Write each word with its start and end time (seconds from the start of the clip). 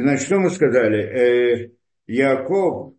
Значит, 0.00 0.26
что 0.26 0.38
мы 0.38 0.50
сказали? 0.50 1.02
Э, 1.02 1.70
Яков, 2.06 2.94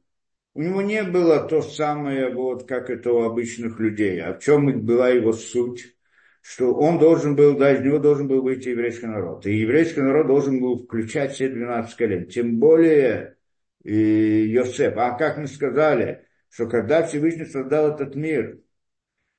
у 0.53 0.61
него 0.61 0.81
не 0.83 1.03
было 1.03 1.39
то 1.47 1.61
самое, 1.61 2.31
вот, 2.31 2.67
как 2.67 2.89
это 2.91 3.11
у 3.11 3.23
обычных 3.23 3.79
людей. 3.79 4.21
А 4.21 4.33
в 4.33 4.39
чем 4.39 4.85
была 4.85 5.09
его 5.09 5.33
суть? 5.33 5.95
Что 6.41 6.73
он 6.73 6.99
должен 6.99 7.35
был, 7.35 7.57
да, 7.57 7.73
из 7.73 7.83
него 7.83 7.97
должен 7.97 8.27
был 8.27 8.41
выйти 8.43 8.69
еврейский 8.69 9.07
народ. 9.07 9.45
И 9.47 9.57
еврейский 9.57 10.01
народ 10.01 10.27
должен 10.27 10.59
был 10.59 10.83
включать 10.83 11.33
все 11.33 11.49
12 11.49 11.95
колен. 11.95 12.27
Тем 12.27 12.57
более 12.59 13.38
и 13.83 14.47
Йосеф. 14.49 14.96
А 14.97 15.18
как 15.18 15.38
мы 15.38 15.47
сказали, 15.47 16.28
что 16.50 16.68
когда 16.68 17.04
Всевышний 17.04 17.46
создал 17.46 17.96
этот 17.96 18.16
мир, 18.16 18.60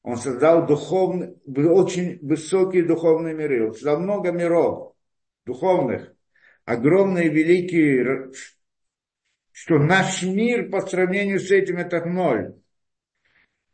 он 0.03 0.17
создал 0.17 0.67
духовный, 0.67 1.37
очень 1.47 2.19
высокие 2.23 2.85
духовные 2.85 3.35
миры. 3.35 3.67
Он 3.67 3.73
создал 3.73 4.01
много 4.01 4.33
миров 4.33 4.97
духовных, 5.45 6.12
огромные, 6.65 7.29
великие, 7.29 8.31
что 9.51 9.79
наш 9.79 10.23
мир 10.23 10.71
по 10.71 10.81
сравнению 10.81 11.41
с 11.41 11.51
этим 11.51 11.79
это 11.79 12.05
ноль. 12.05 12.55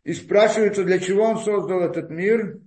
И 0.05 0.13
спрашивается, 0.13 0.85
для 0.85 0.99
чего 0.99 1.25
он 1.25 1.39
создал 1.39 1.81
этот 1.81 2.11
мир? 2.11 2.61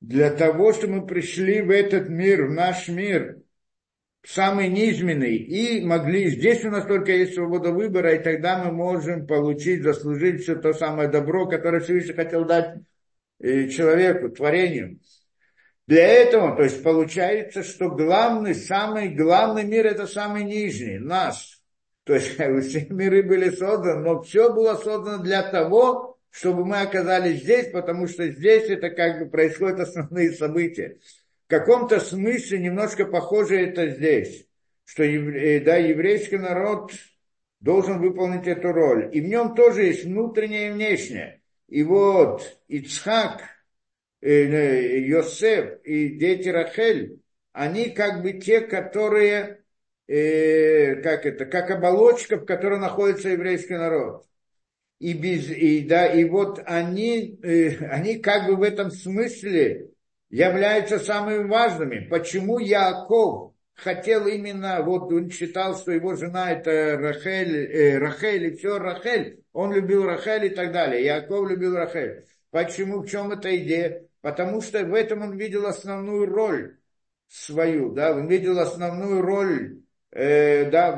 Для 0.00 0.30
того, 0.30 0.72
чтобы 0.72 0.96
мы 0.96 1.06
пришли 1.06 1.60
в 1.60 1.70
этот 1.70 2.08
мир, 2.08 2.46
в 2.46 2.52
наш 2.52 2.88
мир, 2.88 3.38
самый 4.24 4.68
низменный, 4.68 5.36
и 5.36 5.84
могли, 5.84 6.28
здесь 6.30 6.64
у 6.64 6.70
нас 6.70 6.84
только 6.84 7.12
есть 7.12 7.34
свобода 7.34 7.72
выбора, 7.72 8.14
и 8.14 8.22
тогда 8.22 8.62
мы 8.62 8.72
можем 8.72 9.26
получить, 9.26 9.82
заслужить 9.82 10.42
все 10.42 10.56
то 10.56 10.72
самое 10.72 11.08
добро, 11.08 11.48
которое 11.48 11.80
Всевышний 11.80 12.14
хотел 12.14 12.44
дать 12.44 12.80
э, 13.40 13.68
человеку, 13.68 14.28
творению. 14.28 15.00
Для 15.88 16.06
этого, 16.06 16.54
то 16.54 16.62
есть 16.62 16.84
получается, 16.84 17.64
что 17.64 17.88
главный, 17.90 18.54
самый 18.54 19.08
главный 19.08 19.64
мир 19.64 19.86
это 19.86 20.06
самый 20.06 20.44
нижний, 20.44 20.98
наш. 20.98 21.60
То 22.04 22.14
есть 22.14 22.36
все 22.68 22.86
миры 22.90 23.24
были 23.24 23.50
созданы, 23.50 24.04
но 24.04 24.22
все 24.22 24.52
было 24.54 24.76
создано 24.76 25.20
для 25.20 25.42
того, 25.42 26.16
чтобы 26.30 26.64
мы 26.64 26.82
оказались 26.82 27.42
здесь, 27.42 27.72
потому 27.72 28.06
что 28.06 28.30
здесь 28.30 28.70
это 28.70 28.90
как 28.90 29.18
бы 29.18 29.28
происходят 29.28 29.80
основные 29.80 30.30
события 30.30 30.98
в 31.48 31.50
каком-то 31.50 31.98
смысле 31.98 32.58
немножко 32.58 33.06
похоже 33.06 33.58
это 33.58 33.88
здесь, 33.88 34.46
что 34.84 35.02
э, 35.02 35.60
да, 35.60 35.76
еврейский 35.76 36.36
народ 36.36 36.92
должен 37.60 38.00
выполнить 38.00 38.46
эту 38.46 38.70
роль. 38.70 39.08
И 39.14 39.22
в 39.22 39.24
нем 39.24 39.54
тоже 39.54 39.84
есть 39.84 40.04
внутреннее 40.04 40.68
и 40.68 40.72
внешнее. 40.72 41.40
И 41.68 41.82
вот 41.82 42.58
Ицхак, 42.68 43.40
Йосеф 44.20 45.80
и 45.84 46.18
дети 46.18 46.48
Рахель, 46.48 47.20
они 47.52 47.90
как 47.90 48.22
бы 48.22 48.34
те, 48.34 48.60
которые, 48.60 49.64
э, 50.06 50.96
как 51.02 51.26
это, 51.26 51.46
как 51.46 51.70
оболочка, 51.70 52.36
в 52.36 52.44
которой 52.44 52.78
находится 52.78 53.30
еврейский 53.30 53.74
народ. 53.74 54.24
И, 54.98 55.12
без, 55.12 55.48
и, 55.50 55.86
да, 55.86 56.06
и 56.06 56.24
вот 56.24 56.60
они, 56.66 57.38
э, 57.42 57.84
они 57.86 58.18
как 58.18 58.48
бы 58.48 58.56
в 58.56 58.62
этом 58.62 58.90
смысле 58.90 59.90
являются 60.30 60.98
самыми 60.98 61.48
важными. 61.48 62.08
Почему 62.08 62.58
Яков 62.58 63.54
хотел 63.74 64.26
именно, 64.26 64.82
вот 64.82 65.12
он 65.12 65.30
считал, 65.30 65.76
что 65.76 65.92
его 65.92 66.16
жена 66.16 66.50
это 66.52 66.98
Рахель, 66.98 67.56
э, 67.56 67.98
Рахель 67.98 68.46
и 68.46 68.56
все 68.56 68.78
Рахель, 68.78 69.44
он 69.52 69.72
любил 69.72 70.04
Рахель 70.04 70.46
и 70.46 70.50
так 70.50 70.72
далее. 70.72 71.04
Яков 71.04 71.48
любил 71.48 71.76
Рахель. 71.76 72.24
Почему, 72.50 73.02
в 73.02 73.08
чем 73.08 73.30
эта 73.30 73.56
идея? 73.56 74.07
Потому 74.20 74.60
что 74.60 74.84
в 74.84 74.94
этом 74.94 75.22
он 75.22 75.36
видел 75.36 75.66
основную 75.66 76.26
роль 76.26 76.78
свою, 77.28 77.92
да, 77.92 78.12
он 78.12 78.26
видел 78.26 78.58
основную 78.58 79.20
роль, 79.20 79.82
э, 80.10 80.70
да, 80.70 80.92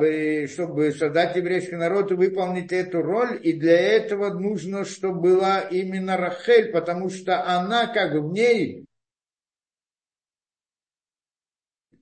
чтобы 0.46 0.92
создать 0.92 1.36
еврейский 1.36 1.77
народ 1.77 2.12
и 2.12 2.14
выполнить 2.14 2.72
эту 2.72 3.02
роль, 3.02 3.38
и 3.42 3.52
для 3.52 3.78
этого 3.78 4.30
нужно, 4.30 4.84
чтобы 4.84 5.20
была 5.20 5.60
именно 5.60 6.16
Рахель, 6.16 6.72
потому 6.72 7.11
что 7.11 7.45
она 7.45 7.89
как 7.89 8.14
в 8.14 8.33
ней 8.33 8.86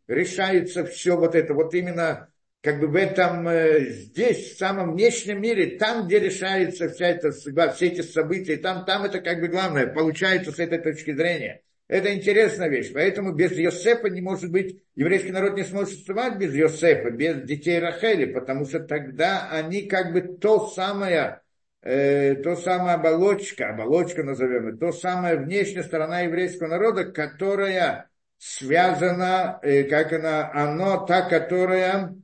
решается 0.06 0.84
все 0.84 1.16
вот 1.16 1.34
это, 1.34 1.54
вот 1.54 1.74
именно 1.74 2.32
как 2.60 2.80
бы 2.80 2.88
в 2.88 2.96
этом, 2.96 3.46
э, 3.46 3.84
здесь, 3.90 4.54
в 4.54 4.58
самом 4.58 4.92
внешнем 4.94 5.40
мире, 5.40 5.78
там, 5.78 6.06
где 6.06 6.18
решается 6.18 6.88
вся 6.88 7.08
эта 7.08 7.32
судьба, 7.32 7.70
все 7.70 7.86
эти 7.86 8.00
события, 8.00 8.56
там, 8.56 8.84
там 8.84 9.04
это 9.04 9.20
как 9.20 9.40
бы 9.40 9.48
главное, 9.48 9.86
получается 9.86 10.50
с 10.50 10.58
этой 10.58 10.78
точки 10.78 11.14
зрения. 11.14 11.62
Это 11.86 12.14
интересная 12.14 12.68
вещь. 12.68 12.92
Поэтому 12.92 13.32
без 13.32 13.52
Йосефа 13.52 14.08
не 14.10 14.20
может 14.20 14.50
быть, 14.50 14.82
еврейский 14.94 15.32
народ 15.32 15.56
не 15.56 15.64
сможет 15.64 15.90
существовать 15.90 16.36
без 16.36 16.52
Йосефа, 16.54 17.10
без 17.10 17.42
детей 17.44 17.78
Рахели, 17.78 18.26
потому 18.26 18.66
что 18.66 18.80
тогда 18.80 19.48
они 19.50 19.82
как 19.82 20.12
бы 20.12 20.20
то 20.20 20.66
самое, 20.66 21.40
э, 21.80 22.34
то 22.42 22.56
самая 22.56 22.96
оболочка, 22.96 23.70
оболочка 23.70 24.22
назовем, 24.22 24.76
то 24.78 24.92
самая 24.92 25.36
внешняя 25.36 25.82
сторона 25.82 26.20
еврейского 26.20 26.68
народа, 26.68 27.04
которая 27.04 28.10
связано, 28.36 29.58
э, 29.62 29.84
как 29.84 30.12
она, 30.12 30.50
оно 30.52 31.06
та, 31.06 31.22
которая 31.22 32.14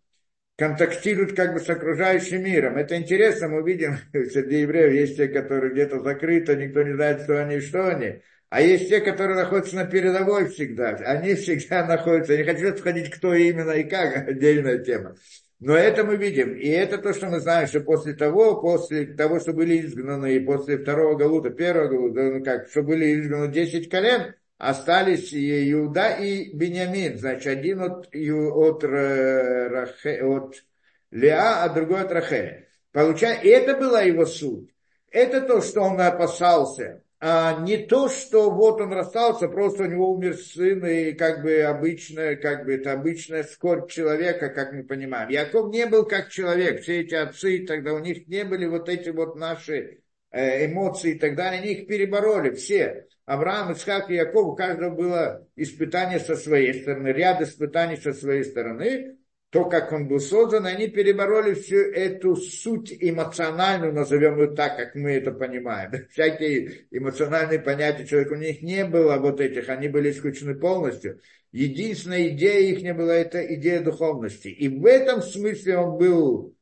контактирует 0.57 1.35
как 1.35 1.55
бы 1.55 1.61
с 1.61 1.69
окружающим 1.69 2.45
миром. 2.45 2.77
Это 2.77 2.97
интересно, 2.97 3.49
мы 3.49 3.69
видим, 3.69 3.97
среди 4.13 4.61
евреев 4.61 4.93
есть 4.93 5.17
те, 5.17 5.29
которые 5.29 5.73
где-то 5.73 6.01
закрыты, 6.01 6.57
никто 6.57 6.83
не 6.83 6.95
знает, 6.95 7.25
кто 7.25 7.39
они 7.39 7.57
и 7.57 7.61
что 7.61 7.89
они. 7.89 8.21
А 8.51 8.61
есть 8.61 8.89
те, 8.89 9.01
которые 9.01 9.37
находятся 9.37 9.75
на 9.75 9.85
передовой 9.85 10.49
всегда. 10.49 10.91
Они 10.91 11.35
всегда 11.35 11.87
находятся, 11.87 12.37
не 12.37 12.45
хочу 12.45 12.77
сходить, 12.77 13.11
кто 13.11 13.35
именно 13.35 13.73
и 13.73 13.85
как, 13.85 14.17
отдельная 14.29 14.79
тема. 14.79 15.17
Но 15.61 15.75
это 15.75 16.05
мы 16.05 16.17
видим. 16.17 16.55
И 16.55 16.69
это 16.69 16.99
то, 16.99 17.15
что 17.15 17.29
мы 17.29 17.41
знаем, 17.41 17.67
что 17.67 17.81
после 17.81 18.13
того, 18.15 18.61
после 18.61 19.07
того, 19.07 19.41
что 19.41 19.53
были 19.53 19.81
изгнаны, 19.81 20.35
и 20.35 20.41
после 20.41 20.79
второго 20.79 21.17
Галута, 21.17 21.51
первого 21.51 21.89
Галута, 21.89 22.23
ну 22.23 22.45
как, 22.45 22.69
что 22.69 22.83
были 22.83 23.19
изгнаны 23.19 23.51
10 23.51 23.89
колен, 23.89 24.35
остались 24.69 25.33
Иуда 25.33 26.17
и 26.17 26.55
Бениамин. 26.55 27.19
Значит, 27.19 27.47
один 27.47 27.83
от, 27.83 28.09
от, 28.15 28.85
Рахе, 28.85 30.23
от 30.23 30.65
Леа, 31.11 31.63
а 31.63 31.69
другой 31.69 32.03
от 32.03 32.13
Рахеля. 32.13 32.69
Получается, 32.93 33.47
это 33.47 33.77
была 33.77 34.03
его 34.03 34.27
суть. 34.27 34.71
Это 35.11 35.41
то, 35.41 35.61
что 35.61 35.83
он 35.83 36.01
опасался. 36.01 37.03
А 37.21 37.61
не 37.63 37.79
то, 37.79 38.09
что 38.09 38.51
вот 38.51 38.81
он 38.81 38.93
расстался, 38.93 39.49
просто 39.49 39.85
у 39.85 39.87
него 39.87 40.13
умер 40.13 40.37
сын, 40.37 40.85
и 40.85 41.13
как 41.13 41.43
бы 41.43 41.63
обычная, 41.63 42.37
как 42.37 42.67
бы 42.67 42.75
это 42.75 42.93
обычная 42.93 43.45
скорбь 43.45 43.91
человека, 43.91 44.51
как 44.51 44.73
мы 44.73 44.85
понимаем. 44.85 45.31
Яков 45.31 45.73
не 45.73 45.87
был 45.87 46.05
как 46.05 46.29
человек, 46.29 46.83
все 46.83 47.01
эти 47.01 47.15
отцы, 47.15 47.65
тогда 47.67 47.95
у 47.95 47.99
них 48.01 48.27
не 48.29 48.45
были 48.45 48.67
вот 48.67 48.91
эти 48.91 49.09
вот 49.09 49.37
наши 49.37 50.03
э, 50.33 50.67
эмоции 50.67 51.13
и 51.13 51.19
так 51.19 51.35
далее, 51.35 51.63
они 51.63 51.73
их 51.73 51.87
перебороли 51.87 52.51
все. 52.51 53.07
Авраам, 53.27 53.73
Исхак 53.73 54.11
и 54.11 54.15
Яков, 54.15 54.47
у 54.47 54.55
каждого 54.55 54.95
было 54.95 55.49
испытание 55.57 56.21
со 56.21 56.37
своей 56.37 56.83
стороны, 56.83 57.09
ряд 57.09 57.41
испытаний 57.41 57.97
со 57.97 58.13
своей 58.13 58.45
стороны, 58.45 59.17
то, 59.55 59.67
как 59.67 59.93
он 59.93 60.09
был 60.09 60.19
создан, 60.19 60.67
они 60.67 60.89
перебороли 60.89 61.55
всю 61.55 61.77
эту 61.77 62.35
суть 62.35 62.93
эмоциональную, 62.93 63.93
назовем 63.93 64.37
ее 64.41 64.49
так, 64.49 64.77
как 64.77 64.97
мы 64.97 65.13
это 65.13 65.31
понимаем. 65.31 65.93
Всякие 66.11 66.87
эмоциональные 66.91 67.61
понятия 67.61 68.05
человека 68.05 68.33
у 68.33 68.37
них 68.37 68.63
не 68.63 68.85
было 68.85 69.17
вот 69.17 69.41
этих, 69.41 69.69
они 69.69 69.87
были 69.87 70.11
исключены 70.11 70.57
полностью. 70.57 71.21
Единственная 71.53 72.31
идея 72.31 72.69
их 72.69 72.83
не 72.83 72.93
была, 72.93 73.15
это 73.15 73.41
идея 73.55 73.81
духовности. 73.81 74.49
И 74.49 74.69
в 74.69 74.85
этом 74.85 75.23
смысле 75.23 75.79
он 75.79 75.99
был 75.99 76.54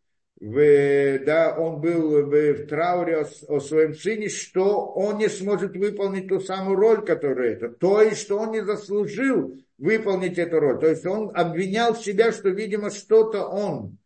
в, 0.43 1.25
да, 1.25 1.55
он 1.57 1.81
был 1.81 2.27
в, 2.27 2.31
в 2.31 2.67
трауре 2.67 3.19
о, 3.19 3.27
о 3.47 3.61
своем 3.61 3.95
сыне, 3.95 4.29
что 4.29 4.87
он 4.87 5.19
не 5.19 5.29
сможет 5.29 5.77
выполнить 5.77 6.27
ту 6.27 6.41
самую 6.41 6.77
роль, 6.77 7.05
которая 7.05 7.53
это. 7.53 7.69
То 7.69 8.03
есть, 8.03 8.23
что 8.23 8.41
он 8.41 8.51
не 8.51 8.65
заслужил 8.65 9.57
выполнить 9.79 10.39
эту 10.39 10.59
роль. 10.59 10.81
То 10.81 10.89
есть, 10.89 11.07
он 11.07 11.31
обвинял 11.33 11.95
себя, 11.95 12.33
что, 12.33 12.49
видимо, 12.49 12.91
что-то 12.91 13.47
он, 13.47 13.99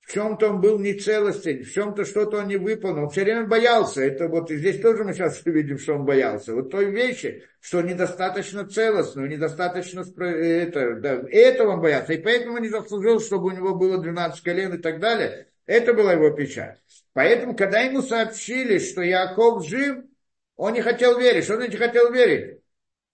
в 0.00 0.12
чем-то 0.12 0.48
он 0.48 0.60
был 0.60 0.80
нецелостен, 0.80 1.62
в 1.62 1.70
чем-то 1.70 2.04
что-то 2.04 2.38
он 2.38 2.48
не 2.48 2.56
выполнил. 2.56 3.04
Он 3.04 3.10
все 3.10 3.22
время 3.22 3.46
боялся. 3.46 4.02
Это 4.02 4.26
вот 4.26 4.50
и 4.50 4.56
здесь 4.56 4.80
тоже 4.80 5.04
мы 5.04 5.14
сейчас 5.14 5.40
видим, 5.44 5.78
что 5.78 5.94
он 5.94 6.04
боялся. 6.04 6.52
Вот 6.52 6.72
той 6.72 6.90
вещи, 6.90 7.44
что 7.60 7.80
недостаточно 7.80 8.66
целостно, 8.66 9.24
недостаточно 9.24 10.00
это, 10.00 10.96
да, 10.96 11.22
этого 11.30 11.74
он 11.74 11.80
боялся. 11.80 12.12
И 12.12 12.20
поэтому 12.20 12.58
не 12.58 12.70
заслужил, 12.70 13.20
чтобы 13.20 13.50
у 13.50 13.56
него 13.56 13.76
было 13.76 13.98
12 13.98 14.42
колен 14.42 14.74
и 14.74 14.78
так 14.78 14.98
далее. 14.98 15.46
Это 15.70 15.94
была 15.94 16.14
его 16.14 16.30
печаль. 16.30 16.74
Поэтому, 17.12 17.54
когда 17.54 17.78
ему 17.78 18.02
сообщили, 18.02 18.80
что 18.80 19.02
Яков 19.02 19.64
жив, 19.64 19.98
он 20.56 20.72
не 20.72 20.82
хотел 20.82 21.16
верить. 21.16 21.44
Что 21.44 21.54
значит 21.54 21.78
хотел 21.78 22.10
верить? 22.10 22.58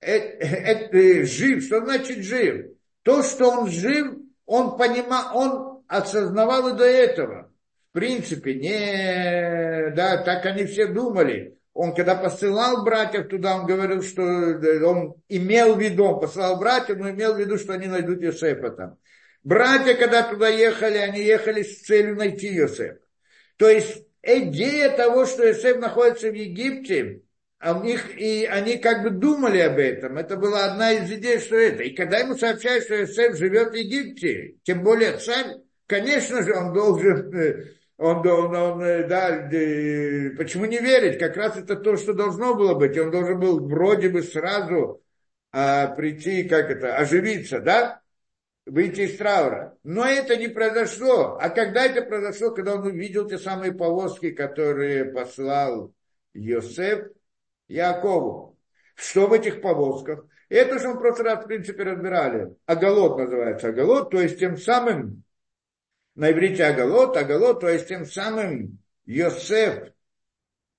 Это, 0.01 0.47
это, 0.47 0.97
э, 0.97 1.25
жив, 1.25 1.63
что 1.63 1.85
значит 1.85 2.25
жив? 2.25 2.69
То, 3.03 3.23
что 3.23 3.51
он 3.51 3.69
жив, 3.69 4.07
он 4.47 4.79
понимал, 4.79 5.37
он 5.37 5.83
осознавал 5.87 6.69
и 6.69 6.79
до 6.79 6.87
этого. 6.87 7.53
В 7.91 7.93
принципе, 7.93 8.55
не, 8.55 9.91
да, 9.95 10.23
так 10.25 10.47
они 10.47 10.65
все 10.65 10.87
думали. 10.87 11.59
Он 11.75 11.95
когда 11.95 12.15
посылал 12.15 12.85
братьев 12.85 13.29
туда, 13.29 13.57
он 13.57 13.67
говорил, 13.67 14.01
что 14.01 14.23
он 14.23 15.17
имел 15.29 15.75
в 15.75 15.79
виду, 15.79 16.05
он 16.05 16.21
посылал 16.21 16.59
братьев, 16.59 16.97
но 16.97 17.11
имел 17.11 17.35
в 17.35 17.39
виду, 17.39 17.59
что 17.59 17.75
они 17.75 17.87
найдут 17.87 18.23
Йосефа 18.23 18.71
там. 18.71 18.99
Братья, 19.47 19.95
когда 19.95 20.25
туда 20.25 20.49
ехали, 20.49 20.97
они 20.97 21.23
ехали 21.23 21.63
с 21.63 21.83
целью 21.83 22.17
найти 22.17 22.49
Йосефа. 22.49 22.99
То 23.57 23.71
есть 23.71 24.05
идея 24.21 24.91
того, 24.97 25.25
что 25.25 25.47
Йосеф 25.47 25.79
находится 25.79 26.33
в 26.33 26.35
Египте, 26.35 27.23
а 27.61 27.79
у 27.79 27.85
них, 27.85 28.19
и 28.19 28.45
они 28.45 28.79
как 28.79 29.05
бы 29.05 29.11
думали 29.11 29.59
об 29.61 29.79
этом. 29.79 30.19
Это 30.19 30.37
была 30.37 30.65
одна 30.65 30.95
из 30.95 31.13
идей, 31.13 31.39
что 31.39 31.55
это. 31.55 31.85
И 31.85 31.95
когда 31.95 32.19
ему 32.19 32.35
сообщают, 32.35 32.83
что 32.83 32.97
Йосеф 32.97 33.37
живет 33.37 33.71
в 33.71 33.75
Египте, 33.75 34.57
тем 34.65 34.83
более 34.83 35.17
царь, 35.19 35.59
конечно 35.87 36.43
же, 36.43 36.53
он 36.53 36.73
должен, 36.73 37.33
э, 37.33 37.67
он, 37.99 38.27
он, 38.27 38.57
он 38.57 38.83
э, 38.83 39.07
да, 39.07 39.49
почему 40.37 40.65
не 40.65 40.81
верить? 40.81 41.21
Как 41.21 41.37
раз 41.37 41.57
это 41.57 41.77
то, 41.77 41.97
что 41.97 42.15
должно 42.15 42.57
было 42.57 42.75
быть. 42.75 42.99
Он 42.99 43.13
должен 43.13 43.39
был 43.39 43.65
вроде 43.69 44.09
бы 44.09 44.25
сразу 44.25 45.05
а, 45.53 45.87
прийти, 45.87 46.49
как 46.49 46.69
это, 46.69 46.97
оживиться, 46.97 47.61
да? 47.61 48.03
Выйти 48.67 49.03
из 49.03 49.17
траура. 49.17 49.79
Но 49.85 50.05
это 50.05 50.37
не 50.37 50.49
произошло. 50.49 51.39
А 51.41 51.49
когда 51.49 51.87
это 51.87 52.03
произошло? 52.03 52.51
Когда 52.51 52.75
он 52.75 52.87
увидел 52.87 53.29
те 53.29 53.39
самые 53.39 53.73
повозки, 53.73 54.33
которые 54.33 55.07
послал 55.07 55.93
Йосеф 56.35 57.09
Якову. 57.69 58.59
Что 58.95 59.27
в 59.27 59.33
этих 59.33 59.61
повозках? 59.61 60.27
Это 60.49 60.79
же 60.79 60.89
в 60.89 60.99
прошлый 60.99 61.27
раз, 61.27 61.45
в 61.45 61.49
принципе, 61.49 61.83
разбирали. 61.83 62.55
Агалот 62.67 63.19
называется 63.19 63.69
Агалот, 63.69 64.11
то 64.11 64.21
есть 64.21 64.39
тем 64.39 64.57
самым, 64.57 65.25
на 66.15 66.31
иврите 66.31 66.65
Агалот, 66.65 67.17
Агалот, 67.17 67.61
то 67.61 67.69
есть 67.69 67.89
тем 67.89 68.07
самым 68.07 68.79
Йосеф 69.07 69.93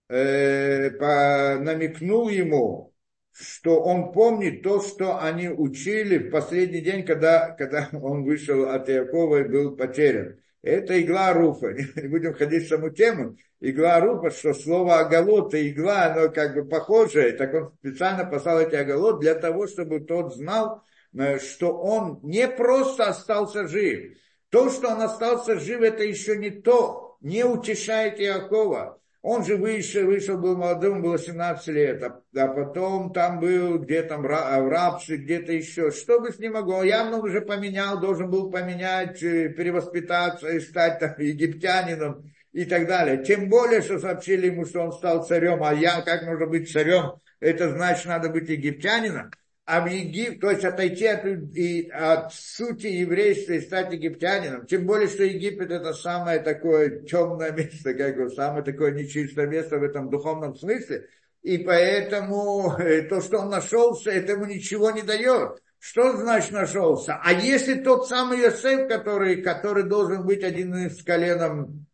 э, 0.10 0.90
по, 0.92 1.58
намекнул 1.60 2.30
ему, 2.30 2.94
что 3.40 3.82
он 3.82 4.12
помнит 4.12 4.64
то, 4.64 4.82
что 4.82 5.20
они 5.20 5.48
учили 5.48 6.18
в 6.18 6.32
последний 6.32 6.82
день, 6.82 7.06
когда, 7.06 7.52
когда 7.52 7.88
он 7.94 8.24
вышел 8.24 8.70
от 8.70 8.90
Якова 8.90 9.42
и 9.42 9.48
был 9.48 9.76
потерян. 9.76 10.40
Это 10.64 11.00
игла 11.00 11.34
Руфа. 11.34 11.74
Не 11.96 12.08
будем 12.08 12.34
ходить 12.34 12.66
в 12.66 12.70
саму 12.70 12.90
тему. 12.90 13.38
Игла 13.60 14.00
Руфа, 14.00 14.32
что 14.32 14.54
слово 14.54 15.00
оголот 15.00 15.54
и 15.54 15.70
игла, 15.70 16.06
оно 16.06 16.30
как 16.30 16.56
бы 16.56 16.66
похожее. 16.66 17.34
Так 17.34 17.54
он 17.54 17.74
специально 17.80 18.26
послал 18.26 18.60
эти 18.60 18.76
оголот 18.76 19.20
для 19.20 19.36
того, 19.36 19.68
чтобы 19.68 20.00
тот 20.00 20.36
знал, 20.36 20.84
э, 21.16 21.38
что 21.40 21.78
он 21.78 22.20
не 22.24 22.48
просто 22.48 23.06
остался 23.06 23.68
жив. 23.68 24.18
То, 24.50 24.70
что 24.72 24.90
он 24.90 25.02
остался 25.02 25.60
жив, 25.60 25.82
это 25.82 26.04
еще 26.04 26.38
не 26.38 26.50
то. 26.50 27.18
Не 27.22 27.44
утешает 27.44 28.20
Иакова. 28.20 29.00
Он 29.22 29.44
же 29.44 29.58
вышел, 29.58 30.06
вышел, 30.06 30.38
был 30.38 30.56
молодым, 30.56 31.02
было 31.02 31.18
17 31.18 31.68
лет, 31.68 32.04
а, 32.04 32.22
а 32.36 32.48
потом 32.48 33.12
там 33.12 33.40
был 33.40 33.80
где-то 33.80 34.18
в 34.18 34.26
рабстве, 34.26 35.18
где-то 35.18 35.52
еще. 35.52 35.92
Что 35.92 36.20
бы 36.20 36.32
с 36.32 36.40
ним 36.40 36.54
могло? 36.54 36.84
Явно 36.84 37.18
уже 37.18 37.42
поменял, 37.42 38.00
должен 38.00 38.30
был 38.30 38.52
поменять, 38.52 39.22
э, 39.24 39.50
перевоспитаться 39.50 40.50
и 40.50 40.60
стать 40.60 41.00
там, 41.00 41.16
египтянином 41.18 42.32
и 42.54 42.66
так 42.66 42.88
далее. 42.88 43.24
Тем 43.24 43.50
более, 43.50 43.82
что 43.82 44.00
сообщили 44.00 44.48
ему, 44.48 44.66
что 44.66 44.82
он 44.82 44.94
стал 44.94 45.26
царем, 45.26 45.64
а 45.64 45.74
я, 45.74 46.02
как 46.02 46.24
можно 46.24 46.46
быть 46.46 46.72
царем? 46.72 47.20
Это 47.40 47.70
значит, 47.70 48.06
надо 48.06 48.30
быть 48.30 48.50
египтянином 48.50 49.32
в 49.68 49.86
Египет, 49.88 50.40
то 50.40 50.50
есть 50.50 50.64
отойти 50.64 51.06
от, 51.06 51.26
и, 51.26 51.90
от 51.90 52.34
сути 52.34 52.88
еврейства 52.88 53.54
и 53.54 53.60
стать 53.60 53.92
египтянином. 53.92 54.66
Тем 54.66 54.86
более, 54.86 55.10
что 55.10 55.26
Египет 55.26 55.72
это 55.72 55.92
самое 55.92 56.40
такое 56.40 57.02
темное 57.02 57.52
место, 57.52 57.94
как 57.94 58.16
бы, 58.16 58.30
самое 58.30 58.64
такое 58.64 58.92
нечистое 58.92 59.46
место 59.46 59.78
в 59.78 59.84
этом 59.84 60.10
духовном 60.10 60.56
смысле. 60.56 61.08
И 61.44 61.58
поэтому 61.58 62.76
э, 62.78 63.04
то, 63.04 63.20
что 63.22 63.40
он 63.40 63.50
нашелся, 63.50 64.10
этому 64.10 64.46
ничего 64.46 64.92
не 64.92 65.02
дает. 65.02 65.62
Что 65.80 66.16
значит 66.16 66.52
нашелся? 66.52 67.20
А 67.22 67.34
если 67.34 67.76
тот 67.76 68.08
самый 68.08 68.40
Йосеф, 68.40 68.88
который, 68.88 69.42
который 69.42 69.84
должен 69.84 70.26
быть 70.26 70.44
один 70.44 70.76
из 70.76 71.04
коленом 71.04 71.86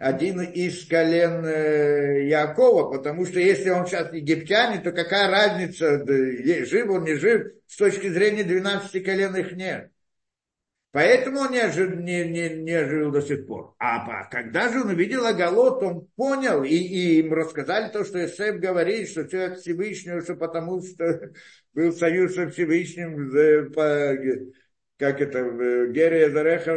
один 0.00 0.40
из 0.40 0.86
колен 0.86 1.44
э, 1.44 2.26
Якова, 2.26 2.90
потому 2.90 3.26
что 3.26 3.38
если 3.38 3.68
он 3.68 3.86
сейчас 3.86 4.10
египтянин, 4.14 4.82
то 4.82 4.92
какая 4.92 5.30
разница, 5.30 6.02
жив 6.06 6.88
он, 6.88 7.04
не 7.04 7.16
жив, 7.16 7.52
с 7.66 7.76
точки 7.76 8.08
зрения 8.08 8.42
12 8.42 9.04
колен 9.04 9.36
их 9.36 9.52
нет. 9.52 9.90
Поэтому 10.92 11.40
он 11.40 11.52
не, 11.52 11.60
ожив, 11.60 11.94
не, 11.96 12.24
не, 12.24 12.48
не 12.48 12.84
жил 12.86 13.12
до 13.12 13.20
сих 13.20 13.46
пор. 13.46 13.74
А 13.78 14.24
когда 14.24 14.70
же 14.70 14.80
он 14.80 14.88
увидел 14.88 15.26
Агалот, 15.26 15.82
он 15.82 16.08
понял, 16.16 16.64
и, 16.64 16.74
и 16.74 17.20
им 17.20 17.34
рассказали 17.34 17.92
то, 17.92 18.02
что 18.02 18.24
Исаев 18.24 18.58
говорит, 18.58 19.06
что 19.10 19.28
человек 19.28 19.58
Всевышнего, 19.58 20.22
что 20.22 20.34
потому 20.34 20.82
что 20.82 21.30
был 21.74 21.92
союз 21.92 22.34
со 22.34 22.48
Всевышним 22.48 23.30
как 25.00 25.22
это, 25.22 25.42
в 25.42 25.92
Гере 25.92 26.28
Зареха 26.28 26.74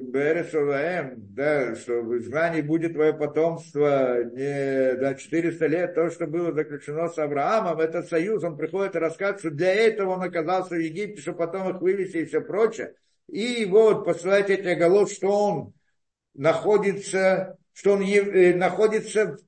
Бересоваем, 0.00 1.14
да, 1.18 1.76
что 1.76 2.02
в 2.02 2.18
изгнании 2.18 2.62
будет 2.62 2.94
твое 2.94 3.12
потомство 3.14 4.24
не 4.24 4.94
до 4.94 5.00
да, 5.00 5.14
400 5.14 5.66
лет, 5.68 5.94
то, 5.94 6.10
что 6.10 6.26
было 6.26 6.52
заключено 6.52 7.08
с 7.08 7.16
Авраамом, 7.16 7.78
этот 7.78 8.08
союз, 8.08 8.42
он 8.42 8.56
приходит 8.56 8.96
и 8.96 8.98
рассказывает, 8.98 9.38
что 9.38 9.50
для 9.52 9.72
этого 9.72 10.14
он 10.14 10.22
оказался 10.22 10.74
в 10.74 10.80
Египте, 10.80 11.22
чтобы 11.22 11.38
потом 11.38 11.70
их 11.70 11.80
вывести 11.80 12.16
и 12.16 12.24
все 12.24 12.40
прочее. 12.40 12.94
И 13.28 13.64
вот 13.66 14.04
посылает 14.04 14.50
эти 14.50 14.76
голов, 14.76 15.08
что 15.12 15.28
он 15.28 15.72
находится, 16.34 17.56
что 17.72 17.92
он 17.92 18.02
э, 18.02 18.52
находится 18.52 19.38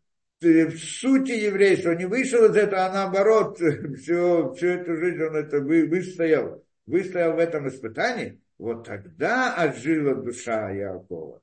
в, 0.41 0.47
э, 0.47 0.67
в 0.67 0.79
сути 0.79 1.33
еврейства, 1.33 1.91
он 1.91 1.97
не 1.97 2.07
вышел 2.07 2.45
из 2.45 2.55
этого, 2.55 2.87
а 2.87 2.93
наоборот, 2.93 3.59
всю, 3.99 4.55
всю 4.55 4.67
эту 4.69 4.97
жизнь 4.97 5.21
он 5.25 5.35
это 5.35 5.59
вы, 5.59 5.89
выстоял 5.89 6.62
выстоял 6.87 7.35
в 7.35 7.39
этом 7.39 7.69
испытании, 7.69 8.41
вот 8.59 8.87
тогда 8.87 9.55
ожила 9.55 10.15
душа 10.15 10.71
Якова. 10.71 11.43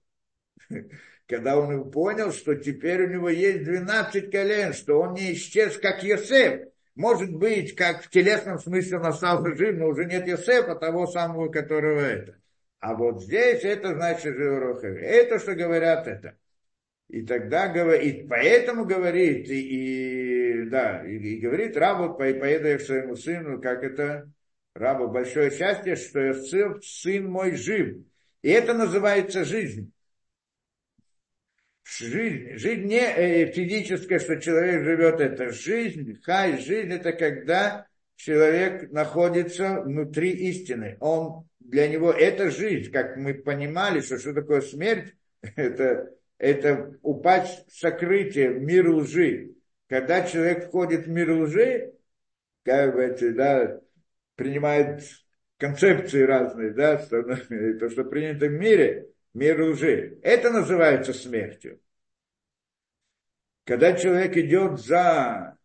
Когда 1.27 1.57
он 1.57 1.91
понял, 1.91 2.31
что 2.31 2.55
теперь 2.55 3.03
у 3.03 3.09
него 3.09 3.29
есть 3.29 3.63
12 3.63 4.31
колен, 4.31 4.73
что 4.73 4.99
он 4.99 5.13
не 5.13 5.33
исчез, 5.33 5.77
как 5.77 6.03
Йосеф. 6.03 6.69
Может 6.95 7.31
быть, 7.31 7.75
как 7.75 8.03
в 8.03 8.09
телесном 8.09 8.59
смысле 8.59 8.97
он 8.97 9.05
остался 9.05 9.55
жив, 9.55 9.77
но 9.77 9.87
уже 9.87 10.05
нет 10.05 10.27
Йосефа, 10.27 10.75
того 10.75 11.07
самого, 11.07 11.49
которого 11.49 11.99
это. 11.99 12.35
А 12.79 12.95
вот 12.95 13.21
здесь 13.21 13.63
это 13.63 13.93
значит 13.93 14.35
Живорохов. 14.35 14.97
Это, 14.97 15.39
что 15.39 15.53
говорят 15.53 16.07
это. 16.07 16.37
И 17.09 17.23
тогда 17.23 17.67
говорит, 17.67 18.27
поэтому 18.29 18.85
говорит, 18.85 19.49
и, 19.49 20.63
и 20.63 20.69
да, 20.69 21.03
и, 21.05 21.17
и 21.17 21.39
говорит, 21.39 21.75
рабу, 21.75 22.13
поеду 22.13 22.67
я 22.67 22.77
к 22.77 22.81
своему 22.81 23.15
сыну, 23.15 23.59
как 23.61 23.83
это, 23.83 24.31
Рабу 24.79 25.09
большое 25.09 25.51
счастье, 25.51 25.97
что 25.97 26.25
Иосиф, 26.25 26.85
сын 26.85 27.29
мой, 27.29 27.55
жив. 27.55 27.97
И 28.41 28.49
это 28.49 28.73
называется 28.73 29.43
жизнь. 29.43 29.91
Жизнь, 31.83 32.55
жизнь 32.55 32.83
не 32.85 33.01
э, 33.01 33.51
физическая, 33.51 34.19
что 34.19 34.39
человек 34.39 34.83
живет, 34.83 35.19
это 35.19 35.51
жизнь, 35.51 36.17
хай, 36.21 36.59
жизнь 36.59 36.93
это 36.93 37.11
когда 37.11 37.87
человек 38.15 38.91
находится 38.91 39.81
внутри 39.81 40.29
истины. 40.29 40.95
Он, 41.01 41.47
для 41.59 41.89
него 41.89 42.11
это 42.11 42.49
жизнь, 42.49 42.89
как 42.91 43.17
мы 43.17 43.33
понимали, 43.33 43.99
что 43.99 44.17
что 44.17 44.33
такое 44.33 44.61
смерть, 44.61 45.13
это, 45.55 46.09
это 46.37 46.97
упасть 47.01 47.67
в 47.67 47.77
сокрытие, 47.77 48.51
в 48.51 48.61
мир 48.61 48.89
лжи. 48.89 49.55
Когда 49.87 50.25
человек 50.25 50.67
входит 50.67 51.05
в 51.05 51.09
мир 51.09 51.31
лжи, 51.31 51.91
как 52.63 52.93
бы, 52.93 53.33
да, 53.33 53.81
принимает 54.39 55.03
концепции 55.57 56.21
разные, 56.23 56.71
да, 56.71 56.95
то, 56.97 57.89
что 57.89 58.05
принято 58.05 58.47
в 58.47 58.53
мире, 58.53 59.09
мир 59.33 59.61
лжи. 59.61 60.17
Это 60.23 60.49
называется 60.49 61.13
смертью. 61.13 61.81
Когда 63.65 63.93
человек 63.93 64.37
идет 64.37 64.79
за, 64.79 65.57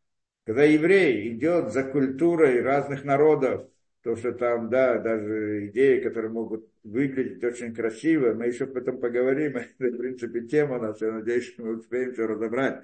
когда 0.45 0.65
еврей 0.65 1.33
идет 1.33 1.73
за 1.73 1.85
культурой 1.85 2.61
разных 2.63 3.05
народов, 3.05 3.71
то, 4.03 4.17
что 4.17 4.33
там, 4.33 4.69
да, 4.69 4.99
даже 4.99 5.69
идеи, 5.69 6.01
которые 6.01 6.33
могут 6.33 6.69
выглядеть 6.83 7.43
очень 7.45 7.75
красиво, 7.75 8.35
мы 8.35 8.49
еще 8.49 8.65
об 8.65 8.77
этом 8.77 8.99
поговорим, 8.99 9.57
это, 9.57 9.71
в 9.79 9.97
принципе, 9.97 10.43
тема 10.43 10.79
у 10.79 10.83
нас, 10.83 11.01
я 11.01 11.13
надеюсь, 11.13 11.55
мы 11.59 11.79
успеем 11.79 12.13
все 12.13 12.27
разобрать. 12.27 12.83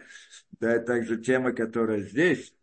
Да, 0.60 0.72
это 0.72 0.86
также 0.86 1.18
тема, 1.20 1.52
которая 1.52 2.00
здесь. 2.00 2.54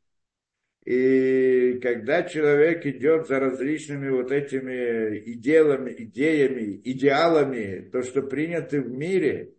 И 0.88 1.80
когда 1.82 2.24
человек 2.24 2.86
идет 2.86 3.28
за 3.28 3.42
различными 3.42 4.10
вот 4.10 4.32
этими 4.32 5.20
идеями, 5.34 5.94
идеями, 5.98 6.82
идеалами, 6.82 7.90
то, 7.90 8.04
что 8.04 8.22
принято 8.22 8.80
в 8.80 8.90
мире, 8.90 9.54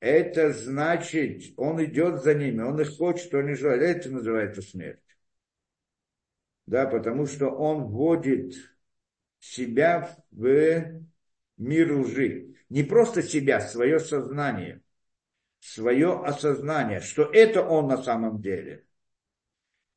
это 0.00 0.52
значит, 0.52 1.52
он 1.56 1.84
идет 1.84 2.24
за 2.24 2.34
ними, 2.34 2.62
он 2.62 2.80
их 2.80 2.96
хочет, 2.96 3.32
он 3.32 3.50
их 3.50 3.58
желает. 3.58 3.98
Это 3.98 4.10
называется 4.10 4.60
смерть. 4.60 4.98
Да, 6.66 6.86
потому 6.86 7.26
что 7.26 7.46
он 7.50 7.84
вводит 7.84 8.54
себя 9.38 10.18
в 10.32 11.02
мир 11.58 11.92
лжи. 11.96 12.56
Не 12.70 12.82
просто 12.82 13.22
себя, 13.22 13.60
свое 13.60 14.00
сознание, 14.00 14.82
свое 15.60 16.24
осознание, 16.24 16.98
что 16.98 17.22
это 17.22 17.62
он 17.62 17.86
на 17.86 18.02
самом 18.02 18.42
деле– 18.42 18.84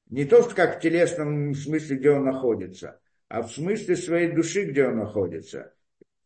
не 0.09 0.25
то, 0.25 0.43
как 0.43 0.77
в 0.77 0.81
телесном 0.81 1.53
смысле, 1.55 1.97
где 1.97 2.11
он 2.11 2.25
находится, 2.25 2.99
а 3.27 3.41
в 3.41 3.51
смысле 3.51 3.95
своей 3.95 4.31
души, 4.31 4.65
где 4.65 4.87
он 4.87 4.97
находится. 4.97 5.73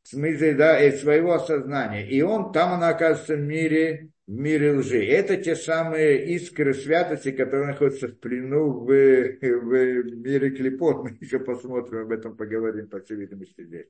в 0.03 0.09
смысле, 0.09 0.53
да, 0.53 0.81
из 0.83 1.01
своего 1.01 1.33
осознания. 1.33 2.07
И 2.07 2.21
он, 2.21 2.51
там 2.51 2.73
она 2.73 2.89
оказывается 2.89 3.35
в 3.35 3.41
мире, 3.41 4.09
в 4.27 4.31
мире 4.31 4.73
лжи. 4.73 5.05
Это 5.05 5.37
те 5.37 5.55
самые 5.55 6.35
искры 6.35 6.73
святости, 6.73 7.31
которые 7.31 7.67
находятся 7.67 8.07
в 8.07 8.19
плену 8.19 8.71
в, 8.71 8.85
в 8.87 10.15
мире 10.15 10.49
клепот. 10.51 11.03
Мы 11.03 11.17
еще 11.21 11.39
посмотрим, 11.39 11.99
об 12.01 12.11
этом 12.11 12.35
поговорим, 12.35 12.89
по 12.89 12.99
всей 12.99 13.17
видимости, 13.17 13.63
здесь. 13.63 13.87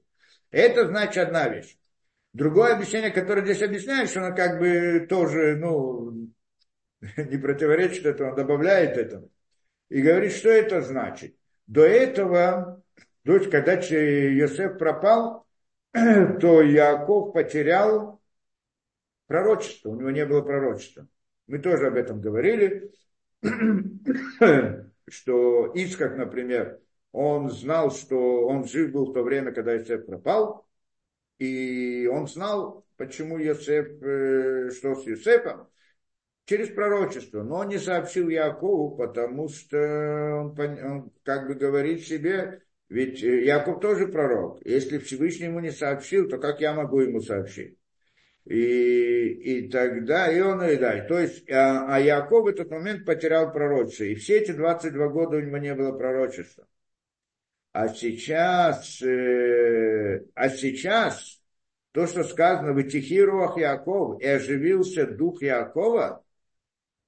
Это 0.51 0.87
значит 0.87 1.17
одна 1.17 1.47
вещь. 1.49 1.77
Другое 2.33 2.75
объяснение, 2.75 3.11
которое 3.11 3.43
здесь 3.43 3.63
объясняет, 3.63 4.09
что 4.09 4.23
оно 4.23 4.35
как 4.35 4.59
бы 4.59 5.05
тоже, 5.09 5.55
ну, 5.55 6.29
не 7.17 7.37
противоречит 7.37 8.05
этому, 8.05 8.31
он 8.31 8.35
добавляет 8.35 8.97
этому. 8.97 9.31
И 9.89 10.01
говорит, 10.01 10.31
что 10.33 10.49
это 10.49 10.81
значит. 10.81 11.35
До 11.67 11.85
этого, 11.85 12.81
то 13.23 13.35
есть, 13.35 13.49
когда 13.49 13.73
Йосеф 13.73 14.77
пропал, 14.77 15.45
то 15.93 16.61
Яков 16.61 17.33
потерял 17.33 18.21
пророчество, 19.27 19.89
у 19.89 19.95
него 19.95 20.11
не 20.11 20.25
было 20.25 20.41
пророчества. 20.41 21.07
Мы 21.47 21.59
тоже 21.59 21.87
об 21.87 21.95
этом 21.95 22.21
говорили, 22.21 22.91
что 25.09 25.71
Ицкак, 25.73 26.17
например, 26.17 26.79
он 27.11 27.49
знал, 27.49 27.91
что 27.91 28.45
он 28.45 28.65
жив 28.65 28.91
был 28.91 29.07
в 29.07 29.13
то 29.13 29.23
время, 29.23 29.51
когда 29.51 29.73
Йосеф 29.73 30.05
пропал, 30.05 30.67
и 31.39 32.07
он 32.11 32.27
знал, 32.27 32.85
почему 32.97 33.39
Йосеф, 33.39 33.87
э, 34.03 34.69
что 34.71 34.95
с 34.95 35.05
Йосефом, 35.05 35.67
через 36.49 36.69
пророчество. 36.69 37.43
Но 37.43 37.57
он 37.57 37.69
не 37.69 37.77
сообщил 37.77 38.27
Якову, 38.27 38.97
потому 38.97 39.49
что 39.49 39.77
он, 39.77 40.59
он 40.59 41.11
как 41.23 41.47
бы 41.47 41.53
говорит 41.53 42.07
себе, 42.07 42.63
ведь 42.89 43.23
э, 43.23 43.45
Яков 43.45 43.79
тоже 43.79 44.07
пророк. 44.07 44.59
Если 44.65 44.97
Всевышний 44.97 45.45
ему 45.45 45.59
не 45.59 45.69
сообщил, 45.69 46.27
то 46.27 46.39
как 46.39 46.59
я 46.59 46.73
могу 46.73 47.01
ему 47.01 47.21
сообщить? 47.21 47.77
И, 48.45 49.27
и 49.27 49.69
тогда, 49.69 50.31
и 50.31 50.41
он 50.41 50.63
и 50.63 50.75
да. 50.75 51.05
То 51.05 51.19
есть, 51.19 51.47
а, 51.51 51.85
а 51.87 51.99
Яков 51.99 52.45
в 52.45 52.47
этот 52.47 52.71
момент 52.71 53.05
потерял 53.05 53.53
пророчество. 53.53 54.05
И 54.05 54.15
все 54.15 54.39
эти 54.39 54.51
22 54.51 55.07
года 55.09 55.37
у 55.37 55.41
него 55.41 55.57
не 55.59 55.75
было 55.75 55.95
пророчества. 55.95 56.65
А 57.73 57.89
сейчас, 57.89 58.99
э, 59.03 60.25
а 60.33 60.49
сейчас 60.49 61.39
то, 61.91 62.07
что 62.07 62.23
сказано 62.23 62.73
в 62.73 62.79
Яков, 62.79 64.19
и 64.19 64.25
оживился 64.25 65.05
дух 65.05 65.43
Якова, 65.43 66.23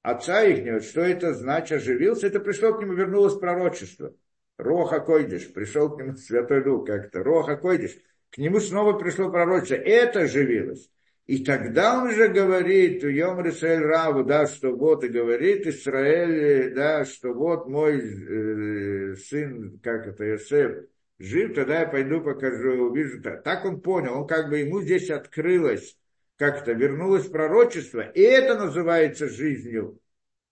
отца 0.01 0.43
их, 0.43 0.83
что 0.83 1.01
это 1.01 1.33
значит, 1.33 1.77
оживился, 1.77 2.27
это 2.27 2.39
пришло 2.39 2.73
к 2.73 2.81
нему, 2.81 2.93
вернулось 2.93 3.35
пророчество. 3.35 4.13
Роха 4.57 4.99
Койдиш, 4.99 5.51
пришел 5.53 5.89
к 5.89 5.99
нему 5.99 6.15
Святой 6.17 6.63
Дух 6.63 6.85
как-то, 6.85 7.23
Роха 7.23 7.57
Койдиш, 7.57 7.97
к 8.29 8.37
нему 8.37 8.59
снова 8.59 8.93
пришло 8.97 9.29
пророчество, 9.29 9.75
это 9.75 10.21
оживилось. 10.21 10.89
И 11.27 11.45
тогда 11.45 12.01
он 12.01 12.11
же 12.11 12.27
говорит, 12.27 13.03
Йом 13.03 13.47
Исраэль 13.47 13.83
Раву, 13.83 14.23
да, 14.23 14.47
что 14.47 14.75
вот, 14.75 15.03
и 15.03 15.07
говорит 15.07 15.65
Израиль, 15.67 16.73
да, 16.73 17.05
что 17.05 17.33
вот 17.33 17.67
мой 17.67 18.01
э, 18.01 19.15
сын, 19.15 19.79
как 19.81 20.07
это, 20.07 20.25
Йосеф, 20.25 20.87
жив, 21.19 21.53
тогда 21.53 21.81
я 21.81 21.87
пойду 21.87 22.21
покажу, 22.21 22.85
увижу. 22.85 23.21
Так 23.21 23.63
он 23.65 23.79
понял, 23.81 24.21
он 24.21 24.27
как 24.27 24.49
бы 24.49 24.57
ему 24.57 24.81
здесь 24.81 25.09
открылось, 25.09 25.95
как-то 26.41 26.71
вернулось 26.71 27.27
пророчество, 27.27 27.99
и 27.99 28.19
это 28.19 28.57
называется 28.57 29.29
жизнью 29.29 29.99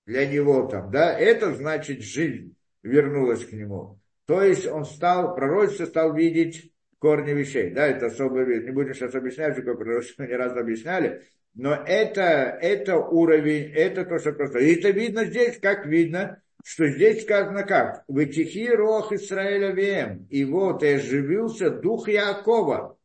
для 0.05 0.27
него 0.27 0.67
там, 0.67 0.91
да, 0.91 1.17
это 1.17 1.51
значит 1.55 2.03
жизнь 2.03 2.55
вернулась 2.83 3.43
к 3.43 3.53
нему. 3.53 3.99
То 4.27 4.43
есть 4.43 4.67
он 4.67 4.85
стал, 4.85 5.33
пророчество 5.33 5.85
стал 5.85 6.13
видеть 6.13 6.71
корни 6.99 7.31
вещей. 7.31 7.71
Да, 7.71 7.87
это 7.87 8.05
особый 8.05 8.45
вид. 8.45 8.65
Не 8.65 8.71
будем 8.71 8.93
сейчас 8.93 9.15
объяснять, 9.15 9.57
что 9.57 9.73
пророчество 9.73 10.25
не 10.25 10.35
раз 10.35 10.55
объясняли. 10.55 11.23
Но 11.55 11.73
это, 11.73 12.21
это 12.21 12.97
уровень, 12.97 13.73
это 13.73 14.05
то, 14.05 14.19
что 14.19 14.33
просто. 14.33 14.59
И 14.59 14.75
это 14.75 14.91
видно 14.91 15.25
здесь, 15.25 15.57
как 15.59 15.87
видно, 15.87 16.39
что 16.63 16.87
здесь 16.87 17.23
сказано 17.23 17.63
как? 17.63 18.03
Вытихи 18.07 18.69
рох 18.69 19.11
Израиля 19.11 19.71
вем. 19.71 20.27
И 20.29 20.45
вот 20.45 20.83
и 20.83 20.89
оживился 20.89 21.71
дух 21.71 22.07
Якова, 22.07 22.98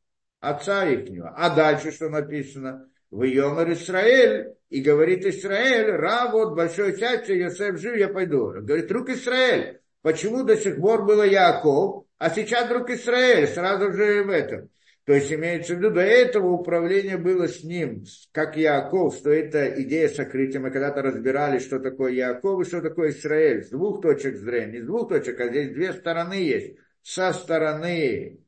отца 0.51 0.89
их. 0.89 1.09
А 1.37 1.55
дальше 1.55 1.91
что 1.93 2.09
написано? 2.09 2.89
В 3.11 3.23
Йомар 3.23 3.73
Израиль, 3.73 4.55
и 4.71 4.81
говорит 4.81 5.25
Израиль, 5.25 5.91
Ра, 5.93 6.31
вот 6.33 6.57
большой 6.57 6.99
счастье, 6.99 7.39
Йосеф 7.39 7.79
жив, 7.79 7.97
я 7.97 8.09
пойду. 8.09 8.53
Говорит, 8.61 8.89
друг 8.89 9.09
Израиль, 9.11 9.81
почему 10.03 10.43
до 10.43 10.57
сих 10.57 10.81
пор 10.81 11.05
было 11.05 11.23
Яков, 11.23 12.07
а 12.19 12.31
сейчас 12.31 12.69
друг 12.69 12.91
Израиль, 12.91 13.47
сразу 13.47 13.93
же 13.93 14.25
в 14.25 14.31
этом. 14.31 14.69
То 15.05 15.13
есть 15.13 15.31
имеется 15.31 15.75
в 15.75 15.79
виду, 15.79 15.91
до 15.91 16.01
этого 16.01 16.51
управление 16.53 17.19
было 17.19 17.47
с 17.47 17.63
ним, 17.63 18.05
как 18.33 18.57
Яков, 18.57 19.15
что 19.15 19.31
это 19.31 19.81
идея 19.83 20.09
сокрытия. 20.09 20.61
Мы 20.61 20.71
когда-то 20.71 21.03
разбирали, 21.03 21.59
что 21.59 21.79
такое 21.79 22.13
Яков 22.13 22.63
и 22.63 22.65
что 22.69 22.81
такое 22.81 23.11
Израиль. 23.11 23.65
С 23.65 23.69
двух 23.69 24.01
точек 24.01 24.37
зрения, 24.37 24.79
не 24.79 24.81
с 24.81 24.87
двух 24.87 25.11
точек, 25.11 25.39
а 25.41 25.49
здесь 25.49 25.75
две 25.75 25.93
стороны 25.93 26.35
есть. 26.35 26.79
Со 27.03 27.35
стороны 27.35 28.41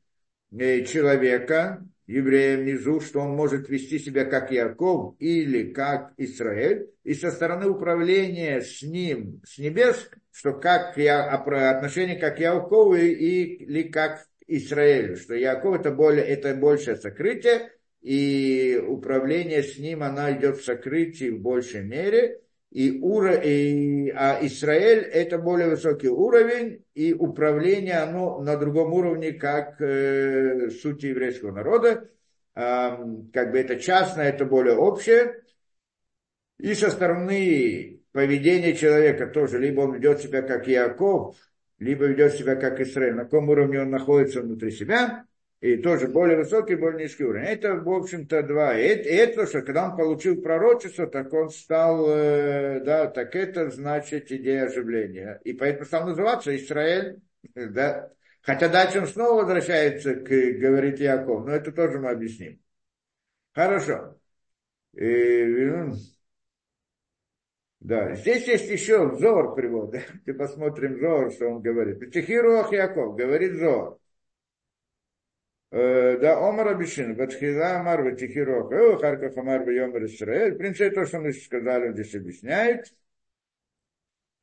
человека, 0.51 1.85
еврея 2.07 2.57
внизу, 2.57 3.01
что 3.01 3.19
он 3.19 3.31
может 3.31 3.69
вести 3.69 3.99
себя 3.99 4.25
как 4.25 4.51
Яков 4.51 5.15
или 5.19 5.71
как 5.71 6.13
Израиль, 6.17 6.89
и 7.03 7.13
со 7.13 7.31
стороны 7.31 7.67
управления 7.67 8.61
с 8.61 8.81
ним, 8.81 9.41
с 9.45 9.57
небес, 9.57 10.09
что 10.31 10.53
как 10.53 10.97
я, 10.97 11.25
отношение 11.25 12.17
как 12.17 12.39
Якову 12.39 12.95
и, 12.95 13.05
или 13.05 13.83
как 13.83 14.25
Израилю, 14.47 15.17
что 15.17 15.35
Яков 15.35 15.79
это, 15.79 15.91
более, 15.91 16.25
это 16.25 16.55
большее 16.55 16.95
сокрытие, 16.95 17.71
и 18.01 18.81
управление 18.87 19.63
с 19.63 19.77
ним, 19.77 20.03
она 20.03 20.31
идет 20.31 20.57
в 20.57 20.63
сокрытии 20.63 21.29
в 21.29 21.41
большей 21.41 21.83
мере, 21.83 22.39
и, 22.77 22.99
ура, 23.01 23.33
и, 23.33 24.11
а 24.11 24.37
Израиль 24.45 24.99
это 24.99 25.39
более 25.39 25.67
высокий 25.67 26.09
уровень, 26.09 26.85
и 26.93 27.11
управление 27.11 27.95
оно 27.95 28.39
на 28.39 28.55
другом 28.55 28.93
уровне, 28.93 29.33
как 29.33 29.81
э, 29.81 30.69
суть 30.69 31.01
еврейского 31.01 31.51
народа. 31.53 32.07
Э, 32.53 32.97
как 33.33 33.51
бы 33.51 33.57
это 33.57 33.77
частное, 33.77 34.29
это 34.29 34.45
более 34.45 34.75
общее. 34.75 35.41
И 36.59 36.75
со 36.75 36.91
стороны 36.91 38.03
поведения 38.11 38.75
человека 38.75 39.25
тоже, 39.25 39.57
либо 39.57 39.81
он 39.81 39.95
ведет 39.95 40.21
себя 40.21 40.43
как 40.43 40.67
Яков, 40.67 41.35
либо 41.79 42.05
ведет 42.05 42.35
себя 42.35 42.55
как 42.55 42.79
Израиль, 42.79 43.15
на 43.15 43.23
каком 43.23 43.49
уровне 43.49 43.81
он 43.81 43.89
находится 43.89 44.41
внутри 44.41 44.69
себя, 44.69 45.25
и 45.59 45.77
тоже 45.77 46.07
более 46.07 46.37
высокий, 46.37 46.75
более 46.75 47.03
низкий 47.03 47.23
уровень. 47.23 47.45
Это, 47.45 47.75
в 47.75 47.89
общем-то, 47.89 48.43
два. 48.43 48.75
Это, 48.75 49.09
это, 49.09 49.47
что 49.47 49.61
когда 49.61 49.89
он 49.89 49.97
получил 49.97 50.41
пророчество, 50.41 51.07
так 51.07 51.33
он 51.33 51.49
стал, 51.49 52.07
э, 52.09 52.79
да, 52.81 53.07
так 53.07 53.35
это 53.35 53.71
значит 53.71 54.31
идея 54.31 54.65
оживления. 54.65 55.41
И 55.43 55.53
поэтому 55.53 55.85
стал 55.85 56.07
называться 56.07 56.55
Израиль, 56.55 57.19
да. 57.55 58.11
Хотя 58.41 58.69
дальше 58.69 58.99
он 58.99 59.07
снова 59.07 59.41
возвращается 59.41 60.15
к, 60.15 60.29
говорит 60.29 60.99
Яков, 60.99 61.45
но 61.45 61.51
это 61.51 61.71
тоже 61.71 61.99
мы 61.99 62.11
объясним. 62.11 62.61
Хорошо. 63.53 64.15
И, 64.93 65.89
да, 67.79 68.15
здесь 68.15 68.47
есть 68.47 68.69
еще 68.69 69.15
Зор 69.17 69.55
привод. 69.55 69.95
Ты 70.25 70.33
посмотрим 70.33 70.99
Зор, 70.99 71.31
что 71.31 71.47
он 71.49 71.61
говорит. 71.61 72.11
Тихируах 72.11 72.71
Яков, 72.71 73.15
говорит 73.15 73.55
Зор. 73.55 73.99
Э, 75.69 76.17
да, 76.17 76.37
Омар 76.47 76.69
Абишин, 76.69 77.15
Батхила 77.15 77.77
Амар, 77.77 78.01
Ватихирох, 78.01 78.69
Харков 79.01 79.37
Амар, 79.37 79.69
Йомар 79.69 80.05
Исраэль. 80.05 80.53
В 80.53 80.57
принципе, 80.57 80.91
то, 80.91 81.05
что 81.05 81.19
мы 81.19 81.33
сказали, 81.33 81.91
здесь 81.91 82.15
объясняет. 82.15 82.93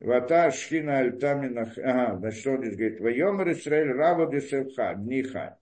Вата 0.01 0.51
Шхина 0.51 0.99
Альтаминах, 0.99 1.79
ага, 1.79 2.19
значит, 2.19 2.47
он 2.47 2.63
здесь 2.63 2.77
говорит, 2.77 3.01
Вайомар 3.01 3.53
Исраэль, 3.53 3.93
Рава 3.93 4.31
Десевха, 4.31 4.95
Дниха. 4.95 5.59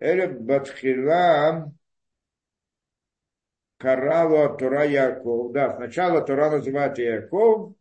Эле 0.00 0.28
Батхила 0.28 1.72
Карава 3.76 4.56
Тора 4.56 4.84
Яков. 4.84 5.52
Да, 5.52 5.76
сначала 5.76 6.22
Тора 6.22 6.50
называет 6.50 6.96
Яков, 6.98 7.74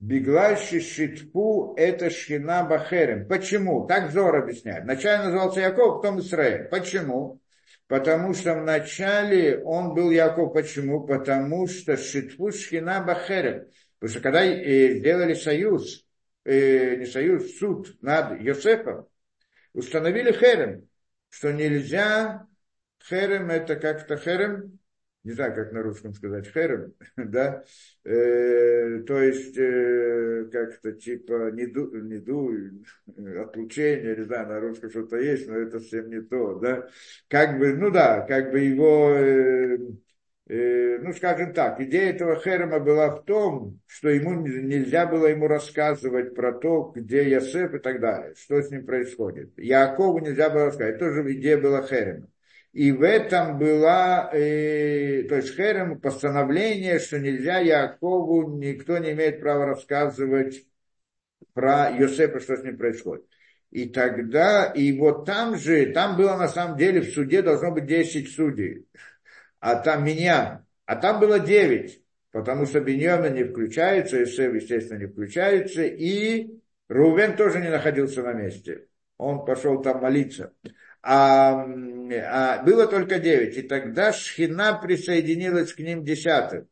Беглаши 0.00 0.80
Шитпу 0.80 1.74
это 1.76 2.08
Шхина 2.08 2.64
Бахерем. 2.64 3.26
Почему? 3.26 3.86
Так 3.86 4.12
Зор 4.12 4.36
объясняет. 4.36 4.84
Вначале 4.84 5.24
назывался 5.24 5.60
Яков, 5.60 6.00
потом 6.00 6.20
Израиль. 6.20 6.68
Почему? 6.68 7.40
Потому 7.88 8.32
что 8.32 8.54
вначале 8.54 9.58
он 9.64 9.94
был 9.94 10.10
Яков. 10.10 10.52
Почему? 10.52 11.04
Потому 11.04 11.66
что 11.66 11.96
Шитпу 11.96 12.52
Шхина 12.52 13.02
Бахерем. 13.02 13.66
Потому 13.98 14.12
что 14.12 14.20
когда 14.22 14.44
э, 14.44 14.98
сделали 14.98 15.34
союз, 15.34 16.06
э, 16.44 16.96
не 16.96 17.06
союз, 17.06 17.58
суд 17.58 17.96
над 18.00 18.40
Йосефом, 18.40 19.08
установили 19.72 20.30
Херем, 20.30 20.88
что 21.28 21.52
нельзя, 21.52 22.46
Херем 23.02 23.50
это 23.50 23.74
как-то 23.74 24.16
Херем, 24.16 24.77
не 25.28 25.34
знаю, 25.34 25.54
как 25.54 25.72
на 25.72 25.82
русском 25.82 26.14
сказать, 26.14 26.46
херем, 26.48 26.94
да, 27.16 27.62
э, 28.04 29.00
то 29.06 29.22
есть 29.22 29.58
э, 29.58 30.48
как-то 30.50 30.92
типа 30.92 31.50
неду, 31.50 31.94
неду, 32.00 32.50
отлучение, 33.42 34.16
не 34.16 34.24
знаю, 34.24 34.48
на 34.48 34.60
русском 34.60 34.88
что-то 34.88 35.18
есть, 35.18 35.46
но 35.46 35.58
это 35.58 35.80
совсем 35.80 36.08
не 36.08 36.22
то, 36.22 36.54
да, 36.54 36.88
как 37.28 37.58
бы, 37.58 37.74
ну 37.74 37.90
да, 37.90 38.22
как 38.22 38.50
бы 38.50 38.60
его, 38.60 39.10
э, 39.10 39.78
э, 40.46 40.98
ну 41.02 41.12
скажем 41.12 41.52
так, 41.52 41.78
идея 41.82 42.14
этого 42.14 42.36
херема 42.40 42.80
была 42.80 43.14
в 43.14 43.24
том, 43.26 43.80
что 43.86 44.08
ему 44.08 44.32
нельзя 44.40 45.04
было 45.04 45.26
ему 45.26 45.46
рассказывать 45.46 46.34
про 46.34 46.52
то, 46.54 46.90
где 46.96 47.28
Ясеф 47.28 47.74
и 47.74 47.78
так 47.80 48.00
далее, 48.00 48.34
что 48.34 48.62
с 48.62 48.70
ним 48.70 48.86
происходит. 48.86 49.52
Якову 49.58 50.20
нельзя 50.20 50.48
было 50.48 50.66
рассказать, 50.68 50.98
тоже 50.98 51.30
идея 51.34 51.58
была 51.58 51.86
херема. 51.86 52.28
И 52.72 52.92
в 52.92 53.02
этом 53.02 53.58
была, 53.58 54.30
э, 54.32 55.24
то 55.28 55.36
есть 55.36 55.56
Херем, 55.56 56.00
постановление, 56.00 56.98
что 56.98 57.18
нельзя 57.18 57.58
Якову, 57.58 58.58
никто 58.58 58.98
не 58.98 59.12
имеет 59.12 59.40
права 59.40 59.66
рассказывать 59.66 60.66
про 61.54 61.90
Йосефа, 61.90 62.40
что 62.40 62.56
с 62.56 62.62
ним 62.62 62.76
происходит. 62.76 63.24
И 63.70 63.88
тогда, 63.88 64.66
и 64.66 64.96
вот 64.98 65.24
там 65.24 65.56
же, 65.56 65.92
там 65.92 66.16
было 66.16 66.36
на 66.36 66.48
самом 66.48 66.76
деле 66.76 67.00
в 67.00 67.10
суде 67.12 67.42
должно 67.42 67.70
быть 67.70 67.86
10 67.86 68.30
судей, 68.30 68.86
а 69.60 69.76
там 69.76 70.04
меня, 70.04 70.64
а 70.84 70.96
там 70.96 71.20
было 71.20 71.38
9, 71.40 72.02
потому 72.30 72.66
что 72.66 72.80
Беньямин 72.80 73.34
не 73.34 73.44
включается, 73.44 74.22
Исев, 74.22 74.54
естественно, 74.54 74.98
не 74.98 75.06
включается, 75.06 75.82
и 75.84 76.50
Рувен 76.88 77.36
тоже 77.36 77.60
не 77.60 77.70
находился 77.70 78.22
на 78.22 78.32
месте. 78.32 78.86
Он 79.18 79.44
пошел 79.44 79.82
там 79.82 80.00
молиться 80.00 80.54
а, 81.02 81.64
а 81.64 82.62
было 82.62 82.86
только 82.86 83.18
девять. 83.18 83.56
И 83.56 83.62
тогда 83.62 84.12
Шхина 84.12 84.78
присоединилась 84.82 85.72
к 85.72 85.78
ним 85.78 86.04
десятым. 86.04 86.68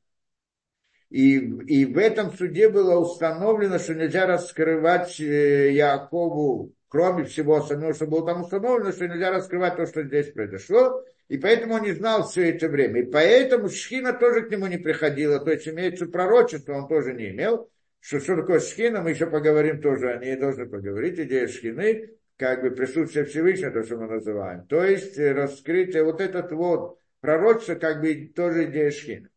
И, 1.10 1.36
и 1.38 1.84
в 1.84 1.98
этом 1.98 2.32
суде 2.32 2.68
было 2.68 2.98
установлено, 2.98 3.78
что 3.78 3.94
нельзя 3.94 4.26
раскрывать 4.26 5.20
э, 5.20 5.72
Якову, 5.72 6.72
кроме 6.88 7.24
всего 7.24 7.56
остального, 7.56 7.94
что 7.94 8.06
было 8.06 8.26
там 8.26 8.42
установлено, 8.42 8.92
что 8.92 9.06
нельзя 9.06 9.30
раскрывать 9.30 9.76
то, 9.76 9.86
что 9.86 10.02
здесь 10.02 10.32
произошло. 10.32 11.04
И 11.28 11.38
поэтому 11.38 11.74
он 11.74 11.82
не 11.82 11.92
знал 11.92 12.26
все 12.26 12.50
это 12.50 12.68
время. 12.68 13.02
И 13.02 13.04
поэтому 13.04 13.68
Шхина 13.68 14.12
тоже 14.12 14.42
к 14.42 14.50
нему 14.50 14.66
не 14.66 14.78
приходила. 14.78 15.38
То 15.38 15.52
есть 15.52 15.68
имеется 15.68 16.06
пророчество, 16.06 16.74
он 16.74 16.88
тоже 16.88 17.14
не 17.14 17.30
имел. 17.30 17.70
Что, 18.00 18.20
что 18.20 18.36
такое 18.36 18.60
Шхина, 18.60 19.00
мы 19.00 19.10
еще 19.10 19.26
поговорим 19.26 19.80
тоже, 19.80 20.12
о 20.12 20.18
ней 20.18 20.36
должны 20.36 20.66
поговорить, 20.66 21.18
идея 21.18 21.48
Шхины 21.48 22.10
как 22.36 22.62
бы 22.62 22.70
присутствие 22.70 23.24
Всевышнего, 23.24 23.70
то, 23.70 23.82
что 23.82 23.96
мы 23.96 24.06
называем. 24.06 24.66
То 24.66 24.84
есть 24.84 25.18
э, 25.18 25.32
раскрытие, 25.32 26.04
вот 26.04 26.20
этот 26.20 26.52
вот 26.52 26.98
пророчество, 27.20 27.74
как 27.74 28.00
бы 28.00 28.32
тоже 28.34 28.64
идея 28.64 28.90
Шхина. 28.90 29.28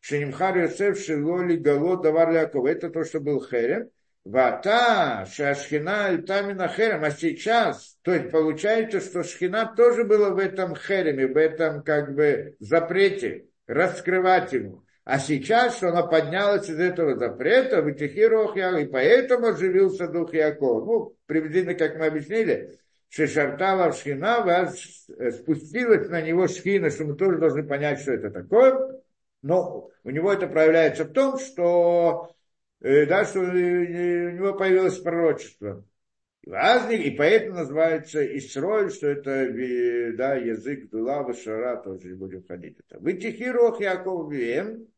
Шенимхар 0.00 0.58
Йосеф 0.58 0.98
Шилоли 0.98 1.56
Гало 1.56 2.02
Давар 2.02 2.32
Яков. 2.32 2.66
Это 2.66 2.90
то, 2.90 3.04
что 3.04 3.20
был 3.20 3.44
Херем. 3.44 3.88
Вата, 4.24 5.26
Шашхина 5.32 6.12
и 6.12 6.22
Тамина 6.22 6.68
Херем. 6.68 7.04
А 7.04 7.10
сейчас, 7.10 7.98
то 8.02 8.14
есть 8.14 8.30
получается, 8.30 9.00
что 9.00 9.24
Шхина 9.24 9.74
тоже 9.76 10.04
была 10.04 10.30
в 10.30 10.38
этом 10.38 10.76
Хереме, 10.76 11.26
в 11.26 11.36
этом 11.36 11.82
как 11.82 12.14
бы 12.14 12.56
запрете 12.60 13.46
раскрывать 13.66 14.52
ему. 14.52 14.84
А 15.04 15.18
сейчас, 15.18 15.76
что 15.76 15.88
она 15.88 16.04
поднялась 16.06 16.68
из 16.68 16.78
этого 16.78 17.16
запрета, 17.16 17.82
вытихирох 17.82 18.56
и 18.56 18.86
поэтому 18.86 19.48
оживился 19.48 20.06
дух 20.06 20.32
Якова. 20.32 20.84
Ну, 20.84 21.16
приблизительно, 21.26 21.74
как 21.74 21.98
мы 21.98 22.06
объяснили, 22.06 22.78
Шешартава 23.08 23.92
Шхина, 23.92 24.72
спустилась 25.32 26.08
на 26.08 26.22
него 26.22 26.46
Шхина, 26.46 26.90
что 26.90 27.04
мы 27.04 27.16
тоже 27.16 27.38
должны 27.38 27.64
понять, 27.64 28.00
что 28.00 28.12
это 28.12 28.30
такое. 28.30 29.02
Но 29.42 29.90
у 30.04 30.10
него 30.10 30.32
это 30.32 30.46
проявляется 30.46 31.04
в 31.04 31.12
том, 31.12 31.36
что, 31.36 32.32
э, 32.80 33.04
да, 33.06 33.24
что 33.24 33.40
у 33.40 33.44
него 33.44 34.54
появилось 34.54 34.98
пророчество. 34.98 35.84
И 36.44 37.10
поэтому 37.12 37.58
называется 37.58 38.24
Исроль, 38.36 38.90
что 38.90 39.06
это 39.06 39.30
э, 39.30 40.12
да, 40.12 40.34
язык 40.34 40.90
Дула, 40.90 41.32
Шара, 41.34 41.80
тоже 41.80 42.16
будем 42.16 42.44
ходить. 42.44 42.78
Это. 42.80 42.98
Вытихирох 42.98 43.80
Яков 43.80 44.32
Вием, 44.32 44.88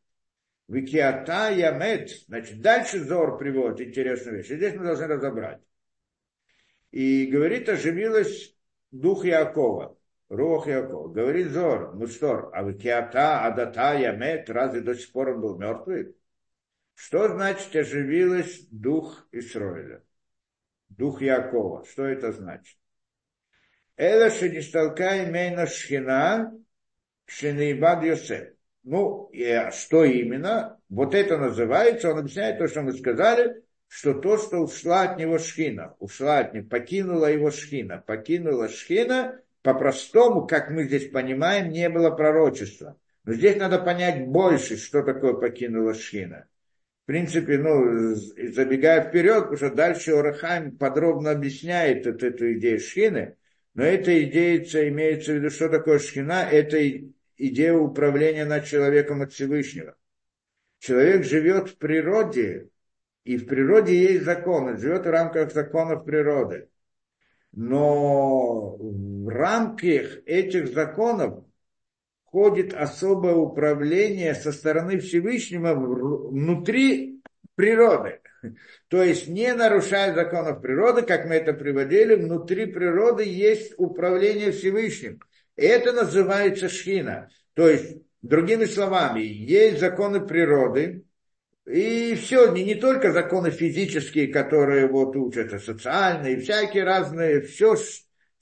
Викиата 0.67 1.51
Ямет. 1.51 2.09
Значит, 2.27 2.61
дальше 2.61 2.99
Зор 3.03 3.37
приводит 3.37 3.89
интересную 3.89 4.37
вещь. 4.37 4.49
И 4.49 4.55
здесь 4.55 4.73
мы 4.73 4.85
должны 4.85 5.05
разобрать. 5.05 5.61
И 6.89 7.27
говорит, 7.27 7.69
оживилась 7.69 8.55
дух 8.91 9.23
Якова, 9.23 9.95
Рух 10.29 10.65
Якова. 10.65 11.09
Говорит 11.09 11.49
Зор, 11.51 11.93
ну 11.93 12.07
что, 12.07 12.49
а 12.53 12.63
Викиата, 12.63 13.45
Адата 13.45 13.93
Ямет, 13.93 14.49
разве 14.49 14.81
до 14.81 14.95
сих 14.95 15.11
пор 15.11 15.35
он 15.35 15.41
был 15.41 15.59
мертвый? 15.59 16.15
Что 16.95 17.27
значит 17.27 17.75
оживилась 17.75 18.65
дух 18.71 19.27
Исроиля? 19.31 20.01
Дух 20.89 21.21
Якова. 21.21 21.85
Что 21.85 22.05
это 22.05 22.31
значит? 22.31 22.77
Эла 23.97 24.29
шенисталка 24.29 25.23
имейна 25.23 25.67
шхина 25.67 26.53
шенейбад 27.25 28.03
Йосеф. 28.03 28.49
Ну, 28.83 29.29
и 29.33 29.69
что 29.71 30.03
именно? 30.03 30.79
Вот 30.89 31.15
это 31.15 31.37
называется, 31.37 32.11
он 32.11 32.19
объясняет 32.19 32.59
то, 32.59 32.67
что 32.67 32.81
мы 32.83 32.93
сказали, 32.93 33.63
что 33.87 34.13
то, 34.13 34.37
что 34.37 34.59
ушла 34.59 35.03
от 35.03 35.17
него 35.17 35.39
шхина, 35.39 35.95
ушла 35.99 36.39
от 36.39 36.53
него, 36.53 36.67
покинула 36.67 37.25
его 37.27 37.49
шхина, 37.49 38.03
покинула 38.05 38.69
шхина, 38.69 39.41
по-простому, 39.63 40.45
как 40.45 40.69
мы 40.69 40.83
здесь 40.83 41.09
понимаем, 41.09 41.71
не 41.71 41.89
было 41.89 42.11
пророчества. 42.11 42.99
Но 43.23 43.33
здесь 43.33 43.57
надо 43.57 43.79
понять 43.79 44.27
больше, 44.27 44.77
что 44.77 45.01
такое 45.01 45.33
покинула 45.33 45.95
шхина. 45.95 46.47
В 47.05 47.07
принципе, 47.07 47.59
ну, 47.59 48.15
забегая 48.15 49.07
вперед, 49.07 49.43
потому 49.43 49.57
что 49.57 49.69
дальше 49.69 50.13
Орахайм 50.13 50.75
подробно 50.75 51.29
объясняет 51.29 52.07
вот 52.07 52.23
эту 52.23 52.53
идею 52.53 52.79
шхины, 52.79 53.37
но 53.75 53.83
эта 53.83 54.23
идея 54.23 54.57
имеется 54.89 55.31
в 55.31 55.35
виду, 55.35 55.51
что 55.51 55.69
такое 55.69 55.99
шхина, 55.99 56.49
это 56.49 56.79
идея 57.37 57.73
управления 57.73 58.45
над 58.45 58.65
человеком 58.65 59.21
от 59.21 59.33
Всевышнего. 59.33 59.95
Человек 60.79 61.25
живет 61.25 61.69
в 61.69 61.77
природе, 61.77 62.69
и 63.23 63.37
в 63.37 63.45
природе 63.45 63.95
есть 63.95 64.23
законы, 64.23 64.75
живет 64.75 65.05
в 65.05 65.11
рамках 65.11 65.53
законов 65.53 66.05
природы. 66.05 66.69
Но 67.51 68.77
в 68.77 69.29
рамках 69.29 70.23
этих 70.25 70.73
законов 70.73 71.45
входит 72.35 72.73
особое 72.73 73.33
управление 73.33 74.35
со 74.35 74.51
стороны 74.51 74.99
Всевышнего 74.99 75.73
внутри 75.73 77.21
природы. 77.55 78.19
То 78.89 79.01
есть 79.01 79.29
не 79.29 79.53
нарушая 79.53 80.13
законов 80.13 80.61
природы, 80.61 81.03
как 81.03 81.27
мы 81.27 81.35
это 81.35 81.53
приводили, 81.53 82.15
внутри 82.15 82.65
природы 82.65 83.23
есть 83.23 83.73
управление 83.77 84.51
Всевышним. 84.51 85.21
Это 85.55 85.93
называется 85.93 86.67
шхина. 86.67 87.29
То 87.53 87.69
есть, 87.69 87.99
другими 88.21 88.65
словами, 88.65 89.21
есть 89.21 89.79
законы 89.79 90.19
природы, 90.19 91.05
и 91.65 92.15
все, 92.15 92.51
не, 92.51 92.65
не 92.65 92.75
только 92.75 93.13
законы 93.13 93.49
физические, 93.49 94.27
которые 94.27 94.87
вот 94.87 95.15
учат, 95.15 95.53
а 95.53 95.59
социальные, 95.59 96.41
всякие 96.41 96.83
разные, 96.83 97.41
все, 97.43 97.77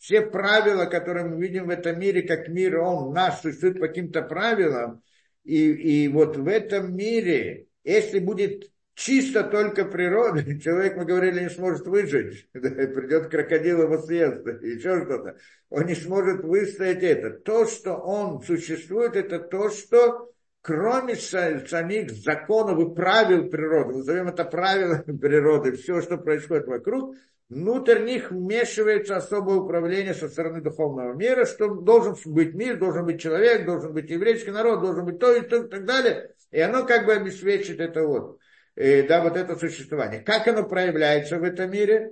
все 0.03 0.19
правила, 0.19 0.83
которые 0.83 1.25
мы 1.27 1.41
видим 1.41 1.67
в 1.67 1.69
этом 1.69 1.97
мире, 1.97 2.23
как 2.23 2.49
мир, 2.49 2.77
он 2.79 3.13
наш 3.13 3.39
существует 3.39 3.79
по 3.79 3.87
каким-то 3.87 4.21
правилам. 4.21 5.01
И, 5.45 5.71
и 5.71 6.07
вот 6.09 6.35
в 6.35 6.45
этом 6.49 6.93
мире, 6.93 7.67
если 7.85 8.19
будет 8.19 8.69
чисто 8.95 9.45
только 9.45 9.85
природа, 9.85 10.43
человек, 10.59 10.97
мы 10.97 11.05
говорили, 11.05 11.43
не 11.43 11.49
сможет 11.49 11.87
выжить, 11.87 12.49
придет 12.51 13.29
крокодил 13.29 13.83
его 13.83 13.97
съест, 13.97 14.45
еще 14.61 15.05
что-то, 15.05 15.37
он 15.69 15.85
не 15.85 15.95
сможет 15.95 16.43
выстоять 16.43 17.01
это. 17.01 17.29
То, 17.29 17.65
что 17.65 17.93
он 17.93 18.41
существует, 18.41 19.15
это 19.15 19.39
то, 19.39 19.69
что 19.69 20.33
кроме 20.59 21.15
самих 21.15 22.11
законов 22.11 22.77
и 22.77 22.93
правил 22.93 23.49
природы, 23.49 23.99
назовем 23.99 24.27
это 24.27 24.43
правилами 24.43 25.17
природы, 25.17 25.77
все, 25.77 26.01
что 26.01 26.17
происходит 26.17 26.67
вокруг, 26.67 27.15
внутрь 27.53 28.03
них 28.03 28.31
вмешивается 28.31 29.15
особое 29.15 29.57
управление 29.57 30.13
со 30.13 30.27
стороны 30.27 30.61
духовного 30.61 31.13
мира, 31.13 31.45
что 31.45 31.69
должен 31.69 32.15
быть 32.25 32.53
мир, 32.53 32.77
должен 32.77 33.05
быть 33.05 33.21
человек, 33.21 33.65
должен 33.65 33.93
быть 33.93 34.09
еврейский 34.09 34.51
народ, 34.51 34.81
должен 34.81 35.05
быть 35.05 35.19
то 35.19 35.33
и 35.33 35.41
то 35.41 35.63
и 35.63 35.67
так 35.67 35.85
далее. 35.85 36.31
И 36.51 36.59
оно 36.59 36.85
как 36.85 37.05
бы 37.05 37.13
обеспечит 37.13 37.79
это 37.79 38.05
вот 38.05 38.39
э, 38.75 39.07
да, 39.07 39.21
вот 39.21 39.37
это 39.37 39.55
существование. 39.55 40.21
Как 40.21 40.47
оно 40.47 40.63
проявляется 40.63 41.37
в 41.37 41.43
этом 41.43 41.71
мире? 41.71 42.11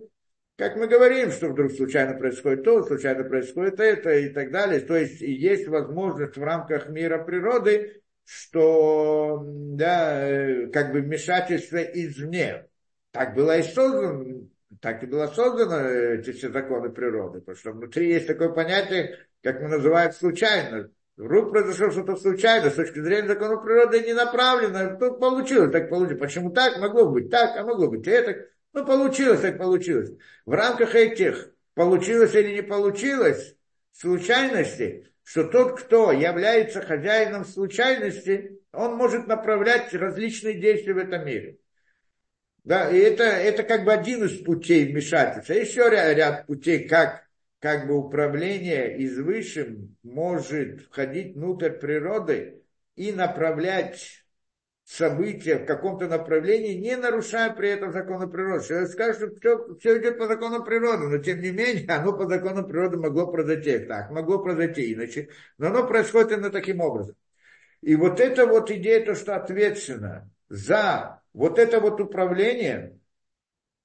Как 0.57 0.75
мы 0.75 0.87
говорим, 0.87 1.31
что 1.31 1.49
вдруг 1.49 1.71
случайно 1.71 2.13
происходит 2.17 2.63
то, 2.63 2.83
случайно 2.83 3.23
происходит 3.23 3.79
это 3.79 4.13
и 4.13 4.29
так 4.29 4.51
далее. 4.51 4.79
То 4.81 4.95
есть 4.95 5.21
есть 5.21 5.67
возможность 5.67 6.37
в 6.37 6.43
рамках 6.43 6.89
мира 6.89 7.23
природы, 7.23 8.01
что 8.25 9.43
да, 9.43 10.29
э, 10.29 10.67
как 10.67 10.91
бы 10.91 11.01
вмешательство 11.01 11.77
извне. 11.77 12.67
Так 13.11 13.35
было 13.35 13.57
и 13.57 13.63
создано, 13.63 14.47
так 14.81 15.03
и 15.03 15.05
было 15.05 15.27
создано 15.27 15.79
э, 15.79 16.19
эти 16.19 16.31
все 16.31 16.51
законы 16.51 16.89
природы, 16.89 17.39
потому 17.39 17.55
что 17.55 17.71
внутри 17.71 18.09
есть 18.09 18.27
такое 18.27 18.49
понятие, 18.49 19.19
как 19.43 19.61
мы 19.61 19.69
называем 19.69 20.11
случайно. 20.11 20.89
Вдруг 21.17 21.51
произошло 21.51 21.91
что-то 21.91 22.15
случайно, 22.15 22.71
с 22.71 22.73
точки 22.73 22.99
зрения 22.99 23.27
закона 23.27 23.57
природы 23.57 24.01
не 24.01 24.13
направлено, 24.13 24.97
тут 24.97 25.19
получилось, 25.19 25.71
так 25.71 25.87
получилось. 25.89 26.19
Почему 26.19 26.49
так? 26.49 26.79
Могло 26.79 27.09
быть 27.09 27.29
так, 27.29 27.55
а 27.57 27.63
могло 27.63 27.87
быть 27.87 28.07
это. 28.07 28.47
Ну, 28.73 28.85
получилось, 28.85 29.41
так 29.41 29.59
получилось. 29.59 30.11
В 30.45 30.53
рамках 30.53 30.95
этих 30.95 31.51
получилось 31.75 32.33
или 32.33 32.55
не 32.55 32.63
получилось, 32.63 33.55
случайности, 33.91 35.11
что 35.23 35.43
тот, 35.43 35.79
кто 35.79 36.11
является 36.11 36.81
хозяином 36.81 37.45
случайности, 37.45 38.59
он 38.71 38.95
может 38.95 39.27
направлять 39.27 39.93
различные 39.93 40.55
действия 40.55 40.93
в 40.93 40.97
этом 40.97 41.23
мире. 41.25 41.59
Да, 42.63 42.91
и 42.91 42.97
это, 42.99 43.23
это 43.23 43.63
как 43.63 43.85
бы 43.85 43.91
один 43.91 44.23
из 44.23 44.43
путей 44.43 44.91
вмешательства. 44.91 45.53
Еще 45.53 45.89
ряд, 45.89 46.15
ряд 46.15 46.45
путей, 46.45 46.87
как, 46.87 47.27
как 47.59 47.87
бы 47.87 47.95
управление 47.95 48.97
из 48.97 49.17
высшим 49.17 49.97
может 50.03 50.81
входить 50.81 51.35
внутрь 51.35 51.71
природы 51.71 52.61
и 52.95 53.11
направлять 53.11 54.23
события 54.83 55.57
в 55.57 55.65
каком-то 55.65 56.07
направлении, 56.07 56.73
не 56.73 56.97
нарушая 56.97 57.51
при 57.51 57.69
этом 57.69 57.91
законы 57.93 58.27
природы. 58.27 58.67
Человек 58.67 58.89
скажет, 58.89 59.15
что 59.15 59.35
все, 59.37 59.75
все 59.79 59.99
идет 59.99 60.19
по 60.19 60.27
закону 60.27 60.63
природы, 60.63 61.07
но 61.07 61.17
тем 61.17 61.39
не 61.39 61.51
менее 61.51 61.85
оно 61.87 62.13
по 62.13 62.27
закону 62.27 62.67
природы 62.67 62.97
могло 62.97 63.31
произойти 63.31 63.79
так, 63.79 64.11
могло 64.11 64.39
произойти 64.39 64.93
иначе, 64.93 65.29
но 65.57 65.67
оно 65.67 65.87
происходит 65.87 66.33
именно 66.33 66.51
таким 66.51 66.81
образом. 66.81 67.15
И 67.81 67.95
вот 67.95 68.19
эта 68.19 68.45
вот 68.45 68.69
идея, 68.69 69.03
то, 69.03 69.15
что 69.15 69.35
ответственно 69.35 70.29
за 70.49 71.20
вот 71.33 71.59
это 71.59 71.79
вот 71.79 71.99
управление, 71.99 72.99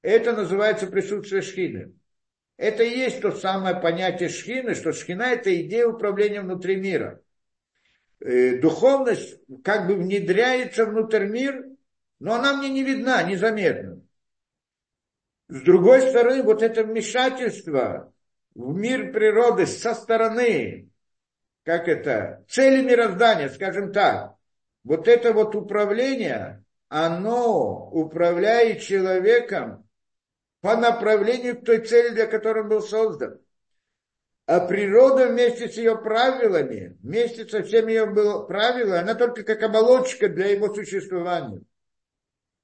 это 0.02 0.32
называется 0.32 0.86
присутствие 0.86 1.42
шхины. 1.42 1.94
Это 2.56 2.82
и 2.82 2.98
есть 2.98 3.20
то 3.20 3.32
самое 3.32 3.76
понятие 3.76 4.28
шхины, 4.28 4.74
что 4.74 4.92
шхина– 4.92 5.22
это 5.32 5.54
идея 5.62 5.86
управления 5.86 6.40
внутри 6.40 6.76
мира– 6.76 7.20
Э, 8.20 8.56
духовность 8.58 9.38
как 9.62 9.86
бы 9.86 9.94
внедряется 9.94 10.86
внутрь 10.86 11.26
мир, 11.26 11.66
но 12.18 12.34
она 12.34 12.56
мне 12.56 12.70
не 12.70 12.82
видна, 12.82 13.22
незаметна. 13.22 14.00
С 15.48 15.60
другой 15.60 16.00
стороны, 16.00 16.42
вот 16.42 16.62
это 16.62 16.82
вмешательство 16.82 18.12
в 18.54 18.74
мир 18.74 19.12
природы 19.12 19.66
со 19.66 19.94
стороны, 19.94 20.88
как 21.62 21.88
это, 21.88 22.44
цели 22.48 22.82
мироздания, 22.82 23.50
скажем 23.50 23.92
так, 23.92 24.34
вот 24.82 25.08
это 25.08 25.32
вот 25.32 25.54
управление, 25.54 26.64
оно 26.96 27.90
управляет 27.90 28.80
человеком 28.80 29.86
по 30.62 30.76
направлению 30.76 31.60
к 31.60 31.64
той 31.66 31.84
цели, 31.84 32.14
для 32.14 32.26
которой 32.26 32.62
он 32.62 32.70
был 32.70 32.80
создан. 32.80 33.38
А 34.46 34.60
природа 34.60 35.26
вместе 35.26 35.68
с 35.68 35.76
ее 35.76 35.98
правилами, 35.98 36.96
вместе 37.02 37.46
со 37.46 37.62
всеми 37.62 37.92
ее 37.92 38.06
правилами, 38.46 38.98
она 38.98 39.14
только 39.14 39.42
как 39.42 39.62
оболочка 39.62 40.30
для 40.30 40.46
его 40.46 40.72
существования. 40.72 41.60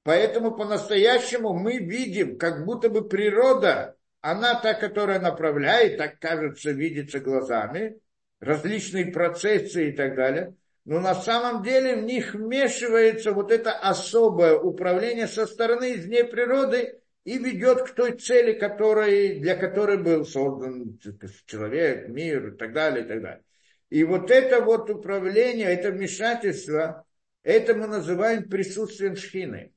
Поэтому 0.01 0.55
по-настоящему 0.55 1.53
мы 1.53 1.77
видим, 1.77 2.39
как 2.39 2.65
будто 2.65 2.89
бы 2.89 3.07
природа, 3.07 3.95
она 4.21 4.59
та, 4.59 4.73
которая 4.73 5.19
направляет, 5.19 5.97
так 5.99 6.17
кажется, 6.17 6.71
видится 6.71 7.19
глазами, 7.19 7.99
различные 8.39 9.11
процессы 9.11 9.89
и 9.89 9.91
так 9.91 10.15
далее. 10.15 10.55
Но 10.85 10.99
на 10.99 11.15
самом 11.15 11.63
деле 11.63 11.95
в 11.95 12.03
них 12.03 12.33
вмешивается 12.33 13.31
вот 13.31 13.51
это 13.51 13.71
особое 13.71 14.57
управление 14.57 15.27
со 15.27 15.45
стороны 15.45 15.93
из 15.93 16.05
природы, 16.29 16.99
и 17.23 17.37
ведет 17.37 17.83
к 17.83 17.91
той 17.91 18.17
цели, 18.17 18.53
которой, 18.53 19.39
для 19.39 19.55
которой 19.55 19.97
был 19.97 20.25
создан 20.25 20.99
человек, 21.45 22.09
мир 22.09 22.49
и 22.49 22.57
так 22.57 22.73
далее, 22.73 23.05
и 23.05 23.07
так 23.07 23.21
далее. 23.21 23.43
И 23.89 24.03
вот 24.03 24.29
это 24.29 24.61
вот 24.61 24.89
управление, 24.89 25.67
это 25.67 25.91
вмешательство, 25.91 27.05
это 27.43 27.75
мы 27.75 27.87
называем 27.87 28.49
присутствием 28.49 29.15
шхины. 29.15 29.71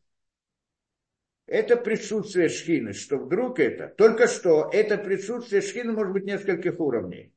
Это 1.46 1.76
присутствие 1.76 2.48
шхины, 2.48 2.92
что 2.92 3.18
вдруг 3.18 3.60
это, 3.60 3.88
только 3.88 4.26
что 4.26 4.68
это 4.72 4.98
присутствие 4.98 5.62
шхины 5.62 5.92
может 5.92 6.12
быть 6.12 6.24
нескольких 6.24 6.80
уровней, 6.80 7.32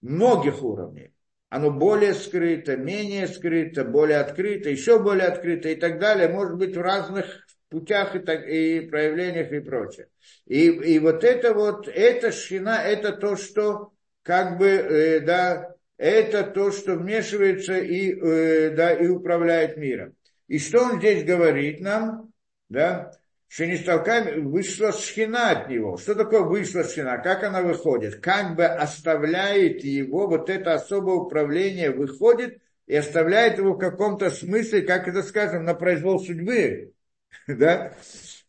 многих 0.00 0.62
уровней. 0.62 1.12
Оно 1.50 1.72
более 1.72 2.14
скрыто, 2.14 2.76
менее 2.76 3.26
скрыто, 3.26 3.84
более 3.84 4.18
открыто, 4.18 4.70
еще 4.70 5.02
более 5.02 5.26
открыто 5.26 5.68
и 5.68 5.74
так 5.74 5.98
далее, 5.98 6.28
может 6.28 6.56
быть 6.56 6.76
в 6.76 6.80
разных 6.80 7.26
путях 7.68 8.14
и, 8.14 8.20
так, 8.20 8.46
и 8.46 8.88
проявлениях 8.88 9.50
и 9.50 9.58
прочее. 9.58 10.06
И, 10.46 10.66
и 10.66 10.98
вот 11.00 11.24
это 11.24 11.52
вот, 11.52 11.88
эта 11.88 12.30
шхина, 12.30 12.80
это 12.84 13.12
то, 13.12 13.34
что 13.34 13.92
как 14.22 14.58
бы, 14.58 14.68
э, 14.68 15.20
да, 15.20 15.74
это 15.96 16.44
то, 16.44 16.70
что 16.70 16.94
вмешивается 16.94 17.78
и, 17.78 18.12
э, 18.12 18.70
да, 18.70 18.92
и 18.92 19.08
управляет 19.08 19.76
миром. 19.76 20.14
И 20.46 20.60
что 20.60 20.82
он 20.82 20.98
здесь 20.98 21.24
говорит 21.24 21.80
нам, 21.80 22.32
да, 22.68 23.10
что 23.50 23.66
не 23.66 23.76
столками, 23.78 24.40
вышла 24.40 24.92
шхина 24.92 25.50
от 25.50 25.68
него. 25.68 25.96
Что 25.96 26.14
такое 26.14 26.42
вышла 26.42 26.84
шхина? 26.84 27.18
Как 27.18 27.42
она 27.42 27.62
выходит? 27.62 28.20
Как 28.20 28.54
бы 28.54 28.64
оставляет 28.64 29.82
его, 29.82 30.28
вот 30.28 30.48
это 30.48 30.74
особое 30.74 31.16
управление 31.16 31.90
выходит 31.90 32.62
и 32.86 32.94
оставляет 32.94 33.58
его 33.58 33.72
в 33.72 33.78
каком-то 33.78 34.30
смысле, 34.30 34.82
как 34.82 35.08
это 35.08 35.24
скажем, 35.24 35.64
на 35.64 35.74
произвол 35.74 36.20
судьбы. 36.20 36.92
да? 37.48 37.92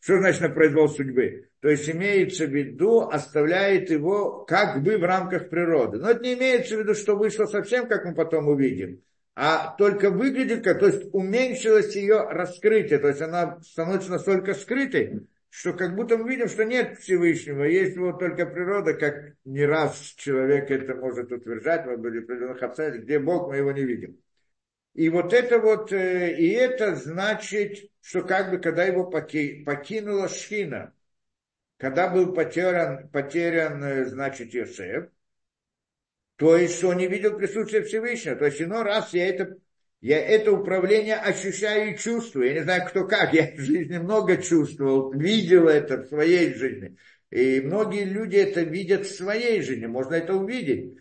Что 0.00 0.18
значит 0.18 0.40
на 0.40 0.50
произвол 0.50 0.88
судьбы? 0.88 1.48
То 1.60 1.68
есть 1.68 1.90
имеется 1.90 2.46
в 2.46 2.50
виду, 2.50 3.00
оставляет 3.00 3.90
его 3.90 4.44
как 4.44 4.84
бы 4.84 4.98
в 4.98 5.02
рамках 5.02 5.48
природы. 5.48 5.98
Но 5.98 6.10
это 6.10 6.22
не 6.22 6.34
имеется 6.34 6.76
в 6.76 6.78
виду, 6.78 6.94
что 6.94 7.16
вышло 7.16 7.46
совсем, 7.46 7.88
как 7.88 8.04
мы 8.04 8.14
потом 8.14 8.46
увидим, 8.46 9.02
а 9.34 9.74
только 9.76 10.10
выглядит 10.10 10.62
как, 10.62 10.78
то 10.78 10.86
есть 10.86 11.08
уменьшилось 11.12 11.96
ее 11.96 12.28
раскрытие, 12.28 12.98
то 12.98 13.08
есть 13.08 13.22
она 13.22 13.60
становится 13.62 14.10
настолько 14.10 14.54
скрытой, 14.54 15.26
что 15.48 15.72
как 15.72 15.96
будто 15.96 16.18
мы 16.18 16.28
видим, 16.28 16.48
что 16.48 16.64
нет 16.64 16.98
Всевышнего, 16.98 17.64
есть 17.64 17.96
вот 17.96 18.18
только 18.18 18.46
природа, 18.46 18.94
как 18.94 19.34
не 19.44 19.64
раз 19.64 19.98
человек 20.16 20.70
это 20.70 20.94
может 20.94 21.32
утверждать, 21.32 21.86
мы 21.86 21.96
были 21.96 22.22
определенных 22.22 23.04
где 23.04 23.18
Бог, 23.18 23.48
мы 23.48 23.56
его 23.56 23.72
не 23.72 23.84
видим. 23.84 24.18
И 24.94 25.08
вот 25.08 25.32
это 25.32 25.58
вот, 25.58 25.90
э, 25.92 26.36
и 26.36 26.50
это 26.50 26.96
значит, 26.96 27.90
что 28.02 28.22
как 28.22 28.50
бы 28.50 28.58
когда 28.58 28.84
его 28.84 29.04
покинула 29.08 30.28
Шхина, 30.28 30.92
когда 31.78 32.08
был 32.08 32.34
потерян, 32.34 33.08
потерян 33.08 33.82
э, 33.82 34.04
значит, 34.04 34.52
Йосеф, 34.52 35.08
то 36.42 36.56
есть, 36.56 36.78
что 36.78 36.92
не 36.92 37.06
видел 37.06 37.36
присутствия 37.36 37.82
Всевышнего. 37.82 38.34
То 38.34 38.46
есть, 38.46 38.60
иной 38.60 38.82
раз 38.82 39.14
я 39.14 39.28
это, 39.28 39.58
я 40.00 40.18
это 40.18 40.50
управление 40.50 41.14
ощущаю 41.14 41.94
и 41.94 41.96
чувствую. 41.96 42.48
Я 42.48 42.54
не 42.54 42.62
знаю, 42.64 42.84
кто 42.88 43.06
как. 43.06 43.32
Я 43.32 43.52
в 43.56 43.60
жизни 43.60 43.98
много 43.98 44.36
чувствовал, 44.38 45.12
видел 45.12 45.68
это 45.68 45.98
в 45.98 46.08
своей 46.08 46.52
жизни. 46.54 46.96
И 47.30 47.60
многие 47.60 48.02
люди 48.06 48.38
это 48.38 48.62
видят 48.62 49.06
в 49.06 49.14
своей 49.14 49.62
жизни. 49.62 49.86
Можно 49.86 50.16
это 50.16 50.34
увидеть. 50.34 50.98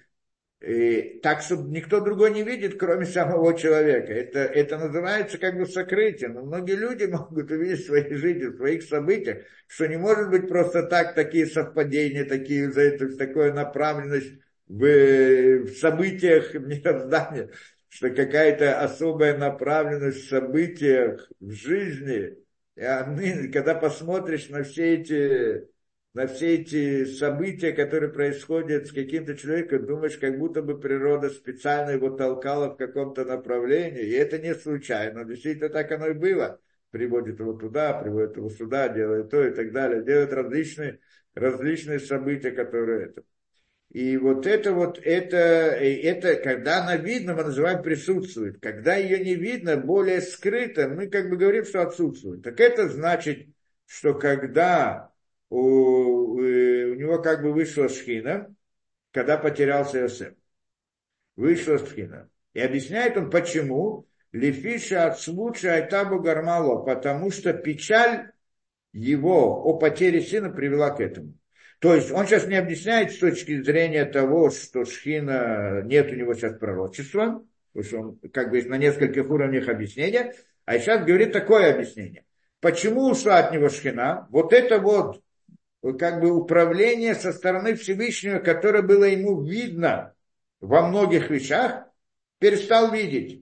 И 0.64 1.20
так, 1.24 1.42
чтобы 1.42 1.72
никто 1.72 2.02
другой 2.02 2.30
не 2.34 2.44
видит, 2.44 2.78
кроме 2.78 3.08
самого 3.08 3.58
человека. 3.58 4.14
Это, 4.14 4.42
это 4.42 4.78
называется 4.78 5.40
как 5.40 5.58
бы 5.58 5.66
сокрытие. 5.66 6.30
Но 6.30 6.44
многие 6.44 6.76
люди 6.76 7.06
могут 7.12 7.50
увидеть 7.50 7.80
в 7.80 7.88
своей 7.88 8.14
жизни, 8.14 8.46
в 8.46 8.58
своих 8.58 8.84
событиях, 8.84 9.40
что 9.66 9.88
не 9.88 9.98
может 9.98 10.30
быть 10.30 10.48
просто 10.48 10.84
так, 10.84 11.16
такие 11.16 11.48
совпадения, 11.48 12.26
такие, 12.26 12.72
за 12.72 12.82
это, 12.82 13.18
такая 13.18 13.54
направленность 13.54 14.34
в, 14.72 15.66
в 15.66 15.78
событиях 15.78 16.54
мироздания, 16.56 17.50
что 17.90 18.10
какая-то 18.10 18.82
особая 18.82 19.38
направленность 19.38 20.26
в 20.26 20.30
событиях, 20.30 21.30
в 21.40 21.52
жизни. 21.52 22.38
И 22.76 22.82
они, 22.82 23.50
когда 23.50 23.76
посмотришь 23.76 24.50
на 24.50 24.64
все 24.64 24.96
эти 24.96 25.70
на 26.14 26.28
все 26.28 26.56
эти 26.56 27.06
события, 27.06 27.72
которые 27.72 28.12
происходят 28.12 28.88
с 28.88 28.92
каким-то 28.92 29.38
человеком, 29.38 29.86
думаешь, 29.86 30.18
как 30.18 30.38
будто 30.38 30.62
бы 30.62 30.78
природа 30.78 31.30
специально 31.30 31.92
его 31.92 32.10
толкала 32.10 32.70
в 32.70 32.76
каком-то 32.76 33.24
направлении, 33.24 34.04
и 34.04 34.12
это 34.12 34.38
не 34.38 34.54
случайно, 34.54 35.24
действительно 35.24 35.70
так 35.70 35.90
оно 35.94 36.08
и 36.08 36.14
было. 36.14 36.60
Приводит 36.90 37.40
его 37.40 37.54
туда, 37.54 37.94
приводит 37.94 38.36
его 38.36 38.50
сюда, 38.50 38.90
делает 38.90 39.30
то 39.30 39.42
и 39.42 39.52
так 39.52 39.72
далее, 39.72 40.04
делает 40.04 40.34
различные, 40.34 41.00
различные 41.34 42.02
события, 42.02 42.52
которые 42.52 43.06
это. 43.06 43.24
И 43.92 44.16
вот 44.16 44.48
это 44.48 44.74
вот, 44.74 45.00
это, 45.04 45.38
это, 45.38 46.36
когда 46.38 46.82
она 46.82 46.96
видна, 46.96 47.36
мы 47.36 47.44
называем 47.44 47.84
присутствует. 47.84 48.62
Когда 48.62 48.96
ее 48.96 49.20
не 49.20 49.36
видно, 49.36 49.76
более 49.76 50.22
скрыто, 50.22 50.88
мы 50.88 51.08
как 51.08 51.30
бы 51.30 51.36
говорим, 51.36 51.66
что 51.66 51.82
отсутствует. 51.82 52.42
Так 52.42 52.62
это 52.62 52.88
значит, 52.88 53.50
что 53.86 54.14
когда 54.14 55.12
у, 55.50 56.40
э, 56.40 56.86
у 56.86 56.96
него 56.96 57.22
как 57.22 57.42
бы 57.42 57.52
вышла 57.52 57.90
шхина, 57.90 58.56
когда 59.12 59.38
потерялся 59.38 60.00
Йосеф. 60.00 60.36
Вышла 61.36 61.78
шхина. 61.78 62.30
И 62.54 62.62
объясняет 62.62 63.18
он, 63.18 63.30
почему. 63.30 64.08
Лефиша 64.32 65.08
от 65.08 65.20
случая 65.20 65.72
Айтабу 65.72 66.22
Гармало, 66.22 66.86
потому 66.86 67.32
что 67.32 67.52
печаль 67.52 68.32
его 68.94 69.62
о 69.62 69.78
потере 69.78 70.22
сына 70.22 70.50
привела 70.50 70.92
к 70.92 71.02
этому. 71.02 71.34
То 71.82 71.96
есть 71.96 72.12
он 72.12 72.28
сейчас 72.28 72.46
не 72.46 72.58
объясняет 72.58 73.12
с 73.12 73.18
точки 73.18 73.60
зрения 73.64 74.06
того, 74.06 74.52
что 74.52 74.86
Шхина, 74.86 75.82
нет 75.82 76.12
у 76.12 76.16
него 76.16 76.36
сейчас 76.36 76.54
пророчества, 76.60 77.44
потому 77.74 77.86
что 77.88 78.00
он 78.00 78.20
как 78.32 78.52
бы 78.52 78.62
на 78.62 78.78
нескольких 78.78 79.28
уровнях 79.28 79.68
объяснения, 79.68 80.36
а 80.66 80.78
сейчас 80.78 81.04
говорит 81.04 81.34
такое 81.34 81.74
объяснение. 81.74 82.24
Почему 82.60 83.10
ушла 83.10 83.40
от 83.40 83.52
него 83.52 83.68
Шхина? 83.68 84.28
Вот 84.30 84.54
это 84.54 84.78
вот 84.78 85.24
как 85.98 86.22
бы 86.22 86.30
управление 86.30 87.16
со 87.16 87.34
стороны 87.34 87.74
Всевышнего, 87.74 88.38
которое 88.38 88.84
было 88.84 89.06
ему 89.06 89.42
видно 89.42 90.14
во 90.60 90.88
многих 90.88 91.32
вещах, 91.32 91.86
перестал 92.38 92.92
видеть. 92.92 93.42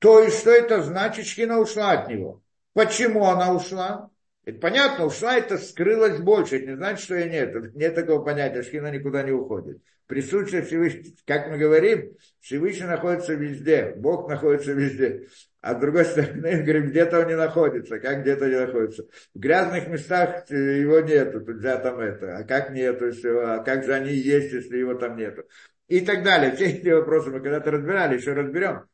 То 0.00 0.20
есть, 0.20 0.40
что 0.40 0.50
это 0.50 0.82
значит, 0.82 1.26
Шхина 1.26 1.60
ушла 1.60 1.92
от 1.92 2.08
него? 2.08 2.42
Почему 2.72 3.26
она 3.26 3.54
ушла? 3.54 4.10
Это 4.44 4.58
понятно, 4.58 5.06
ушла, 5.06 5.36
это 5.36 5.56
скрылось 5.56 6.18
больше. 6.18 6.56
Это 6.56 6.66
не 6.66 6.76
значит, 6.76 7.04
что 7.04 7.16
и 7.16 7.30
нет. 7.30 7.74
Нет 7.74 7.94
такого 7.94 8.22
понятия, 8.22 8.62
Шхина 8.62 8.90
никуда 8.90 9.22
не 9.22 9.32
уходит. 9.32 9.78
Присутствие 10.06 10.62
Всевышнего, 10.62 11.14
как 11.26 11.48
мы 11.48 11.56
говорим, 11.56 12.14
Всевышний 12.40 12.86
находится 12.86 13.32
везде, 13.32 13.94
Бог 13.96 14.28
находится 14.28 14.72
везде. 14.72 15.28
А 15.62 15.74
с 15.74 15.80
другой 15.80 16.04
стороны, 16.04 16.62
говорим, 16.62 16.90
где-то 16.90 17.20
он 17.20 17.28
не 17.28 17.36
находится, 17.36 17.98
как 17.98 18.20
где-то 18.20 18.46
не 18.50 18.60
находится. 18.60 19.06
В 19.34 19.38
грязных 19.38 19.88
местах 19.88 20.50
его 20.50 21.00
нету, 21.00 21.40
туда 21.40 21.78
там 21.78 22.00
это, 22.00 22.36
а 22.36 22.44
как 22.44 22.70
нету, 22.70 23.12
а 23.24 23.62
как 23.64 23.84
же 23.84 23.94
они 23.94 24.12
есть, 24.12 24.52
если 24.52 24.76
его 24.76 24.92
там 24.94 25.16
нету. 25.16 25.44
И 25.88 26.00
так 26.02 26.22
далее. 26.22 26.52
Все 26.52 26.66
эти 26.66 26.88
вопросы 26.88 27.30
мы 27.30 27.40
когда-то 27.40 27.70
разбирали, 27.70 28.18
еще 28.18 28.34
разберем. 28.34 28.84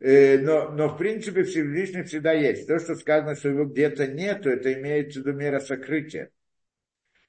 Э, 0.00 0.38
но, 0.38 0.70
но 0.70 0.88
в 0.88 0.96
принципе 0.96 1.42
Всевышний 1.42 2.02
всегда 2.02 2.32
есть. 2.32 2.66
То, 2.66 2.78
что 2.78 2.94
сказано, 2.94 3.34
что 3.34 3.48
его 3.48 3.64
где-то 3.64 4.06
нету, 4.06 4.50
это 4.50 4.72
имеется 4.74 5.20
в 5.20 5.26
виду 5.26 5.36
мера 5.36 5.60
сокрытия. 5.60 6.30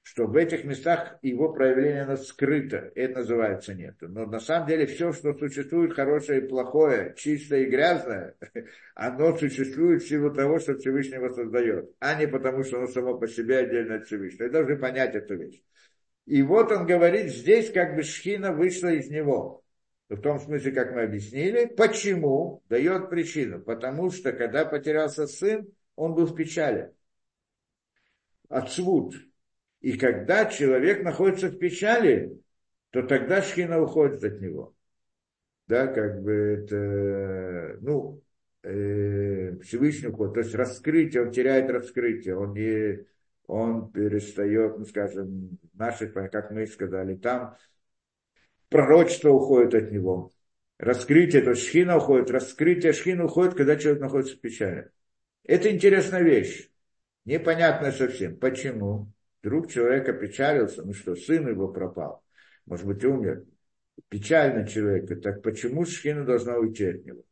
Что 0.02 0.26
в 0.26 0.36
этих 0.36 0.64
местах 0.64 1.18
его 1.22 1.52
проявление 1.52 2.04
оно 2.04 2.16
скрыто. 2.18 2.92
Это 2.96 3.20
называется 3.20 3.74
нету. 3.74 4.08
Но 4.08 4.26
на 4.26 4.40
самом 4.40 4.68
деле 4.68 4.86
все, 4.86 5.14
что 5.14 5.34
существует, 5.34 5.94
хорошее 5.94 6.42
и 6.42 6.48
плохое, 6.48 7.14
чистое 7.18 7.62
и 7.62 7.70
грязное, 7.70 8.36
оно 8.96 9.36
существует 9.38 10.02
в 10.02 10.08
силу 10.08 10.34
того, 10.34 10.60
что 10.60 10.78
Всевышний 10.78 11.16
его 11.16 11.30
создает. 11.30 11.92
А 12.00 12.16
не 12.16 12.28
потому, 12.28 12.64
что 12.64 12.78
оно 12.78 12.88
само 12.88 13.18
по 13.18 13.28
себе 13.28 13.60
отдельно 13.60 13.96
от 13.96 14.06
Всевышнего. 14.06 14.46
Вы 14.46 14.52
должны 14.52 14.78
понять 14.78 15.16
эту 15.16 15.36
вещь. 15.36 15.62
И 16.26 16.44
вот 16.44 16.72
он 16.72 16.86
говорит, 16.86 17.32
здесь 17.32 17.72
как 17.72 17.96
бы 17.96 18.04
шхина 18.04 18.52
вышла 18.52 18.90
из 18.90 19.10
него 19.10 19.64
в 20.16 20.22
том 20.22 20.40
смысле, 20.40 20.72
как 20.72 20.94
мы 20.94 21.04
объяснили. 21.04 21.66
Почему? 21.66 22.64
Дает 22.68 23.10
причину. 23.10 23.62
Потому 23.62 24.10
что, 24.10 24.34
когда 24.34 24.66
потерялся 24.66 25.28
сын, 25.28 25.68
он 25.96 26.16
был 26.16 26.26
в 26.26 26.36
печали. 26.36 26.92
Отсвут. 28.50 29.16
И 29.82 29.98
когда 29.98 30.46
человек 30.46 31.04
находится 31.04 31.48
в 31.50 31.58
печали, 31.58 32.42
то 32.90 33.04
тогда 33.04 33.42
шхина 33.42 33.82
уходит 33.82 34.24
от 34.24 34.42
него. 34.42 34.74
Да, 35.68 35.86
как 35.86 36.24
бы 36.24 36.32
это, 36.32 37.78
ну, 37.82 38.24
э, 38.64 39.56
Всевышний 39.60 40.08
уход, 40.08 40.34
то 40.34 40.40
есть 40.40 40.56
раскрытие, 40.56 41.22
он 41.22 41.32
теряет 41.32 41.70
раскрытие, 41.70 42.36
он 42.36 42.54
не, 42.54 43.06
он 43.46 43.92
перестает, 43.92 44.80
ну, 44.80 44.86
скажем, 44.86 45.60
наши, 45.74 46.08
как 46.08 46.50
мы 46.50 46.66
сказали, 46.66 47.16
там 47.16 47.56
пророчество 48.70 49.30
уходит 49.30 49.76
от 49.76 49.92
него. 49.92 50.32
Раскрытие, 50.78 51.42
то 51.42 51.52
есть 51.52 51.68
шхина 51.68 51.98
уходит, 51.98 52.32
раскрытие 52.32 52.94
шхина 52.94 53.26
уходит, 53.26 53.56
когда 53.56 53.76
человек 53.76 54.02
находится 54.02 54.36
в 54.36 54.40
печали. 54.40 54.90
Это 55.44 55.70
интересная 55.70 56.22
вещь. 56.22 56.70
Непонятно 57.26 57.92
совсем. 57.92 58.38
Почему? 58.38 59.12
Вдруг 59.42 59.70
человек 59.72 60.08
опечалился, 60.08 60.84
ну 60.84 60.94
что, 60.94 61.16
сын 61.16 61.48
его 61.48 61.68
пропал, 61.68 62.24
может 62.66 62.86
быть, 62.86 63.04
умер. 63.04 63.46
Печально 64.08 64.66
человека, 64.66 65.18
так 65.18 65.42
почему 65.42 65.86
шхина 65.86 66.24
должна 66.24 66.58
уйти 66.58 66.86
от 66.86 67.06
него? 67.06 67.24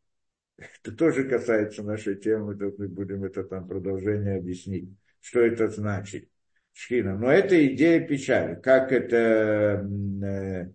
Это 0.58 0.92
тоже 0.92 1.24
касается 1.24 1.84
нашей 1.84 2.16
темы, 2.16 2.56
мы 2.78 2.88
будем 2.88 3.24
это 3.24 3.44
там 3.44 3.68
продолжение 3.68 4.38
объяснить, 4.38 4.90
что 5.22 5.40
это 5.40 5.68
значит. 5.68 6.30
Шхина. 6.74 7.18
Но 7.18 7.32
это 7.32 7.66
идея 7.74 8.06
печали. 8.06 8.60
Как 8.62 8.92
это 8.92 9.84
э, 10.24 10.72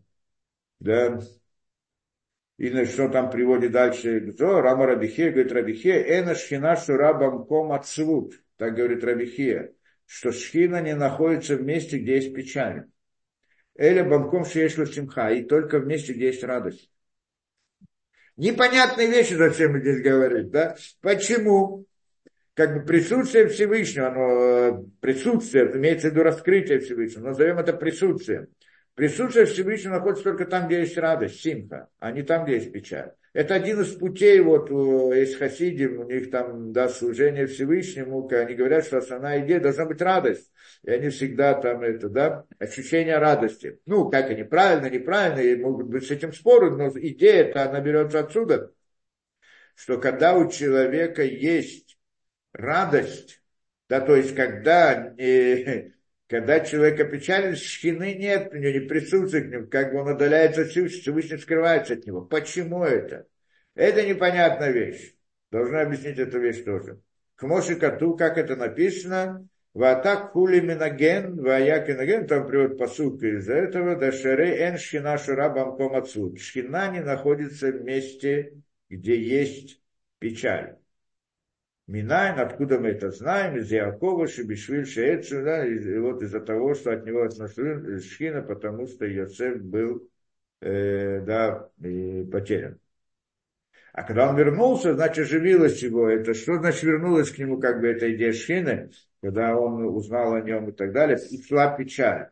да, 0.82 1.20
и 2.58 2.84
что 2.84 3.08
там 3.08 3.30
приводит 3.30 3.72
дальше, 3.72 4.32
то 4.32 4.60
Рама 4.60 4.86
Рабихе, 4.86 5.30
говорит 5.30 5.52
Рабихе, 5.52 5.90
эна 5.90 6.34
шхина 6.34 6.76
шура 6.76 7.14
бамком 7.14 7.72
ацвут, 7.72 8.34
так 8.56 8.74
говорит 8.74 9.04
Рабихе, 9.04 9.74
что 10.06 10.32
шхина 10.32 10.82
не 10.82 10.94
находится 10.94 11.56
в 11.56 11.62
месте, 11.62 11.98
где 11.98 12.16
есть 12.16 12.34
печаль. 12.34 12.86
Эля 13.76 14.04
бамком 14.04 14.44
шеешлу 14.44 14.84
симха, 14.86 15.30
и 15.30 15.44
только 15.44 15.78
в 15.78 15.86
месте, 15.86 16.12
где 16.12 16.26
есть 16.26 16.44
радость. 16.44 16.90
Непонятные 18.36 19.08
вещи 19.08 19.34
зачем 19.34 19.78
здесь 19.80 20.02
говорить, 20.02 20.50
да? 20.50 20.76
Почему? 21.00 21.86
Как 22.54 22.74
бы 22.74 22.84
присутствие 22.84 23.48
Всевышнего, 23.48 24.08
оно, 24.08 24.84
присутствие, 25.00 25.70
имеется 25.74 26.08
в 26.08 26.10
виду 26.12 26.22
раскрытие 26.22 26.80
Всевышнего, 26.80 27.28
назовем 27.28 27.58
это 27.58 27.72
присутствием. 27.72 28.48
Присутствие 28.94 29.46
Всевышнего 29.46 29.94
находится 29.94 30.24
только 30.24 30.44
там, 30.44 30.66
где 30.66 30.80
есть 30.80 30.98
радость, 30.98 31.40
симха, 31.40 31.88
а 31.98 32.10
не 32.10 32.22
там, 32.22 32.44
где 32.44 32.56
есть 32.56 32.72
печаль. 32.72 33.12
Это 33.32 33.54
один 33.54 33.80
из 33.80 33.94
путей, 33.94 34.40
вот 34.40 34.68
есть 35.14 35.38
хасиди, 35.38 35.86
у 35.86 36.04
них 36.04 36.30
там, 36.30 36.72
да, 36.74 36.90
служение 36.90 37.46
Всевышнему, 37.46 38.28
они 38.30 38.54
говорят, 38.54 38.84
что 38.84 38.98
основная 38.98 39.40
идея 39.46 39.60
должна 39.60 39.86
быть 39.86 40.02
радость. 40.02 40.50
И 40.82 40.90
они 40.90 41.08
всегда 41.08 41.54
там, 41.54 41.80
это, 41.80 42.10
да, 42.10 42.44
ощущение 42.58 43.16
радости. 43.16 43.78
Ну, 43.86 44.10
как 44.10 44.28
они, 44.28 44.42
правильно, 44.42 44.90
неправильно, 44.90 45.40
и 45.40 45.56
могут 45.56 45.86
быть 45.86 46.06
с 46.06 46.10
этим 46.10 46.34
споры, 46.34 46.72
но 46.72 46.90
идея 46.94 47.44
это 47.44 47.62
она 47.62 47.80
берется 47.80 48.20
отсюда, 48.20 48.72
что 49.74 49.98
когда 49.98 50.34
у 50.34 50.50
человека 50.50 51.22
есть 51.22 51.98
радость, 52.52 53.42
да, 53.88 54.02
то 54.02 54.14
есть 54.14 54.34
когда 54.34 55.14
э, 55.16 55.92
когда 56.32 56.60
человек 56.60 56.98
опечален, 56.98 57.54
шхины 57.54 58.14
нет 58.14 58.54
у 58.54 58.56
него, 58.56 58.72
не 58.72 58.80
присутствует 58.80 59.48
к 59.48 59.50
нему, 59.50 59.66
как 59.66 59.92
бы 59.92 60.00
он 60.00 60.12
удаляется 60.14 60.62
от 60.62 60.68
Всевышний, 60.68 61.36
скрывается 61.36 61.92
от 61.92 62.06
него. 62.06 62.22
Почему 62.22 62.84
это? 62.84 63.26
Это 63.74 64.02
непонятная 64.02 64.70
вещь. 64.70 65.14
Должна 65.50 65.82
объяснить 65.82 66.18
эту 66.18 66.40
вещь 66.40 66.64
тоже. 66.64 67.02
К 67.34 67.42
Моше 67.42 67.76
Кату, 67.76 68.16
как 68.16 68.38
это 68.38 68.56
написано, 68.56 69.46
Ватак 69.74 70.32
хули 70.32 70.60
минаген, 70.60 71.38
ваяк 71.38 71.90
инаген, 71.90 72.26
там 72.26 72.46
приводит 72.46 72.78
посылка 72.78 73.26
из 73.26 73.50
этого, 73.50 73.96
да 73.96 74.10
шаре 74.10 74.56
эн 74.56 74.78
шхина 74.78 75.18
шура 75.18 75.50
бамком 75.50 75.94
отсюд. 75.96 76.40
Шхина 76.40 76.88
не 76.92 77.00
находится 77.00 77.70
в 77.72 77.82
месте, 77.82 78.54
где 78.88 79.20
есть 79.20 79.82
печаль. 80.18 80.78
Минайн, 81.92 82.40
откуда 82.40 82.80
мы 82.80 82.88
это 82.88 83.10
знаем, 83.10 83.58
из 83.58 83.70
Якова, 83.70 84.26
Шибишвиль, 84.26 84.86
Шеэцу, 84.86 85.42
да, 85.42 85.66
и 85.66 85.98
вот 85.98 86.22
из-за 86.22 86.40
того, 86.40 86.74
что 86.74 86.92
от 86.92 87.04
него 87.04 87.22
отношили 87.22 87.98
Шхина, 87.98 88.40
потому 88.40 88.86
что 88.86 89.04
Йосеф 89.04 89.60
был, 89.60 90.08
э, 90.62 91.20
да, 91.20 91.68
потерян. 91.76 92.78
А 93.92 94.04
когда 94.04 94.30
он 94.30 94.38
вернулся, 94.38 94.94
значит, 94.94 95.26
оживилось 95.26 95.82
его. 95.82 96.08
Это 96.08 96.32
что 96.32 96.54
значит 96.54 96.82
вернулась 96.82 97.30
к 97.30 97.36
нему, 97.36 97.60
как 97.60 97.82
бы, 97.82 97.88
эта 97.88 98.10
идея 98.14 98.32
Шхины, 98.32 98.90
когда 99.20 99.54
он 99.54 99.84
узнал 99.84 100.32
о 100.32 100.40
нем 100.40 100.70
и 100.70 100.72
так 100.72 100.92
далее, 100.92 101.18
и 101.30 101.42
шла 101.42 101.76
печаль. 101.76 102.30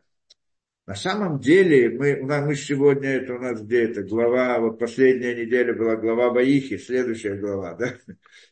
На 0.87 0.95
самом 0.95 1.39
деле, 1.39 1.91
мы, 1.91 2.15
мы 2.23 2.55
сегодня, 2.55 3.09
это 3.09 3.35
у 3.35 3.39
нас 3.39 3.61
где 3.61 3.83
это, 3.83 4.01
глава, 4.01 4.59
вот 4.59 4.79
последняя 4.79 5.35
неделя 5.35 5.75
была 5.75 5.97
глава 5.97 6.31
Баихи, 6.31 6.79
следующая 6.79 7.35
глава, 7.35 7.75
да? 7.75 7.93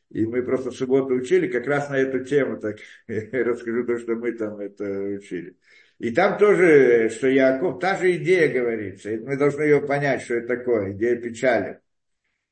И 0.10 0.26
мы 0.26 0.42
просто 0.42 0.72
в 0.72 0.76
субботу 0.76 1.14
учили 1.14 1.48
как 1.48 1.68
раз 1.68 1.90
на 1.90 1.98
эту 1.98 2.24
тему, 2.24 2.60
так 2.60 2.78
расскажу 3.08 3.86
то, 3.86 3.98
что 3.98 4.16
мы 4.16 4.32
там 4.32 4.60
это 4.60 4.86
учили. 4.86 5.56
И 6.00 6.12
там 6.12 6.38
тоже, 6.38 7.10
что 7.10 7.28
Яков, 7.28 7.80
та 7.80 7.98
же 7.98 8.16
идея 8.16 8.52
говорится, 8.52 9.12
и 9.12 9.20
мы 9.20 9.38
должны 9.38 9.64
ее 9.64 9.82
понять, 9.82 10.22
что 10.22 10.36
это 10.36 10.58
такое, 10.58 10.94
идея 10.94 11.18
печали. 11.18 11.80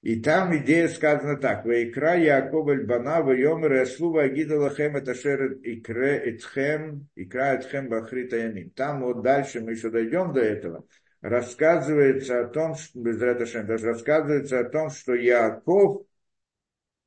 И 0.04 0.22
там 0.22 0.56
идея 0.56 0.88
сказана 0.88 1.38
так. 1.38 1.66
Вайкра 1.66 2.16
Яков 2.16 2.66
Бана 2.86 3.22
Вайомер 3.22 3.74
Яслу 3.74 4.12
Вагида 4.12 4.60
Лахем 4.60 4.96
это 4.96 5.16
шер 5.16 5.54
икре 5.64 6.18
Этхем, 6.18 7.10
икра 7.16 7.56
Этхем 7.56 7.90
Бахри 7.90 8.28
Таямим. 8.28 8.70
Там 8.70 9.02
вот 9.02 9.22
дальше 9.22 9.60
мы 9.60 9.72
еще 9.72 9.90
дойдем 9.90 10.34
до 10.34 10.42
этого. 10.42 10.86
Рассказывается 11.22 12.42
о 12.42 12.48
том, 12.48 12.76
что, 12.76 13.00
даже 13.02 13.88
рассказывается 13.88 14.60
о 14.60 14.66
том, 14.66 14.92
что 14.92 15.16
Яков 15.16 16.06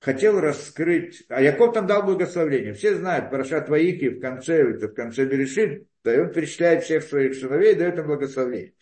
хотел 0.01 0.41
раскрыть, 0.41 1.25
а 1.29 1.43
Яков 1.43 1.75
там 1.75 1.87
дал 1.87 2.03
благословение. 2.03 2.73
Все 2.73 2.95
знают, 2.95 3.31
Парашат 3.31 3.69
Ваики 3.69 4.09
в 4.09 4.21
конце, 4.21 4.71
это 4.71 4.89
в 4.89 4.95
конце 4.95 5.27
Берешит, 5.27 5.87
да, 6.03 6.13
он 6.23 6.33
перечисляет 6.33 6.85
всех 6.85 7.05
своих 7.05 7.37
сыновей 7.37 7.75
и 7.75 7.79
дает 7.79 7.99
им 7.99 8.07
благословение. 8.07 8.73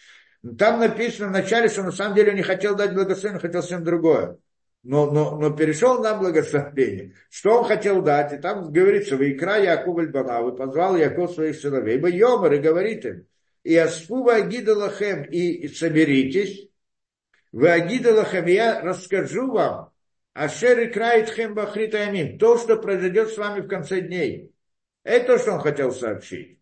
Там 0.57 0.79
написано 0.79 1.29
вначале, 1.29 1.69
что 1.69 1.83
на 1.83 1.91
самом 1.91 2.15
деле 2.15 2.31
он 2.31 2.37
не 2.37 2.43
хотел 2.43 2.77
дать 2.77 2.95
благословение, 2.95 3.41
хотел 3.41 3.63
всем 3.63 3.83
другое. 3.83 4.39
Но, 4.85 5.11
но, 5.11 5.37
но 5.37 5.51
перешел 5.51 6.01
на 6.01 6.15
благословение. 6.15 7.15
Что 7.29 7.59
он 7.59 7.65
хотел 7.65 8.01
дать? 8.01 8.33
И 8.33 8.37
там 8.37 8.73
говорится, 8.73 9.17
в 9.17 9.23
икра 9.29 9.57
Яков 9.57 9.99
Альбанав, 9.99 10.55
и 10.55 10.57
позвал 10.57 10.97
Яков 10.97 11.33
своих 11.33 11.57
сыновей, 11.57 11.99
бы 11.99 12.11
Йомар, 12.11 12.53
и 12.53 12.59
говорит 12.59 13.05
им, 13.05 13.27
и 13.65 13.77
аспу 13.77 14.29
Агида 14.29 14.77
Лахем, 14.77 15.25
и 15.25 15.67
соберитесь, 15.67 16.69
вы 17.51 17.71
Агида 17.71 18.15
Лахем, 18.15 18.47
я 18.47 18.81
расскажу 18.81 19.51
вам, 19.51 19.91
Ашер 20.39 20.79
и 20.81 20.87
крает 20.87 21.31
хем 21.31 21.55
бахритамим, 21.55 22.39
то, 22.39 22.59
что 22.59 22.77
произойдет 22.77 23.31
с 23.31 23.37
вами 23.37 23.61
в 23.61 23.69
конце 23.69 24.01
дней. 24.01 24.53
Это 25.03 25.27
то, 25.27 25.39
что 25.39 25.53
он 25.55 25.61
хотел 25.61 25.91
сообщить. 25.91 26.61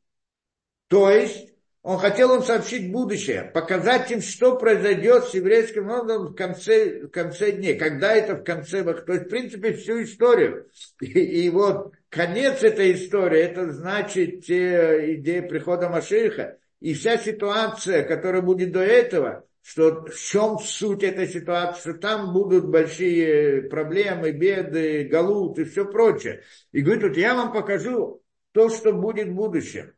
То 0.88 1.10
есть, 1.10 1.52
он 1.82 1.98
хотел 1.98 2.34
им 2.34 2.42
сообщить 2.42 2.90
будущее, 2.90 3.50
показать 3.52 4.10
им, 4.10 4.22
что 4.22 4.56
произойдет 4.56 5.24
с 5.24 5.34
еврейским 5.34 5.86
народом 5.86 6.28
в 6.28 6.34
конце, 6.34 7.06
в 7.06 7.10
конце 7.10 7.52
дней, 7.52 7.76
когда 7.76 8.14
это 8.14 8.36
в 8.36 8.44
конце, 8.44 8.82
то 8.82 9.12
есть, 9.12 9.26
в 9.26 9.28
принципе, 9.28 9.74
всю 9.74 10.02
историю. 10.02 10.68
И, 11.00 11.44
и 11.44 11.50
вот 11.50 11.92
конец 12.08 12.62
этой 12.62 12.94
истории, 12.94 13.40
это 13.40 13.70
значит 13.72 14.46
те 14.46 15.14
идеи 15.16 15.40
прихода 15.40 15.88
Машиха, 15.88 16.56
и 16.80 16.94
вся 16.94 17.18
ситуация, 17.18 18.04
которая 18.04 18.42
будет 18.42 18.72
до 18.72 18.80
этого, 18.80 19.44
что 19.66 20.04
в 20.04 20.14
чем 20.14 20.60
суть 20.60 21.02
этой 21.02 21.26
ситуации, 21.26 21.80
что 21.80 21.94
там 21.94 22.32
будут 22.32 22.68
большие 22.68 23.62
проблемы, 23.62 24.30
беды, 24.30 25.08
галут 25.10 25.58
и 25.58 25.64
все 25.64 25.84
прочее. 25.84 26.44
И 26.70 26.82
говорит, 26.82 27.02
вот 27.02 27.16
я 27.16 27.34
вам 27.34 27.52
покажу 27.52 28.22
то, 28.52 28.68
что 28.68 28.92
будет 28.92 29.26
в 29.26 29.34
будущем. 29.34 29.92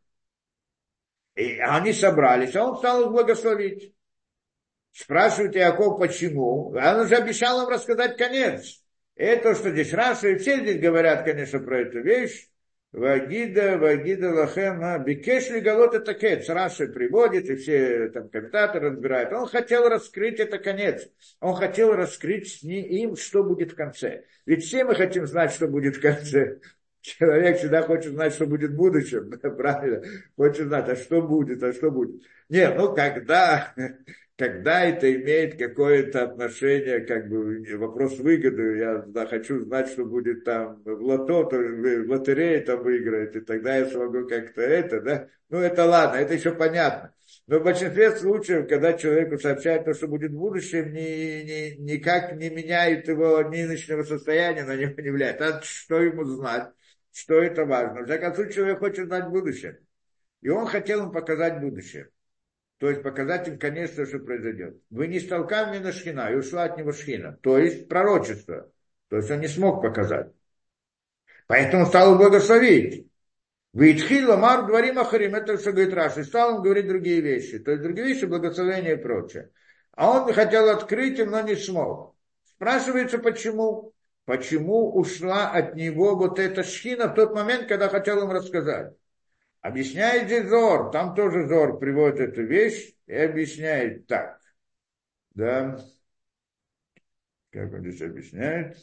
И 1.35 1.59
они 1.59 1.92
собрались, 1.92 2.57
а 2.57 2.64
он 2.64 2.78
стал 2.78 3.02
их 3.02 3.09
благословить. 3.11 3.94
Спрашивает 4.92 5.54
Яков, 5.54 5.98
почему? 5.98 6.70
Он 6.70 7.00
уже 7.00 7.16
обещал 7.16 7.62
им 7.62 7.68
рассказать 7.68 8.16
конец. 8.16 8.83
Это, 9.16 9.54
что 9.54 9.70
здесь 9.70 9.92
Раши, 9.92 10.29
и 10.28 10.38
все 10.38 10.61
здесь 10.61 10.81
говорят, 10.81 11.26
конечно, 11.26 11.61
про 11.61 11.83
эту 11.83 12.00
вещь. 12.00 12.48
ואגידה, 12.92 13.77
ואגידה 13.79 14.31
לכם, 14.31 14.98
ביקש 14.98 15.61
לגלות 15.61 15.94
את 15.94 16.14
הקץ. 16.14 16.48
Раши 16.48 16.87
приводит, 16.87 17.51
и 17.51 17.57
все 17.57 18.09
там 18.09 18.31
комментаторы 18.31 18.90
разбирают. 18.90 19.33
Он 19.33 19.46
хотел 19.46 19.88
раскрыть 19.88 20.40
это 20.40 20.59
конец. 20.59 21.07
Он 21.40 21.55
хотел 21.55 21.92
раскрыть 21.92 22.62
им, 22.62 23.14
что 23.16 23.44
будет 23.44 23.72
в 23.72 23.74
конце. 23.74 24.24
Ведь 24.46 24.64
все 24.64 24.85
мы 24.85 24.94
хотим 24.94 25.27
знать, 25.27 25.53
что 25.53 25.68
будет 25.68 25.96
в 25.96 26.01
конце. 26.01 26.61
Человек 27.03 27.59
всегда 27.59 27.83
хочет 27.83 28.12
знать, 28.12 28.33
что 28.33 28.46
будет 28.46 28.70
в 28.70 28.77
будущем, 28.77 29.31
правильно? 29.57 30.03
Хочет 30.37 30.66
знать, 30.66 30.88
а 30.88 30.96
что 30.96 31.20
будет, 31.20 31.62
а 31.62 31.72
что 31.72 31.90
будет. 31.90 32.22
Не, 32.48 32.70
ну 32.70 32.94
когда, 32.94 33.74
когда 34.38 34.85
это 34.85 35.12
имеет 35.14 35.59
какое-то 35.59 36.22
отношение, 36.22 37.01
как 37.01 37.29
бы 37.29 37.62
вопрос 37.77 38.18
выгоды, 38.18 38.79
я 38.79 38.98
да, 39.07 39.27
хочу 39.27 39.64
знать, 39.64 39.88
что 39.88 40.05
будет 40.05 40.44
там 40.44 40.83
в 40.85 41.03
лото, 41.03 41.44
то, 41.44 41.57
в 41.57 42.09
лотерее 42.09 42.61
там 42.61 42.83
выиграет, 42.83 43.37
и 43.37 43.40
тогда 43.40 43.77
я 43.77 43.87
смогу 43.87 44.27
как-то 44.27 44.62
это, 44.62 45.01
да? 45.01 45.29
Ну 45.51 45.59
это 45.59 45.85
ладно, 45.85 46.18
это 46.18 46.35
еще 46.35 46.55
понятно. 46.55 47.12
Но 47.46 47.59
в 47.59 47.64
большинстве 47.64 48.12
случаев, 48.12 48.68
когда 48.68 48.92
человеку 48.92 49.38
сообщают 49.38 49.85
то, 49.85 49.92
что 49.92 50.07
будет 50.07 50.31
в 50.31 50.38
будущем, 50.38 50.92
ни, 50.92 51.42
ни, 51.42 51.81
никак 51.81 52.35
не 52.37 52.48
меняет 52.48 53.09
его 53.09 53.42
нынешнего 53.42 54.05
состояния, 54.05 54.64
на 54.64 54.77
него 54.77 55.01
не 55.01 55.11
влияет. 55.11 55.42
А 55.42 55.61
что 55.62 56.01
ему 56.01 56.24
знать? 56.24 56.70
что 57.18 57.42
это 57.42 57.64
важно. 57.64 58.03
В 58.03 58.05
всяком 58.05 58.35
случае, 58.35 58.55
человек 58.55 58.79
хочет 58.79 59.07
знать 59.07 59.29
будущее. 59.29 59.81
И 60.40 60.48
он 60.48 60.66
хотел 60.66 61.07
им 61.07 61.12
показать 61.12 61.61
будущее. 61.61 62.11
То 62.79 62.88
есть 62.88 63.03
показать 63.03 63.49
им, 63.49 63.59
конечно, 63.59 64.07
что 64.07 64.19
произойдет. 64.21 64.81
Вы 64.91 65.09
не 65.09 65.21
столкали 65.21 65.79
на 65.79 65.93
шхина, 65.93 66.31
и 66.31 66.37
ушла 66.37 66.64
от 66.64 66.79
него 66.79 66.93
шхина. 66.93 67.38
То 67.43 67.59
есть 67.59 67.88
пророчество. 67.88 68.71
То 69.09 69.17
есть 69.17 69.31
он 69.31 69.41
не 69.41 69.49
смог 69.49 69.83
показать. 69.83 70.33
Поэтому 71.47 71.87
стал 71.87 72.17
благословить. 72.17 73.11
Витхила 73.73 74.37
мар 74.37 74.67
дворим 74.67 74.99
ахарим, 74.99 75.35
это 75.35 75.59
что 75.59 75.73
говорит 75.73 75.95
Раши, 75.95 76.25
стал 76.25 76.57
он 76.57 76.62
говорить 76.62 76.88
другие 76.88 77.21
вещи. 77.21 77.59
То 77.59 77.73
есть 77.73 77.83
другие 77.83 78.09
вещи, 78.09 78.25
благословение 78.25 78.95
и 78.95 79.03
прочее. 79.03 79.51
А 79.93 80.11
он 80.11 80.33
хотел 80.33 80.69
открыть 80.69 81.19
им, 81.19 81.31
но 81.31 81.43
не 81.43 81.57
смог. 81.57 82.17
Спрашивается, 82.45 83.19
почему? 83.19 83.93
почему 84.29 84.95
ушла 84.95 85.51
от 85.51 85.75
него 85.75 86.14
вот 86.14 86.38
эта 86.38 86.62
шхина 86.62 87.09
в 87.09 87.14
тот 87.14 87.35
момент, 87.35 87.67
когда 87.67 87.88
хотел 87.88 88.23
им 88.23 88.31
рассказать. 88.31 88.93
Объясняет 89.68 90.48
Зор, 90.48 90.90
там 90.90 91.14
тоже 91.14 91.46
Зор 91.46 91.78
приводит 91.78 92.20
эту 92.20 92.42
вещь 92.42 92.94
и 93.07 93.12
объясняет 93.14 94.07
так. 94.07 94.40
Да, 95.35 95.78
как 97.50 97.72
он 97.74 97.81
здесь 97.83 98.00
объясняет? 98.02 98.78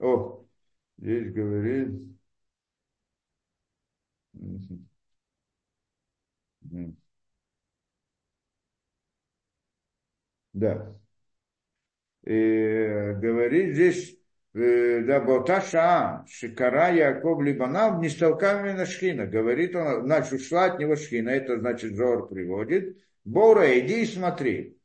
О, 0.00 0.44
здесь 0.98 1.32
говорит. 1.32 1.90
Да. 10.52 10.94
И 12.24 13.14
говорит 13.20 13.74
здесь, 13.74 14.16
э, 14.54 15.00
да, 15.00 15.20
Болташа, 15.20 16.24
Шикара 16.28 16.92
Яков 16.92 17.42
Либанав, 17.42 18.00
не 18.00 18.08
столками 18.08 18.72
на 18.72 18.86
Шхина. 18.86 19.26
Говорит 19.26 19.74
он, 19.74 20.04
значит, 20.04 20.32
ушла 20.34 20.66
от 20.66 20.78
него 20.78 20.94
Шхина, 20.94 21.30
это 21.30 21.58
значит, 21.58 21.96
Зор 21.96 22.28
приводит. 22.28 22.96
Бора, 23.24 23.78
иди 23.78 24.02
и 24.02 24.06
смотри. 24.06 24.78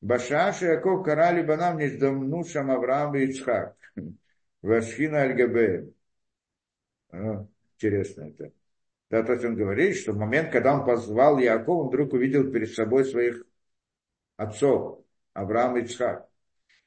Башаш 0.00 0.62
Яков 0.62 1.04
Кара 1.04 1.32
Либанав 1.32 1.76
не 1.76 1.88
сдамнушам 1.88 2.70
Авраам 2.70 3.14
и 3.16 3.26
Ицхак. 3.26 3.76
Вашхина 4.62 5.22
Альгабе. 5.22 5.92
Интересно 7.12 8.22
это. 8.28 8.52
Да, 9.10 9.22
то 9.22 9.32
есть 9.32 9.44
он 9.44 9.56
говорит, 9.56 9.96
что 9.96 10.12
в 10.12 10.16
момент, 10.16 10.52
когда 10.52 10.74
он 10.74 10.86
позвал 10.86 11.38
Яков, 11.38 11.68
он 11.68 11.88
вдруг 11.88 12.12
увидел 12.12 12.50
перед 12.50 12.70
собой 12.70 13.04
своих 13.04 13.44
отцов, 14.36 15.04
Авраам 15.34 15.76
и 15.76 15.82
Ицхак. 15.82 16.29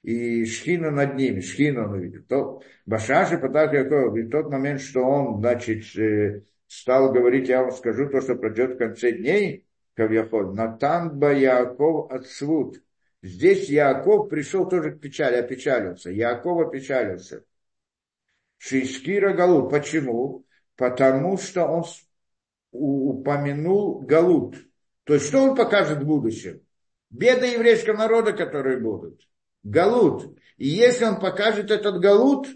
И 0.03 0.45
Шхина 0.45 0.91
над 0.91 1.15
ними, 1.15 1.39
Шхина 1.39 1.85
он 1.85 1.93
увидел. 1.93 2.23
То, 2.27 2.61
Башаши 2.85 3.37
Патах 3.37 3.73
Яков, 3.73 4.13
в 4.13 4.29
тот 4.29 4.49
момент, 4.49 4.81
что 4.81 5.01
он, 5.01 5.39
значит, 5.39 5.83
э, 5.97 6.43
стал 6.67 7.11
говорить, 7.11 7.47
я 7.47 7.63
вам 7.63 7.71
скажу 7.71 8.09
то, 8.09 8.21
что 8.21 8.35
пройдет 8.35 8.75
в 8.75 8.77
конце 8.77 9.13
дней, 9.13 9.65
Кавьяхоль, 9.95 10.53
Натан 10.53 11.17
ба 11.17 11.33
Яков 11.33 12.11
отсвут. 12.11 12.81
Здесь 13.21 13.69
Яков 13.69 14.29
пришел 14.29 14.67
тоже 14.67 14.91
к 14.91 14.99
печали, 14.99 15.37
опечалился. 15.37 16.11
Яков 16.11 16.67
опечалился. 16.67 17.45
Шишкира 18.57 19.33
Галут. 19.33 19.71
Почему? 19.71 20.45
Потому 20.75 21.37
что 21.37 21.65
он 21.65 21.83
упомянул 22.71 23.99
Галут. 24.01 24.57
То 25.05 25.13
есть, 25.13 25.27
что 25.27 25.43
он 25.43 25.55
покажет 25.55 25.99
в 25.99 26.05
будущем? 26.05 26.61
беды 27.13 27.45
еврейского 27.53 27.95
народа, 27.95 28.33
которые 28.33 28.79
будут. 28.79 29.21
Галут. 29.63 30.37
И 30.57 30.67
если 30.67 31.05
он 31.05 31.19
покажет 31.19 31.71
этот 31.71 31.99
галут, 31.99 32.47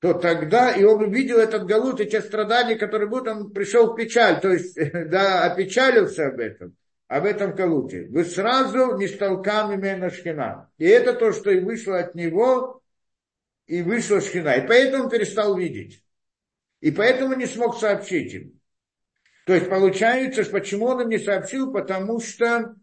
то 0.00 0.14
тогда, 0.14 0.72
и 0.72 0.82
он 0.84 1.02
увидел 1.02 1.38
этот 1.38 1.64
галут, 1.64 2.00
и 2.00 2.06
те 2.06 2.20
страдания, 2.20 2.76
которые 2.76 3.08
будут, 3.08 3.28
он 3.28 3.52
пришел 3.52 3.92
в 3.92 3.96
печаль, 3.96 4.40
то 4.40 4.52
есть, 4.52 4.76
да, 5.10 5.44
опечалился 5.44 6.26
об 6.26 6.40
этом, 6.40 6.76
об 7.08 7.24
этом 7.24 7.54
галуте. 7.54 8.08
Вы 8.10 8.24
сразу 8.24 8.96
не 8.96 9.06
столками 9.06 9.76
на 9.76 10.10
шхина. 10.10 10.70
И 10.78 10.86
это 10.86 11.12
то, 11.12 11.32
что 11.32 11.50
и 11.50 11.60
вышло 11.60 11.98
от 11.98 12.14
него, 12.14 12.82
и 13.66 13.82
вышла 13.82 14.20
шхина. 14.20 14.54
И 14.54 14.66
поэтому 14.66 15.08
перестал 15.08 15.56
видеть. 15.56 16.02
И 16.80 16.90
поэтому 16.90 17.34
не 17.34 17.46
смог 17.46 17.78
сообщить 17.78 18.34
им. 18.34 18.60
То 19.46 19.54
есть 19.54 19.68
получается, 19.68 20.44
почему 20.44 20.86
он 20.86 21.02
им 21.02 21.08
не 21.08 21.18
сообщил, 21.18 21.72
потому 21.72 22.20
что 22.20 22.74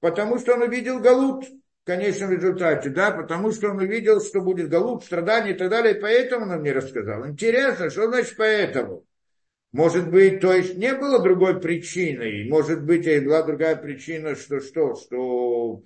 потому 0.00 0.38
что 0.38 0.54
он 0.54 0.62
увидел 0.62 1.00
Галут 1.00 1.46
в 1.86 1.88
конечном 1.88 2.32
результате, 2.32 2.90
да, 2.90 3.12
потому 3.12 3.52
что 3.52 3.70
он 3.70 3.78
увидел, 3.78 4.20
что 4.20 4.40
будет 4.40 4.68
Галут, 4.68 5.04
страдания 5.04 5.52
и 5.52 5.54
так 5.54 5.70
далее, 5.70 5.96
и 5.96 6.00
поэтому 6.00 6.52
он 6.52 6.58
мне 6.58 6.72
рассказал. 6.72 7.28
Интересно, 7.28 7.90
что 7.90 8.08
значит 8.10 8.34
поэтому? 8.36 9.06
Может 9.70 10.10
быть, 10.10 10.40
то 10.40 10.52
есть 10.52 10.76
не 10.76 10.92
было 10.94 11.22
другой 11.22 11.60
причины, 11.60 12.48
может 12.50 12.82
быть, 12.84 13.06
и 13.06 13.20
была 13.20 13.44
другая 13.44 13.76
причина, 13.76 14.34
что 14.34 14.58
что, 14.58 14.96
что 14.96 15.84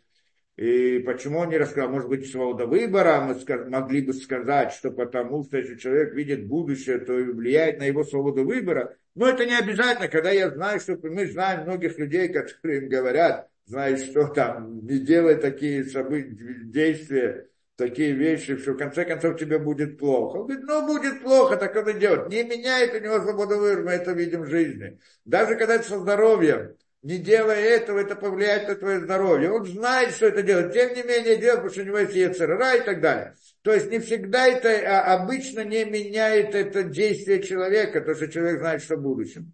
и 0.57 1.01
почему 1.01 1.41
он 1.41 1.51
не 1.51 1.59
рассказал? 1.59 1.91
Может 1.91 2.09
быть, 2.09 2.31
свобода 2.31 2.65
выбора, 2.65 3.21
мы 3.21 3.69
могли 3.69 4.01
бы 4.01 4.15
сказать, 4.15 4.73
что 4.73 4.91
потому 4.91 5.45
что 5.45 5.59
если 5.59 5.77
человек 5.77 6.15
видит 6.15 6.47
будущее, 6.47 6.97
то 6.97 7.19
и 7.19 7.25
влияет 7.25 7.79
на 7.79 7.85
его 7.85 8.05
свободу 8.05 8.47
выбора. 8.47 8.97
Но 9.15 9.29
это 9.29 9.45
не 9.45 9.55
обязательно, 9.55 10.09
когда 10.09 10.31
я 10.31 10.49
знаю, 10.49 10.81
что 10.81 10.97
мы 11.03 11.27
знаем 11.27 11.65
многих 11.65 11.99
людей, 11.99 12.31
которые 12.31 12.85
им 12.85 12.89
говорят, 12.89 13.50
знаешь, 13.71 14.03
что 14.11 14.27
там, 14.27 14.85
не 14.85 14.99
делай 14.99 15.37
такие 15.37 15.85
события, 15.85 16.35
действия, 16.65 17.49
такие 17.77 18.11
вещи, 18.13 18.57
что 18.57 18.73
в 18.73 18.77
конце 18.77 19.05
концов 19.05 19.39
тебе 19.39 19.61
будет 19.61 19.97
плохо. 19.97 20.39
Он 20.39 20.47
говорит, 20.47 20.65
ну 20.67 20.87
будет 20.89 21.23
плохо, 21.23 21.57
так 21.57 21.77
он 21.77 21.97
идет. 21.97 22.29
Не 22.29 22.43
меняет 22.43 22.95
у 22.95 22.99
него 22.99 23.21
свободу 23.21 23.59
выбора, 23.59 23.85
мы 23.85 23.93
это 23.93 24.11
видим 24.11 24.43
в 24.43 24.49
жизни. 24.49 24.99
Даже 25.25 25.55
когда 25.55 25.77
это 25.77 25.85
со 25.89 26.01
здоровьем. 26.01 26.75
не 27.03 27.19
делая 27.19 27.61
этого, 27.61 28.01
это 28.01 28.17
повлияет 28.17 28.67
на 28.69 28.75
твое 28.75 29.01
здоровье. 29.01 29.53
Он 29.53 29.65
знает, 29.65 30.15
что 30.15 30.27
это 30.27 30.43
делает, 30.43 30.73
тем 30.73 30.93
не 30.95 31.05
менее 31.05 31.37
делает, 31.37 31.63
потому 31.63 31.71
что 31.71 31.83
у 31.83 31.87
него 31.87 31.99
есть 31.99 32.15
яцерара 32.17 32.75
и 32.75 32.85
так 32.85 33.01
далее. 33.01 33.35
То 33.63 33.73
есть 33.73 33.89
не 33.89 34.01
всегда 34.01 34.49
это, 34.49 34.69
а 34.69 35.15
обычно 35.15 35.65
не 35.65 35.85
меняет 35.85 36.57
это 36.57 36.83
действие 36.83 37.41
человека, 37.41 38.01
то, 38.01 38.17
что 38.17 38.27
человек 38.27 38.59
знает, 38.59 38.83
что 38.83 38.97
в 38.97 39.03
будущем. 39.03 39.53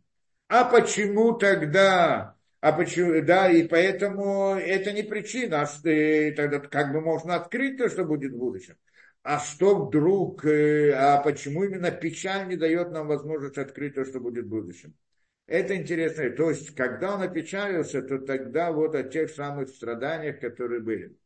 А 0.49 0.64
почему 0.64 1.33
тогда 1.33 2.36
а 2.61 2.73
почему, 2.73 3.23
да, 3.23 3.51
и 3.51 3.67
поэтому 3.69 4.55
это 4.55 4.93
не 4.93 5.03
причина, 5.03 5.63
а 5.63 5.67
что, 5.67 5.83
тогда 6.37 6.61
как 6.61 6.93
бы 6.93 7.01
можно 7.01 7.35
открыть 7.35 7.77
то, 7.79 7.89
что 7.89 8.05
будет 8.05 8.33
в 8.33 8.39
будущем. 8.39 8.77
А 9.23 9.41
что 9.41 9.87
вдруг, 9.87 10.45
э, 10.45 10.93
а 10.93 11.21
почему 11.21 11.65
именно 11.65 11.91
печаль 11.91 12.49
не 12.49 12.57
дает 12.57 12.93
нам 12.93 13.09
возможность 13.09 13.59
открыть 13.59 13.95
то, 13.95 14.05
что 14.05 14.21
будет 14.21 14.47
в 14.47 14.49
будущем? 14.49 14.95
Это 15.47 15.77
интересно. 15.77 16.31
То 16.31 16.51
есть, 16.51 16.75
когда 16.75 17.15
он 17.15 17.23
опечалился, 17.23 18.03
то 18.03 18.19
тогда 18.19 18.73
вот 18.73 18.95
о 18.95 19.03
тех 19.03 19.31
самых 19.31 19.69
страданиях, 19.69 20.41
которые 20.41 20.81
были. 20.81 21.17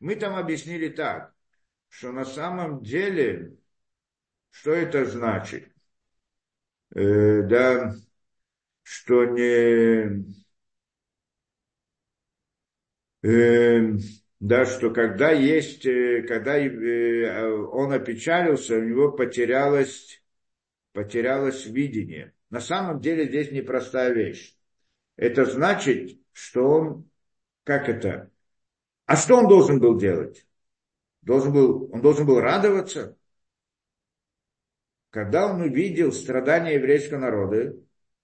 Мы 0.00 0.16
там 0.16 0.36
объяснили 0.36 0.88
так, 0.88 1.32
что 1.88 2.12
на 2.12 2.24
самом 2.24 2.82
деле, 2.82 3.56
что 4.50 4.72
это 4.72 5.04
значит? 5.04 5.68
Э, 6.94 7.42
да, 7.42 7.94
что 8.84 9.24
не... 9.24 10.24
Э, 13.22 13.98
да, 14.38 14.66
что 14.66 14.90
когда 14.90 15.32
есть, 15.32 15.86
э, 15.86 16.22
когда 16.28 16.58
э, 16.58 17.50
он 17.50 17.92
опечалился, 17.92 18.76
у 18.76 18.82
него 18.82 19.10
потерялось, 19.10 20.22
потерялось 20.92 21.66
видение. 21.66 22.34
На 22.50 22.60
самом 22.60 23.00
деле 23.00 23.26
здесь 23.26 23.50
непростая 23.50 24.12
вещь. 24.12 24.56
Это 25.16 25.46
значит, 25.46 26.20
что 26.32 26.68
он, 26.68 27.10
как 27.64 27.88
это, 27.88 28.30
а 29.06 29.16
что 29.16 29.36
он 29.36 29.48
должен 29.48 29.80
был 29.80 29.98
делать? 29.98 30.46
Должен 31.22 31.52
был, 31.52 31.90
он 31.90 32.02
должен 32.02 32.26
был 32.26 32.40
радоваться. 32.40 33.16
Когда 35.08 35.46
он 35.46 35.62
увидел 35.62 36.12
страдания 36.12 36.74
еврейского 36.74 37.20
народа, 37.20 37.76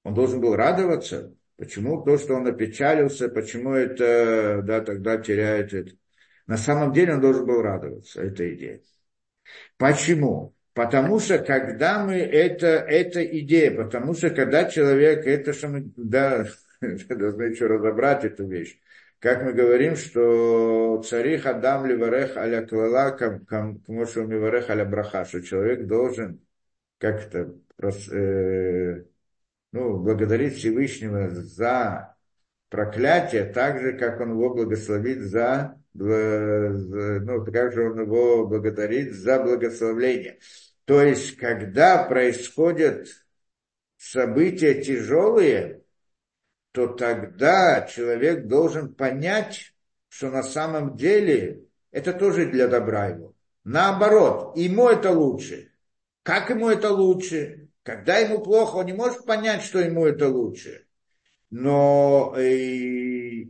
он 0.03 0.15
должен 0.15 0.41
был 0.41 0.57
радоваться. 0.57 1.35
Почему 1.57 2.03
то, 2.03 2.17
что 2.17 2.35
он 2.35 2.47
опечалился, 2.47 3.29
почему 3.29 3.75
это 3.75 4.63
да, 4.63 4.81
тогда 4.81 5.19
теряет 5.19 5.75
это? 5.75 5.93
На 6.47 6.57
самом 6.57 6.93
деле 6.93 7.15
он 7.15 7.21
должен 7.21 7.47
был 7.47 7.61
радоваться, 7.61 8.23
эта 8.23 8.53
идея. 8.55 8.81
Почему? 9.77 10.55
Потому 10.73 11.19
что 11.19 11.39
когда 11.39 12.05
мы, 12.05 12.15
это, 12.15 12.67
это 12.67 13.25
идея, 13.41 13.73
потому 13.73 14.15
что 14.15 14.31
когда 14.31 14.65
человек, 14.65 15.27
это 15.27 15.53
что 15.53 15.69
мы, 15.69 15.93
да, 15.97 16.47
должны 16.81 17.43
еще 17.43 17.67
разобрать 17.67 18.25
эту 18.25 18.47
вещь. 18.47 18.79
Как 19.19 19.43
мы 19.43 19.53
говорим, 19.53 19.97
что 19.97 21.03
царих 21.03 21.45
Адам 21.45 21.85
ливарех 21.85 22.39
аля 22.39 22.67
клала, 22.67 23.11
камошу 23.11 24.27
миварех 24.27 24.71
аля 24.71 24.87
браха, 24.87 25.27
что 25.27 25.43
человек 25.43 25.87
должен 25.87 26.41
как-то 26.97 27.55
э, 28.13 29.05
ну, 29.73 29.99
благодарить 29.99 30.57
Всевышнего 30.57 31.31
за 31.31 32.17
проклятие, 32.69 33.45
так 33.45 33.81
же, 33.81 33.93
как 33.99 34.21
он 34.21 34.33
его 34.33 34.55
благословит 34.55 35.21
за, 35.21 35.81
ну, 35.95 37.45
как 37.45 37.73
же 37.73 37.91
он 37.91 38.01
его 38.01 38.47
благодарит 38.47 39.13
за 39.15 39.43
благословление. 39.43 40.39
То 40.85 41.03
есть, 41.03 41.37
когда 41.37 42.05
происходят 42.05 43.09
события 43.97 44.83
тяжелые, 44.83 45.83
то 46.73 46.87
тогда 46.87 47.83
человек 47.83 48.47
должен 48.47 48.95
понять, 48.95 49.75
что 50.09 50.31
на 50.31 50.43
самом 50.43 50.97
деле 50.97 51.65
это 51.91 52.13
тоже 52.13 52.47
для 52.47 52.69
добра 52.69 53.09
его. 53.09 53.35
Наоборот, 53.65 54.57
ему 54.57 54.89
это 54.89 55.11
лучше. 55.11 55.73
Как 56.23 56.51
ему 56.51 56.69
это 56.69 56.91
лучше? 56.91 57.69
Когда 57.91 58.19
ему 58.19 58.41
плохо, 58.41 58.77
он 58.77 58.87
не 58.87 58.93
может 58.93 59.25
понять, 59.25 59.63
что 59.63 59.81
ему 59.81 60.07
это 60.07 60.29
лучше. 60.29 60.87
Но, 61.51 62.37
и, 62.39 63.47
э, 63.47 63.49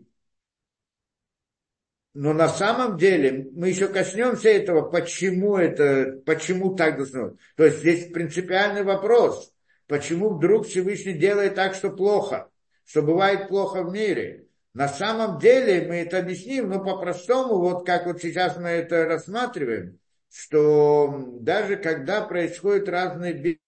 но 2.14 2.32
на 2.32 2.48
самом 2.48 2.96
деле 2.96 3.50
мы 3.52 3.68
еще 3.68 3.88
коснемся 3.88 4.48
этого, 4.48 4.88
почему 4.88 5.58
это, 5.58 6.22
почему 6.24 6.74
так 6.74 6.96
должно 6.96 7.28
быть. 7.28 7.40
То 7.54 7.66
есть 7.66 7.80
здесь 7.80 8.10
принципиальный 8.10 8.82
вопрос, 8.82 9.52
почему 9.86 10.30
вдруг 10.30 10.66
Всевышний 10.66 11.12
делает 11.12 11.54
так, 11.54 11.74
что 11.74 11.90
плохо, 11.90 12.48
что 12.86 13.02
бывает 13.02 13.48
плохо 13.48 13.82
в 13.82 13.92
мире. 13.92 14.46
На 14.72 14.88
самом 14.88 15.38
деле 15.38 15.86
мы 15.86 15.96
это 15.96 16.16
объясним, 16.16 16.70
но 16.70 16.82
по-простому, 16.82 17.58
вот 17.58 17.84
как 17.84 18.06
вот 18.06 18.22
сейчас 18.22 18.56
мы 18.56 18.70
это 18.70 19.04
рассматриваем, 19.04 19.98
что 20.32 21.26
даже 21.40 21.76
когда 21.76 22.22
происходят 22.22 22.88
разные 22.88 23.60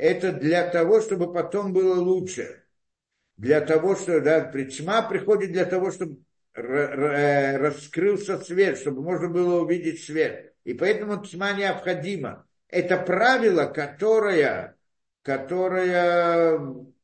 это 0.00 0.32
для 0.32 0.66
того, 0.66 1.02
чтобы 1.02 1.30
потом 1.30 1.74
было 1.74 2.00
лучше. 2.00 2.64
Для 3.36 3.60
того, 3.60 3.94
что 3.96 4.20
да, 4.20 4.40
тьма 4.64 5.02
приходит 5.02 5.52
для 5.52 5.66
того, 5.66 5.90
чтобы 5.90 6.22
э, 6.54 7.56
раскрылся 7.58 8.38
свет, 8.38 8.78
чтобы 8.78 9.02
можно 9.02 9.28
было 9.28 9.60
увидеть 9.60 10.02
свет. 10.02 10.54
И 10.64 10.72
поэтому 10.72 11.22
тьма 11.22 11.52
необходима. 11.52 12.46
Это 12.68 12.96
правило, 12.96 13.66
которое, 13.66 14.76
которое 15.22 16.58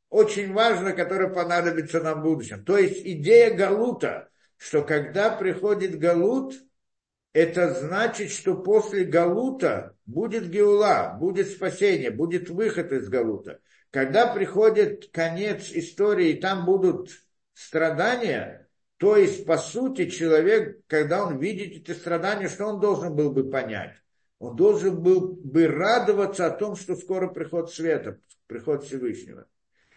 очень 0.09 0.55
важно, 0.55 0.93
которое 0.93 1.29
понадобится 1.29 2.01
нам 2.01 2.21
в 2.21 2.23
будущем. 2.23 2.65
То 2.65 2.79
есть 2.79 3.03
идея 3.05 3.55
Галута, 3.55 4.31
что 4.57 4.83
когда 4.83 5.37
приходит 5.37 5.99
Галут, 5.99 6.55
это 7.35 7.75
значит, 7.75 8.31
что 8.31 8.55
после 8.55 9.05
Галута 9.05 9.96
будет 10.07 10.49
Геула, 10.49 11.17
будет 11.19 11.49
спасение, 11.49 12.11
будет 12.11 12.49
выход 12.49 12.93
из 12.93 13.09
Галута. 13.09 13.61
Когда 13.91 14.27
приходит 14.27 15.11
конец 15.13 15.71
истории, 15.73 16.31
и 16.31 16.41
там 16.41 16.65
будут 16.65 17.11
страдания, 17.55 18.69
то 18.99 19.17
есть, 19.17 19.45
по 19.45 19.59
сути, 19.59 20.09
человек, 20.09 20.81
когда 20.87 21.25
он 21.25 21.39
видит 21.39 21.83
эти 21.83 21.97
страдания, 21.97 22.49
что 22.49 22.67
он 22.67 22.81
должен 22.81 23.15
был 23.15 23.31
бы 23.31 23.51
понять? 23.51 23.95
Он 24.39 24.55
должен 24.55 25.03
был 25.03 25.33
бы 25.37 25.67
радоваться 25.67 26.47
о 26.47 26.51
том, 26.51 26.77
что 26.77 26.95
скоро 26.95 27.29
приход 27.29 27.73
света, 27.73 28.21
приход 28.47 28.85
Всевышнего. 28.85 29.47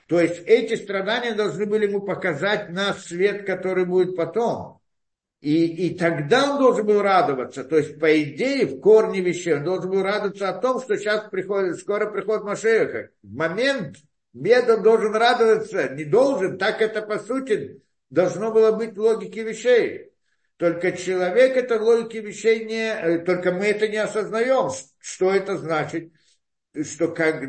То 0.08 0.20
есть 0.20 0.42
эти 0.46 0.76
страдания 0.76 1.34
должны 1.34 1.66
были 1.66 1.88
ему 1.88 2.02
показать 2.02 2.70
на 2.70 2.94
свет, 2.94 3.46
который 3.46 3.86
будет 3.86 4.16
потом. 4.16 4.79
И, 5.42 5.88
и 5.88 5.98
тогда 5.98 6.52
он 6.52 6.60
должен 6.60 6.86
был 6.86 7.02
радоваться. 7.02 7.64
То 7.64 7.78
есть, 7.78 7.98
по 7.98 8.22
идее, 8.22 8.66
в 8.66 8.82
корне 8.82 9.22
вещей 9.22 9.56
он 9.56 9.64
должен 9.64 9.90
был 9.90 10.04
радоваться 10.04 10.50
о 10.50 10.60
том, 10.60 10.82
что 10.82 10.98
сейчас 10.98 11.30
приходит, 11.30 11.80
скоро 11.80 12.12
приход 12.12 12.44
Машеха. 12.44 13.12
В 13.24 13.34
момент 13.34 13.98
бед 14.34 14.70
он 14.70 14.84
должен 14.84 15.16
радоваться, 15.16 15.90
не 15.90 16.04
должен, 16.04 16.58
так 16.58 16.82
это 16.82 17.02
по 17.02 17.20
сути 17.20 17.82
должно 18.10 18.52
было 18.52 18.74
быть 18.74 18.96
в 18.96 19.00
логике 19.00 19.44
вещей. 19.44 20.12
Только 20.58 20.92
человек 20.92 21.56
это 21.56 21.80
в 21.80 21.84
логике 21.84 22.20
вещей 22.20 22.66
не, 22.66 22.94
э, 22.94 23.20
только 23.20 23.54
мы 23.54 23.68
это 23.68 23.88
не 23.88 23.96
осознаем, 23.96 24.72
что 25.00 25.32
это 25.32 25.58
значит, 25.58 26.12
что, 26.84 27.08
как, 27.08 27.46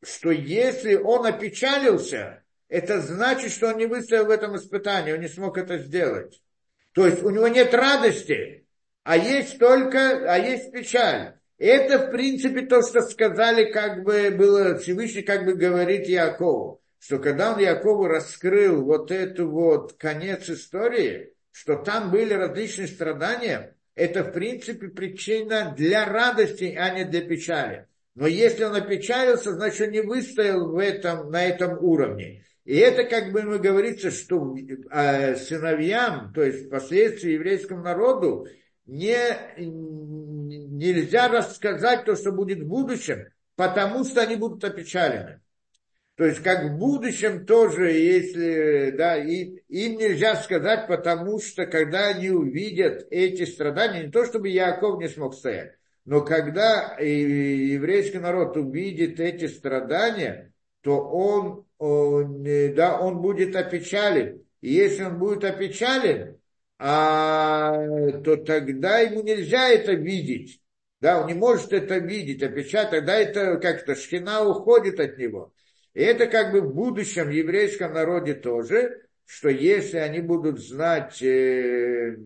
что 0.00 0.30
если 0.30 0.94
он 0.94 1.26
опечалился, 1.26 2.44
это 2.68 3.00
значит, 3.00 3.50
что 3.50 3.68
он 3.70 3.78
не 3.78 3.86
выстоял 3.86 4.26
в 4.26 4.30
этом 4.30 4.56
испытании, 4.56 5.12
он 5.12 5.20
не 5.20 5.28
смог 5.28 5.58
это 5.58 5.78
сделать. 5.78 6.40
То 6.92 7.06
есть 7.06 7.22
у 7.22 7.30
него 7.30 7.48
нет 7.48 7.72
радости, 7.74 8.66
а 9.02 9.16
есть 9.16 9.58
только, 9.58 10.30
а 10.32 10.38
есть 10.38 10.72
печаль. 10.72 11.34
Это, 11.58 12.06
в 12.06 12.10
принципе, 12.10 12.62
то, 12.62 12.82
что 12.82 13.02
сказали, 13.02 13.70
как 13.70 14.02
бы 14.02 14.30
было 14.30 14.76
Всевышний, 14.78 15.22
как 15.22 15.44
бы 15.44 15.54
говорит 15.54 16.08
Якову, 16.08 16.82
что 16.98 17.18
когда 17.18 17.54
он 17.54 17.60
Якову 17.60 18.06
раскрыл 18.06 18.84
вот 18.84 19.10
эту 19.10 19.48
вот 19.48 19.94
конец 19.94 20.48
истории, 20.50 21.32
что 21.52 21.76
там 21.76 22.10
были 22.10 22.34
различные 22.34 22.88
страдания, 22.88 23.76
это, 23.94 24.24
в 24.24 24.32
принципе, 24.32 24.88
причина 24.88 25.74
для 25.76 26.06
радости, 26.06 26.76
а 26.78 26.90
не 26.90 27.04
для 27.04 27.20
печали. 27.22 27.86
Но 28.14 28.26
если 28.26 28.64
он 28.64 28.74
опечалился, 28.74 29.52
значит, 29.52 29.82
он 29.82 29.90
не 29.92 30.00
выстоял 30.00 30.68
в 30.68 30.78
этом, 30.78 31.30
на 31.30 31.44
этом 31.44 31.78
уровне. 31.78 32.44
И 32.64 32.76
это 32.76 33.04
как 33.04 33.32
бы 33.32 33.42
мы 33.42 33.58
говорится, 33.58 34.10
что 34.10 34.54
э, 34.56 35.36
сыновьям, 35.36 36.32
то 36.32 36.42
есть 36.42 36.66
впоследствии 36.66 37.32
еврейскому 37.32 37.82
народу, 37.82 38.46
не, 38.86 39.16
нельзя 39.58 41.28
рассказать 41.28 42.04
то, 42.04 42.14
что 42.14 42.30
будет 42.30 42.60
в 42.60 42.68
будущем, 42.68 43.26
потому 43.56 44.04
что 44.04 44.22
они 44.22 44.36
будут 44.36 44.62
опечалены. 44.62 45.40
То 46.16 46.26
есть 46.26 46.40
как 46.42 46.64
в 46.64 46.78
будущем 46.78 47.46
тоже, 47.46 47.90
если, 47.90 48.92
да, 48.96 49.16
и, 49.16 49.56
им 49.68 49.96
нельзя 49.96 50.36
сказать, 50.36 50.86
потому 50.86 51.40
что 51.40 51.66
когда 51.66 52.08
они 52.08 52.30
увидят 52.30 53.06
эти 53.10 53.44
страдания, 53.44 54.04
не 54.04 54.12
то 54.12 54.24
чтобы 54.24 54.48
Яков 54.48 55.00
не 55.00 55.08
смог 55.08 55.34
стоять, 55.34 55.72
но 56.04 56.20
когда 56.20 56.96
еврейский 56.98 58.18
народ 58.18 58.56
увидит 58.56 59.18
эти 59.20 59.46
страдания, 59.46 60.51
то 60.82 61.00
он, 61.00 61.64
он, 61.78 62.44
да, 62.74 63.00
он 63.00 63.22
будет 63.22 63.56
опечален. 63.56 64.44
И 64.60 64.72
если 64.72 65.04
он 65.04 65.18
будет 65.18 65.44
опечален, 65.44 66.38
а, 66.78 67.72
то 68.24 68.36
тогда 68.36 68.98
ему 68.98 69.22
нельзя 69.22 69.68
это 69.68 69.92
видеть. 69.92 70.60
Да, 71.00 71.20
он 71.20 71.26
не 71.28 71.34
может 71.34 71.72
это 71.72 71.98
видеть, 71.98 72.42
опечатать, 72.42 72.90
тогда 72.90 73.16
это 73.16 73.56
как-то 73.56 73.96
шхина 73.96 74.44
уходит 74.44 75.00
от 75.00 75.18
него. 75.18 75.52
И 75.94 76.00
это 76.00 76.26
как 76.26 76.52
бы 76.52 76.60
в 76.60 76.74
будущем 76.74 77.30
еврейском 77.30 77.92
народе 77.92 78.34
тоже, 78.34 79.02
что 79.26 79.48
если 79.48 79.98
они 79.98 80.20
будут 80.20 80.60
знать, 80.60 81.20
э, 81.22 82.18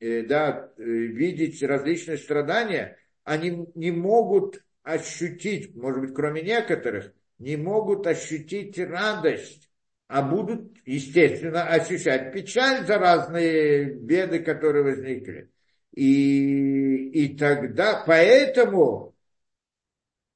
э, 0.00 0.22
да, 0.22 0.72
э, 0.76 0.82
видеть 0.82 1.62
различные 1.62 2.18
страдания, 2.18 2.98
они 3.24 3.66
не 3.74 3.90
могут 3.90 4.62
ощутить, 4.82 5.74
может 5.76 6.00
быть, 6.00 6.14
кроме 6.14 6.42
некоторых, 6.42 7.12
не 7.42 7.56
могут 7.56 8.06
ощутить 8.06 8.78
радость, 8.78 9.68
а 10.06 10.22
будут, 10.22 10.76
естественно, 10.86 11.64
ощущать 11.64 12.32
печаль 12.32 12.86
за 12.86 12.98
разные 12.98 13.86
беды, 13.86 14.38
которые 14.38 14.84
возникли. 14.84 15.50
И, 15.92 17.08
и 17.08 17.36
тогда, 17.36 18.04
поэтому 18.06 19.16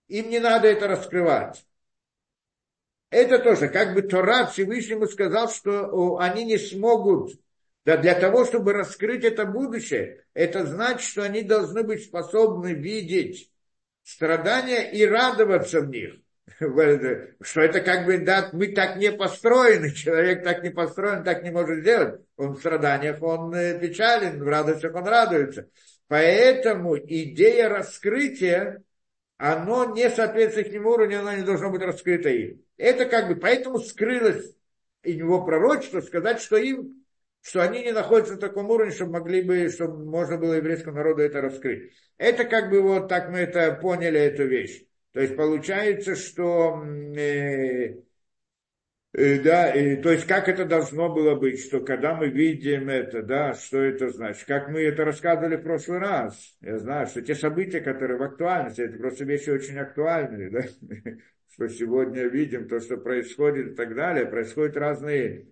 им 0.09 0.31
не 0.31 0.41
надо 0.41 0.67
это 0.67 0.89
раскрывать. 0.89 1.65
Это 3.11 3.39
тоже, 3.39 3.69
как 3.69 3.95
бы 3.95 4.03
Тора 4.03 4.47
Всевышнему 4.47 5.07
сказал, 5.07 5.49
что 5.49 6.19
они 6.19 6.45
не 6.45 6.59
смогут, 6.59 7.41
да, 7.85 7.97
для 7.97 8.17
того, 8.19 8.45
чтобы 8.45 8.73
раскрыть 8.73 9.23
это 9.23 9.45
будущее, 9.45 10.25
это 10.35 10.67
значит, 10.67 11.09
что 11.09 11.23
они 11.23 11.43
должны 11.43 11.85
быть 11.85 12.03
способны 12.03 12.75
видеть 12.75 13.53
страдания 14.03 14.91
и 14.91 15.07
радоваться 15.07 15.81
в 15.83 15.89
них. 15.89 16.17
Что 17.41 17.61
это 17.61 17.81
как 17.81 18.07
бы, 18.07 18.19
да, 18.19 18.51
мы 18.53 18.69
так 18.69 18.97
не 18.97 19.11
построены, 19.13 19.91
человек 19.95 20.45
так 20.45 20.63
не 20.63 20.71
построен, 20.71 21.25
так 21.25 21.43
не 21.43 21.51
может 21.51 21.81
сделать. 21.81 22.21
Он 22.37 22.55
в 22.55 22.59
страданиях, 22.59 23.23
он 23.23 23.55
э, 23.55 23.79
печален, 23.79 24.43
в 24.43 24.49
радостях 24.49 24.95
он 24.95 25.07
радуется. 25.07 25.69
Поэтому 26.09 26.97
идея 26.97 27.69
раскрытия, 27.69 28.83
оно 29.39 29.93
не 29.95 30.09
соответствует 30.09 30.73
нему 30.73 30.91
уровню, 30.91 31.21
оно 31.21 31.35
не 31.35 31.43
должно 31.43 31.71
быть 31.71 31.83
раскрыто 31.83 32.29
им. 32.29 32.63
Это 32.77 33.07
как 33.07 33.29
бы, 33.29 33.37
поэтому 33.37 33.81
скрылось 33.81 34.55
и 35.03 35.15
него 35.15 35.45
пророчество 35.45 36.01
сказать, 36.01 36.41
что 36.41 36.57
им, 36.57 37.05
что 37.43 37.63
они 37.63 37.83
не 37.83 37.93
находятся 37.93 38.35
на 38.35 38.41
таком 38.41 38.71
уровне, 38.71 38.93
чтобы 38.93 39.13
могли 39.13 39.43
бы, 39.43 39.69
чтобы 39.69 40.05
можно 40.05 40.37
было 40.37 40.55
еврейскому 40.55 40.97
народу 40.97 41.23
это 41.23 41.41
раскрыть. 41.41 41.93
Это 42.19 42.45
как 42.45 42.71
бы 42.71 42.81
вот 42.83 43.09
так 43.09 43.31
мы 43.31 43.39
это 43.39 43.73
поняли, 43.75 44.19
эту 44.19 44.47
вещь. 44.47 44.85
То 45.17 45.23
есть 45.23 45.35
получается, 45.35 46.14
что 46.14 46.85
э, 46.85 48.03
э, 49.14 49.41
да, 49.41 49.75
э, 49.75 49.97
то 49.97 50.12
есть 50.12 50.27
как 50.27 50.47
это 50.47 50.67
должно 50.67 51.09
было 51.09 51.35
быть, 51.37 51.59
что 51.59 51.81
когда 51.81 52.14
мы 52.14 52.29
видим 52.29 52.91
это, 52.91 53.23
да, 53.23 53.55
что 53.55 53.79
это 53.79 54.11
значит, 54.11 54.45
как 54.45 54.69
мы 54.69 54.83
это 54.83 55.07
рассказывали 55.07 55.57
в 55.57 55.62
прошлый 55.62 56.01
раз, 56.01 56.59
я 56.61 56.79
знаю, 56.79 57.07
что 57.07 57.23
те 57.23 57.35
события, 57.35 57.81
которые 57.81 58.19
в 58.19 58.23
актуальности, 58.25 58.83
это 58.83 58.99
просто 58.99 59.25
вещи 59.25 59.49
очень 59.49 59.79
актуальные, 59.79 60.51
да, 60.51 60.64
что 61.51 61.69
сегодня 61.71 62.25
видим, 62.25 62.69
то, 62.69 62.79
что 62.79 62.99
происходит 62.99 63.69
и 63.69 63.75
так 63.75 63.95
далее, 63.95 64.27
происходят 64.27 64.77
разные, 64.77 65.47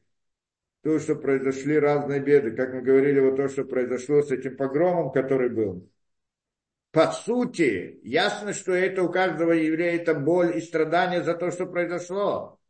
то, 0.83 0.99
что 0.99 1.17
произошли 1.17 1.79
разные 1.79 2.21
беды, 2.21 2.51
как 2.51 2.75
мы 2.75 2.83
говорили, 2.83 3.19
вот 3.19 3.37
то, 3.37 3.49
что 3.49 3.65
произошло 3.65 4.21
с 4.21 4.31
этим 4.31 4.59
погромом, 4.59 5.11
который 5.11 5.49
был, 5.49 5.89
по 6.95 7.11
сути, 7.11 7.99
ясно, 8.05 8.53
что 8.53 8.73
это 8.73 9.03
у 9.03 9.11
каждого 9.11 9.51
еврея 9.51 9.97
это 9.97 10.15
боль 10.15 10.57
и 10.57 10.61
страдание 10.61 11.25
за 11.25 11.35
то, 11.35 11.51
что 11.51 11.67
произошло. 11.67 12.61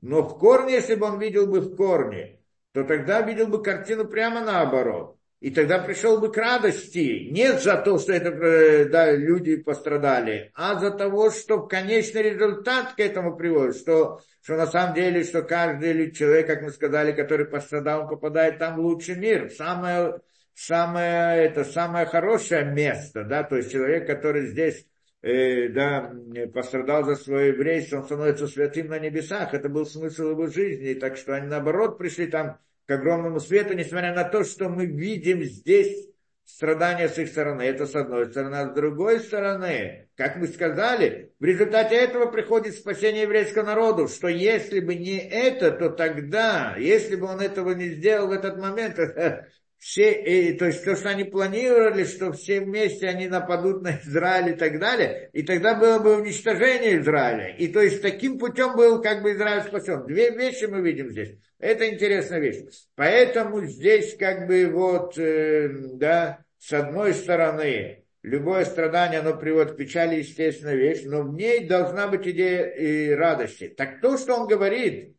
Но 0.00 0.22
в 0.22 0.36
корне, 0.36 0.74
если 0.74 0.96
бы 0.96 1.06
он 1.06 1.20
видел 1.20 1.46
бы 1.46 1.60
в 1.60 1.76
корне, 1.76 2.40
то 2.72 2.82
тогда 2.82 3.22
видел 3.22 3.46
бы 3.46 3.62
картину 3.62 4.04
прямо 4.06 4.40
наоборот. 4.40 5.16
И 5.38 5.50
тогда 5.50 5.78
пришел 5.78 6.18
бы 6.18 6.32
к 6.32 6.36
радости. 6.36 7.28
Не 7.30 7.52
за 7.52 7.76
то, 7.76 7.98
что 7.98 8.12
это, 8.12 8.30
э, 8.30 8.84
да, 8.86 9.12
люди 9.12 9.54
пострадали, 9.56 10.50
а 10.54 10.80
за 10.80 10.90
того, 10.90 11.30
что 11.30 11.62
конечный 11.64 12.22
результат 12.22 12.94
к 12.94 13.00
этому 13.00 13.36
приводит. 13.36 13.76
Что, 13.76 14.20
что 14.42 14.56
на 14.56 14.66
самом 14.66 14.94
деле, 14.94 15.22
что 15.22 15.42
каждый 15.42 16.10
человек, 16.10 16.48
как 16.48 16.62
мы 16.62 16.70
сказали, 16.70 17.12
который 17.12 17.46
пострадал, 17.46 18.02
он 18.02 18.08
попадает 18.08 18.58
там 18.58 18.76
в 18.76 18.80
лучший 18.80 19.14
мир. 19.14 19.50
Самое 19.50 20.20
самое, 20.54 21.44
это 21.44 21.64
самое 21.64 22.06
хорошее 22.06 22.64
место, 22.64 23.24
да, 23.24 23.42
то 23.42 23.56
есть 23.56 23.72
человек, 23.72 24.06
который 24.06 24.46
здесь 24.46 24.86
э, 25.22 25.68
да, 25.68 26.12
пострадал 26.52 27.04
за 27.04 27.16
свое 27.16 27.48
еврейство, 27.48 27.98
он 27.98 28.04
становится 28.04 28.46
святым 28.46 28.88
на 28.88 28.98
небесах, 28.98 29.54
это 29.54 29.68
был 29.68 29.86
смысл 29.86 30.30
его 30.30 30.46
жизни, 30.46 30.94
так 30.94 31.16
что 31.16 31.34
они 31.34 31.46
наоборот 31.46 31.98
пришли 31.98 32.26
там 32.26 32.58
к 32.86 32.90
огромному 32.90 33.40
свету, 33.40 33.74
несмотря 33.74 34.14
на 34.14 34.24
то, 34.24 34.44
что 34.44 34.68
мы 34.68 34.86
видим 34.86 35.42
здесь 35.42 36.08
страдания 36.44 37.08
с 37.08 37.18
их 37.18 37.28
стороны. 37.28 37.62
Это 37.62 37.86
с 37.86 37.94
одной 37.94 38.26
стороны. 38.30 38.56
А 38.56 38.70
с 38.70 38.74
другой 38.74 39.20
стороны, 39.20 40.08
как 40.16 40.36
мы 40.36 40.46
сказали, 40.48 41.32
в 41.38 41.44
результате 41.44 41.96
этого 41.96 42.26
приходит 42.26 42.74
спасение 42.74 43.22
еврейского 43.22 43.64
народу, 43.64 44.08
что 44.08 44.28
если 44.28 44.80
бы 44.80 44.94
не 44.94 45.18
это, 45.18 45.70
то 45.70 45.90
тогда, 45.90 46.76
если 46.76 47.16
бы 47.16 47.26
он 47.26 47.40
этого 47.40 47.72
не 47.72 47.90
сделал 47.90 48.28
в 48.28 48.32
этот 48.32 48.58
момент, 48.58 48.98
все, 49.82 50.12
и, 50.12 50.52
то 50.52 50.66
есть 50.66 50.84
то, 50.84 50.94
что 50.94 51.08
они 51.08 51.24
планировали, 51.24 52.04
что 52.04 52.30
все 52.30 52.60
вместе 52.60 53.08
они 53.08 53.26
нападут 53.26 53.82
на 53.82 53.98
Израиль 54.04 54.50
и 54.50 54.54
так 54.54 54.78
далее, 54.78 55.28
и 55.32 55.42
тогда 55.42 55.74
было 55.74 55.98
бы 55.98 56.18
уничтожение 56.18 57.00
Израиля. 57.00 57.56
И 57.56 57.66
то 57.66 57.80
есть 57.80 58.00
таким 58.00 58.38
путем 58.38 58.76
был 58.76 59.02
как 59.02 59.24
бы 59.24 59.32
Израиль 59.32 59.62
спасен. 59.62 60.06
Две 60.06 60.30
вещи 60.30 60.66
мы 60.66 60.82
видим 60.82 61.10
здесь. 61.10 61.36
Это 61.58 61.90
интересная 61.90 62.38
вещь. 62.38 62.62
Поэтому 62.94 63.64
здесь 63.64 64.16
как 64.16 64.46
бы 64.46 64.70
вот, 64.72 65.18
э, 65.18 65.68
да, 65.94 66.44
с 66.58 66.72
одной 66.72 67.12
стороны, 67.12 68.04
любое 68.22 68.64
страдание, 68.64 69.18
оно 69.18 69.36
приводит 69.36 69.72
к 69.72 69.76
печали, 69.76 70.20
естественная 70.20 70.76
вещь, 70.76 71.02
но 71.06 71.22
в 71.22 71.34
ней 71.34 71.66
должна 71.66 72.06
быть 72.06 72.24
идея 72.28 72.68
и 72.68 73.10
радости. 73.10 73.66
Так 73.66 74.00
то, 74.00 74.16
что 74.16 74.36
он 74.36 74.46
говорит, 74.46 75.16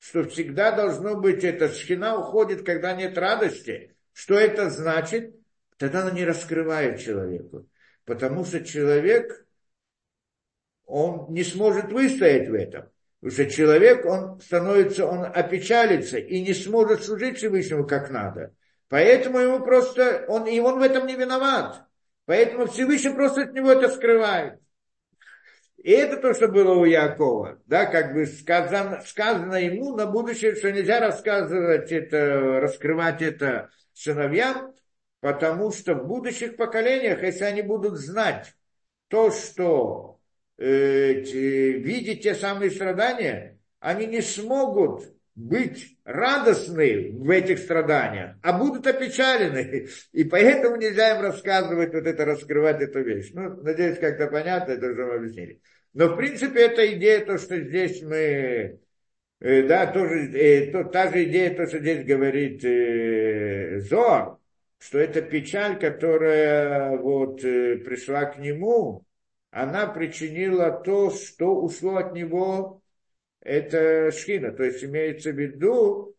что 0.00 0.24
всегда 0.24 0.72
должно 0.72 1.16
быть, 1.20 1.44
эта 1.44 1.68
шхина 1.68 2.18
уходит, 2.18 2.64
когда 2.64 2.94
нет 2.94 3.18
радости– 3.18 3.92
что 4.16 4.38
это 4.38 4.70
значит? 4.70 5.36
Тогда 5.76 6.00
она 6.00 6.10
не 6.10 6.24
раскрывает 6.24 7.00
человеку. 7.00 7.68
Потому 8.06 8.46
что 8.46 8.64
человек, 8.64 9.46
он 10.86 11.34
не 11.34 11.44
сможет 11.44 11.92
выстоять 11.92 12.48
в 12.48 12.54
этом. 12.54 12.88
Потому 13.20 13.32
что 13.32 13.50
человек, 13.50 14.06
он 14.06 14.40
становится, 14.40 15.04
он 15.04 15.26
опечалится 15.26 16.16
и 16.16 16.40
не 16.40 16.54
сможет 16.54 17.04
служить 17.04 17.36
Всевышнему 17.36 17.86
как 17.86 18.08
надо. 18.10 18.54
Поэтому 18.88 19.38
ему 19.38 19.62
просто, 19.62 20.24
он, 20.28 20.46
и 20.46 20.58
он 20.60 20.78
в 20.78 20.82
этом 20.82 21.06
не 21.06 21.14
виноват. 21.14 21.84
Поэтому 22.24 22.68
Всевышний 22.68 23.12
просто 23.12 23.42
от 23.42 23.52
него 23.52 23.70
это 23.70 23.90
скрывает. 23.90 24.58
И 25.76 25.90
это 25.90 26.16
то, 26.16 26.32
что 26.32 26.48
было 26.48 26.72
у 26.72 26.86
Якова. 26.86 27.60
Да, 27.66 27.84
как 27.84 28.14
бы 28.14 28.24
сказано, 28.24 29.02
сказано 29.04 29.56
ему 29.56 29.94
на 29.94 30.06
будущее, 30.06 30.54
что 30.54 30.72
нельзя 30.72 31.00
рассказывать 31.00 31.92
это, 31.92 32.60
раскрывать 32.60 33.20
это 33.20 33.68
сыновьям, 33.96 34.74
потому 35.20 35.72
что 35.72 35.94
в 35.94 36.06
будущих 36.06 36.56
поколениях, 36.56 37.22
если 37.22 37.44
они 37.44 37.62
будут 37.62 37.98
знать 37.98 38.54
то, 39.08 39.30
что 39.30 40.20
э, 40.58 41.12
видеть 41.14 42.22
те 42.22 42.34
самые 42.34 42.70
страдания, 42.70 43.58
они 43.80 44.06
не 44.06 44.20
смогут 44.20 45.04
быть 45.34 45.98
радостны 46.04 47.12
в 47.12 47.30
этих 47.30 47.58
страданиях, 47.58 48.36
а 48.42 48.58
будут 48.58 48.86
опечалены. 48.86 49.88
И 50.12 50.24
поэтому 50.24 50.76
нельзя 50.76 51.16
им 51.16 51.22
рассказывать, 51.22 51.92
вот 51.92 52.06
это, 52.06 52.24
раскрывать 52.24 52.80
эту 52.80 53.02
вещь. 53.02 53.30
Ну, 53.32 53.62
надеюсь, 53.62 53.98
как-то 53.98 54.28
понятно, 54.28 54.72
это 54.72 54.86
уже 54.86 55.04
мы 55.04 55.14
объяснили. 55.14 55.60
Но, 55.92 56.08
в 56.08 56.16
принципе, 56.16 56.60
эта 56.60 56.94
идея, 56.94 57.24
то, 57.24 57.38
что 57.38 57.58
здесь 57.58 58.02
мы 58.02 58.80
да, 59.40 59.86
тоже, 59.86 60.30
э, 60.32 60.72
то, 60.72 60.84
та 60.84 61.10
же 61.10 61.24
идея, 61.24 61.54
то, 61.54 61.66
что 61.66 61.78
здесь 61.78 62.04
говорит 62.04 62.64
э, 62.64 63.80
Зор, 63.80 64.38
что 64.78 64.98
это 64.98 65.22
печаль, 65.22 65.78
которая 65.78 66.96
вот 66.96 67.44
э, 67.44 67.76
пришла 67.78 68.24
к 68.26 68.38
нему, 68.38 69.04
она 69.50 69.86
причинила 69.86 70.70
то, 70.70 71.10
что 71.10 71.54
ушло 71.54 71.96
от 71.96 72.12
него, 72.14 72.82
это 73.40 74.10
шхина. 74.10 74.52
То 74.52 74.64
есть 74.64 74.84
имеется 74.84 75.32
в 75.32 75.38
виду, 75.38 76.14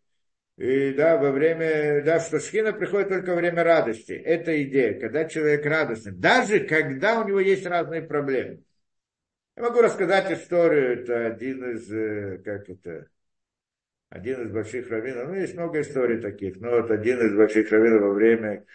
и, 0.57 0.91
да, 0.93 1.18
во 1.18 1.32
время, 1.32 2.03
да, 2.03 2.20
что 2.20 2.39
шхина 2.39 2.74
приходит 2.74 3.09
только 3.09 3.30
во 3.30 3.36
время 3.36 3.63
радости. 3.63 4.13
Это 4.13 4.63
идея, 4.63 4.99
когда 4.99 5.26
человек 5.26 5.65
радостный. 5.65 6.13
Даже 6.13 6.61
когда 6.61 7.22
у 7.22 7.28
него 7.28 7.39
есть 7.39 7.65
разные 7.65 8.01
проблемы. 8.01 8.63
Я 9.58 9.64
могу 9.64 9.82
рассказать 9.82 10.32
историю, 10.32 11.01
это 11.01 11.26
один 11.26 11.72
из, 11.72 11.91
э, 11.91 12.38
как 12.45 12.70
это, 12.70 13.10
один 14.10 14.41
из 14.43 14.51
больших 14.51 14.89
раввинов, 14.89 15.30
ну, 15.30 15.36
есть 15.36 15.53
много 15.55 15.82
историй 15.82 16.22
таких, 16.22 16.58
но 16.62 16.70
вот 16.72 16.91
один 16.91 17.20
из 17.26 17.36
больших 17.36 17.72
раввинов 17.72 18.01
во 18.03 18.14
время, 18.14 18.66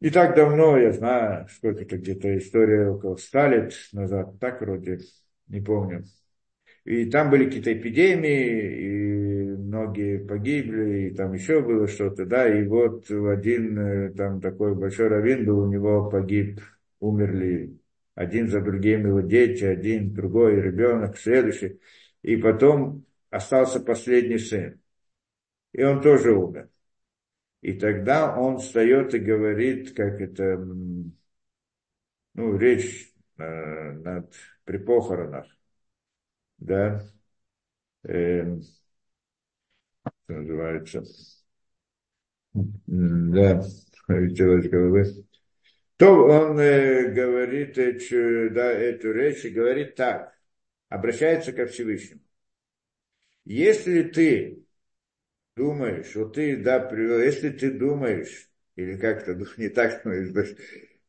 не 0.00 0.10
так 0.10 0.34
давно, 0.36 0.76
я 0.78 0.92
знаю, 0.92 1.48
сколько-то 1.48 1.96
где-то 1.98 2.36
история 2.38 2.88
около 2.90 3.16
ста 3.16 3.48
лет 3.48 3.72
назад, 3.92 4.38
так 4.40 4.60
вроде, 4.60 5.00
не 5.48 5.60
помню. 5.60 6.04
И 6.84 7.06
там 7.10 7.30
были 7.30 7.46
какие-то 7.46 7.72
эпидемии, 7.74 9.52
и 9.52 9.56
многие 9.56 10.18
погибли, 10.18 11.10
и 11.10 11.14
там 11.14 11.34
еще 11.34 11.62
было 11.62 11.88
что-то, 11.88 12.26
да, 12.26 12.48
и 12.48 12.66
вот 12.66 13.10
один 13.10 13.78
э, 13.78 14.14
там 14.14 14.40
такой 14.40 14.74
большой 14.74 15.08
раввин 15.08 15.46
был, 15.46 15.60
у 15.60 15.70
него 15.72 16.10
погиб, 16.10 16.60
умерли 17.00 17.78
один 18.16 18.48
за 18.48 18.60
другим 18.62 19.06
его 19.06 19.20
дети, 19.20 19.62
один, 19.64 20.14
другой 20.14 20.60
ребенок, 20.60 21.18
следующий. 21.18 21.80
И 22.22 22.36
потом 22.36 23.04
остался 23.30 23.78
последний 23.78 24.38
сын. 24.38 24.80
И 25.72 25.84
он 25.84 26.02
тоже 26.02 26.32
умер. 26.32 26.70
И 27.60 27.74
тогда 27.74 28.36
он 28.38 28.58
встает 28.58 29.14
и 29.14 29.18
говорит, 29.18 29.94
как 29.94 30.20
это, 30.20 30.56
ну, 32.34 32.56
речь 32.56 33.12
э, 33.38 33.92
над, 33.92 34.32
при 34.64 34.78
похоронах, 34.78 35.46
да, 36.58 37.02
э, 38.04 38.58
называется, 40.28 41.02
да, 42.86 43.62
хотелось 44.06 44.68
головы. 44.68 45.25
То 45.96 46.26
он 46.26 46.58
э, 46.60 47.10
говорит 47.12 47.78
э, 47.78 48.50
да, 48.50 48.70
эту 48.70 49.12
речь 49.12 49.44
и 49.44 49.50
говорит 49.50 49.94
так, 49.94 50.34
обращается 50.88 51.52
ко 51.52 51.66
Всевышнему. 51.66 52.22
Если 53.44 54.02
ты 54.02 54.64
думаешь, 55.56 56.14
вот 56.16 56.34
ты, 56.34 56.56
да, 56.58 56.80
привел, 56.80 57.20
если 57.20 57.50
ты 57.50 57.70
думаешь, 57.70 58.50
или 58.76 58.96
как-то 58.98 59.34
ну, 59.36 59.46
не 59.58 59.68
так 59.70 60.02
думаешь, 60.04 60.56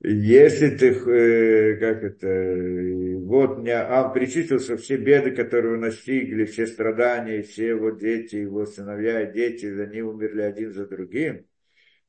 если 0.02 0.78
ты, 0.78 0.90
э, 0.92 1.78
как 1.80 2.04
это, 2.04 3.26
вот 3.26 3.58
мне, 3.60 3.76
а 3.78 4.14
перечислился 4.14 4.78
все 4.78 4.98
беды, 4.98 5.32
которые 5.32 5.74
его 5.74 5.82
настигли, 5.82 6.46
все 6.46 6.68
страдания, 6.68 7.42
все 7.42 7.70
его 7.70 7.90
дети, 7.90 8.36
его 8.36 8.68
сыновья 8.68 9.26
дети, 9.26 9.66
они 9.66 10.04
умерли 10.04 10.44
один 10.44 10.72
за 10.74 10.88
другим, 10.88 11.47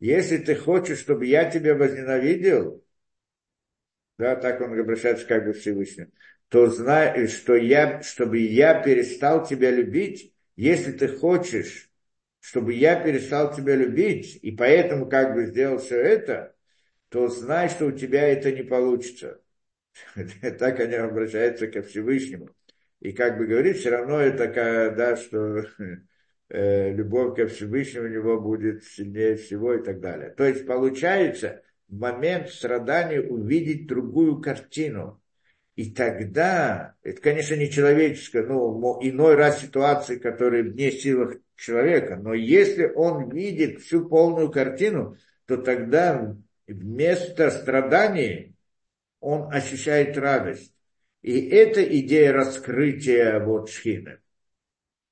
если 0.01 0.39
ты 0.39 0.55
хочешь, 0.55 0.99
чтобы 0.99 1.27
я 1.27 1.51
тебя 1.51 1.75
возненавидел, 1.75 2.85
да, 4.19 4.37
так 4.37 4.61
он 4.61 4.79
обращается 4.79 5.27
как 5.27 5.45
бы 5.45 5.53
Всевышний, 5.53 6.07
то 6.49 6.67
знай, 6.67 7.27
что 7.29 7.55
я, 7.55 8.03
чтобы 8.03 8.39
я 8.39 8.83
перестал 8.83 9.47
тебя 9.47 9.71
любить, 9.71 10.35
если 10.57 10.93
ты 10.93 11.09
хочешь, 11.09 11.91
чтобы 12.41 12.73
я 12.73 13.01
перестал 13.01 13.55
тебя 13.55 13.77
любить, 13.77 14.39
и 14.43 14.51
поэтому 14.53 15.09
как 15.09 15.35
бы 15.35 15.47
сделал 15.47 15.79
все 15.79 16.01
это, 16.01 16.55
то 17.11 17.29
знай, 17.29 17.69
что 17.69 17.87
у 17.87 17.93
тебя 17.93 18.27
это 18.29 18.53
не 18.53 18.63
получится. 18.63 19.41
Так 20.59 20.81
они 20.81 20.95
обращаются 20.95 21.67
ко 21.69 21.83
Всевышнему. 21.83 22.51
И 23.01 23.13
как 23.13 23.39
бы 23.39 23.47
говорит, 23.47 23.77
все 23.77 23.91
равно 23.91 24.21
это, 24.21 24.47
да, 24.97 25.17
что 25.17 25.65
э, 26.49 26.93
любовь 26.93 27.37
ко 27.37 27.47
Всевышнему 27.47 28.07
у 28.07 28.11
него 28.11 28.41
будет 28.41 28.85
сильнее 28.85 29.37
всего 29.37 29.75
и 29.75 29.83
так 29.83 30.01
далее. 30.01 30.31
То 30.31 30.45
есть 30.45 30.67
получается 30.67 31.63
в 31.89 31.99
момент 31.99 32.51
страдания 32.51 33.21
увидеть 33.21 33.87
другую 33.87 34.41
картину. 34.41 35.21
И 35.75 35.93
тогда, 35.93 36.95
это, 37.03 37.21
конечно, 37.21 37.55
не 37.55 37.71
человеческое, 37.71 38.43
но 38.43 38.99
иной 39.01 39.37
раз 39.37 39.61
ситуации, 39.61 40.17
которые 40.17 40.65
вне 40.65 40.91
силах 40.91 41.37
человека, 41.55 42.17
но 42.17 42.35
если 42.35 42.87
он 42.87 43.31
видит 43.31 43.81
всю 43.81 44.09
полную 44.09 44.51
картину, 44.51 45.17
то 45.47 45.57
тогда 45.57 46.37
вместо 46.67 47.51
страданий 47.51 48.55
он 49.21 49.53
ощущает 49.53 50.19
радость. 50.19 50.75
И 51.23 51.49
это 51.49 51.83
идея 51.83 52.33
раскрытия 52.33 53.41
вот 53.41 53.71
шхины. 53.71 54.19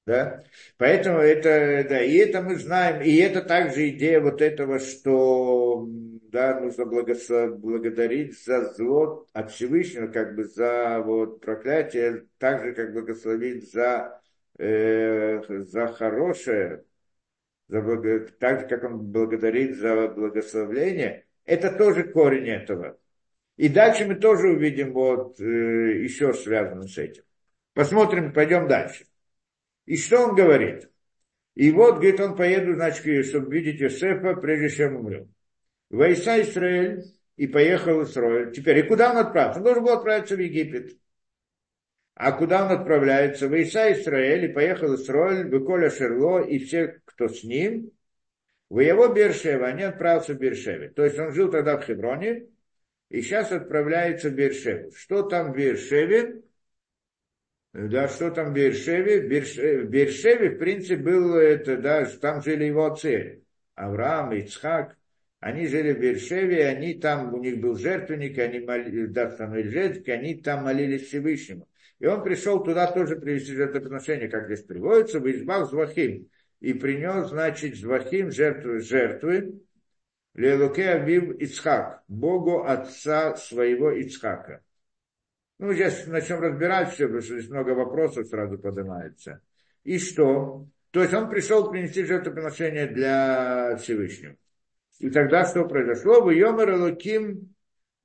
Да? 0.07 0.45
Поэтому 0.79 1.19
это, 1.19 1.85
да, 1.89 2.01
и 2.01 2.15
это 2.15 2.41
мы 2.41 2.57
знаем, 2.57 3.03
и 3.03 3.17
это 3.17 3.43
также 3.43 3.89
идея 3.89 4.21
вот 4.21 4.41
этого, 4.41 4.79
что 4.79 5.85
да, 6.31 6.61
нужно 6.61 6.85
благодарить 6.87 8.41
за 8.45 8.73
зло 8.75 9.27
от 9.33 9.51
Всевышнего, 9.51 10.07
как 10.07 10.37
бы 10.37 10.45
за 10.45 11.03
вот 11.05 11.41
проклятие, 11.41 12.27
так 12.39 12.63
же, 12.65 12.73
как 12.73 12.93
благословить 12.93 13.73
за, 13.73 14.21
э, 14.59 15.43
за 15.49 15.89
хорошее, 15.89 16.85
за 17.67 17.81
благо, 17.81 18.29
так 18.39 18.61
же, 18.61 18.67
как 18.69 18.85
он 18.85 18.99
благодарит 18.99 19.77
за 19.77 20.09
благословление, 20.09 21.27
это 21.45 21.73
тоже 21.73 22.05
корень 22.05 22.49
этого. 22.49 22.97
И 23.57 23.69
дальше 23.69 24.07
мы 24.07 24.15
тоже 24.15 24.51
увидим 24.51 24.93
вот 24.93 25.41
э, 25.41 26.03
еще 26.03 26.33
связано 26.33 26.87
с 26.87 26.97
этим. 26.97 27.25
Посмотрим, 27.73 28.33
пойдем 28.33 28.69
дальше. 28.69 29.07
И 29.87 29.97
что 29.97 30.27
он 30.27 30.35
говорит? 30.35 30.91
И 31.55 31.71
вот, 31.71 31.95
говорит, 31.95 32.21
он 32.21 32.37
поеду, 32.37 32.75
значит, 32.75 33.27
чтобы 33.27 33.55
видеть 33.55 33.81
Иосифа, 33.81 34.35
прежде 34.35 34.69
чем 34.69 34.97
умрет. 34.97 35.29
Войса 35.89 36.41
Израиль 36.43 37.05
и 37.37 37.47
поехал 37.47 38.03
Израиль. 38.03 38.53
Теперь, 38.53 38.79
и 38.79 38.83
куда 38.83 39.13
он 39.13 39.19
отправился? 39.19 39.59
Он 39.59 39.65
должен 39.65 39.85
был 39.85 39.93
отправиться 39.93 40.37
в 40.37 40.41
Египет. 40.41 40.99
А 42.15 42.33
куда 42.33 42.67
он 42.67 42.73
отправляется? 42.73 43.49
Войса 43.49 43.93
Израиль 43.93 44.47
и 44.47 44.53
поехал 44.53 44.95
Израиль, 44.95 45.49
Беколя 45.49 45.91
Шерло 45.91 46.41
и 46.41 46.59
все, 46.59 47.01
кто 47.05 47.29
с 47.29 47.45
ним, 47.45 47.93
в 48.69 48.81
его 48.81 49.09
Бершева, 49.09 49.67
они 49.67 49.85
отправился 49.85 50.35
в 50.35 50.39
Бершеве. 50.39 50.91
То 50.91 51.05
есть 51.05 51.19
он 51.19 51.33
жил 51.33 51.51
тогда 51.51 51.79
в 51.79 51.85
Хевроне, 51.85 52.47
и 53.09 53.23
сейчас 53.23 53.53
отправляется 53.53 54.31
в 54.31 54.35
Бершеву. 54.35 54.91
Что 54.93 55.23
там 55.23 55.53
в 55.53 55.57
Бершеве? 55.57 56.43
Да, 57.79 58.09
что 58.09 58.31
там 58.31 58.53
в 58.53 58.55
Бершеве? 58.55 59.21
В 59.21 59.29
в, 59.29 59.91
Бершеве, 59.91 60.49
в 60.49 60.59
принципе, 60.59 60.97
было 60.97 61.39
это, 61.39 61.77
да, 61.77 62.07
там 62.07 62.41
жили 62.43 62.65
его 62.65 62.87
отцы. 62.87 63.43
Авраам, 63.75 64.33
Ицхак. 64.33 64.97
Они 65.41 65.67
жили 65.67 65.93
в 65.93 66.01
Бершеве, 66.01 66.69
они 66.69 66.95
там, 66.95 67.35
у 67.35 67.39
них 67.39 67.61
был 67.61 67.77
жертвенник, 67.77 68.39
они 68.39 68.61
молились, 68.61 69.11
да, 69.11 69.31
становились 69.31 69.73
жертвенники, 69.73 70.11
они 70.11 70.35
там 70.37 70.65
молились 70.65 71.07
Всевышнему. 71.09 71.69
И 71.99 72.07
он 72.07 72.23
пришел 72.25 72.65
туда 72.65 72.91
тоже 72.91 73.17
привести 73.17 73.53
жертвоприношение, 73.53 74.29
как 74.29 74.47
здесь 74.47 74.63
приводится, 74.63 75.21
в 75.21 75.31
избах 75.31 75.69
Звахим. 75.69 76.31
И 76.61 76.73
принес, 76.73 77.29
значит, 77.29 77.77
Звахим 77.77 78.31
жертвы, 78.31 78.81
жертвы, 78.81 79.61
Лелуке 80.33 80.89
Авив 80.89 81.37
Ицхак, 81.39 82.05
Богу 82.09 82.65
отца 82.65 83.37
своего 83.37 83.91
Ицхака. 83.91 84.63
Ну, 85.59 85.73
сейчас 85.73 86.07
начнем 86.07 86.41
разбирать 86.41 86.93
все, 86.93 87.07
потому 87.07 87.23
что 87.23 87.39
здесь 87.39 87.51
много 87.51 87.71
вопросов 87.71 88.27
сразу 88.29 88.59
поднимается. 88.59 89.41
И 89.85 89.99
что? 89.99 90.67
То 90.91 91.03
есть 91.03 91.15
он 91.15 91.31
пришел 91.31 91.71
принести 91.71 92.05
жертвоприношение 92.05 92.87
для 92.87 93.77
Всевышнего. 93.77 94.37
И 94.99 95.11
тогда 95.11 95.45
что 95.45 95.65
произошло? 95.67 96.23
В 96.23 96.31
Йомер 96.31 96.71
Элоким 96.71 97.55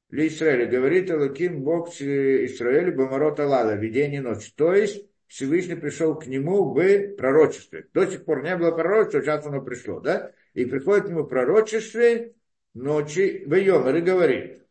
для 0.09 0.27
Израиля. 0.27 0.65
Говорит 0.65 1.09
Элоким 1.09 1.63
Бог 1.63 1.89
Израилю 1.89 2.95
Бамарот 2.95 3.39
Алада, 3.39 3.75
видение 3.75 4.21
ночи. 4.21 4.53
То 4.55 4.73
есть 4.73 5.05
Всевышний 5.27 5.75
пришел 5.75 6.15
к 6.15 6.27
нему 6.27 6.73
в 6.73 7.15
пророчестве. 7.15 7.87
До 7.93 8.05
сих 8.05 8.25
пор 8.25 8.43
не 8.43 8.55
было 8.57 8.71
пророчества, 8.71 9.21
сейчас 9.21 9.45
оно 9.45 9.61
пришло, 9.61 9.99
да? 9.99 10.31
И 10.53 10.65
приходит 10.65 11.05
к 11.05 11.09
нему 11.09 11.25
пророчестве 11.25 12.33
ночи 12.73 13.43
в 13.45 13.55
Йомер 13.55 13.95
и 13.95 14.01
говорит, 14.01 14.61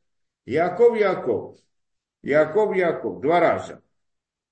Яков, 0.44 0.98
Яков, 0.98 1.58
Яков, 2.22 2.76
Яков, 2.76 3.20
два 3.20 3.40
раза. 3.40 3.82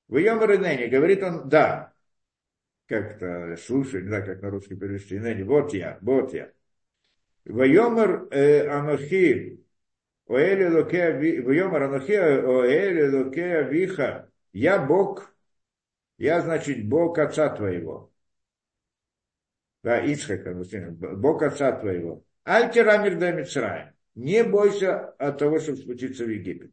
В 0.08 0.16
Йомер 0.16 0.52
и 0.52 0.88
говорит 0.88 1.22
он, 1.22 1.48
да, 1.48 1.92
как-то 2.86 3.56
слушай, 3.58 4.02
не 4.02 4.08
знаю, 4.08 4.24
как 4.24 4.40
на 4.40 4.50
русский 4.50 4.74
перевести, 4.74 5.18
Нени, 5.18 5.42
вот 5.42 5.74
я, 5.74 5.98
вот 6.00 6.32
я. 6.32 6.50
Вайомер 7.44 8.28
э, 8.30 8.66
Анохи, 8.68 9.64
Оэле 10.26 10.70
Локе, 10.70 11.12
Вайомер 11.42 11.82
Анохи, 11.82 12.14
Оэле 12.14 13.10
Локе 13.10 13.58
Авиха, 13.58 14.30
я 14.52 14.78
Бог, 14.78 15.34
я, 16.16 16.40
значит, 16.40 16.88
Бог 16.88 17.18
отца 17.18 17.48
твоего. 17.50 18.10
Да, 19.82 20.00
Ицхака, 20.00 20.54
Бог 21.16 21.42
отца 21.42 21.72
твоего. 21.72 22.24
Альтера 22.44 22.98
да 23.14 23.30
Мицраем. 23.32 23.94
Не 24.14 24.42
бойся 24.42 25.10
от 25.10 25.38
того, 25.38 25.60
чтобы 25.60 25.78
спуститься 25.78 26.24
в 26.24 26.28
Египет. 26.28 26.72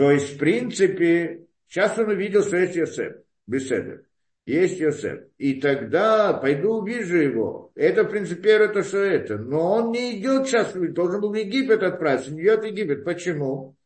То 0.00 0.12
есть, 0.12 0.36
в 0.36 0.38
принципе, 0.38 1.44
сейчас 1.68 1.98
он 1.98 2.08
увидел, 2.08 2.42
что 2.42 2.56
есть 2.56 2.74
Йосеф, 2.74 3.16
беседа 3.46 4.00
есть 4.46 4.80
Йосеф. 4.80 5.24
И 5.36 5.60
тогда 5.60 6.32
пойду 6.32 6.76
увижу 6.76 7.18
его. 7.18 7.70
Это, 7.74 8.04
в 8.04 8.08
принципе, 8.08 8.52
это 8.52 8.82
что 8.82 8.96
это. 8.96 9.36
Но 9.36 9.74
он 9.74 9.92
не 9.92 10.18
идет 10.18 10.46
сейчас, 10.46 10.72
должен 10.72 11.20
был 11.20 11.32
в 11.32 11.34
Египет 11.34 11.82
отправиться, 11.82 12.32
не 12.32 12.40
идет 12.40 12.62
в 12.62 12.64
Египет. 12.64 13.04
Почему? 13.04 13.76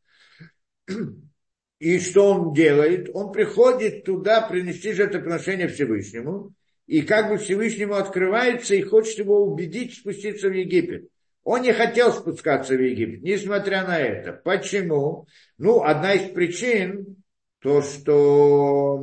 И 1.81 1.99
что 1.99 2.31
он 2.31 2.55
делает? 2.55 3.11
Он 3.12 3.33
приходит 3.33 4.05
туда 4.05 4.41
принести 4.43 4.93
жертвоприношение 4.93 5.67
Всевышнему, 5.67 6.53
и 6.87 7.03
как 7.03 7.29
бы 7.29 7.39
Всевышнему 7.39 7.95
открывается 7.95 8.77
и 8.77 8.83
хочет 8.83 9.19
его 9.19 9.45
убедить 9.45 9.97
спуститься 9.97 10.49
в 10.49 10.53
Египет. 10.53 11.09
Он 11.45 11.61
не 11.61 11.72
хотел 11.72 12.12
спускаться 12.12 12.74
в 12.74 12.80
Египет, 12.80 13.22
несмотря 13.22 13.86
на 13.86 13.99
это. 13.99 14.32
Почему? 14.32 15.28
Ну, 15.59 15.82
одна 15.82 16.14
из 16.14 16.32
причин, 16.32 17.22
то, 17.61 17.82
что 17.82 18.99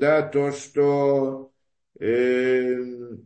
да, 0.00 0.22
то, 0.22 0.52
что 0.52 1.52
э, 2.00 2.06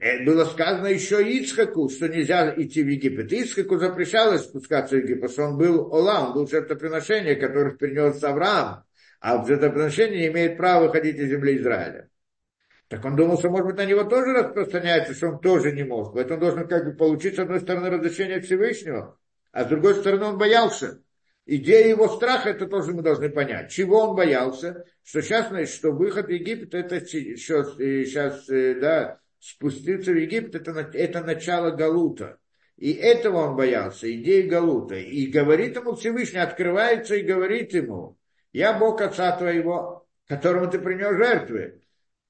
э, 0.00 0.24
было 0.24 0.44
сказано 0.46 0.88
еще 0.88 1.22
Ицхаку, 1.22 1.88
что 1.88 2.08
нельзя 2.08 2.52
идти 2.56 2.82
в 2.82 2.88
Египет. 2.88 3.32
Ицхаку 3.32 3.78
запрещалось 3.78 4.42
спускаться 4.42 4.96
в 4.96 4.98
Египет, 4.98 5.20
потому 5.20 5.32
что 5.32 5.44
он 5.44 5.58
был 5.58 5.94
Олам, 5.94 6.34
был 6.34 6.48
жертвоприношение, 6.48 7.36
которое 7.36 7.76
принес 7.76 8.22
Авраам, 8.24 8.82
а 9.20 9.46
жертвоприношение 9.46 10.18
не 10.18 10.26
имеет 10.26 10.56
права 10.56 10.86
выходить 10.86 11.16
из 11.16 11.30
земли 11.30 11.56
Израиля. 11.56 12.08
Так 12.88 13.04
он 13.04 13.16
думал, 13.16 13.38
что, 13.38 13.50
может 13.50 13.66
быть, 13.66 13.76
на 13.76 13.86
него 13.86 14.04
тоже 14.04 14.32
распространяется, 14.32 15.14
что 15.14 15.28
он 15.28 15.40
тоже 15.40 15.72
не 15.72 15.84
может. 15.84 16.14
Поэтому 16.14 16.40
должен 16.40 16.68
как 16.68 16.84
бы 16.84 16.92
получить, 16.92 17.36
с 17.36 17.38
одной 17.38 17.60
стороны, 17.60 17.90
разрешение 17.90 18.40
Всевышнего, 18.40 19.18
а 19.52 19.64
с 19.64 19.68
другой 19.68 19.94
стороны, 19.94 20.26
он 20.26 20.38
боялся. 20.38 21.00
Идея 21.46 21.88
его 21.88 22.08
страха, 22.08 22.50
это 22.50 22.66
тоже 22.66 22.92
мы 22.92 23.02
должны 23.02 23.28
понять. 23.28 23.70
Чего 23.70 24.00
он 24.00 24.16
боялся? 24.16 24.84
Что 25.02 25.20
сейчас, 25.20 25.48
значит, 25.48 25.74
что 25.74 25.92
выход 25.92 26.26
в 26.26 26.30
Египет, 26.30 26.74
это 26.74 27.04
сейчас, 27.04 27.74
сейчас 27.76 28.48
э, 28.48 28.74
да, 28.80 29.20
спуститься 29.38 30.12
в 30.12 30.16
Египет, 30.16 30.54
это, 30.54 30.90
это 30.94 31.20
начало 31.22 31.70
Галута. 31.70 32.38
И 32.76 32.92
этого 32.92 33.48
он 33.48 33.56
боялся, 33.56 34.10
идеи 34.12 34.48
Галута. 34.48 34.96
И 34.96 35.26
говорит 35.26 35.76
ему 35.76 35.94
Всевышний, 35.94 36.40
открывается 36.40 37.14
и 37.14 37.22
говорит 37.22 37.74
ему, 37.74 38.18
я 38.52 38.72
Бог 38.72 39.00
отца 39.00 39.36
твоего, 39.36 40.06
которому 40.26 40.70
ты 40.70 40.78
принес 40.78 41.16
жертвы. 41.16 41.82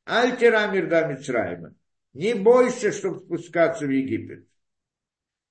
Альтера 0.04 0.66
Мирда 0.68 1.06
Мицраима. 1.06 1.74
Не 2.12 2.34
бойся, 2.34 2.92
чтобы 2.92 3.20
спускаться 3.20 3.86
в 3.86 3.90
Египет. 3.90 4.46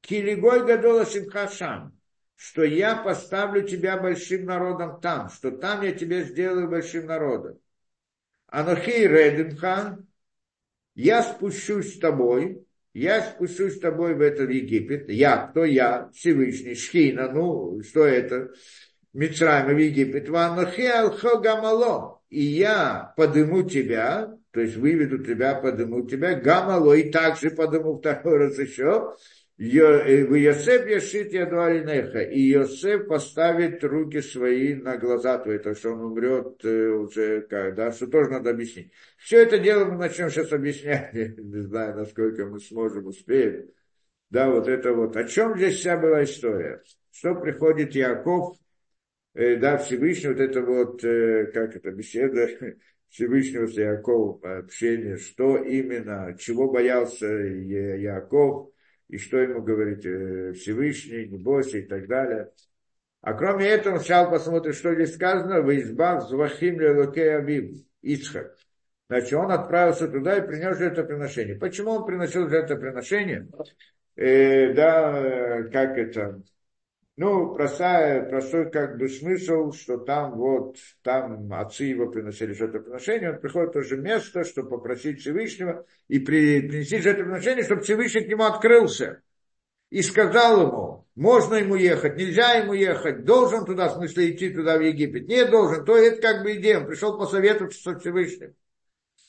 Килигой 0.02 0.66
Гадола 0.66 1.06
Симхашам 1.06 1.94
что 2.36 2.64
я 2.64 2.98
поставлю 2.98 3.66
тебя 3.66 3.98
большим 3.98 4.46
народом 4.46 5.00
там, 5.00 5.30
что 5.30 5.52
там 5.52 5.82
я 5.82 5.94
тебя 5.94 6.24
сделаю 6.24 6.70
большим 6.70 7.06
народом. 7.06 7.58
Анохей 8.48 9.08
Реденхан, 9.08 10.08
я 10.94 11.24
спущусь 11.24 11.96
с 11.96 12.00
тобой, 12.00 12.68
я 12.94 13.22
спущусь 13.22 13.78
с 13.78 13.80
тобой 13.80 14.16
в 14.16 14.22
этот 14.22 14.50
Египет. 14.50 15.10
Я, 15.10 15.48
кто 15.48 15.64
я? 15.64 16.10
Всевышний, 16.14 16.76
Шхина, 16.76 17.32
ну, 17.32 17.82
что 17.82 18.04
это? 18.04 18.52
Мицраем 19.14 19.76
в 19.76 19.80
Египет. 19.80 20.28
Ванохей 20.28 20.92
Алхо 20.92 21.40
Гамало. 21.40 22.22
И 22.30 22.44
я 22.44 23.14
подыму 23.16 23.64
тебя, 23.64 24.38
то 24.54 24.62
есть 24.62 24.78
выведу 24.78 25.18
тебя, 25.18 25.56
подыму 25.56 26.08
тебя, 26.08 26.36
Гамало, 26.36 26.94
и 26.94 27.12
также 27.12 27.52
подыму 27.52 27.98
второй 27.98 28.38
раз 28.38 28.58
еще, 28.58 29.16
Э, 29.60 30.26
в 30.26 30.34
Йосеф 30.34 30.88
яшит 30.88 31.32
ядуалинеха, 31.32 32.22
и 32.22 32.40
Йосеф 32.40 33.08
поставит 33.08 33.84
руки 33.84 34.20
свои 34.20 34.74
на 34.74 34.98
глаза 34.98 35.38
твои, 35.38 35.60
то 35.60 35.76
что 35.76 35.92
он 35.92 36.02
умрет 36.02 36.66
э, 36.66 36.90
уже, 36.90 37.42
когда, 37.42 37.92
что 37.92 38.08
тоже 38.08 38.32
надо 38.32 38.50
объяснить. 38.50 38.92
Все 39.18 39.44
это 39.44 39.60
дело 39.60 39.86
мы 39.86 39.98
начнем 39.98 40.30
сейчас 40.32 40.52
объяснять, 40.52 41.14
не 41.14 41.62
знаю, 41.62 41.96
насколько 41.96 42.46
мы 42.46 42.60
сможем, 42.60 43.06
успеем. 43.06 43.70
Да, 44.32 44.50
вот 44.50 44.68
это 44.68 44.92
вот. 44.92 45.16
О 45.16 45.24
чем 45.26 45.56
здесь 45.56 45.76
вся 45.76 45.98
была 45.98 46.24
история? 46.24 46.82
Что 47.12 47.36
приходит 47.36 47.94
Яков, 47.94 48.58
э, 49.36 49.56
да, 49.58 49.78
Всевышний, 49.78 50.30
вот 50.30 50.40
это 50.40 50.62
вот, 50.62 51.02
как 51.02 51.76
это, 51.76 51.92
беседа 51.92 52.50
Всевышнего 53.14 53.68
с 53.68 53.74
Яковом, 53.74 54.40
общение, 54.44 55.18
что 55.18 55.58
именно, 55.58 56.36
чего 56.40 56.72
боялся 56.72 57.28
Яков, 57.28 58.72
и 59.08 59.20
что 59.20 59.38
ему 59.38 59.62
говорит 59.62 60.04
э, 60.04 60.54
Всевышний, 60.54 61.28
не 61.28 61.38
бойся 61.38 61.78
и 61.78 61.84
так 61.84 62.08
далее. 62.08 62.50
А 63.22 63.34
кроме 63.34 63.68
этого, 63.68 63.98
сначала 63.98 64.32
посмотрим, 64.32 64.74
что 64.74 64.96
здесь 64.96 65.14
сказано, 65.14 65.62
в 65.62 65.72
избав 65.80 66.28
звахим 66.28 66.80
лелокей 66.80 67.38
абиб, 67.38 67.86
Ицхак. 68.02 68.58
Значит, 69.10 69.34
он 69.34 69.52
отправился 69.52 70.08
туда 70.08 70.38
и 70.38 70.48
принес 70.48 70.80
жертвоприношение. 70.80 71.56
Почему 71.56 71.92
он 71.92 72.08
приносил 72.08 72.50
жертвоприношение? 72.50 73.48
Э, 74.16 74.74
да, 74.74 75.62
как 75.72 76.00
это, 76.00 76.42
ну, 77.16 77.54
простая, 77.54 78.28
простой 78.28 78.72
как 78.72 78.98
бы 78.98 79.08
смысл, 79.08 79.72
что 79.72 79.98
там 79.98 80.36
вот, 80.36 80.78
там 81.04 81.54
отцы 81.54 81.84
его 81.84 82.10
приносили 82.10 82.54
жертвоприношение, 82.54 83.34
он 83.34 83.40
приходит 83.40 83.70
в 83.70 83.74
то 83.74 83.84
же 83.84 83.98
место, 83.98 84.44
чтобы 84.44 84.70
попросить 84.70 85.22
Всевышнего 85.22 85.86
и 86.08 86.20
при, 86.20 86.62
принести 86.62 86.98
жертвоприношение, 87.00 87.64
чтобы 87.64 87.84
Всевышний 87.84 88.22
к 88.22 88.30
нему 88.30 88.44
открылся. 88.44 89.22
И 89.92 90.02
сказал 90.02 90.68
ему, 90.68 91.08
можно 91.14 91.56
ему 91.56 91.76
ехать, 91.76 92.18
нельзя 92.18 92.54
ему 92.54 92.74
ехать, 92.74 93.26
должен 93.26 93.64
туда, 93.66 93.90
в 93.90 93.94
смысле 93.94 94.32
идти 94.32 94.50
туда 94.50 94.80
в 94.80 94.82
Египет, 94.82 95.28
не 95.28 95.46
должен, 95.46 95.86
то 95.86 95.96
это 95.96 96.20
как 96.20 96.42
бы 96.42 96.56
идея, 96.56 96.80
он 96.80 96.88
пришел 96.88 97.16
посоветоваться 97.16 97.80
со 97.80 98.00
Всевышним. 98.00 98.56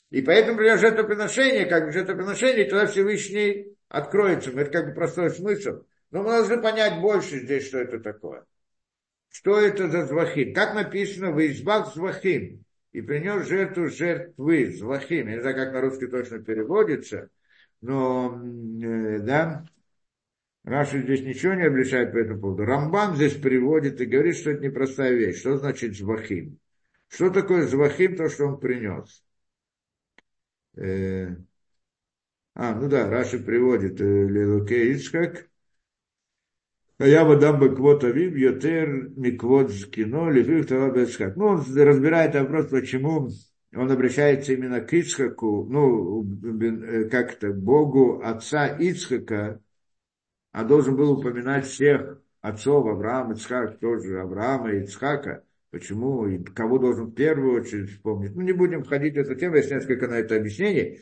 И 0.09 0.23
поэтому 0.23 0.57
при 0.57 0.75
жертвоприношение, 0.75 1.65
как 1.65 1.85
бы 1.85 1.91
жертвоприношение, 1.91 2.65
тогда 2.65 2.87
Всевышний 2.87 3.75
откроется. 3.89 4.51
Это 4.51 4.71
как 4.71 4.87
бы 4.87 4.93
простой 4.93 5.29
смысл. 5.29 5.83
Но 6.15 6.23
мы 6.23 6.29
должны 6.29 6.61
понять 6.61 7.01
больше 7.01 7.41
здесь, 7.41 7.67
что 7.67 7.79
это 7.79 7.99
такое. 7.99 8.45
Что 9.27 9.59
это 9.59 9.89
за 9.89 10.05
звахим? 10.05 10.53
Как 10.53 10.73
написано 10.73 11.33
в 11.33 11.45
избах 11.45 11.93
звахим. 11.93 12.63
И 12.93 13.01
принес 13.01 13.45
жертву 13.45 13.89
жертвы 13.89 14.71
звахим. 14.71 15.27
Я 15.27 15.35
не 15.35 15.41
знаю, 15.41 15.57
как 15.57 15.73
на 15.73 15.81
русский 15.81 16.07
точно 16.07 16.39
переводится. 16.39 17.27
Но, 17.81 18.41
э, 18.81 19.19
да, 19.19 19.65
Раша 20.63 21.01
здесь 21.01 21.19
ничего 21.19 21.53
не 21.53 21.63
обличает 21.63 22.13
по 22.13 22.17
этому 22.17 22.39
поводу. 22.39 22.63
Рамбан 22.63 23.17
здесь 23.17 23.33
переводит 23.33 23.99
и 23.99 24.05
говорит, 24.05 24.37
что 24.37 24.51
это 24.51 24.63
непростая 24.63 25.11
вещь. 25.11 25.39
Что 25.39 25.57
значит 25.57 25.97
звахим? 25.97 26.59
Что 27.09 27.29
такое 27.29 27.67
звахим, 27.67 28.15
то, 28.15 28.29
что 28.29 28.45
он 28.45 28.61
принес? 28.61 29.21
Э, 30.77 31.35
а, 32.53 32.73
ну 32.73 32.87
да, 32.87 33.09
Раши 33.09 33.37
приводит 33.37 33.99
э, 33.99 34.05
Лелуке 34.05 34.93
Ицхак, 34.93 35.49
я 36.99 37.25
бы 37.25 37.35
дам 37.35 37.59
бы 37.59 37.75
квот 37.75 38.03
авив, 38.03 38.35
йотер 38.35 39.09
миквот 39.17 39.71
кино, 39.91 40.29
лифих 40.29 40.67
тава 40.67 40.91
бесхак. 40.91 41.35
Ну, 41.35 41.45
он 41.47 41.65
разбирает 41.75 42.35
вопрос, 42.35 42.67
почему 42.67 43.29
он 43.75 43.91
обращается 43.91 44.53
именно 44.53 44.79
к 44.79 44.93
Ицхаку, 44.93 45.65
ну, 45.69 46.23
э, 46.23 47.09
как 47.09 47.33
это, 47.33 47.51
Богу 47.51 48.21
отца 48.23 48.67
Ицхака, 48.67 49.61
а 50.53 50.63
должен 50.63 50.95
был 50.95 51.19
упоминать 51.19 51.65
всех 51.65 52.21
отцов 52.41 52.87
Авраама, 52.87 53.33
Ицхак, 53.33 53.79
тоже 53.79 54.21
Авраама 54.21 54.71
и 54.71 54.83
Ицхака. 54.83 55.43
Почему 55.71 56.25
и 56.25 56.41
кого 56.41 56.77
должен 56.77 57.07
в 57.07 57.13
первую 57.13 57.61
очередь 57.61 57.89
вспомнить? 57.89 58.33
Ну, 58.33 58.41
не 58.43 58.53
будем 58.53 58.83
входить 58.85 59.15
в 59.15 59.17
эту 59.17 59.35
тему, 59.35 59.57
есть 59.57 59.71
несколько 59.71 60.07
на 60.07 60.13
это 60.13 60.37
объяснений. 60.37 61.01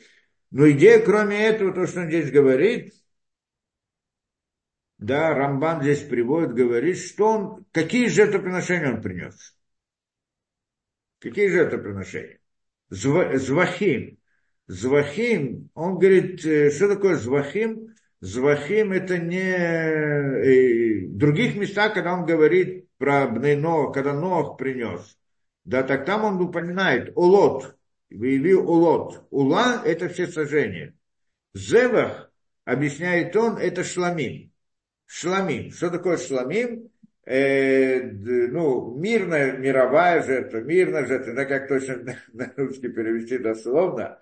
Но 0.50 0.68
идея, 0.70 0.98
кроме 0.98 1.46
этого, 1.46 1.72
то, 1.72 1.86
что 1.86 2.00
он 2.00 2.08
здесь 2.08 2.32
говорит, 2.32 2.92
да, 5.04 5.34
Рамбан 5.34 5.82
здесь 5.82 6.02
приводит, 6.02 6.54
говорит, 6.54 6.98
что 6.98 7.26
он, 7.26 7.66
какие 7.72 8.08
жертвоприношения 8.08 8.94
он 8.94 9.02
принес. 9.02 9.54
Какие 11.18 11.48
жертвоприношения? 11.48 12.38
Звахим. 12.88 14.18
Звахим, 14.66 15.68
он 15.74 15.98
говорит, 15.98 16.42
э, 16.46 16.70
что 16.70 16.88
такое 16.88 17.16
звахим? 17.16 17.94
Звахим 18.20 18.92
это 18.92 19.18
не... 19.18 19.42
И 20.42 21.06
в 21.06 21.18
других 21.18 21.54
местах, 21.56 21.92
когда 21.92 22.14
он 22.14 22.24
говорит 22.24 22.88
про 22.96 23.26
Бнейно, 23.26 23.92
когда 23.92 24.14
Нох 24.14 24.56
принес, 24.56 25.18
да, 25.64 25.82
так 25.82 26.06
там 26.06 26.24
он 26.24 26.40
упоминает 26.40 27.12
улот, 27.14 27.76
выявил 28.08 28.70
улот. 28.70 29.26
Ула– 29.30 29.82
это 29.84 30.08
все 30.08 30.28
сожжения. 30.28 30.94
Зевах, 31.52 32.32
объясняет 32.64 33.36
он, 33.36 33.58
это 33.58 33.84
шламим. 33.84 34.53
Шламим. 35.16 35.70
Что 35.70 35.90
такое 35.90 36.16
шламим? 36.16 36.90
Э, 37.24 38.02
ну, 38.02 38.96
мирная, 38.98 39.56
мировая 39.56 40.20
жертва, 40.24 40.56
мирная 40.58 41.06
жертва, 41.06 41.34
да, 41.34 41.44
как 41.44 41.68
точно 41.68 41.98
на, 41.98 42.16
на 42.32 42.52
русский 42.56 42.88
перевести 42.88 43.38
дословно. 43.38 44.18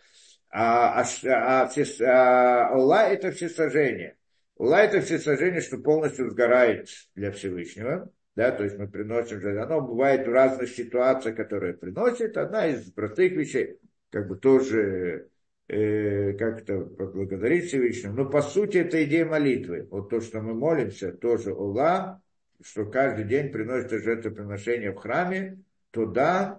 А, 0.51 1.01
а, 1.01 1.05
а, 1.24 1.70
а 1.70 2.76
Ула 2.76 3.09
это 3.09 3.32
все 3.32 3.49
сожжение. 3.49 4.18
Ула 4.57 4.82
это 4.82 5.01
все 5.01 5.18
сожжение, 5.18 5.62
что 5.62 5.78
полностью 5.78 6.28
сгорает 6.28 6.88
для 7.14 7.32
Всевышнего. 7.32 8.12
Да, 8.36 8.51
то 8.51 8.62
есть 8.62 8.76
мы 8.76 8.86
приносим 8.86 9.40
же, 9.40 9.59
оно 9.59 9.80
бывает 9.80 10.26
в 10.26 10.30
разных 10.30 10.68
ситуациях, 10.68 11.36
которые 11.36 11.72
приносит. 11.72 12.36
Одна 12.36 12.66
из 12.66 12.93
простых 12.93 13.32
вещей, 13.32 13.78
как 14.11 14.28
бы 14.28 14.36
тоже 14.36 15.30
э, 15.69 16.33
как-то 16.35 16.81
поблагодарить 16.81 17.67
Всевышнему. 17.67 18.15
Но 18.15 18.31
по 18.31 18.43
сути 18.43 18.79
это 18.79 19.03
идея 19.05 19.25
молитвы. 19.25 19.87
Вот 19.91 20.11
то, 20.11 20.21
что 20.21 20.41
мы 20.41 20.55
молимся, 20.55 21.13
тоже 21.13 21.53
Ула, 21.53 22.21
что 22.63 22.87
каждый 22.87 23.25
день 23.25 23.51
приносит 23.51 24.03
жертвоприношение 24.03 24.93
в 24.93 24.97
храме, 24.97 25.59
туда, 25.91 26.59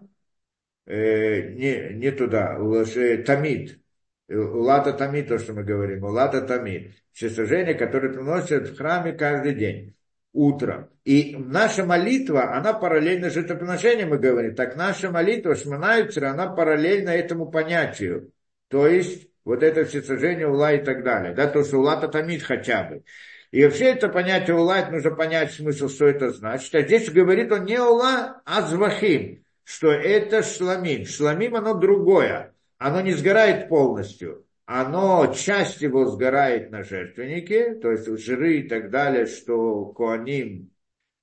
э, 0.85 1.53
не, 1.53 1.95
не 1.95 2.11
туда, 2.11 2.59
уже 2.59 3.23
Тамид, 3.23 3.79
Улата 4.29 4.93
Тамид, 4.93 5.27
то, 5.27 5.37
что 5.37 5.53
мы 5.53 5.63
говорим, 5.63 6.03
Улата 6.03 6.41
Тамид. 6.41 6.93
Все 7.11 7.29
сожжения, 7.29 7.73
которые 7.73 8.13
приносят 8.13 8.69
в 8.69 8.77
храме 8.77 9.13
каждый 9.13 9.53
день. 9.55 9.95
утром. 10.33 10.89
И 11.05 11.35
наша 11.37 11.85
молитва, 11.85 12.55
она 12.55 12.73
параллельно 12.73 13.29
жертвоприношению, 13.29 14.07
мы 14.07 14.17
говорим. 14.17 14.55
Так 14.55 14.75
наша 14.75 15.11
молитва, 15.11 15.55
Шманайцера, 15.55 16.31
она 16.31 16.47
параллельно 16.47 17.11
этому 17.11 17.51
понятию. 17.51 18.31
То 18.69 18.87
есть, 18.87 19.27
вот 19.45 19.63
это 19.63 19.85
всесожжение 19.85 20.47
ула 20.47 20.73
и 20.73 20.83
так 20.83 21.03
далее. 21.03 21.33
Да, 21.33 21.47
то, 21.47 21.63
что 21.63 21.77
ула 21.77 21.95
тамид 22.07 22.43
хотя 22.43 22.83
бы. 22.83 23.03
И 23.51 23.63
вообще 23.63 23.85
это 23.85 24.09
понятие 24.09 24.55
ула, 24.55 24.89
нужно 24.89 25.11
понять 25.11 25.51
смысл, 25.53 25.87
что 25.89 26.05
это 26.05 26.31
значит. 26.31 26.73
А 26.73 26.81
здесь 26.81 27.11
говорит 27.11 27.51
он 27.51 27.65
не 27.65 27.79
ула, 27.79 28.41
а 28.45 28.61
звахим, 28.63 29.43
что 29.63 29.91
это 29.91 30.41
шламим. 30.41 31.05
Шламим 31.05 31.55
оно 31.55 31.75
другое. 31.75 32.53
Оно 32.79 33.01
не 33.01 33.13
сгорает 33.13 33.69
полностью 33.69 34.43
оно, 34.65 35.33
часть 35.33 35.81
его 35.81 36.05
сгорает 36.05 36.71
на 36.71 36.83
жертвеннике, 36.83 37.75
то 37.75 37.91
есть 37.91 38.07
жиры 38.19 38.59
и 38.59 38.67
так 38.67 38.89
далее, 38.89 39.25
что 39.25 39.85
Коаним 39.87 40.71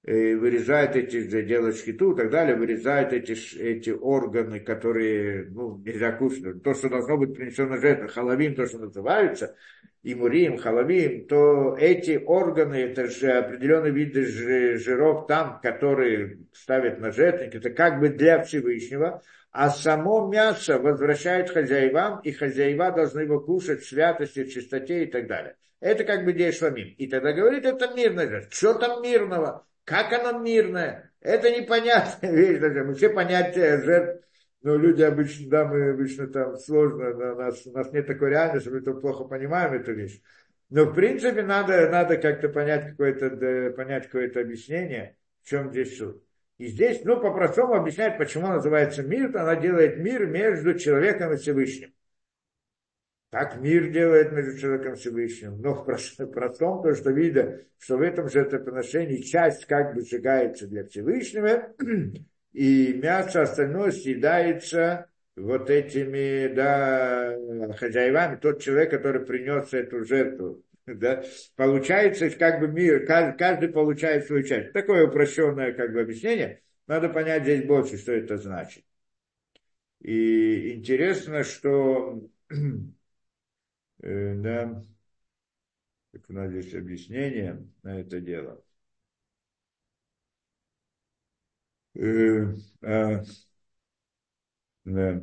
вырезает 0.03 0.97
эти, 0.97 1.43
делают 1.43 1.77
шхиту 1.77 2.13
и 2.13 2.17
так 2.17 2.31
далее, 2.31 2.57
вырезают 2.57 3.13
эти, 3.13 3.33
эти 3.59 3.91
органы, 3.91 4.61
которые, 4.61 5.47
ну, 5.51 5.79
нельзя 5.85 6.13
кушать, 6.13 6.63
то, 6.63 6.75
что 6.75 6.89
должно 6.89 7.19
быть 7.19 7.35
принесено 7.35 7.77
жертву, 7.77 8.09
халавим, 8.09 8.55
то, 8.55 8.67
что 8.67 8.79
называется, 8.79 9.57
и 10.03 10.15
мурим, 10.15 10.57
халавим, 10.57 11.27
то 11.27 11.77
эти 11.79 12.23
органы, 12.25 12.77
это 12.77 13.09
же 13.09 13.31
определенные 13.31 13.93
виды 13.93 14.25
жиров 14.79 15.27
там, 15.27 15.61
которые 15.63 16.39
ставят 16.55 16.99
на 16.99 17.13
жертвенник, 17.13 17.57
это 17.57 17.71
как 17.71 18.01
бы 18.01 18.09
для 18.09 18.43
Всевышнего, 18.43 19.23
а 19.53 19.69
само 19.69 20.29
мясо 20.29 20.79
возвращает 20.79 21.51
хозяевам, 21.51 22.21
и 22.21 22.33
хозяева 22.33 22.93
должны 22.93 23.21
его 23.21 23.41
кушать 23.41 23.83
в 23.83 23.89
святости, 23.89 24.45
в 24.45 24.53
чистоте 24.53 25.05
и 25.05 25.07
так 25.07 25.27
далее. 25.27 25.57
Это 25.81 26.05
как 26.05 26.25
бы 26.25 26.33
идея 26.33 26.53
шламим. 26.53 26.95
И 26.97 27.07
тогда 27.07 27.33
говорит, 27.33 27.65
это 27.65 27.95
жертва. 27.97 28.51
Что 28.51 28.75
там 28.75 29.03
мирного? 29.03 29.67
Как 29.91 30.13
она 30.13 30.39
мирная? 30.39 31.11
Это 31.21 31.51
непонятная 31.51 32.31
вещь. 32.33 32.61
Мы 32.61 32.95
все 32.95 33.11
понятия 33.11 33.83
жертв, 33.83 34.25
но 34.63 34.77
люди 34.77 35.03
обычно, 35.03 35.51
да, 35.51 35.65
мы 35.65 35.91
обычно 35.91 36.29
там 36.29 36.57
сложно, 36.59 37.11
у 37.11 37.37
нас, 37.37 37.67
у 37.67 37.73
нас 37.73 37.93
нет 37.93 38.07
такой 38.07 38.31
реальности, 38.31 38.69
мы 38.69 38.83
то 38.83 38.95
плохо 38.95 39.25
понимаем 39.25 39.73
эту 39.73 39.93
вещь. 39.93 40.23
Но 40.69 40.85
в 40.85 40.95
принципе 40.95 41.43
надо, 41.43 41.91
надо 41.91 42.19
как-то 42.19 42.49
понять 42.51 42.91
какое-то, 42.91 43.73
понять 43.77 44.05
какое-то 44.07 44.43
объяснение, 44.43 45.17
в 45.43 45.49
чем 45.49 45.71
здесь 45.73 45.99
суть. 45.99 46.23
И 46.59 46.69
здесь, 46.69 47.01
ну, 47.05 47.21
по-простому 47.21 47.75
объясняет, 47.75 48.17
почему 48.17 48.47
называется 48.47 49.03
мир, 49.03 49.37
она 49.37 49.57
делает 49.57 49.99
мир 49.99 50.25
между 50.27 50.79
человеком 50.79 51.33
и 51.33 51.37
Всевышним. 51.37 51.93
Так 53.31 53.61
мир 53.61 53.91
делает 53.91 54.33
между 54.33 54.59
человеком 54.59 54.95
и 54.95 54.97
Всевышним. 54.97 55.61
Но 55.61 55.75
в 55.75 55.85
простом, 55.85 56.83
то, 56.83 56.95
что 56.95 57.11
видно, 57.11 57.59
что 57.79 57.97
в 57.97 58.03
этом 58.03 58.29
жертвоприношении 58.29 59.23
часть 59.23 59.67
как 59.67 59.95
бы 59.95 60.03
сжигается 60.03 60.67
для 60.67 60.85
Всевышнего, 60.85 61.73
и 62.53 62.93
мясо 63.01 63.43
остальное 63.43 63.93
съедается 63.93 65.07
вот 65.37 65.71
этими 65.71 66.53
да, 66.53 67.37
хозяевами, 67.77 68.37
тот 68.37 68.61
человек, 68.61 68.91
который 68.91 69.25
принес 69.25 69.73
эту 69.73 70.05
жертву 70.05 70.65
да, 70.87 71.23
получается, 71.57 72.31
как 72.31 72.61
бы 72.61 72.69
мир, 72.69 73.07
каждый 73.07 73.69
получает 73.69 74.27
свою 74.27 74.43
часть. 74.43 74.73
Такое 74.73 75.07
упрощенное 75.07 75.73
как 75.73 75.93
бы 75.93 76.01
объяснение. 76.01 76.63
Надо 76.87 77.09
понять 77.09 77.43
здесь 77.45 77.65
больше, 77.65 77.97
что 77.99 78.13
это 78.13 78.37
значит. 78.39 78.85
И 80.01 80.75
интересно, 80.75 81.45
что 81.45 82.23
да, 84.03 84.85
как 86.13 86.29
у 86.29 86.33
нас 86.33 86.51
здесь 86.51 86.75
объяснение 86.75 87.67
на 87.83 88.01
это 88.01 88.21
дело. 88.21 88.63
Э, 91.95 92.55
а, 92.83 93.23
да. 94.85 95.23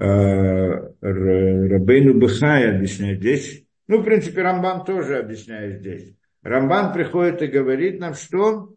Э, 0.00 0.88
Рабейну 1.00 2.14
Бахай 2.20 2.76
объясняет 2.76 3.18
здесь. 3.18 3.64
Ну, 3.88 3.98
в 4.00 4.04
принципе, 4.04 4.42
Рамбан 4.42 4.84
тоже 4.84 5.18
объясняет 5.18 5.80
здесь. 5.80 6.14
Рамбан 6.42 6.92
приходит 6.92 7.42
и 7.42 7.46
говорит 7.46 7.98
нам, 7.98 8.14
что, 8.14 8.74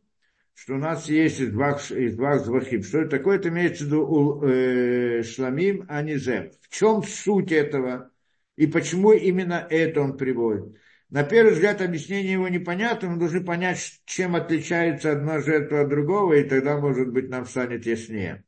что 0.54 0.76
у 0.76 0.78
нас 0.78 1.10
есть 1.10 1.40
из 1.40 1.52
два 1.52 2.38
звахим. 2.38 2.84
Что 2.84 3.00
это 3.00 3.18
такое? 3.18 3.38
Это 3.38 3.50
имеется 3.50 3.84
в 3.84 3.88
виду 3.88 4.44
э, 4.44 5.24
шламим, 5.24 5.86
а 5.90 6.02
не 6.02 6.18
зем. 6.18 6.52
В 6.62 6.70
чем 6.70 7.04
суть 7.04 7.52
этого? 7.52 8.12
И 8.58 8.68
почему 8.68 9.12
именно 9.14 9.66
это 9.70 10.02
он 10.02 10.18
приводит? 10.18 10.76
На 11.10 11.24
первый 11.24 11.54
взгляд 11.54 11.82
объяснение 11.82 12.34
его 12.34 12.48
непонятно, 12.48 13.10
мы 13.10 13.18
должны 13.18 13.44
понять, 13.44 14.02
чем 14.06 14.36
отличается 14.36 15.12
одна 15.12 15.42
жертва 15.42 15.82
от 15.82 15.90
другого, 15.90 16.34
и 16.34 16.48
тогда, 16.48 16.78
может 16.78 17.12
быть, 17.12 17.30
нам 17.30 17.46
станет 17.46 17.86
яснее. 17.86 18.46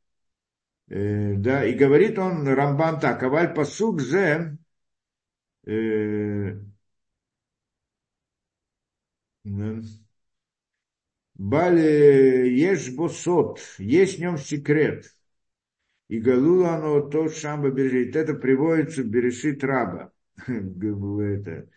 Э, 0.88 1.34
да, 1.34 1.64
и 1.64 1.74
говорит 1.74 2.18
он, 2.18 2.46
Рамбан 2.46 3.00
так, 3.00 3.22
аваль 3.22 3.54
пасук 3.54 4.00
зе, 4.00 4.56
э, 5.66 6.58
Бали 11.34 12.48
ешь 12.48 12.90
босот, 12.94 13.60
есть 13.78 14.18
в 14.18 14.20
нем 14.20 14.38
секрет. 14.38 15.06
И 16.08 16.18
галула 16.18 16.74
оно 16.76 17.00
то 17.00 17.28
шамба 17.28 17.70
бережит. 17.70 18.14
Это 18.14 18.34
приводится 18.34 19.02
в 19.02 19.06
Берешит 19.06 19.64
Раба. 19.64 20.12
это. 20.46 21.68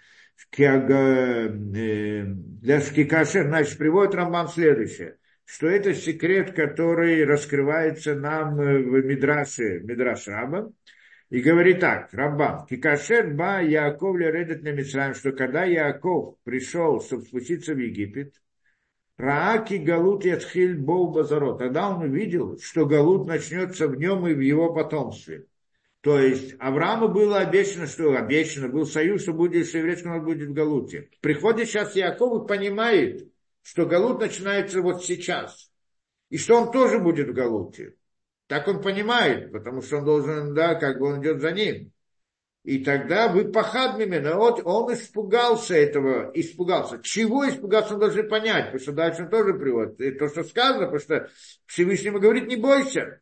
Э, 0.59 1.49
для 1.49 2.81
шкикашер, 2.81 3.47
значит, 3.47 3.77
приводит 3.77 4.13
Рамбан 4.13 4.49
следующее 4.49 5.17
что 5.47 5.67
это 5.67 5.93
секрет, 5.93 6.53
который 6.53 7.23
раскрывается 7.23 8.15
нам 8.15 8.57
в 8.57 9.05
Мидраше, 9.05 9.79
Мидраш 9.79 10.27
Раба, 10.27 10.69
и 11.29 11.39
говорит 11.39 11.79
так, 11.79 12.13
Раббан, 12.13 12.65
Кикашер 12.65 13.33
ба 13.33 13.61
Яаков 13.61 14.17
лередет 14.17 14.61
на 14.63 14.73
Мицраем, 14.73 15.13
что 15.13 15.31
когда 15.31 15.63
Яаков 15.63 16.37
пришел, 16.43 17.01
чтобы 17.01 17.23
спуститься 17.23 17.73
в 17.73 17.79
Египет, 17.79 18.33
Рааки 19.17 19.75
Галут 19.75 20.25
Яцхиль 20.25 20.77
Боу 20.77 21.11
Базарот. 21.11 21.57
Тогда 21.59 21.89
он 21.89 22.03
увидел, 22.03 22.59
что 22.59 22.85
Галут 22.85 23.27
начнется 23.27 23.87
в 23.87 23.95
нем 23.95 24.27
и 24.27 24.33
в 24.33 24.39
его 24.39 24.73
потомстве. 24.73 25.47
То 26.01 26.19
есть 26.19 26.55
Аврааму 26.59 27.09
было 27.09 27.39
обещано, 27.39 27.87
что 27.87 28.15
обещано, 28.15 28.69
был 28.69 28.85
союз, 28.85 29.23
что 29.23 29.33
будет, 29.33 29.67
что 29.67 29.79
еврейский 29.79 30.07
народ 30.07 30.25
будет 30.25 30.49
в 30.49 30.53
Галуте. 30.53 31.09
Приходит 31.21 31.67
сейчас 31.67 31.95
Яков 31.95 32.43
и 32.43 32.47
понимает, 32.47 33.27
что 33.63 33.85
Галут 33.87 34.21
начинается 34.21 34.81
вот 34.81 35.03
сейчас. 35.03 35.71
И 36.29 36.37
что 36.37 36.61
он 36.61 36.71
тоже 36.71 36.99
будет 36.99 37.29
в 37.29 37.33
Галуте. 37.33 37.95
Так 38.45 38.67
он 38.67 38.81
понимает, 38.81 39.51
потому 39.51 39.81
что 39.81 39.97
он 39.97 40.05
должен, 40.05 40.53
да, 40.53 40.75
как 40.75 40.99
бы 40.99 41.07
он 41.07 41.21
идет 41.21 41.41
за 41.41 41.51
ним. 41.51 41.91
И 42.67 42.79
тогда 42.79 43.29
вы 43.29 43.45
пахадмимена, 43.45 44.35
вот 44.35 44.61
он 44.65 44.93
испугался 44.93 45.73
этого, 45.73 46.31
испугался. 46.33 46.99
Чего 47.01 47.47
испугался, 47.47 47.93
он 47.93 48.01
должен 48.01 48.27
понять, 48.27 48.65
потому 48.65 48.81
что 48.81 48.91
дальше 48.91 49.23
он 49.23 49.29
тоже 49.29 49.53
приводит. 49.53 50.01
И 50.01 50.11
то, 50.11 50.27
что 50.27 50.43
сказано, 50.43 50.87
потому 50.87 50.99
что 50.99 51.29
Всевышний 51.65 52.07
ему 52.07 52.19
говорит, 52.19 52.47
не 52.47 52.57
бойся. 52.57 53.21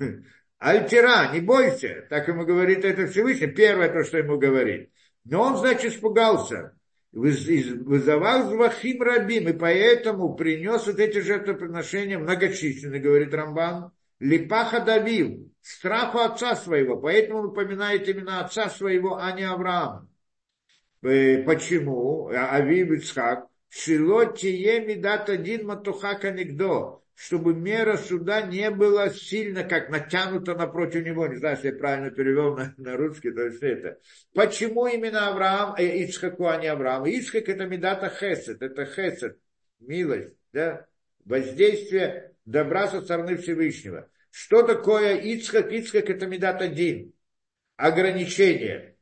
Альтера, 0.58 1.32
не 1.32 1.40
бойся. 1.40 2.04
Так 2.10 2.26
ему 2.26 2.44
говорит 2.44 2.84
это 2.84 3.06
Всевышний. 3.06 3.46
Первое 3.46 3.92
то, 3.92 4.02
что 4.02 4.18
ему 4.18 4.38
говорит. 4.38 4.90
Но 5.22 5.42
он, 5.42 5.56
значит, 5.56 5.92
испугался 5.92 6.74
вызывал 7.12 8.50
звахим 8.50 9.02
рабим, 9.02 9.48
и 9.48 9.52
поэтому 9.52 10.34
принес 10.34 10.84
вот 10.88 10.98
эти 10.98 11.20
жертвоприношения 11.20 12.18
многочисленные, 12.18 13.00
говорит 13.00 13.32
Рамбан, 13.32 13.92
липаха 14.24 14.80
давил, 14.80 15.52
страху 15.60 16.18
отца 16.18 16.56
своего, 16.56 16.96
поэтому 16.96 17.40
он 17.40 17.46
упоминает 17.46 18.08
именно 18.08 18.40
отца 18.40 18.68
своего, 18.70 19.16
а 19.16 19.30
не 19.32 19.44
Авраама. 19.44 20.08
Э, 21.02 21.42
почему? 21.42 22.28
Авив 22.28 22.90
Ицхак, 22.90 23.46
Шилотие 23.68 24.80
медат 24.80 25.28
один 25.28 25.66
матухака 25.66 26.30
нигдо 26.30 27.04
чтобы 27.16 27.54
мера 27.54 27.96
суда 27.96 28.42
не 28.42 28.70
была 28.70 29.08
сильно 29.08 29.62
как 29.62 29.88
натянута 29.88 30.54
напротив 30.54 31.06
него. 31.06 31.26
Не 31.28 31.36
знаю, 31.36 31.54
если 31.56 31.68
я 31.68 31.78
правильно 31.78 32.10
перевел 32.10 32.56
на, 32.56 32.74
на 32.76 32.96
русский, 32.96 33.30
то 33.30 33.42
есть 33.42 33.62
это. 33.62 34.00
Почему 34.34 34.86
именно 34.86 35.28
Авраам, 35.28 35.76
э, 35.76 36.02
Ицхаку, 36.02 36.46
а 36.46 36.56
не 36.56 36.66
Авраам? 36.66 37.06
Ицхак 37.06 37.48
это 37.48 37.66
медата 37.66 38.08
хесед, 38.10 38.60
это 38.60 38.84
хесед, 38.84 39.38
милость, 39.78 40.34
да? 40.52 40.86
воздействие 41.24 42.32
добра 42.44 42.88
со 42.88 43.00
стороны 43.00 43.36
Всевышнего. 43.36 44.08
Что 44.36 44.64
такое 44.64 45.14
Ицхак? 45.14 45.70
Ицхак 45.70 46.10
это 46.10 46.26
медат 46.26 46.60
один. 46.60 47.12
Ограничение. 47.76 48.96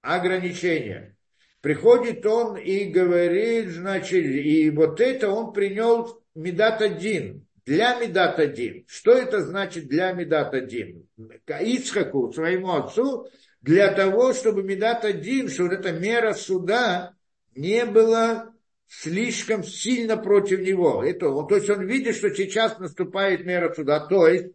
Ограничение. 0.00 1.16
Приходит 1.60 2.26
он 2.26 2.56
и 2.56 2.86
говорит, 2.86 3.70
значит, 3.70 4.24
и 4.24 4.68
вот 4.70 5.00
это 5.00 5.30
он 5.30 5.52
принял 5.52 6.20
Медат 6.34 6.82
один. 6.82 7.46
Для 7.64 8.00
Медат 8.00 8.40
один. 8.40 8.84
Что 8.88 9.12
это 9.12 9.42
значит 9.42 9.86
для 9.86 10.10
Медат 10.10 10.52
один? 10.54 11.06
Ицхаку, 11.46 12.32
своему 12.32 12.72
отцу, 12.72 13.28
для 13.62 13.92
того, 13.92 14.32
чтобы 14.32 14.64
Медат 14.64 15.04
один, 15.04 15.50
что 15.50 15.62
вот 15.62 15.72
эта 15.72 15.92
мера 15.92 16.32
суда 16.32 17.14
не 17.54 17.86
была 17.86 18.52
слишком 18.88 19.62
сильно 19.62 20.16
против 20.16 20.62
него. 20.62 21.04
Это, 21.04 21.26
то 21.30 21.54
есть 21.54 21.70
он 21.70 21.86
видит, 21.86 22.16
что 22.16 22.34
сейчас 22.34 22.80
наступает 22.80 23.46
мера 23.46 23.72
суда. 23.72 24.00
То 24.00 24.26
есть, 24.26 24.46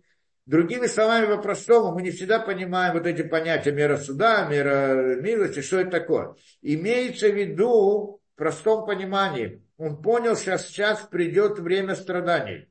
другими 0.50 0.88
словами, 0.88 1.28
по-простому, 1.28 1.94
мы 1.94 2.02
не 2.02 2.10
всегда 2.10 2.40
понимаем 2.40 2.94
вот 2.94 3.06
эти 3.06 3.22
понятия 3.22 3.72
мера 3.72 3.98
суда, 3.98 4.48
мера 4.48 5.16
милости, 5.16 5.62
что 5.62 5.80
это 5.80 5.92
такое. 5.92 6.36
Имеется 6.62 7.30
в 7.30 7.36
виду, 7.36 8.20
в 8.34 8.38
простом 8.38 8.86
понимании, 8.86 9.62
он 9.78 10.02
понял, 10.02 10.36
что 10.36 10.58
сейчас 10.58 11.02
придет 11.02 11.60
время 11.60 11.96
страданий, 11.96 12.68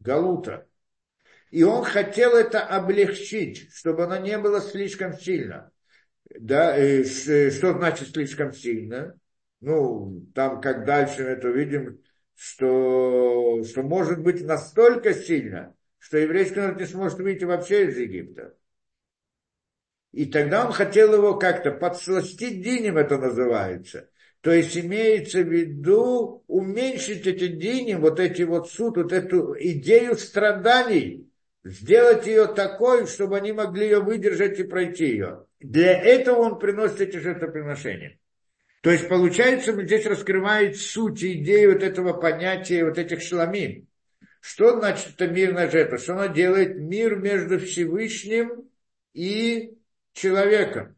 галута. 0.00 0.66
И 1.50 1.62
он 1.62 1.82
хотел 1.82 2.36
это 2.36 2.60
облегчить, 2.60 3.72
чтобы 3.72 4.04
оно 4.04 4.18
не 4.18 4.36
было 4.36 4.60
слишком 4.60 5.14
сильно. 5.14 5.70
Да, 6.38 6.76
и 6.76 7.04
что 7.04 7.72
значит 7.72 8.10
слишком 8.10 8.52
сильно? 8.52 9.18
Ну, 9.60 10.26
там, 10.34 10.60
как 10.60 10.84
дальше 10.84 11.22
мы 11.22 11.30
это 11.30 11.48
видим, 11.48 12.02
что, 12.34 13.64
что 13.64 13.82
может 13.82 14.22
быть 14.22 14.44
настолько 14.44 15.14
сильно, 15.14 15.74
что 15.98 16.18
еврейский 16.18 16.60
народ 16.60 16.78
не 16.78 16.86
сможет 16.86 17.18
выйти 17.18 17.44
вообще 17.44 17.86
из 17.86 17.98
Египта. 17.98 18.54
И 20.12 20.26
тогда 20.26 20.66
он 20.66 20.72
хотел 20.72 21.14
его 21.14 21.38
как-то 21.38 21.70
подсластить 21.70 22.62
динем, 22.62 22.96
это 22.96 23.18
называется. 23.18 24.08
То 24.40 24.52
есть 24.52 24.76
имеется 24.76 25.40
в 25.40 25.48
виду 25.48 26.44
уменьшить 26.46 27.26
эти 27.26 27.48
дни, 27.48 27.94
вот 27.96 28.20
эти 28.20 28.42
вот 28.42 28.70
суд, 28.70 28.96
вот 28.96 29.12
эту 29.12 29.56
идею 29.58 30.16
страданий, 30.16 31.28
сделать 31.64 32.26
ее 32.26 32.46
такой, 32.46 33.06
чтобы 33.06 33.36
они 33.36 33.52
могли 33.52 33.86
ее 33.86 34.00
выдержать 34.00 34.58
и 34.60 34.64
пройти 34.64 35.06
ее. 35.06 35.44
Для 35.60 36.00
этого 36.00 36.38
он 36.38 36.58
приносит 36.58 37.00
эти 37.00 37.16
жертвоприношения. 37.16 38.18
То 38.80 38.90
есть, 38.92 39.08
получается, 39.08 39.72
здесь 39.72 40.06
раскрывает 40.06 40.76
суть 40.76 41.22
идею 41.22 41.72
вот 41.72 41.82
этого 41.82 42.12
понятия, 42.12 42.84
вот 42.84 42.96
этих 42.96 43.22
шламим. 43.22 43.87
Что 44.48 44.78
значит 44.78 45.08
это 45.14 45.26
мирная 45.26 45.70
жертва? 45.70 45.98
Что 45.98 46.14
она 46.14 46.28
делает 46.28 46.78
мир 46.78 47.16
между 47.16 47.58
Всевышним 47.58 48.70
и 49.12 49.76
человеком. 50.14 50.96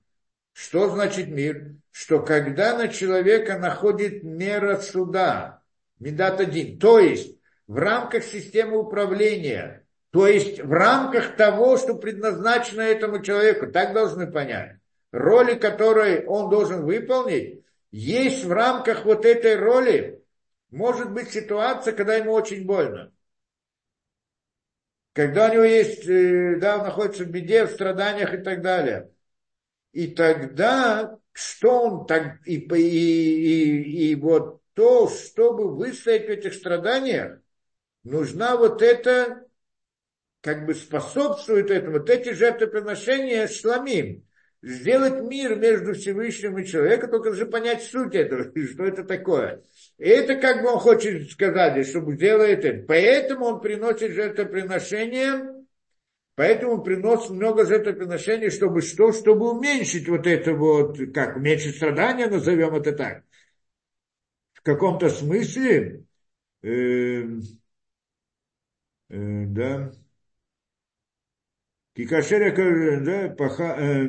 Что 0.52 0.88
значит 0.88 1.26
мир? 1.26 1.74
Что 1.90 2.20
когда 2.20 2.78
на 2.78 2.86
человека 2.86 3.58
находит 3.58 4.22
мера 4.22 4.76
суда, 4.76 5.64
медат 5.98 6.38
один, 6.38 6.78
то 6.78 7.00
есть 7.00 7.40
в 7.66 7.76
рамках 7.76 8.22
системы 8.22 8.78
управления, 8.78 9.84
то 10.12 10.28
есть 10.28 10.60
в 10.62 10.70
рамках 10.70 11.34
того, 11.34 11.76
что 11.76 11.96
предназначено 11.96 12.82
этому 12.82 13.20
человеку, 13.20 13.66
так 13.66 13.94
должны 13.94 14.30
понять. 14.30 14.76
Роли, 15.10 15.56
которые 15.56 16.24
он 16.24 16.50
должен 16.50 16.84
выполнить, 16.84 17.64
есть 17.90 18.44
в 18.44 18.52
рамках 18.52 19.04
вот 19.04 19.26
этой 19.26 19.56
роли, 19.56 20.22
может 20.70 21.10
быть 21.10 21.32
ситуация, 21.32 21.92
когда 21.92 22.14
ему 22.14 22.30
очень 22.30 22.64
больно. 22.64 23.10
Когда 25.12 25.48
у 25.48 25.52
него 25.52 25.64
есть, 25.64 26.06
э, 26.06 26.56
да, 26.60 26.78
он 26.78 26.84
находится 26.84 27.24
в 27.24 27.30
беде, 27.30 27.66
в 27.66 27.70
страданиях 27.70 28.32
и 28.32 28.38
так 28.38 28.62
далее. 28.62 29.10
И 29.92 30.08
тогда, 30.08 31.18
что 31.32 31.82
он 31.82 32.06
так, 32.06 32.38
и, 32.46 32.56
и, 32.56 32.76
и, 32.78 34.10
и 34.10 34.14
вот 34.14 34.62
то, 34.74 35.08
чтобы 35.08 35.74
выстоять 35.76 36.26
в 36.26 36.30
этих 36.30 36.54
страданиях, 36.54 37.40
нужна 38.04 38.56
вот 38.56 38.82
это 38.82 39.44
как 40.40 40.64
бы 40.64 40.74
способствует 40.74 41.70
этому, 41.70 41.98
вот 41.98 42.08
эти 42.08 42.32
жертвоприношения 42.32 43.46
шламим. 43.48 44.26
Сделать 44.62 45.22
мир 45.22 45.56
между 45.56 45.94
Всевышним 45.94 46.58
и 46.58 46.66
человеком, 46.66 47.10
только 47.10 47.32
же 47.32 47.46
понять 47.46 47.82
суть 47.82 48.14
этого, 48.14 48.44
что 48.72 48.84
это 48.84 49.04
такое. 49.04 49.62
И 50.00 50.08
это 50.08 50.36
как 50.36 50.62
бы 50.62 50.72
он 50.72 50.78
хочет 50.78 51.30
сказать, 51.30 51.86
чтобы 51.86 52.14
сделать 52.14 52.64
это. 52.64 52.86
Поэтому 52.86 53.44
он 53.44 53.60
приносит 53.60 54.12
жертвоприношения, 54.12 55.62
поэтому 56.36 56.76
он 56.76 56.82
приносит 56.82 57.28
много 57.32 57.66
жертвоприношений, 57.66 58.48
чтобы 58.48 58.80
что? 58.80 59.12
Чтобы 59.12 59.50
уменьшить 59.50 60.08
вот 60.08 60.26
это 60.26 60.54
вот, 60.54 60.96
как, 61.12 61.36
уменьшить 61.36 61.76
страдания, 61.76 62.28
назовем 62.28 62.74
это 62.76 62.92
так. 62.92 63.24
В 64.54 64.62
каком-то 64.62 65.10
смысле, 65.10 66.04
э, 66.62 67.22
э, 69.10 69.44
да, 69.48 69.92
Кикашеря, 71.94 73.00
да, 73.04 73.34
паха, 73.34 73.76
э, 73.78 74.08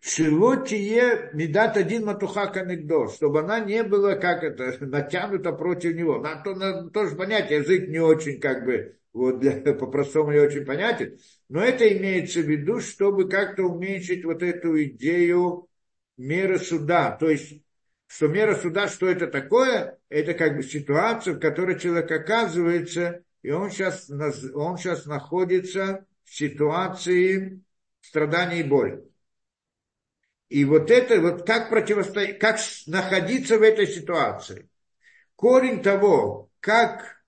Шилотие 0.00 1.30
медат 1.32 1.76
один 1.76 2.04
матуха 2.04 2.46
канегдо, 2.46 3.08
чтобы 3.08 3.40
она 3.40 3.58
не 3.60 3.82
была 3.82 4.14
как 4.14 4.44
это, 4.44 4.76
натянута 4.84 5.52
против 5.52 5.96
него. 5.96 6.18
Надо, 6.18 6.42
то, 6.44 6.54
надо 6.54 6.90
тоже 6.90 7.16
понять, 7.16 7.50
язык 7.50 7.88
не 7.88 7.98
очень 7.98 8.40
как 8.40 8.64
бы, 8.64 8.96
вот 9.12 9.40
для, 9.40 9.52
по-простому 9.74 10.32
не 10.32 10.38
очень 10.38 10.64
понятен. 10.64 11.18
Но 11.48 11.62
это 11.62 11.88
имеется 11.96 12.40
в 12.40 12.48
виду, 12.48 12.80
чтобы 12.80 13.28
как-то 13.28 13.64
уменьшить 13.64 14.24
вот 14.24 14.42
эту 14.42 14.80
идею 14.84 15.68
меры 16.16 16.58
суда. 16.58 17.16
То 17.18 17.28
есть, 17.28 17.60
что 18.06 18.28
мера 18.28 18.54
суда, 18.54 18.86
что 18.86 19.08
это 19.08 19.26
такое? 19.26 19.98
Это 20.08 20.34
как 20.34 20.56
бы 20.56 20.62
ситуация, 20.62 21.34
в 21.34 21.40
которой 21.40 21.78
человек 21.78 22.10
оказывается, 22.10 23.24
и 23.42 23.50
он 23.50 23.70
сейчас, 23.70 24.08
он 24.54 24.78
сейчас 24.78 25.06
находится 25.06 26.06
ситуации 26.24 27.62
страдания 28.00 28.60
и 28.60 28.62
боли. 28.62 29.07
И 30.48 30.64
вот 30.64 30.90
это, 30.90 31.20
вот 31.20 31.46
как 31.46 31.68
противостоять, 31.70 32.38
как 32.38 32.58
находиться 32.86 33.58
в 33.58 33.62
этой 33.62 33.86
ситуации. 33.86 34.68
Корень 35.36 35.82
того, 35.82 36.50
как 36.60 37.22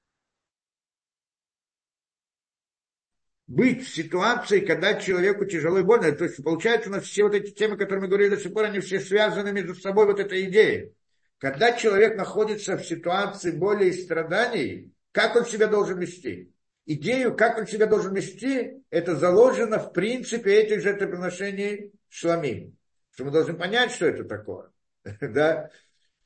быть 3.47 3.87
в 3.87 3.95
ситуации, 3.95 4.61
когда 4.61 4.95
человеку 4.95 5.45
тяжело 5.45 5.79
и 5.79 5.83
больно. 5.83 6.11
То 6.13 6.25
есть 6.25 6.43
получается 6.43 6.89
у 6.89 6.93
нас 6.93 7.05
все 7.05 7.25
вот 7.25 7.35
эти 7.35 7.51
темы, 7.51 7.77
которые 7.77 8.03
мы 8.03 8.09
говорили 8.09 8.31
до 8.31 8.41
сих 8.41 8.55
пор, 8.55 8.65
они 8.65 8.81
все 8.81 9.01
связаны 9.01 9.53
между 9.53 9.75
собой, 9.75 10.07
вот 10.07 10.19
эта 10.19 10.43
идея. 10.45 10.91
Когда 11.39 11.73
человек 11.73 12.17
находится 12.17 12.77
в 12.77 12.85
ситуации 12.85 13.51
боли 13.51 13.87
и 13.87 13.93
страданий, 13.93 14.93
как 15.13 15.37
он 15.37 15.45
себя 15.45 15.67
должен 15.67 15.99
вести? 15.99 16.53
идею, 16.87 17.37
как 17.37 17.59
он 17.59 17.67
себя 17.67 17.87
должен 17.87 18.15
вести, 18.15 18.83
это 18.91 19.15
заложено 19.15 19.79
в 19.79 19.93
принципе 19.93 20.55
этих 20.55 20.83
жертвоприношений 20.83 21.93
шламим. 22.09 22.77
Что 23.13 23.25
мы 23.25 23.31
должны 23.31 23.55
понять, 23.55 23.93
что 23.93 24.07
это 24.07 24.25
такое. 24.25 24.71
да? 25.21 25.71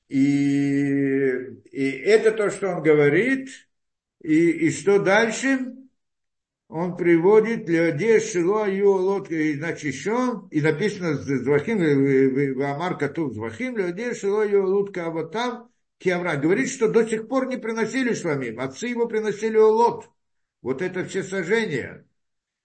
И, 0.09 0.19
и 1.71 1.91
это 1.91 2.33
то, 2.33 2.51
что 2.51 2.77
он 2.77 2.83
говорит. 2.83 3.49
И, 4.23 4.51
и 4.51 4.71
что 4.71 4.99
дальше? 4.99 5.75
Он 6.69 6.97
приводит 6.97 7.69
Леодея 7.69 8.21
Шило 8.21 8.69
Юолот, 8.69 9.29
значит, 9.29 9.85
еще, 9.85 10.49
и 10.51 10.61
написано 10.61 11.15
Звахим, 11.15 11.79
в 11.79 12.63
Амар 12.63 12.97
Катув 12.99 13.35
Звахим, 13.35 13.77
Леодея 13.77 14.15
Шило 14.15 14.43
Юолот 14.43 14.93
Каватам, 14.93 15.71
Киавра. 15.99 16.37
Говорит, 16.37 16.71
что 16.71 16.89
до 16.89 17.07
сих 17.07 17.29
пор 17.29 17.47
не 17.47 17.59
приносили 17.59 18.15
шламим, 18.15 18.61
отцы 18.61 18.87
его 18.87 19.07
приносили 19.07 19.57
Олот 19.59 20.11
вот 20.63 20.81
это 20.81 21.05
все 21.05 21.23
сожжения. 21.23 22.07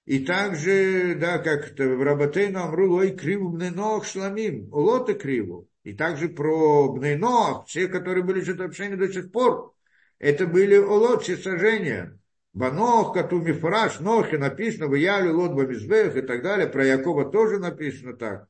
И 0.09 0.25
также, 0.25 1.13
да, 1.13 1.37
как 1.37 1.77
в 1.77 2.03
Рабатейну 2.03 2.63
Амру, 2.63 2.95
ой, 2.95 3.15
криву 3.15 3.49
бненох 3.49 4.07
шламим, 4.07 4.67
улота 4.73 5.13
криву. 5.13 5.69
И 5.83 5.93
также 5.93 6.29
про 6.29 6.91
бненох, 6.91 7.67
все, 7.67 7.87
которые 7.87 8.23
были 8.23 8.41
жертвоприношения 8.41 8.97
до 8.97 9.13
сих 9.13 9.31
пор, 9.31 9.75
это 10.17 10.47
были 10.47 10.77
улот, 10.77 11.21
все 11.21 11.37
сожжения. 11.37 12.19
Банох, 12.53 13.13
Кату 13.13 13.39
Мифраш, 13.39 13.99
Нохи 13.99 14.37
написано, 14.37 14.87
в 14.87 14.95
Ялю, 14.95 15.37
Лот 15.37 15.71
и 15.71 16.21
так 16.23 16.41
далее. 16.41 16.67
Про 16.67 16.87
Якова 16.87 17.25
тоже 17.25 17.59
написано 17.59 18.13
так. 18.13 18.47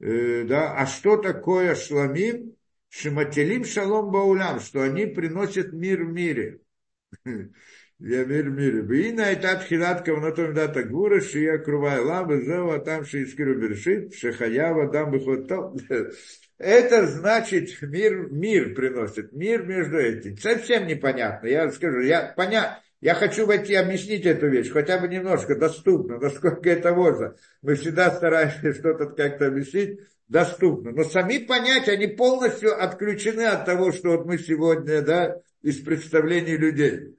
Э, 0.00 0.44
да, 0.44 0.78
а 0.78 0.86
что 0.86 1.18
такое 1.18 1.74
шламим? 1.74 2.56
Шимателим 2.88 3.66
шалом 3.66 4.10
баулям, 4.10 4.60
что 4.60 4.80
они 4.80 5.04
приносят 5.04 5.74
мир 5.74 6.04
в 6.04 6.10
мире. 6.10 6.60
Ямир 8.00 8.48
мире. 8.48 8.80
Вина 8.80 9.30
это 9.32 9.56
тхилат 9.56 10.04
кавнатом 10.04 10.54
дата 10.54 10.84
гура, 10.84 11.20
шия 11.20 11.58
крувая 11.58 12.00
лаба, 12.00 12.40
зева 12.40 12.78
там 12.78 13.04
шиискиру 13.04 13.60
бершит, 13.60 14.14
шехаява 14.14 14.90
дам 14.90 15.10
бихот 15.10 15.50
Это 16.58 17.06
значит 17.06 17.70
мир, 17.82 18.28
мир 18.30 18.74
приносит, 18.74 19.32
мир 19.32 19.66
между 19.66 19.98
этим. 19.98 20.38
Совсем 20.38 20.86
непонятно. 20.86 21.46
Я 21.46 21.70
скажу, 21.70 22.00
я 22.00 22.32
поня... 22.34 22.80
Я 23.02 23.14
хочу 23.14 23.46
войти 23.46 23.74
объяснить 23.74 24.26
эту 24.26 24.48
вещь, 24.48 24.70
хотя 24.70 24.98
бы 24.98 25.08
немножко 25.08 25.56
доступно, 25.56 26.18
насколько 26.18 26.68
это 26.68 26.94
можно. 26.94 27.34
Мы 27.62 27.74
всегда 27.76 28.10
стараемся 28.10 28.74
что-то 28.74 29.06
как-то 29.06 29.46
объяснить 29.46 30.00
доступно. 30.28 30.92
Но 30.92 31.04
сами 31.04 31.38
понятия, 31.38 31.92
они 31.92 32.08
полностью 32.08 32.78
отключены 32.82 33.42
от 33.46 33.64
того, 33.64 33.92
что 33.92 34.10
вот 34.10 34.26
мы 34.26 34.36
сегодня, 34.36 35.00
да, 35.00 35.40
из 35.62 35.80
представлений 35.80 36.56
людей. 36.56 37.14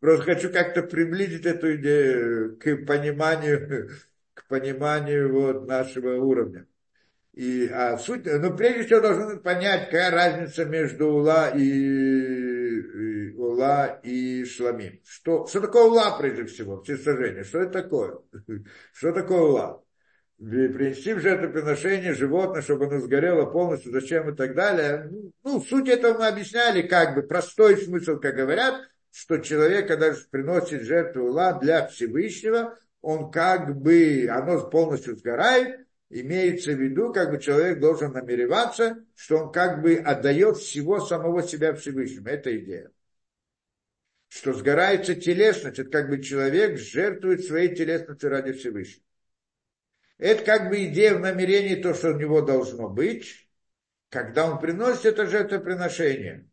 Просто 0.00 0.24
хочу 0.24 0.50
как-то 0.50 0.82
приблизить 0.82 1.46
эту 1.46 1.76
идею 1.76 2.56
к 2.58 2.84
пониманию, 2.86 3.90
к 4.34 4.46
пониманию 4.48 5.32
вот 5.32 5.66
нашего 5.66 6.16
уровня. 6.22 6.66
И, 7.32 7.66
а 7.72 7.96
суть, 7.96 8.26
ну, 8.26 8.54
прежде 8.54 8.84
всего, 8.84 9.00
должны 9.00 9.38
понять, 9.38 9.86
какая 9.86 10.10
разница 10.10 10.66
между 10.66 11.08
Ула 11.08 11.48
и, 11.56 11.62
и 11.62 13.32
Ула 13.34 14.00
и 14.02 14.44
Шламим. 14.44 15.00
Что, 15.06 15.46
что 15.46 15.60
такое 15.62 15.84
Ула, 15.84 16.18
прежде 16.18 16.44
всего, 16.44 16.82
все 16.82 16.98
сожжения? 16.98 17.42
Что 17.42 17.60
это 17.60 17.82
такое? 17.82 18.18
Что 18.92 19.12
такое 19.12 19.40
Ула? 19.40 19.82
Принести 20.50 21.14
в 21.14 21.20
жертвоприношение 21.20 22.14
животное, 22.14 22.62
чтобы 22.62 22.86
оно 22.86 22.98
сгорело 22.98 23.46
полностью, 23.46 23.92
зачем 23.92 24.30
и 24.30 24.36
так 24.36 24.54
далее. 24.54 25.10
Ну, 25.44 25.60
суть 25.60 25.88
этого 25.88 26.18
мы 26.18 26.26
объясняли, 26.26 26.82
как 26.82 27.14
бы 27.14 27.22
простой 27.22 27.76
смысл, 27.76 28.18
как 28.18 28.34
говорят, 28.34 28.88
что 29.12 29.38
человек, 29.38 29.88
когда 29.88 30.14
приносит 30.30 30.82
жертву 30.82 31.28
Ула 31.28 31.58
для 31.60 31.86
Всевышнего, 31.86 32.76
он 33.02 33.30
как 33.30 33.76
бы, 33.76 34.28
оно 34.30 34.68
полностью 34.68 35.16
сгорает, 35.16 35.86
имеется 36.10 36.72
в 36.72 36.80
виду, 36.80 37.12
как 37.12 37.30
бы 37.30 37.38
человек 37.38 37.78
должен 37.78 38.12
намереваться, 38.12 39.04
что 39.14 39.38
он 39.38 39.52
как 39.52 39.80
бы 39.80 39.96
отдает 39.96 40.56
всего 40.56 41.00
самого 41.00 41.42
себя 41.42 41.74
Всевышнему. 41.74 42.28
Это 42.28 42.56
идея. 42.58 42.90
Что 44.28 44.54
сгорается 44.54 45.14
телесность, 45.14 45.78
это 45.78 45.90
как 45.90 46.08
бы 46.08 46.22
человек 46.22 46.78
жертвует 46.78 47.44
своей 47.44 47.74
телесностью 47.74 48.30
ради 48.30 48.52
Всевышнего. 48.52 49.04
Это 50.22 50.44
как 50.44 50.68
бы 50.68 50.84
идея 50.84 51.16
в 51.16 51.20
намерении, 51.20 51.74
то, 51.74 51.94
что 51.94 52.12
у 52.12 52.16
него 52.16 52.42
должно 52.42 52.88
быть, 52.88 53.48
когда 54.08 54.48
он 54.48 54.60
приносит 54.60 55.04
это 55.06 55.26
жертвоприношение. 55.26 56.48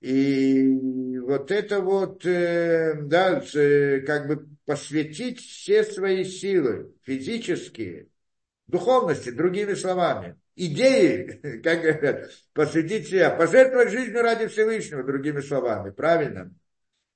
И 0.00 1.18
вот 1.18 1.50
это 1.50 1.80
вот, 1.80 2.24
э, 2.24 2.94
да, 3.02 3.42
э, 3.54 4.02
как 4.02 4.28
бы 4.28 4.48
посвятить 4.66 5.40
все 5.40 5.82
свои 5.82 6.22
силы 6.22 6.94
физические, 7.02 8.06
духовности, 8.68 9.30
другими 9.30 9.74
словами, 9.74 10.38
идеи, 10.54 11.60
как 11.64 11.80
говорят, 11.82 12.30
посвятить 12.52 13.08
себя, 13.08 13.30
пожертвовать 13.30 13.90
жизнью 13.90 14.22
ради 14.22 14.46
Всевышнего, 14.46 15.02
другими 15.02 15.40
словами, 15.40 15.90
правильно? 15.90 16.54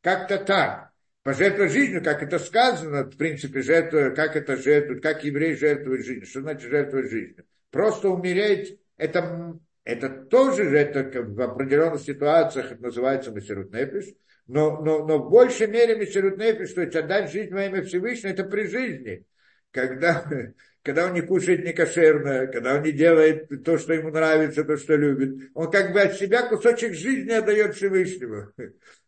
Как-то 0.00 0.38
так. 0.38 0.95
Пожертвовать 1.26 1.72
жизнью, 1.72 2.04
как 2.04 2.22
это 2.22 2.38
сказано, 2.38 3.02
в 3.02 3.16
принципе, 3.16 3.60
жертва, 3.60 4.10
как 4.10 4.36
это 4.36 4.56
жертвует, 4.56 5.02
как 5.02 5.24
еврей 5.24 5.56
жертвует 5.56 6.06
жизнью. 6.06 6.24
Что 6.24 6.42
значит 6.42 6.70
жертвовать 6.70 7.10
жизнью? 7.10 7.44
Просто 7.72 8.10
умереть, 8.10 8.78
это, 8.96 9.58
это 9.82 10.08
тоже 10.08 10.62
это 10.66 11.22
в 11.22 11.40
определенных 11.40 12.02
ситуациях 12.02 12.70
это 12.70 12.80
называется 12.80 13.32
Масерут 13.32 13.72
Нефиш, 13.72 14.14
но, 14.46 14.80
но, 14.80 15.04
но 15.04 15.18
в 15.18 15.28
большей 15.28 15.66
мере 15.66 15.96
Масерут 15.96 16.38
Нефиш, 16.38 16.74
то 16.74 16.82
есть 16.82 16.94
отдать 16.94 17.32
жизнь 17.32 17.52
во 17.52 17.64
имя 17.64 17.82
Всевышнего, 17.82 18.30
это 18.30 18.44
при 18.44 18.68
жизни. 18.68 19.24
Когда, 19.72 20.24
когда 20.82 21.06
он 21.06 21.14
не 21.14 21.22
кушает 21.22 21.64
некошерное, 21.64 22.46
когда 22.46 22.76
он 22.76 22.84
не 22.84 22.92
делает 22.92 23.48
то, 23.64 23.78
что 23.78 23.94
ему 23.94 24.10
нравится, 24.10 24.62
то, 24.62 24.76
что 24.76 24.94
любит. 24.94 25.50
Он 25.54 25.72
как 25.72 25.92
бы 25.92 26.02
от 26.02 26.14
себя 26.14 26.48
кусочек 26.48 26.94
жизни 26.94 27.32
отдает 27.32 27.74
Всевышнему. 27.74 28.52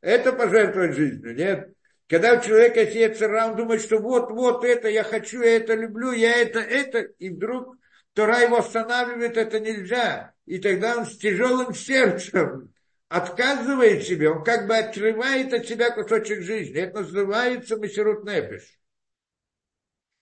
Это 0.00 0.32
пожертвовать 0.32 0.96
жизнью, 0.96 1.36
нет? 1.36 1.77
Когда 2.08 2.34
у 2.34 2.40
человека 2.40 2.82
есть 2.82 3.20
он 3.20 3.56
думает, 3.56 3.82
что 3.82 3.98
вот, 3.98 4.30
вот 4.30 4.64
это 4.64 4.88
я 4.88 5.04
хочу, 5.04 5.42
я 5.42 5.56
это 5.56 5.74
люблю, 5.74 6.12
я 6.12 6.36
это, 6.36 6.58
это, 6.58 7.00
и 7.00 7.28
вдруг 7.28 7.76
Тора 8.14 8.40
его 8.40 8.58
останавливает, 8.58 9.36
это 9.36 9.60
нельзя. 9.60 10.32
И 10.46 10.58
тогда 10.58 10.96
он 10.96 11.04
с 11.04 11.18
тяжелым 11.18 11.74
сердцем 11.74 12.72
отказывает 13.08 14.04
себе, 14.04 14.30
он 14.30 14.42
как 14.42 14.66
бы 14.66 14.76
отрывает 14.76 15.52
от 15.52 15.66
себя 15.66 15.90
кусочек 15.90 16.42
жизни. 16.42 16.80
Это 16.80 17.00
называется 17.00 17.76
Масерут 17.76 18.24
Нефиш. 18.24 18.78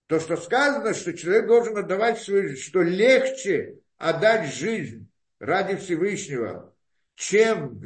То, 0.09 0.19
что 0.19 0.37
сказано, 0.37 0.93
что 0.93 1.17
человек 1.17 1.47
должен 1.47 1.77
отдавать 1.79 2.21
свою 2.21 2.49
жизнь, 2.49 2.63
что 2.63 2.83
легче 2.83 3.79
отдать 3.97 4.53
жизнь 4.53 5.09
ради 5.39 5.77
Всевышнего, 5.77 6.75
чем 7.15 7.81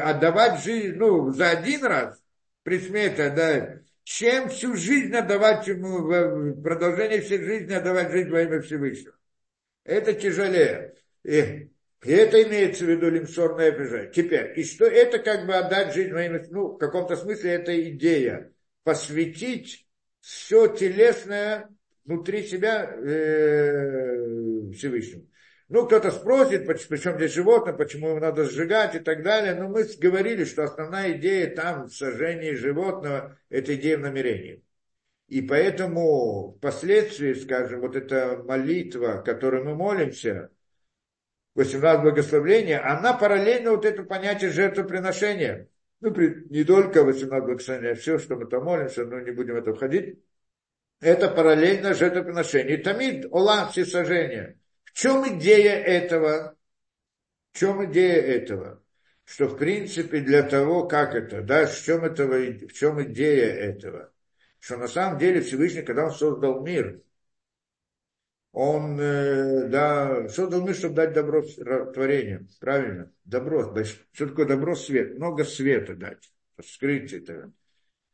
отдавать 0.00 0.62
жизнь 0.62 0.96
ну, 0.96 1.30
за 1.30 1.50
один 1.50 1.84
раз, 1.84 2.20
при 2.66 2.80
смерти 2.80 3.20
отдать, 3.20 3.82
чем 4.02 4.48
всю 4.48 4.74
жизнь 4.74 5.14
отдавать 5.14 5.68
ему, 5.68 6.60
продолжение 6.64 7.20
всей 7.20 7.38
жизни 7.38 7.72
отдавать 7.72 8.10
жизнь 8.10 8.28
во 8.28 8.42
имя 8.42 8.60
Всевышнего. 8.60 9.14
Это 9.84 10.12
тяжелее. 10.12 10.96
И, 11.22 11.70
и 12.02 12.10
это 12.10 12.42
имеется 12.42 12.84
в 12.84 12.88
виду 12.88 13.08
лимсор 13.08 13.56
нефежа. 13.56 14.06
Теперь, 14.06 14.58
и 14.58 14.64
что 14.64 14.84
это 14.84 15.20
как 15.20 15.46
бы 15.46 15.54
отдать 15.54 15.94
жизнь 15.94 16.12
во 16.12 16.24
имя, 16.24 16.44
ну, 16.50 16.72
в 16.72 16.78
каком-то 16.78 17.14
смысле 17.14 17.52
это 17.52 17.90
идея. 17.90 18.52
Посвятить 18.82 19.86
все 20.20 20.66
телесное 20.66 21.68
внутри 22.04 22.42
себя 22.42 22.82
э, 22.82 24.72
Всевышнему. 24.72 25.28
Ну, 25.68 25.86
кто-то 25.86 26.12
спросит, 26.12 26.66
причем 26.66 27.16
здесь 27.16 27.34
животное, 27.34 27.72
почему 27.72 28.10
его 28.10 28.20
надо 28.20 28.44
сжигать 28.44 28.94
и 28.94 29.00
так 29.00 29.22
далее. 29.22 29.54
Но 29.54 29.68
мы 29.68 29.84
говорили, 29.98 30.44
что 30.44 30.62
основная 30.62 31.12
идея 31.12 31.54
там 31.54 31.86
в 31.86 31.94
сожжении 31.94 32.52
животного– 32.52 33.36
это 33.48 33.74
идея 33.74 33.98
в 33.98 34.02
намерении. 34.02 34.62
И 35.26 35.42
поэтому 35.42 36.56
впоследствии, 36.58 37.34
скажем, 37.34 37.80
вот 37.80 37.96
эта 37.96 38.42
молитва, 38.44 39.22
которой 39.26 39.64
мы 39.64 39.74
молимся, 39.74 40.50
18 41.56 42.02
благословения, 42.02 42.80
она 42.86 43.12
параллельно 43.14 43.72
вот 43.72 43.84
это 43.84 44.02
понятие 44.04 44.50
жертвоприношения– 44.50 45.68
ну, 46.00 46.14
не 46.14 46.64
только 46.64 47.04
18 47.04 47.46
благословений, 47.46 47.92
а 47.92 47.94
все, 47.94 48.18
что 48.18 48.36
мы 48.36 48.46
там 48.46 48.64
молимся, 48.64 49.04
но 49.04 49.20
не 49.20 49.30
будем 49.30 49.54
в 49.54 49.58
это 49.58 49.72
входить. 49.74 50.18
Это 51.00 51.28
параллельно 51.28 51.94
жертвоприношение. 51.94 52.78
И 52.78 52.82
тамид, 52.82 53.26
ола, 53.30 53.68
все 53.68 53.84
сожжения. 53.84 54.58
Чем 54.96 55.28
идея 55.28 55.74
этого? 55.74 56.56
В 57.52 57.58
чем 57.58 57.84
идея 57.84 58.18
этого? 58.22 58.82
Что, 59.26 59.46
в 59.46 59.58
принципе, 59.58 60.20
для 60.20 60.42
того, 60.42 60.88
как 60.88 61.14
это, 61.14 61.42
да, 61.42 61.66
в 61.66 61.78
чем, 61.78 62.06
этого, 62.06 62.36
в 62.66 62.72
чем 62.72 63.02
идея 63.02 63.52
этого? 63.52 64.10
Что 64.58 64.78
на 64.78 64.88
самом 64.88 65.18
деле 65.18 65.42
Всевышний, 65.42 65.82
когда 65.82 66.06
он 66.06 66.12
создал 66.12 66.64
мир, 66.64 67.02
он 68.52 68.98
э, 68.98 69.68
да, 69.68 70.30
создал 70.30 70.62
мир, 70.62 70.74
чтобы 70.74 70.94
дать 70.94 71.12
добро 71.12 71.42
творению. 71.42 72.48
Правильно? 72.58 73.12
Добро. 73.26 73.76
Что 74.12 74.28
такое 74.28 74.46
добро? 74.46 74.74
Свет. 74.74 75.18
Много 75.18 75.44
света 75.44 75.94
дать. 75.94 76.32
Скрыть 76.64 77.12
это. 77.12 77.52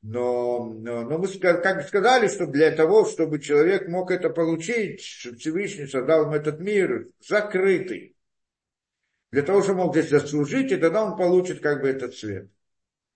Но, 0.02 0.64
но, 0.64 1.02
но 1.02 1.18
мы 1.18 1.28
как 1.38 1.86
сказали, 1.86 2.26
что 2.26 2.46
для 2.46 2.72
того, 2.72 3.04
чтобы 3.04 3.38
человек 3.38 3.88
мог 3.88 4.10
это 4.10 4.30
получить, 4.30 5.00
Всевышний 5.00 5.86
создал 5.86 6.24
ему 6.24 6.34
этот 6.34 6.58
мир 6.58 7.08
закрытый. 7.26 8.16
Для 9.30 9.42
того, 9.42 9.62
чтобы 9.62 9.84
мог 9.84 9.96
здесь 9.96 10.10
заслужить, 10.10 10.72
и 10.72 10.76
тогда 10.76 11.04
он 11.04 11.16
получит 11.16 11.60
как 11.60 11.82
бы 11.82 11.88
этот 11.88 12.14
свет. 12.16 12.50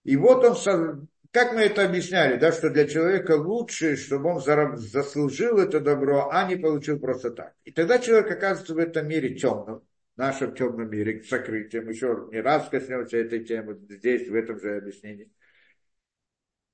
И 0.05 0.17
вот 0.17 0.45
он 0.45 1.09
как 1.33 1.53
мы 1.53 1.63
это 1.63 1.85
объясняли, 1.85 2.39
да, 2.39 2.51
что 2.51 2.71
для 2.71 2.87
человека 2.87 3.33
лучше, 3.33 3.97
чтобы 3.97 4.31
он 4.31 4.41
заслужил 4.79 5.59
это 5.59 5.81
добро, 5.81 6.31
а 6.31 6.49
не 6.49 6.57
получил 6.57 6.99
просто 6.99 7.31
так. 7.31 7.53
И 7.65 7.73
тогда 7.73 7.99
человек 7.99 8.31
оказывается 8.31 8.75
в 8.75 8.79
этом 8.79 9.07
мире 9.07 9.35
темным, 9.35 9.83
в 10.15 10.19
нашем 10.19 10.55
темном 10.55 10.89
мире, 10.89 11.23
сокрытием. 11.25 11.91
Еще 11.91 12.29
не 12.33 12.41
раз 12.41 12.69
коснемся 12.71 13.19
этой 13.19 13.45
темы 13.45 13.79
здесь, 13.91 14.29
в 14.29 14.35
этом 14.35 14.59
же 14.59 14.79
объяснении. 14.79 15.31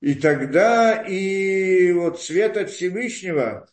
И 0.02 0.14
тогда 0.14 1.02
и 1.02 1.92
вот 1.92 2.20
свет 2.20 2.58
от 2.58 2.68
Всевышнего 2.68 3.66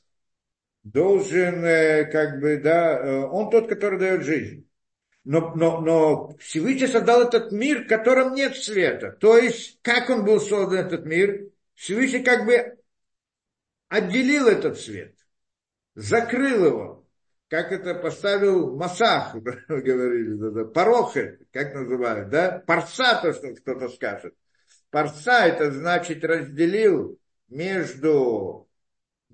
должен, 0.84 1.66
э, 1.66 2.06
как 2.06 2.40
бы, 2.40 2.56
да, 2.58 2.98
э, 2.98 3.26
он 3.26 3.50
тот, 3.50 3.68
который 3.68 4.00
дает 4.00 4.24
жизнь 4.24 4.70
но, 5.30 5.54
но, 5.54 5.80
но 5.82 6.38
Всевышний 6.40 6.88
создал 6.88 7.22
этот 7.22 7.52
мир, 7.52 7.84
в 7.84 7.88
котором 7.88 8.34
нет 8.34 8.56
света. 8.56 9.12
То 9.12 9.38
есть, 9.38 9.80
как 9.84 10.10
он 10.10 10.26
был 10.26 10.40
создан, 10.40 10.88
этот 10.88 11.06
мир? 11.06 11.50
Всевышний 11.76 12.24
как 12.24 12.48
бы 12.48 12.80
отделил 13.90 14.48
этот 14.48 14.80
свет, 14.80 15.16
закрыл 15.94 16.66
его, 16.66 17.08
как 17.48 17.72
это 17.72 17.94
поставил 17.94 18.76
Масах, 18.76 19.36
говорили, 19.68 20.64
порохи, 20.74 21.38
как 21.52 21.76
называют, 21.76 22.30
да, 22.30 22.64
парса, 22.66 23.22
то, 23.22 23.32
что 23.32 23.54
кто-то 23.54 23.90
скажет. 23.90 24.36
Парса, 24.92 25.46
это 25.46 25.72
значит 25.72 26.24
разделил 26.24 27.20
между 27.48 28.68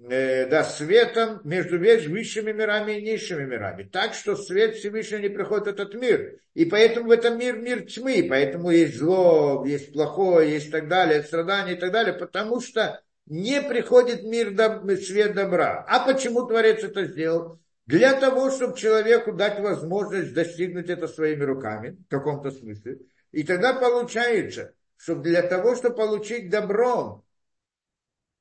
э, 0.09 0.47
да, 0.47 0.63
светом 0.63 1.41
между 1.43 1.79
высшими 1.79 2.51
мирами 2.51 2.93
и 2.93 3.01
низшими 3.01 3.45
мирами. 3.45 3.83
Так 3.83 4.13
что 4.13 4.35
свет 4.35 4.75
Всевышнего 4.75 5.19
не 5.19 5.29
приходит 5.29 5.65
в 5.65 5.69
этот 5.69 5.93
мир. 5.95 6.39
И 6.53 6.65
поэтому 6.65 7.07
в 7.07 7.11
этом 7.11 7.37
мир 7.37 7.57
мир 7.57 7.85
тьмы, 7.85 8.25
поэтому 8.29 8.71
есть 8.71 8.97
зло, 8.97 9.65
есть 9.65 9.93
плохое, 9.93 10.51
есть 10.53 10.71
так 10.71 10.87
далее, 10.87 11.23
страдания 11.23 11.73
и 11.73 11.79
так 11.79 11.91
далее, 11.91 12.13
потому 12.13 12.61
что 12.61 13.01
не 13.25 13.61
приходит 13.61 14.23
мир 14.23 14.55
свет 14.99 15.33
добра. 15.33 15.83
А 15.87 16.05
почему 16.05 16.45
Творец 16.45 16.83
это 16.83 17.05
сделал? 17.05 17.59
Для 17.87 18.13
того, 18.13 18.49
чтобы 18.51 18.77
человеку 18.77 19.31
дать 19.31 19.59
возможность 19.59 20.33
достигнуть 20.33 20.89
это 20.89 21.07
своими 21.07 21.43
руками, 21.43 21.97
в 22.07 22.09
каком-то 22.09 22.51
смысле. 22.51 22.99
И 23.31 23.43
тогда 23.43 23.73
получается, 23.73 24.74
что 24.97 25.15
для 25.15 25.41
того, 25.41 25.75
чтобы 25.75 25.95
получить 25.95 26.49
добро, 26.49 27.23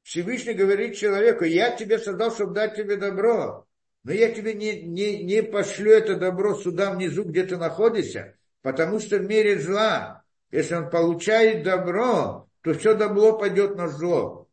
Всевышний 0.02 0.54
говорит 0.54 0.96
человеку, 0.96 1.44
я 1.44 1.70
тебе 1.70 1.98
создал, 1.98 2.30
чтобы 2.30 2.54
дать 2.54 2.76
тебе 2.76 2.96
добро, 2.96 3.66
но 4.02 4.12
я 4.12 4.30
тебе 4.32 4.52
не, 4.52 4.82
не, 4.82 5.22
не 5.22 5.42
пошлю 5.42 5.92
это 5.92 6.16
добро 6.16 6.54
сюда 6.54 6.92
внизу, 6.92 7.24
где 7.24 7.44
ты 7.44 7.56
находишься, 7.56 8.36
потому 8.62 9.00
что 9.00 9.18
в 9.18 9.26
мире 9.26 9.58
зла, 9.58 10.22
если 10.50 10.74
он 10.74 10.90
получает 10.90 11.64
добро, 11.64 12.48
то 12.60 12.74
все 12.74 12.94
добро 12.94 13.38
пойдет 13.38 13.76
на 13.76 13.88
зло. 13.88 14.48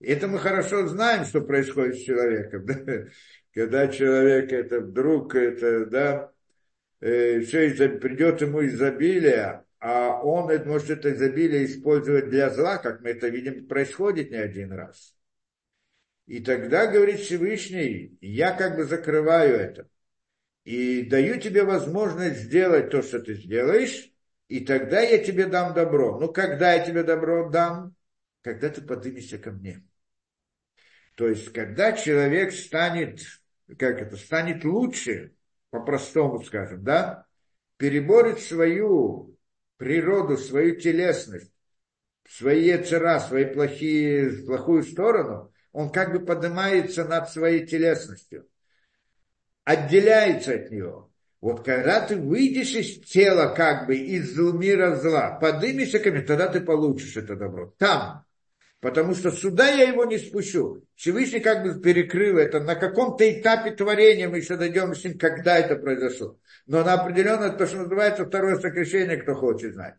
Это 0.00 0.26
мы 0.26 0.38
хорошо 0.38 0.86
знаем, 0.88 1.24
что 1.24 1.40
происходит 1.40 1.96
с 1.96 2.02
человеком. 2.02 2.66
Да? 2.66 3.04
Когда 3.54 3.88
человек 3.88 4.50
это 4.50 4.80
вдруг 4.80 5.34
это, 5.34 5.84
да, 5.84 6.32
э, 7.00 7.40
все 7.40 7.68
придет 7.98 8.40
ему 8.40 8.64
изобилие, 8.64 9.62
а 9.82 10.22
он 10.22 10.46
может 10.64 10.90
это 10.90 11.12
изобилие 11.12 11.64
использовать 11.64 12.30
для 12.30 12.50
зла, 12.50 12.78
как 12.78 13.00
мы 13.00 13.10
это 13.10 13.26
видим, 13.26 13.66
происходит 13.66 14.30
не 14.30 14.36
один 14.36 14.70
раз. 14.70 15.16
И 16.26 16.38
тогда, 16.38 16.86
говорит 16.86 17.18
Всевышний, 17.18 18.16
я 18.20 18.52
как 18.52 18.76
бы 18.76 18.84
закрываю 18.84 19.56
это. 19.56 19.88
И 20.62 21.02
даю 21.02 21.40
тебе 21.40 21.64
возможность 21.64 22.42
сделать 22.42 22.90
то, 22.90 23.02
что 23.02 23.18
ты 23.18 23.34
сделаешь, 23.34 24.08
и 24.46 24.60
тогда 24.60 25.00
я 25.00 25.18
тебе 25.18 25.46
дам 25.46 25.74
добро. 25.74 26.16
Ну, 26.20 26.32
когда 26.32 26.74
я 26.74 26.86
тебе 26.86 27.02
добро 27.02 27.50
дам? 27.50 27.96
Когда 28.42 28.68
ты 28.68 28.82
поднимешься 28.82 29.38
ко 29.38 29.50
мне. 29.50 29.82
То 31.16 31.26
есть, 31.26 31.52
когда 31.52 31.90
человек 31.92 32.52
станет, 32.52 33.20
как 33.76 34.00
это, 34.00 34.16
станет 34.16 34.62
лучше, 34.62 35.32
по-простому 35.70 36.40
скажем, 36.44 36.84
да, 36.84 37.26
переборет 37.78 38.38
свою 38.38 39.31
природу, 39.82 40.36
свою 40.36 40.76
телесность, 40.76 41.52
свои 42.28 42.66
яцера, 42.66 43.18
свои 43.18 43.46
плохие, 43.46 44.44
плохую 44.46 44.84
сторону, 44.84 45.52
он 45.72 45.90
как 45.90 46.12
бы 46.12 46.24
поднимается 46.24 47.04
над 47.04 47.28
своей 47.28 47.66
телесностью, 47.66 48.46
отделяется 49.64 50.54
от 50.54 50.70
нее. 50.70 51.08
Вот 51.40 51.64
когда 51.64 52.06
ты 52.06 52.14
выйдешь 52.14 52.76
из 52.76 53.00
тела, 53.00 53.52
как 53.52 53.88
бы 53.88 53.96
из 53.96 54.38
мира 54.38 54.94
зла, 54.94 55.32
поднимешься 55.40 55.98
ко 55.98 56.12
мне, 56.12 56.20
тогда 56.20 56.46
ты 56.46 56.60
получишь 56.60 57.16
это 57.16 57.34
добро. 57.34 57.74
Там. 57.76 58.24
Потому 58.82 59.14
что 59.14 59.30
сюда 59.30 59.68
я 59.70 59.90
его 59.90 60.04
не 60.06 60.18
спущу. 60.18 60.84
Всевышний 60.96 61.38
как 61.38 61.62
бы 61.62 61.80
перекрыл 61.80 62.36
это. 62.36 62.58
На 62.58 62.74
каком-то 62.74 63.22
этапе 63.30 63.70
творения 63.70 64.28
мы 64.28 64.38
еще 64.38 64.56
дойдем 64.56 64.92
с 64.92 65.04
ним, 65.04 65.16
когда 65.16 65.56
это 65.56 65.76
произошло. 65.76 66.36
Но 66.66 66.82
на 66.82 66.94
определенное, 66.94 67.50
то, 67.50 67.64
что 67.64 67.76
называется 67.76 68.26
второе 68.26 68.56
сокращение, 68.58 69.18
кто 69.18 69.36
хочет 69.36 69.74
знать. 69.74 69.94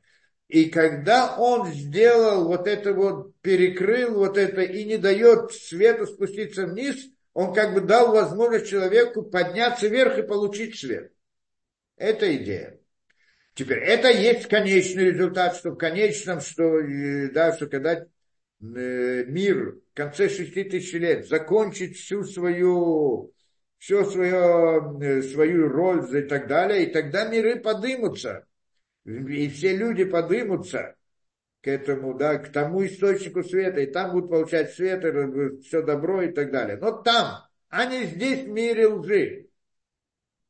И 0.49 0.65
когда 0.65 1.37
он 1.37 1.71
сделал 1.71 2.45
вот 2.45 2.67
это 2.67 2.93
вот, 2.93 3.33
перекрыл 3.39 4.15
вот 4.15 4.37
это 4.37 4.59
и 4.59 4.83
не 4.83 4.97
дает 4.97 5.53
свету 5.53 6.05
спуститься 6.05 6.65
вниз, 6.65 7.07
он 7.31 7.53
как 7.53 7.73
бы 7.73 7.79
дал 7.79 8.11
возможность 8.11 8.67
человеку 8.67 9.23
подняться 9.23 9.87
вверх 9.87 10.17
и 10.17 10.23
получить 10.23 10.77
свет. 10.77 11.13
Это 11.95 12.35
идея. 12.35 12.77
Теперь, 13.53 13.79
это 13.79 14.09
есть 14.09 14.49
конечный 14.49 15.05
результат, 15.05 15.55
что 15.55 15.71
в 15.71 15.77
конечном, 15.77 16.41
что, 16.41 16.79
э, 16.79 17.29
да, 17.29 17.55
что 17.55 17.67
когда 17.67 18.05
мир 18.63 19.79
в 19.91 19.95
конце 19.95 20.29
шести 20.29 20.63
тысяч 20.63 20.93
лет 20.93 21.27
закончит 21.27 21.95
всю 21.95 22.23
свою, 22.23 23.33
всю 23.77 24.05
свою, 24.05 25.01
э, 25.01 25.21
свою 25.21 25.67
роль 25.69 26.05
и 26.17 26.21
так 26.21 26.47
далее, 26.47 26.85
и 26.85 26.91
тогда 26.91 27.25
миры 27.25 27.59
подымутся 27.59 28.45
и 29.05 29.49
все 29.49 29.75
люди 29.75 30.05
подымутся 30.05 30.95
к 31.61 31.67
этому, 31.67 32.13
да, 32.13 32.37
к 32.37 32.51
тому 32.51 32.85
источнику 32.85 33.43
света, 33.43 33.81
и 33.81 33.85
там 33.85 34.11
будут 34.11 34.29
получать 34.29 34.73
свет, 34.73 35.03
и 35.05 35.61
все 35.61 35.81
добро 35.81 36.23
и 36.23 36.31
так 36.31 36.51
далее. 36.51 36.77
Но 36.77 37.01
там, 37.01 37.43
а 37.69 37.85
не 37.85 38.05
здесь 38.05 38.45
в 38.45 38.49
мире 38.49 38.87
лжи. 38.87 39.47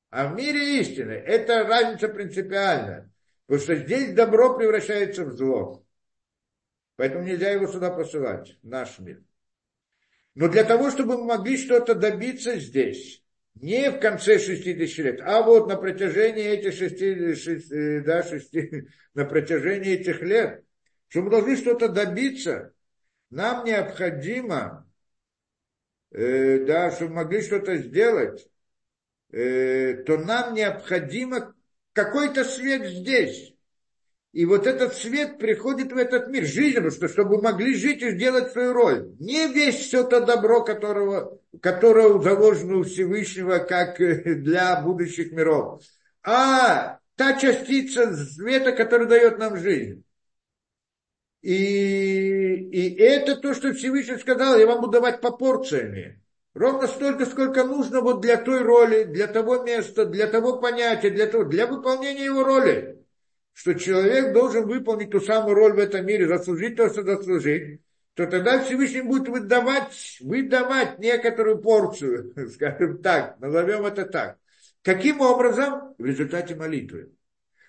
А 0.09 0.27
в 0.27 0.35
мире 0.35 0.79
истины. 0.79 1.11
Это 1.11 1.63
разница 1.63 2.07
принципиальная. 2.07 3.11
Потому 3.47 3.63
что 3.63 3.75
здесь 3.75 4.13
добро 4.13 4.55
превращается 4.55 5.25
в 5.25 5.31
зло. 5.31 5.82
Поэтому 6.95 7.23
нельзя 7.23 7.51
его 7.51 7.67
сюда 7.67 7.89
посылать, 7.89 8.57
в 8.61 8.67
наш 8.67 8.99
мир. 8.99 9.23
Но 10.35 10.47
для 10.47 10.63
того, 10.63 10.91
чтобы 10.91 11.17
мы 11.17 11.25
могли 11.25 11.57
что-то 11.57 11.95
добиться 11.95 12.59
здесь, 12.59 13.23
не 13.55 13.91
в 13.91 13.99
конце 13.99 14.39
шести 14.39 14.73
тысяч 14.73 14.97
лет, 14.97 15.21
а 15.21 15.43
вот 15.43 15.67
на 15.67 15.75
протяжении 15.75 16.43
этих 16.43 16.73
шести, 16.73 17.35
шести, 17.35 17.99
да, 18.01 18.23
шести, 18.23 18.87
на 19.13 19.25
протяжении 19.25 19.93
этих 19.93 20.21
лет, 20.21 20.63
что 21.07 21.21
мы 21.21 21.29
должны 21.29 21.55
что-то 21.55 21.89
добиться, 21.89 22.73
нам 23.29 23.65
необходимо, 23.65 24.89
э, 26.11 26.65
да, 26.65 26.91
чтобы 26.91 27.13
могли 27.13 27.41
что-то 27.41 27.77
сделать, 27.77 28.47
э, 29.31 30.03
то 30.05 30.17
нам 30.17 30.53
необходимо 30.53 31.55
какой-то 31.93 32.43
свет 32.43 32.87
здесь. 32.87 33.52
И 34.33 34.45
вот 34.45 34.65
этот 34.65 34.95
свет 34.95 35.37
приходит 35.37 35.91
в 35.91 35.97
этот 35.97 36.27
мир, 36.27 36.43
жизнь, 36.43 36.73
потому 36.73 36.91
что 36.91 37.07
чтобы 37.07 37.39
могли 37.39 37.75
жить 37.75 38.01
и 38.01 38.09
сделать 38.09 38.51
свою 38.51 38.73
роль. 38.73 39.11
Не 39.19 39.47
весь 39.47 39.75
все 39.75 40.03
то 40.03 40.21
добро, 40.21 40.63
которого, 40.63 41.39
которое 41.61 42.19
заложено 42.19 42.77
у 42.79 42.83
Всевышнего, 42.83 43.59
как 43.59 44.01
э, 44.01 44.33
для 44.33 44.81
будущих 44.81 45.31
миров, 45.31 45.83
а 46.23 46.97
та 47.15 47.39
частица 47.39 48.15
света, 48.15 48.71
которая 48.71 49.07
дает 49.07 49.37
нам 49.37 49.55
жизнь. 49.55 50.03
И, 51.43 51.51
и 51.53 52.95
это 52.95 53.35
то, 53.35 53.53
что 53.53 53.71
Всевышний 53.73 54.17
сказал, 54.17 54.57
я 54.57 54.65
вам 54.65 54.81
буду 54.81 54.93
давать 54.93 55.21
по 55.21 55.29
порциями. 55.29 56.19
Ровно 56.55 56.87
столько, 56.87 57.27
сколько 57.27 57.65
нужно 57.65 58.01
вот 58.01 58.21
для 58.21 58.37
той 58.37 58.63
роли, 58.63 59.03
для 59.03 59.27
того 59.27 59.61
места, 59.61 60.07
для 60.07 60.25
того 60.25 60.57
понятия, 60.59 61.11
для, 61.11 61.27
того, 61.27 61.43
для 61.43 61.67
выполнения 61.67 62.25
его 62.25 62.43
роли 62.43 63.02
что 63.53 63.73
человек 63.75 64.33
должен 64.33 64.67
выполнить 64.67 65.11
ту 65.11 65.19
самую 65.19 65.55
роль 65.55 65.73
в 65.73 65.79
этом 65.79 66.05
мире, 66.05 66.27
заслужить 66.27 66.75
то, 66.75 66.89
что 66.89 67.03
заслужить, 67.03 67.81
то 68.15 68.27
тогда 68.27 68.63
Всевышний 68.63 69.01
будет 69.01 69.27
выдавать, 69.27 70.17
выдавать 70.21 70.99
некоторую 70.99 71.59
порцию, 71.59 72.33
скажем 72.53 73.01
так, 73.01 73.39
назовем 73.39 73.85
это 73.85 74.05
так. 74.05 74.37
Каким 74.81 75.21
образом? 75.21 75.95
В 75.97 76.05
результате 76.05 76.55
молитвы. 76.55 77.11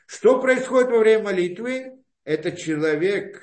Что 0.07 0.41
происходит 0.41 0.91
во 0.91 0.99
время 0.99 1.25
молитвы? 1.25 1.93
Это 2.25 2.53
человек 2.53 3.43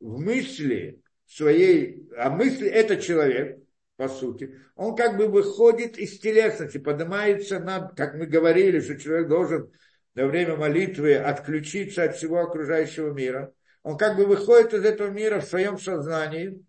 в 0.00 0.18
мысли 0.18 1.00
своей, 1.26 2.08
а 2.16 2.30
мысли 2.30 2.68
это 2.68 2.96
человек, 2.96 3.58
по 3.96 4.08
сути, 4.08 4.58
он 4.74 4.96
как 4.96 5.16
бы 5.16 5.28
выходит 5.28 5.96
из 5.96 6.18
телесности, 6.18 6.78
поднимается 6.78 7.60
над, 7.60 7.96
как 7.96 8.14
мы 8.14 8.26
говорили, 8.26 8.80
что 8.80 8.98
человек 8.98 9.28
должен 9.28 9.70
на 10.14 10.26
время 10.26 10.56
молитвы 10.56 11.14
отключиться 11.16 12.04
от 12.04 12.16
всего 12.16 12.40
окружающего 12.40 13.12
мира. 13.12 13.52
Он 13.82 13.96
как 13.96 14.16
бы 14.16 14.26
выходит 14.26 14.74
из 14.74 14.84
этого 14.84 15.08
мира 15.08 15.40
в 15.40 15.46
своем 15.46 15.78
сознании 15.78 16.64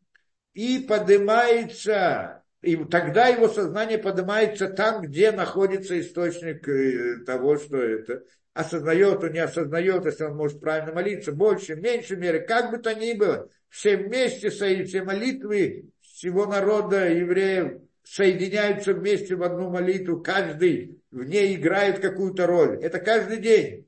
и 0.54 0.86
поднимается, 0.88 2.44
и 2.62 2.76
тогда 2.86 3.28
его 3.28 3.48
сознание 3.50 3.98
поднимается 3.98 4.70
там, 4.70 5.02
где 5.02 5.32
находится 5.32 6.00
источник 6.00 6.68
э, 6.68 7.24
того, 7.26 7.58
что 7.58 7.78
это. 7.78 8.24
Осознает 8.54 9.24
он, 9.24 9.32
не 9.32 9.40
осознает, 9.40 10.06
если 10.06 10.26
он 10.26 10.36
может 10.38 10.60
правильно 10.60 10.94
молиться, 10.94 11.32
больше, 11.32 11.76
меньше 11.76 12.16
меры, 12.16 12.42
как 12.42 12.72
бы 12.72 12.78
то 12.78 12.94
ни 12.94 13.14
было, 13.14 13.50
все 13.70 13.98
вместе, 13.98 14.50
все 14.50 15.04
молитвы 15.04 15.90
всего 16.02 16.46
народа 16.46 17.10
евреев 17.10 17.82
соединяются 18.04 18.94
вместе 18.94 19.36
в 19.36 19.44
одну 19.44 19.70
молитву, 19.70 20.22
каждый 20.22 21.02
в 21.12 21.24
ней 21.24 21.56
играет 21.56 22.00
какую-то 22.00 22.48
роль. 22.48 22.80
Это 22.84 23.00
каждый 23.00 23.38
день. 23.38 23.88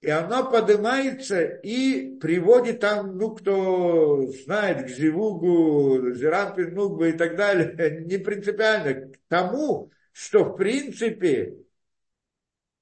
И 0.00 0.10
она 0.10 0.44
поднимается 0.44 1.42
и 1.42 2.16
приводит 2.18 2.78
там, 2.78 3.18
ну, 3.18 3.34
кто 3.34 4.30
знает, 4.44 4.86
к 4.86 4.88
Зивугу, 4.88 6.12
Зирампинугу 6.14 7.04
и 7.04 7.12
так 7.12 7.34
далее, 7.34 8.00
не 8.06 8.18
принципиально, 8.18 9.10
к 9.10 9.18
тому, 9.26 9.90
что 10.12 10.44
в 10.44 10.56
принципе 10.56 11.56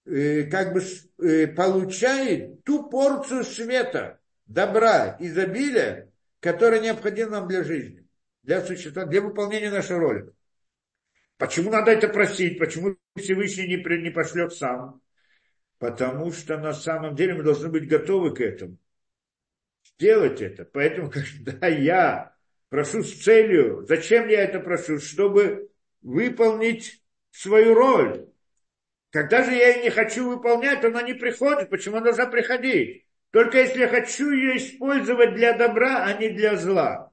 э, 0.05 0.43
как 0.45 0.75
бы 0.75 0.83
э, 1.27 1.47
получает 1.47 2.63
ту 2.65 2.91
порцию 2.91 3.45
света, 3.45 4.21
добра, 4.45 5.17
изобилия, 5.19 6.13
которая 6.41 6.81
необходима 6.81 7.31
нам 7.31 7.49
для 7.49 7.65
жизни, 7.65 8.07
для 8.43 8.61
существования, 8.61 9.11
для 9.11 9.23
выполнения 9.23 9.71
нашей 9.71 9.97
роли. 9.97 10.33
Почему 11.39 11.71
надо 11.71 11.91
это 11.91 12.09
просить? 12.09 12.59
Почему 12.59 12.97
Всевышний 13.17 13.67
не, 13.67 14.03
не 14.03 14.11
пошлет 14.11 14.53
сам? 14.55 15.03
Потому 15.79 16.33
что 16.33 16.57
на 16.57 16.73
самом 16.73 17.15
деле 17.15 17.35
мы 17.35 17.43
должны 17.43 17.69
быть 17.69 17.89
готовы 17.89 18.35
к 18.35 18.41
этому. 18.41 18.79
Сделать 19.85 20.41
это. 20.41 20.65
Поэтому, 20.65 21.11
когда 21.43 21.67
я 21.67 22.35
прошу 22.71 23.03
с 23.03 23.23
целью, 23.23 23.85
зачем 23.87 24.29
я 24.29 24.43
это 24.45 24.61
прошу? 24.61 24.99
Чтобы 24.99 25.71
выполнить 26.01 27.03
свою 27.31 27.75
роль. 27.75 28.29
Когда 29.11 29.43
же 29.43 29.53
я 29.53 29.69
ее 29.69 29.83
не 29.85 29.91
хочу 29.91 30.29
выполнять, 30.29 30.85
она 30.85 31.03
не 31.03 31.15
приходит. 31.15 31.69
Почему 31.69 31.97
она 31.97 32.07
должна 32.07 32.27
приходить? 32.27 33.07
Только 33.31 33.59
если 33.59 33.81
я 33.81 33.89
хочу 33.89 34.31
ее 34.31 34.57
использовать 34.57 35.35
для 35.35 35.53
добра, 35.53 36.05
а 36.05 36.15
не 36.15 36.31
для 36.31 36.57
зла. 36.57 37.06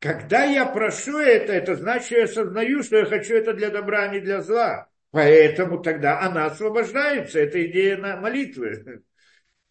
Когда 0.00 0.44
я 0.44 0.64
прошу 0.64 1.18
это, 1.18 1.52
это 1.52 1.76
значит, 1.76 2.10
я 2.10 2.24
осознаю, 2.24 2.82
что 2.82 2.96
я 2.96 3.04
хочу 3.04 3.34
это 3.34 3.52
для 3.52 3.68
добра, 3.68 4.04
а 4.04 4.08
не 4.08 4.20
для 4.20 4.40
зла. 4.40 4.88
Поэтому 5.10 5.82
тогда 5.82 6.20
она 6.20 6.46
освобождается, 6.46 7.38
это 7.38 7.64
идея 7.66 7.98
на 7.98 8.16
молитвы. 8.16 9.02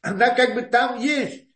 Она 0.01 0.34
как 0.35 0.53
бы 0.53 0.61
там 0.61 0.99
есть, 0.99 1.47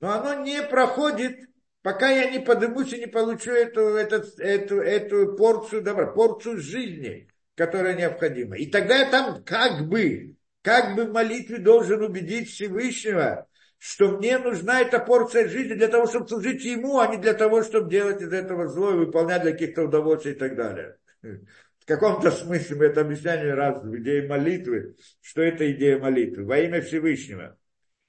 но 0.00 0.10
оно 0.10 0.42
не 0.42 0.60
проходит, 0.62 1.38
пока 1.82 2.10
я 2.10 2.28
не 2.30 2.40
поднимусь 2.40 2.92
и 2.92 2.98
не 2.98 3.06
получу 3.06 3.52
эту, 3.52 3.94
эту, 3.94 4.16
эту, 4.38 4.80
эту 4.80 5.36
порцию 5.36 5.82
добра, 5.82 6.06
порцию 6.06 6.58
жизни, 6.58 7.28
которая 7.54 7.94
необходима. 7.94 8.56
И 8.56 8.66
тогда 8.66 8.96
я 8.96 9.10
там 9.10 9.44
как 9.44 9.86
бы, 9.88 10.34
как 10.62 10.96
бы 10.96 11.04
в 11.04 11.12
молитве 11.12 11.58
должен 11.58 12.02
убедить 12.02 12.50
Всевышнего, 12.50 13.46
что 13.78 14.12
мне 14.12 14.38
нужна 14.38 14.80
эта 14.80 14.98
порция 14.98 15.48
жизни 15.48 15.74
для 15.74 15.88
того, 15.88 16.06
чтобы 16.06 16.28
служить 16.28 16.64
ему, 16.64 16.98
а 16.98 17.08
не 17.08 17.18
для 17.18 17.34
того, 17.34 17.62
чтобы 17.62 17.90
делать 17.90 18.20
из 18.22 18.32
этого 18.32 18.68
зло 18.68 18.92
и 18.92 18.96
выполнять 18.96 19.42
для 19.42 19.52
каких-то 19.52 19.84
удовольствий 19.84 20.32
и 20.32 20.36
так 20.36 20.56
далее. 20.56 20.96
В 21.22 21.86
каком-то 21.86 22.30
смысле 22.30 22.76
мы 22.76 22.84
это 22.86 23.02
объясняли 23.02 23.48
раз 23.48 23.82
в 23.82 23.96
идее 23.96 24.26
молитвы, 24.26 24.96
что 25.20 25.42
это 25.42 25.70
идея 25.72 25.98
молитвы, 25.98 26.44
во 26.44 26.58
имя 26.58 26.80
Всевышнего. 26.80 27.56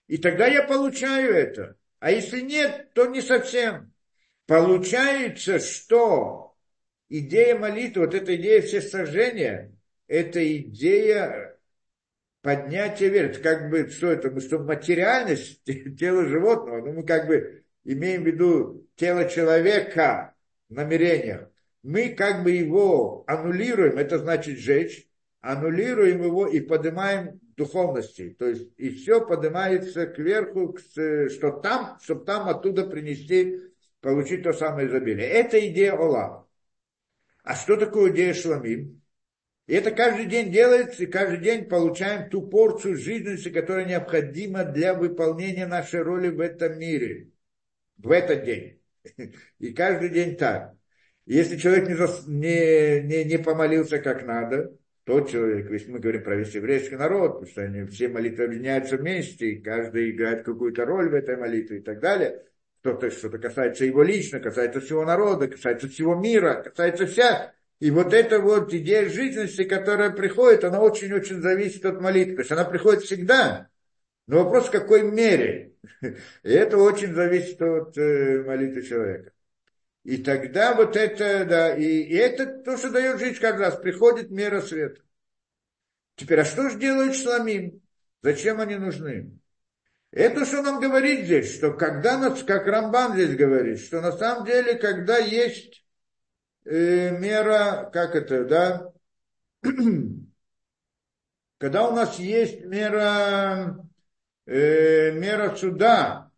И 0.08 0.18
тогда 0.18 0.48
я 0.48 0.64
получаю 0.64 1.34
это. 1.34 1.76
А 2.00 2.12
если 2.12 2.42
нет, 2.42 2.94
то 2.94 3.06
не 3.06 3.22
совсем. 3.22 3.92
Получается, 4.46 5.60
что 5.60 6.56
идея 7.10 7.58
молитвы, 7.58 8.06
вот 8.06 8.16
эта 8.16 8.36
идея 8.36 8.62
всесожжения, 8.62 9.74
это 10.08 10.58
идея 10.58 11.57
поднятия 12.48 13.10
веры. 13.10 13.28
Это 13.28 13.42
как 13.42 13.70
бы, 13.70 13.90
что 13.90 14.08
это, 14.08 14.40
что 14.40 14.60
материальность 14.60 15.62
тела 16.00 16.26
животного, 16.26 16.80
ну 16.80 16.94
мы 16.94 17.04
как 17.04 17.28
бы 17.28 17.66
имеем 17.84 18.24
в 18.24 18.28
виду 18.28 18.88
тело 18.96 19.28
человека 19.28 20.34
в 20.70 20.74
намерениях. 20.74 21.50
Мы 21.84 22.16
как 22.16 22.46
бы 22.46 22.52
его 22.52 23.26
аннулируем, 23.28 23.98
это 23.98 24.18
значит 24.18 24.60
жечь, 24.60 25.10
аннулируем 25.42 26.24
его 26.24 26.48
и 26.48 26.62
поднимаем 26.62 27.42
духовности. 27.58 28.30
То 28.40 28.48
есть 28.48 28.72
и 28.78 28.92
все 28.92 29.28
поднимается 29.28 30.08
кверху, 30.08 30.78
что 30.78 31.52
там, 31.62 31.98
чтобы 32.02 32.24
там 32.24 32.48
оттуда 32.48 32.88
принести, 32.88 33.60
получить 34.00 34.44
то 34.44 34.54
самое 34.54 34.88
изобилие. 34.88 35.28
Это 35.28 35.60
идея 35.68 35.98
Олама. 35.98 36.48
А 37.44 37.56
что 37.56 37.76
такое 37.76 38.14
идея 38.14 38.34
Шламим? 38.34 39.02
И 39.68 39.74
это 39.74 39.92
каждый 39.92 40.26
день 40.26 40.52
делается, 40.52 41.04
и 41.04 41.08
каждый 41.08 41.40
день 41.40 41.66
получаем 41.66 42.30
ту 42.30 42.48
порцию 42.48 42.98
жизненности, 42.98 43.50
которая 43.50 43.86
необходима 43.86 44.64
для 44.64 44.94
выполнения 44.94 45.68
нашей 45.68 46.02
роли 46.02 46.30
в 46.30 46.40
этом 46.40 46.80
мире. 46.80 47.32
В 47.98 48.12
этот 48.12 48.46
день. 48.46 48.82
И 49.60 49.74
каждый 49.74 50.10
день 50.10 50.38
так. 50.38 50.74
Если 51.26 51.58
человек 51.58 51.90
не, 51.90 51.96
не, 52.28 53.02
не, 53.02 53.24
не 53.26 53.38
помолился 53.38 54.00
как 54.00 54.26
надо, 54.26 54.74
тот 55.04 55.30
человек, 55.30 55.70
если 55.70 55.92
мы 55.92 56.00
говорим 56.00 56.24
про 56.24 56.38
весь 56.38 56.56
еврейский 56.56 56.96
народ, 56.96 57.34
потому 57.34 57.52
что 57.52 57.62
они 57.64 57.86
все 57.88 58.08
молитвы 58.08 58.46
объединяются 58.46 58.96
вместе, 58.96 59.52
и 59.52 59.62
каждый 59.62 60.12
играет 60.12 60.44
какую-то 60.44 60.86
роль 60.86 61.10
в 61.10 61.14
этой 61.14 61.36
молитве 61.36 61.80
и 61.80 61.82
так 61.82 62.00
далее, 62.00 62.44
что-то, 62.80 63.12
что-то 63.12 63.38
касается 63.38 63.84
его 63.84 64.04
лично, 64.04 64.40
касается 64.40 64.80
всего 64.80 65.04
народа, 65.04 65.50
касается 65.50 65.90
всего 65.90 66.16
мира, 66.16 66.64
касается 66.64 67.06
вся. 67.06 67.54
И 67.80 67.92
вот 67.92 68.14
эта 68.14 68.40
вот 68.40 68.74
идея 68.74 69.08
жизненности, 69.08 69.64
которая 69.64 70.10
приходит, 70.10 70.64
она 70.64 70.80
очень-очень 70.82 71.42
зависит 71.42 71.86
от 71.86 72.02
молитвы. 72.02 72.36
То 72.36 72.42
есть 72.42 72.52
она 72.52 72.66
приходит 72.66 73.04
всегда, 73.04 73.70
но 74.26 74.44
вопрос 74.44 74.68
в 74.68 74.72
какой 74.72 75.04
мере. 75.04 75.74
И 76.02 76.50
это 76.50 76.78
очень 76.78 77.14
зависит 77.14 77.62
от 77.62 77.98
э, 77.98 78.44
молитвы 78.44 78.82
человека. 78.82 79.32
И 80.04 80.18
тогда 80.18 80.74
вот 80.74 80.96
это, 80.96 81.46
да, 81.46 81.76
и, 81.76 81.84
и 81.84 82.16
это 82.16 82.46
то, 82.46 82.78
что 82.78 82.90
дает 82.90 83.20
жизнь 83.20 83.40
каждый 83.40 83.62
раз, 83.62 83.76
приходит 83.78 84.32
мера 84.32 84.62
света. 84.62 85.02
Теперь, 86.16 86.40
а 86.40 86.46
что 86.46 86.70
же 86.70 86.80
делают 86.80 87.16
шламим? 87.16 87.82
Зачем 88.24 88.60
они 88.60 88.76
нужны? 88.76 89.38
Это 90.12 90.46
что 90.46 90.62
нам 90.62 90.80
говорит 90.80 91.26
здесь, 91.26 91.54
что 91.54 91.74
когда 91.74 92.18
нас, 92.18 92.42
как 92.42 92.66
Рамбан 92.66 93.14
здесь 93.14 93.36
говорит, 93.36 93.80
что 93.82 94.02
на 94.02 94.14
самом 94.14 94.46
деле, 94.46 94.76
когда 94.76 95.18
есть 95.18 95.86
мера, 96.72 97.90
как 97.92 98.16
это, 98.16 98.44
да, 98.46 98.92
когда 101.58 101.88
у 101.88 101.96
нас 101.96 102.20
есть 102.20 102.62
мера, 102.66 103.78
э, 104.46 105.12
мера 105.12 105.56
суда, 105.56 106.32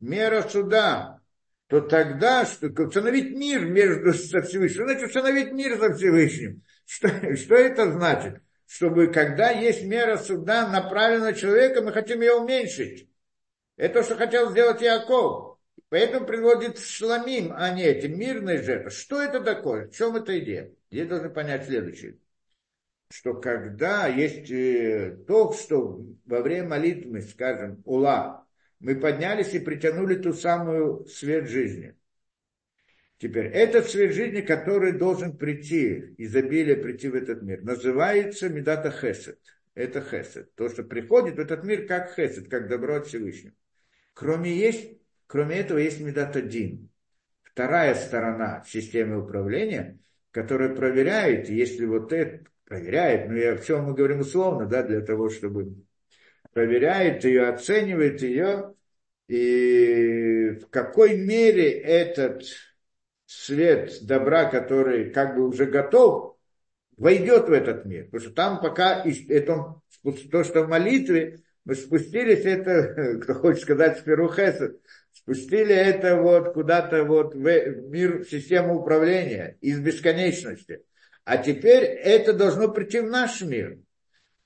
мера 0.00 0.42
суда, 0.42 1.20
то 1.66 1.80
тогда 1.80 2.44
что, 2.44 2.68
установить 2.68 3.36
мир 3.36 3.64
между 3.66 4.12
со 4.14 4.42
Всевышним. 4.42 4.74
Что 4.74 4.84
значит 4.84 5.08
установить 5.08 5.52
мир 5.52 5.78
со 5.78 5.94
Всевышним? 5.94 6.62
Что, 6.86 7.36
что 7.36 7.54
это 7.54 7.92
значит? 7.92 8.40
Чтобы 8.66 9.08
когда 9.08 9.50
есть 9.50 9.84
мера 9.84 10.16
суда 10.16 10.68
направлена 10.68 11.26
на 11.26 11.32
человека, 11.34 11.82
мы 11.82 11.92
хотим 11.92 12.20
ее 12.20 12.34
уменьшить. 12.34 13.08
Это 13.76 14.00
то, 14.00 14.02
что 14.04 14.16
хотел 14.16 14.50
сделать 14.50 14.80
Яков. 14.80 15.53
Поэтому 15.94 16.26
приводит 16.26 16.80
шламим, 16.80 17.52
а 17.54 17.70
не 17.70 17.84
эти 17.84 18.08
мирные 18.08 18.60
жертвы. 18.60 18.90
Что 18.90 19.22
это 19.22 19.40
такое? 19.40 19.86
В 19.86 19.94
чем 19.94 20.16
эта 20.16 20.36
идея? 20.40 20.72
Здесь 20.90 21.06
должны 21.06 21.30
понять 21.30 21.66
следующее. 21.66 22.18
Что 23.12 23.34
когда 23.34 24.08
есть 24.08 24.50
э, 24.50 25.16
то, 25.28 25.52
что 25.52 26.04
во 26.24 26.40
время 26.40 26.70
молитвы, 26.70 27.20
скажем, 27.20 27.80
ула, 27.84 28.44
мы 28.80 28.96
поднялись 28.96 29.54
и 29.54 29.60
притянули 29.60 30.16
ту 30.16 30.32
самую 30.32 31.06
свет 31.06 31.48
жизни. 31.48 31.94
Теперь, 33.18 33.46
этот 33.46 33.88
свет 33.88 34.14
жизни, 34.14 34.40
который 34.40 34.98
должен 34.98 35.36
прийти, 35.36 36.12
изобилие 36.18 36.74
прийти 36.74 37.08
в 37.08 37.14
этот 37.14 37.42
мир, 37.42 37.62
называется 37.62 38.48
Медата 38.48 38.90
Хесед. 38.90 39.38
Это 39.76 40.00
Хесед. 40.00 40.52
То, 40.56 40.68
что 40.68 40.82
приходит 40.82 41.36
в 41.36 41.38
этот 41.38 41.62
мир 41.62 41.86
как 41.86 42.16
Хесед, 42.16 42.50
как 42.50 42.66
добро 42.66 42.96
от 42.96 43.06
Всевышнего. 43.06 43.54
Кроме, 44.12 44.56
есть, 44.56 45.03
кроме 45.26 45.56
этого 45.56 45.78
есть 45.78 46.00
Медата 46.00 46.42
Дин. 46.42 46.90
Вторая 47.42 47.94
сторона 47.94 48.64
системы 48.66 49.22
управления, 49.22 49.98
которая 50.30 50.74
проверяет, 50.74 51.48
если 51.48 51.86
вот 51.86 52.12
это 52.12 52.44
проверяет, 52.64 53.28
ну 53.28 53.36
я 53.36 53.56
в 53.56 53.64
чем 53.64 53.84
мы 53.84 53.94
говорим 53.94 54.20
условно, 54.20 54.66
да, 54.66 54.82
для 54.82 55.00
того, 55.00 55.30
чтобы 55.30 55.74
проверяет 56.52 57.24
ее, 57.24 57.48
оценивает 57.48 58.22
ее, 58.22 58.74
и 59.28 60.58
в 60.60 60.68
какой 60.70 61.16
мере 61.16 61.70
этот 61.70 62.42
свет 63.26 63.98
добра, 64.02 64.46
который 64.46 65.10
как 65.10 65.36
бы 65.36 65.48
уже 65.48 65.66
готов, 65.66 66.36
войдет 66.96 67.48
в 67.48 67.52
этот 67.52 67.84
мир. 67.84 68.06
Потому 68.06 68.20
что 68.20 68.32
там 68.32 68.60
пока 68.60 69.04
это, 69.28 69.80
то, 70.30 70.44
что 70.44 70.62
в 70.62 70.68
молитве 70.68 71.40
мы 71.64 71.74
спустились, 71.74 72.44
это, 72.44 73.18
кто 73.22 73.34
хочет 73.34 73.62
сказать, 73.62 73.98
сперу 73.98 74.32
Хесед, 74.32 74.80
спустили 75.24 75.74
это 75.74 76.16
вот 76.16 76.52
куда-то 76.52 77.04
вот 77.04 77.34
в 77.34 77.38
мир, 77.38 78.24
в 78.24 78.28
систему 78.28 78.80
управления 78.80 79.56
из 79.60 79.80
бесконечности. 79.80 80.82
А 81.24 81.38
теперь 81.38 81.84
это 81.84 82.34
должно 82.34 82.68
прийти 82.68 83.00
в 83.00 83.08
наш 83.08 83.40
мир. 83.40 83.78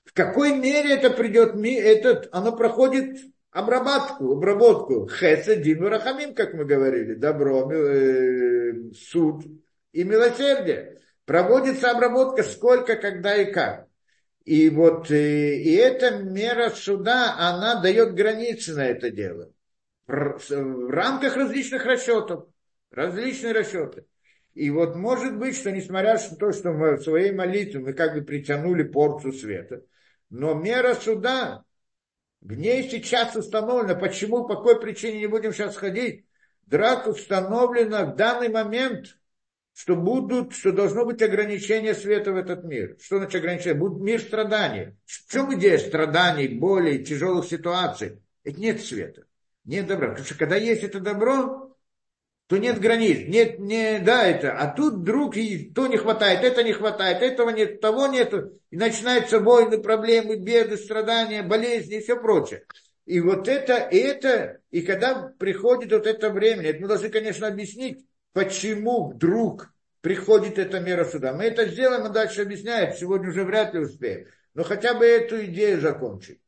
В 0.05 0.13
какой 0.13 0.57
мере 0.57 0.93
это 0.95 1.09
придет, 1.09 1.53
этот, 1.55 2.29
оно 2.31 2.55
проходит 2.55 3.17
обработку, 3.51 4.31
обработку. 4.31 5.09
Хеса, 5.09 5.57
Дин, 5.57 5.85
Рахамим, 5.85 6.33
как 6.33 6.53
мы 6.53 6.63
говорили, 6.63 7.13
добро, 7.13 7.69
э, 7.71 8.91
суд 8.93 9.43
и 9.91 10.03
милосердие. 10.05 11.01
Проводится 11.25 11.91
обработка 11.91 12.43
сколько, 12.43 12.95
когда 12.95 13.35
и 13.35 13.51
как. 13.51 13.87
И 14.45 14.69
вот 14.69 15.11
э, 15.11 15.55
и 15.57 15.75
эта 15.75 16.11
мера 16.11 16.69
суда, 16.69 17.35
она 17.37 17.81
дает 17.81 18.15
границы 18.15 18.73
на 18.73 18.87
это 18.87 19.11
дело. 19.11 19.51
В 20.09 20.89
рамках 20.89 21.37
различных 21.37 21.85
расчетов. 21.85 22.47
Различные 22.89 23.53
расчеты. 23.53 24.05
И 24.55 24.71
вот 24.71 24.95
может 24.95 25.37
быть, 25.37 25.55
что 25.55 25.71
несмотря 25.71 26.15
на 26.15 26.35
то, 26.35 26.51
что 26.51 26.71
мы 26.71 26.95
в 26.95 27.03
своей 27.03 27.31
молитве 27.31 27.79
мы 27.79 27.93
как 27.93 28.15
бы 28.15 28.21
притянули 28.23 28.81
порцию 28.81 29.33
света, 29.33 29.83
но 30.31 30.55
мера 30.55 30.95
суда, 30.95 31.63
в 32.41 32.53
ней 32.53 32.89
сейчас 32.89 33.35
установлена, 33.35 33.93
почему, 33.93 34.47
по 34.47 34.55
какой 34.55 34.79
причине 34.81 35.19
не 35.19 35.27
будем 35.27 35.53
сейчас 35.53 35.77
ходить, 35.77 36.25
драк 36.65 37.05
установлена 37.07 38.05
в 38.05 38.15
данный 38.15 38.49
момент, 38.49 39.19
что 39.73 39.95
будут, 39.95 40.53
что 40.53 40.71
должно 40.71 41.05
быть 41.05 41.21
ограничение 41.21 41.93
света 41.93 42.31
в 42.31 42.35
этот 42.35 42.63
мир. 42.63 42.97
Что 42.99 43.17
значит 43.17 43.35
ограничение? 43.35 43.75
Будет 43.75 44.01
мир 44.01 44.19
страданий. 44.19 44.97
В 45.05 45.31
чем 45.31 45.53
идея 45.53 45.77
страданий, 45.77 46.47
боли, 46.47 47.03
тяжелых 47.03 47.45
ситуаций? 47.45 48.23
Это 48.43 48.59
нет 48.59 48.81
света, 48.81 49.25
нет 49.65 49.87
добра. 49.87 50.09
Потому 50.09 50.25
что 50.25 50.37
когда 50.37 50.55
есть 50.55 50.83
это 50.83 50.99
добро, 50.99 51.75
то 52.47 52.57
нет 52.57 52.79
границ, 52.79 53.27
нет, 53.27 53.59
не, 53.59 53.99
да, 53.99 54.25
это, 54.25 54.53
а 54.53 54.73
тут 54.73 54.95
вдруг 54.95 55.37
и 55.37 55.71
то 55.71 55.85
не 55.85 55.97
хватает, 55.97 56.43
это 56.43 56.63
не 56.63 56.73
хватает, 56.73 57.21
этого 57.21 57.51
нет, 57.51 57.79
того 57.79 58.07
нет, 58.07 58.33
и 58.71 58.75
начинаются 58.75 59.39
войны, 59.39 59.77
проблемы, 59.77 60.35
беды, 60.35 60.77
страдания, 60.77 61.43
болезни 61.43 61.97
и 61.97 62.01
все 62.01 62.19
прочее. 62.19 62.63
И 63.05 63.19
вот 63.19 63.47
это, 63.47 63.77
и 63.77 63.97
это, 63.97 64.61
и 64.71 64.81
когда 64.81 65.31
приходит 65.37 65.91
вот 65.91 66.07
это 66.07 66.31
время, 66.31 66.69
это 66.69 66.81
мы 66.81 66.87
должны, 66.87 67.09
конечно, 67.09 67.45
объяснить, 67.47 68.03
почему 68.33 69.11
вдруг 69.11 69.71
приходит 70.01 70.57
эта 70.57 70.79
мера 70.79 71.05
суда. 71.05 71.33
Мы 71.33 71.45
это 71.45 71.67
сделаем, 71.67 72.07
и 72.07 72.13
дальше 72.13 72.41
объясняем, 72.41 72.95
сегодня 72.95 73.29
уже 73.29 73.43
вряд 73.43 73.75
ли 73.75 73.81
успеем. 73.81 74.25
Но 74.55 74.63
хотя 74.63 74.95
бы 74.95 75.05
эту 75.05 75.45
идею 75.45 75.81
закончить. 75.81 76.39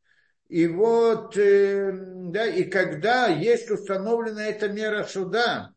И 0.52 0.68
вот, 0.68 1.38
э, 1.38 1.94
да, 1.94 2.45
и 2.45 2.65
когда 2.65 3.28
есть 3.28 3.72
установлена 3.72 4.48
эта 4.48 4.68
мера 4.68 5.06
суда, 5.06 5.73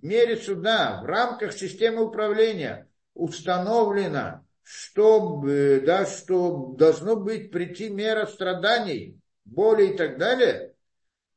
мере 0.00 0.38
суда, 0.38 1.02
в 1.02 1.04
рамках 1.04 1.52
системы 1.52 2.02
управления 2.02 2.88
установлено, 3.12 4.42
что, 4.62 5.44
да, 5.44 6.06
что 6.06 6.74
должно 6.78 7.16
быть 7.16 7.50
прийти 7.50 7.90
мера 7.90 8.24
страданий, 8.24 9.20
боли 9.44 9.88
и 9.92 9.96
так 9.98 10.16
далее, 10.16 10.72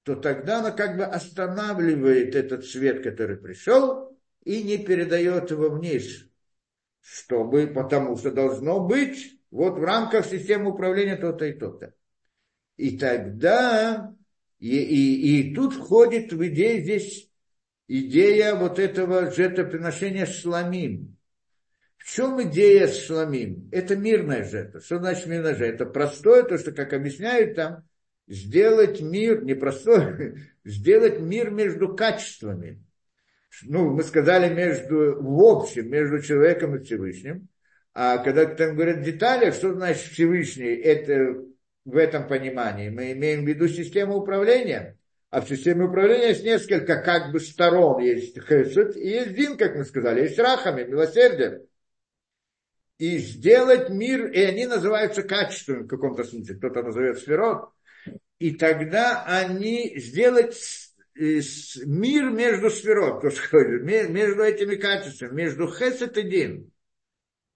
то 0.04 0.16
тогда 0.16 0.60
она 0.60 0.72
как 0.72 0.96
бы 0.96 1.04
останавливает 1.04 2.34
этот 2.34 2.64
свет, 2.64 3.04
который 3.04 3.36
пришел, 3.36 4.18
и 4.46 4.64
не 4.64 4.78
передает 4.78 5.52
его 5.52 5.70
вниз. 5.70 6.30
Чтобы, 7.02 7.68
потому 7.68 8.16
что 8.16 8.32
должно 8.32 8.80
быть 8.80 9.38
вот 9.52 9.78
в 9.78 9.84
рамках 9.84 10.26
системы 10.26 10.72
управления 10.72 11.18
то-то 11.18 11.44
и 11.44 11.52
то-то. 11.52 11.94
И 12.80 12.98
тогда, 12.98 14.16
и, 14.58 14.78
и, 14.78 15.50
и 15.50 15.54
тут 15.54 15.74
входит 15.74 16.32
в 16.32 16.48
идею 16.48 16.82
здесь 16.82 17.30
идея 17.90 18.56
вот 18.56 18.80
этого 18.80 19.30
жертвоприношения 19.32 20.26
шламим. 20.26 21.18
В 21.98 22.10
чем 22.10 22.42
идея 22.44 22.88
с 22.88 23.04
шламим? 23.06 23.68
Это 23.74 23.98
мирная 23.98 24.46
жертва. 24.46 24.80
Что 24.80 25.00
значит 25.00 25.28
мирная 25.28 25.56
жертва? 25.56 25.84
Это 25.84 25.86
простое, 25.88 26.44
то, 26.44 26.58
что, 26.58 26.72
как 26.72 26.94
объясняют 26.94 27.56
там, 27.56 27.84
сделать 28.28 29.02
мир, 29.02 29.44
не 29.44 29.56
простое, 29.56 30.38
сделать 30.64 31.20
мир 31.20 31.52
между 31.52 31.94
качествами. 31.94 32.82
Ну, 33.64 33.90
мы 33.90 34.04
сказали 34.04 34.54
между, 34.54 35.22
в 35.22 35.44
общем, 35.44 35.90
между 35.90 36.22
человеком 36.22 36.78
и 36.78 36.82
Всевышним. 36.82 37.50
А 37.94 38.20
когда 38.20 38.46
там 38.46 38.76
говорят 38.76 39.04
детали, 39.04 39.52
что 39.52 39.74
значит 39.74 40.14
Всевышний, 40.14 40.76
это 40.76 41.44
в 41.86 41.98
этом 41.98 42.28
понимании. 42.28 42.90
Мы 42.90 43.14
имеем 43.14 43.46
в 43.46 43.48
виду 43.48 43.68
систему 43.68 44.18
управления. 44.18 44.98
А 45.30 45.42
в 45.42 45.48
системе 45.48 45.86
управления 45.86 46.30
есть 46.30 46.44
несколько 46.44 47.02
как 47.02 47.32
бы 47.32 47.40
сторон. 47.40 48.02
Есть 48.02 48.40
хесед 48.40 48.96
и 48.98 49.08
есть 49.08 49.36
дин, 49.36 49.58
как 49.58 49.76
мы 49.76 49.86
сказали. 49.86 50.22
Есть 50.22 50.40
рахами, 50.40 50.84
милосердие. 50.84 51.66
И 52.98 53.18
сделать 53.18 53.90
мир, 53.90 54.28
и 54.28 54.42
они 54.42 54.66
называются 54.66 55.24
качеством 55.24 55.84
в 55.84 55.88
каком-то 55.88 56.24
смысле. 56.24 56.56
Кто-то 56.56 56.84
назовет 56.84 57.20
сферот. 57.20 57.70
И 58.40 58.56
тогда 58.56 59.24
они 59.26 60.00
сделать 60.00 60.58
мир 61.16 62.30
между 62.32 62.70
сферот, 62.70 63.24
между 63.24 64.44
этими 64.44 64.76
качествами, 64.76 65.36
между 65.44 65.68
хесед 65.72 66.18
и 66.18 66.24
дин. 66.24 66.72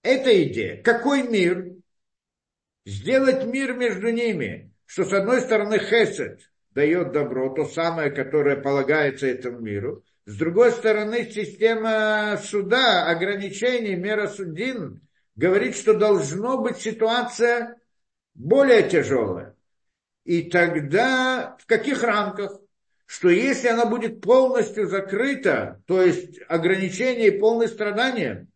Это 0.02 0.42
идея. 0.44 0.82
Какой 0.82 1.22
мир? 1.22 1.72
Сделать 2.84 3.44
мир 3.44 3.74
между 3.74 4.10
ними, 4.10 4.72
что 4.86 5.04
с 5.04 5.12
одной 5.12 5.40
стороны 5.40 5.78
Хесед 5.78 6.50
дает 6.70 7.12
добро, 7.12 7.54
то 7.54 7.64
самое, 7.64 8.10
которое 8.10 8.56
полагается 8.56 9.26
этому 9.26 9.60
миру, 9.60 10.04
с 10.26 10.36
другой 10.36 10.72
стороны 10.72 11.30
система 11.30 12.38
суда, 12.42 13.06
ограничений, 13.06 13.94
мера 13.94 14.26
судин 14.26 15.02
говорит, 15.36 15.76
что 15.76 15.94
должно 15.94 16.58
быть 16.58 16.78
ситуация 16.78 17.76
более 18.34 18.88
тяжелая. 18.88 19.54
И 20.24 20.42
тогда 20.42 21.56
в 21.60 21.66
каких 21.66 22.02
рамках? 22.02 22.58
Что 23.06 23.28
если 23.28 23.68
она 23.68 23.84
будет 23.84 24.22
полностью 24.22 24.86
закрыта, 24.86 25.82
то 25.86 26.00
есть 26.00 26.40
ограничение 26.48 27.28
и 27.28 27.38
полное 27.38 27.68
страдание, 27.68 28.46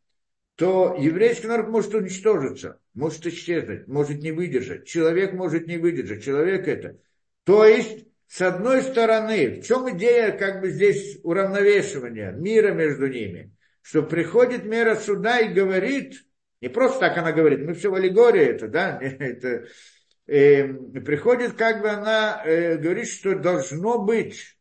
то 0.57 0.97
еврейский 0.99 1.47
народ 1.47 1.69
может 1.69 1.95
уничтожиться, 1.95 2.81
может 2.99 3.25
исчезнуть, 3.27 3.87
может 3.87 4.19
не 4.19 4.33
выдержать. 4.33 4.87
Человек 4.87 5.33
может 5.33 5.69
не 5.69 5.79
выдержать, 5.79 6.25
человек 6.25 6.67
это. 6.67 6.99
То 7.45 7.65
есть, 7.65 8.07
с 8.27 8.43
одной 8.43 8.83
стороны, 8.83 9.61
в 9.61 9.65
чем 9.65 9.89
идея 9.97 10.33
как 10.33 10.61
бы 10.61 10.71
здесь 10.71 11.19
уравновешивания, 11.23 12.33
мира 12.33 12.73
между 12.73 13.07
ними? 13.07 13.55
Что 13.83 14.03
приходит 14.03 14.65
мера 14.65 14.97
суда 14.97 15.39
и 15.39 15.55
говорит, 15.55 16.25
не 16.61 16.69
просто 16.69 17.01
так 17.01 17.17
она 17.17 17.33
говорит, 17.33 17.61
мы 17.61 17.75
все 17.75 17.89
в 17.89 17.95
аллегории 17.95 18.43
это, 18.43 18.67
да, 18.67 18.99
это, 19.01 19.69
э, 20.27 20.67
приходит 21.01 21.53
как 21.53 21.81
бы 21.81 21.91
она 21.91 22.43
э, 22.45 22.77
говорит, 22.77 23.09
что 23.09 23.39
должно 23.39 23.99
быть 24.05 24.59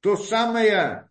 то 0.00 0.18
самое 0.18 1.08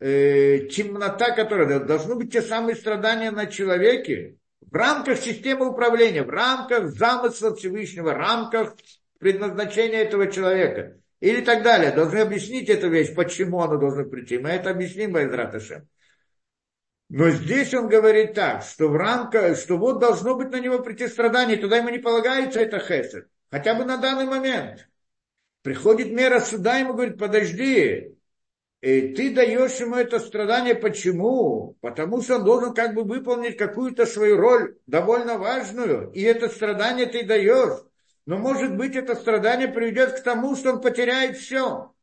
э, 0.00 0.66
темнота, 0.66 1.30
которая 1.30 1.78
должны 1.78 2.16
быть 2.16 2.32
те 2.32 2.42
самые 2.42 2.74
страдания 2.74 3.30
на 3.30 3.46
человеке 3.46 4.36
в 4.70 4.74
рамках 4.74 5.18
системы 5.18 5.68
управления, 5.68 6.22
в 6.22 6.30
рамках 6.30 6.90
замысла 6.90 7.54
Всевышнего, 7.54 8.10
в 8.10 8.16
рамках 8.16 8.76
предназначения 9.18 10.02
этого 10.02 10.30
человека. 10.30 10.96
Или 11.20 11.40
так 11.40 11.62
далее. 11.62 11.92
Должны 11.92 12.18
объяснить 12.18 12.68
эту 12.68 12.88
вещь, 12.88 13.14
почему 13.14 13.60
оно 13.60 13.76
должно 13.76 14.04
прийти. 14.04 14.38
Мы 14.38 14.50
это 14.50 14.70
объясним, 14.70 15.12
Байзраташем. 15.12 15.88
Но 17.08 17.30
здесь 17.30 17.72
он 17.74 17.88
говорит 17.88 18.34
так, 18.34 18.62
что 18.62 18.88
в 18.88 18.96
рамках, 18.96 19.56
что 19.58 19.76
вот 19.76 20.00
должно 20.00 20.34
быть 20.34 20.50
на 20.50 20.58
него 20.58 20.80
прийти 20.80 21.06
страдание, 21.06 21.58
туда 21.58 21.76
ему 21.76 21.90
не 21.90 21.98
полагается 21.98 22.58
это 22.60 22.80
хесед. 22.80 23.28
Хотя 23.50 23.74
бы 23.74 23.84
на 23.84 23.98
данный 23.98 24.24
момент. 24.24 24.88
Приходит 25.62 26.10
мера 26.10 26.40
суда, 26.40 26.78
ему 26.78 26.94
говорит, 26.94 27.18
подожди, 27.18 28.16
и 28.82 29.14
ты 29.14 29.32
даешь 29.32 29.78
ему 29.78 29.94
это 29.94 30.18
страдание. 30.18 30.74
Почему? 30.74 31.76
Потому 31.80 32.20
что 32.20 32.36
он 32.36 32.44
должен 32.44 32.74
как 32.74 32.94
бы 32.94 33.04
выполнить 33.04 33.56
какую-то 33.56 34.06
свою 34.06 34.36
роль, 34.36 34.76
довольно 34.88 35.38
важную. 35.38 36.10
И 36.10 36.20
это 36.22 36.48
страдание 36.48 37.06
ты 37.06 37.24
даешь. 37.24 37.80
Но 38.26 38.38
может 38.38 38.76
быть 38.76 38.96
это 38.96 39.14
страдание 39.14 39.68
приведет 39.68 40.18
к 40.18 40.24
тому, 40.24 40.56
что 40.56 40.72
он 40.72 40.80
потеряет 40.80 41.36
все. 41.36 41.94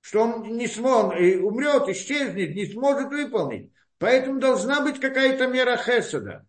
Что 0.00 0.22
он 0.22 0.56
не 0.56 0.66
сможет, 0.66 1.42
умрет, 1.42 1.88
исчезнет, 1.88 2.56
не 2.56 2.66
сможет 2.66 3.08
выполнить. 3.08 3.70
Поэтому 3.98 4.40
должна 4.40 4.80
быть 4.80 4.98
какая-то 4.98 5.46
мера 5.46 5.76
хесада. 5.76 6.44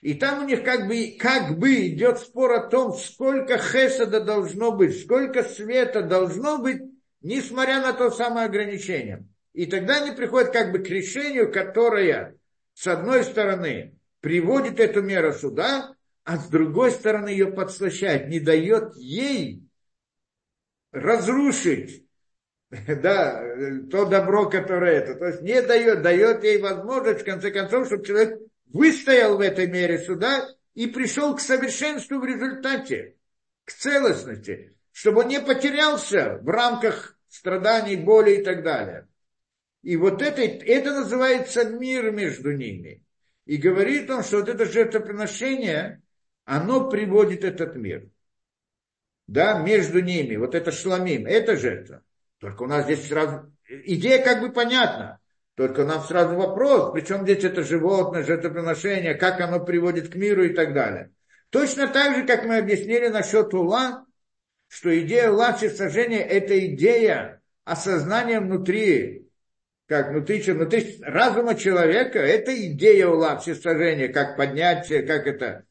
И 0.00 0.14
там 0.14 0.44
у 0.44 0.46
них 0.46 0.64
как 0.64 0.88
бы, 0.88 1.18
как 1.20 1.58
бы 1.58 1.88
идет 1.88 2.18
спор 2.18 2.52
о 2.52 2.66
том, 2.66 2.94
сколько 2.94 3.58
хесада 3.58 4.22
должно 4.22 4.72
быть, 4.72 5.02
сколько 5.02 5.42
света 5.42 6.00
должно 6.00 6.56
быть 6.56 6.80
несмотря 7.20 7.80
на 7.80 7.92
то 7.92 8.10
самое 8.10 8.46
ограничение. 8.46 9.26
И 9.52 9.66
тогда 9.66 10.02
они 10.02 10.12
приходят 10.12 10.52
как 10.52 10.72
бы 10.72 10.78
к 10.78 10.88
решению, 10.88 11.52
которое, 11.52 12.36
с 12.74 12.86
одной 12.86 13.24
стороны, 13.24 13.96
приводит 14.20 14.78
эту 14.80 15.02
меру 15.02 15.32
суда, 15.32 15.94
а 16.24 16.36
с 16.36 16.48
другой 16.48 16.92
стороны 16.92 17.28
ее 17.30 17.50
подслащает, 17.50 18.28
не 18.28 18.40
дает 18.40 18.94
ей 18.96 19.62
разрушить 20.92 22.04
да, 22.70 23.42
то 23.90 24.04
добро, 24.04 24.48
которое 24.48 25.00
это. 25.00 25.16
То 25.16 25.26
есть 25.26 25.42
не 25.42 25.60
дает, 25.62 26.02
дает 26.02 26.44
ей 26.44 26.60
возможность, 26.60 27.22
в 27.22 27.24
конце 27.24 27.50
концов, 27.50 27.86
чтобы 27.86 28.04
человек 28.04 28.38
выстоял 28.72 29.36
в 29.36 29.40
этой 29.40 29.66
мере 29.66 29.98
суда 29.98 30.48
и 30.74 30.86
пришел 30.86 31.34
к 31.34 31.40
совершенству 31.40 32.20
в 32.20 32.24
результате, 32.24 33.16
к 33.64 33.72
целостности 33.72 34.76
чтобы 34.92 35.20
он 35.20 35.28
не 35.28 35.40
потерялся 35.40 36.38
в 36.42 36.48
рамках 36.48 37.16
страданий, 37.28 37.96
боли 37.96 38.36
и 38.36 38.42
так 38.42 38.62
далее. 38.62 39.06
И 39.82 39.96
вот 39.96 40.20
это, 40.20 40.42
это 40.42 40.92
называется 40.92 41.64
мир 41.64 42.10
между 42.10 42.52
ними. 42.52 43.02
И 43.46 43.56
говорит 43.56 44.10
он, 44.10 44.22
что 44.22 44.38
вот 44.38 44.48
это 44.48 44.64
жертвоприношение, 44.66 46.02
оно 46.44 46.88
приводит 46.88 47.44
этот 47.44 47.76
мир. 47.76 48.08
Да, 49.26 49.60
между 49.60 50.00
ними, 50.00 50.36
вот 50.36 50.54
это 50.54 50.72
шламим, 50.72 51.26
это 51.26 51.56
жертва. 51.56 52.02
Только 52.38 52.64
у 52.64 52.66
нас 52.66 52.84
здесь 52.84 53.06
сразу, 53.06 53.52
идея 53.68 54.24
как 54.24 54.40
бы 54.40 54.52
понятна. 54.52 55.20
Только 55.54 55.84
нам 55.84 56.02
сразу 56.02 56.36
вопрос, 56.36 56.92
причем 56.92 57.22
здесь 57.22 57.44
это 57.44 57.62
животное, 57.62 58.22
жертвоприношение, 58.22 59.14
как 59.14 59.40
оно 59.40 59.60
приводит 59.60 60.10
к 60.10 60.14
миру 60.14 60.44
и 60.44 60.54
так 60.54 60.72
далее. 60.72 61.12
Точно 61.50 61.86
так 61.88 62.16
же, 62.16 62.26
как 62.26 62.44
мы 62.44 62.56
объяснили 62.58 63.08
насчет 63.08 63.52
ула, 63.52 64.06
что 64.70 64.96
идея 65.00 65.30
лапси 65.30 65.68
сожжения– 65.68 66.22
это 66.28 66.56
идея 66.66 67.42
осознания 67.64 68.38
внутри, 68.38 69.28
как 69.86 70.10
внутри, 70.10 70.40
внутри 70.40 70.96
разума 71.02 71.56
человека, 71.56 72.20
это 72.20 72.54
идея 72.68 73.08
у 73.08 73.16
лапси 73.16 73.54
сожжения, 73.54 74.06
как 74.06 74.36
поднятие, 74.36 75.02
как 75.02 75.26
это, 75.26 75.64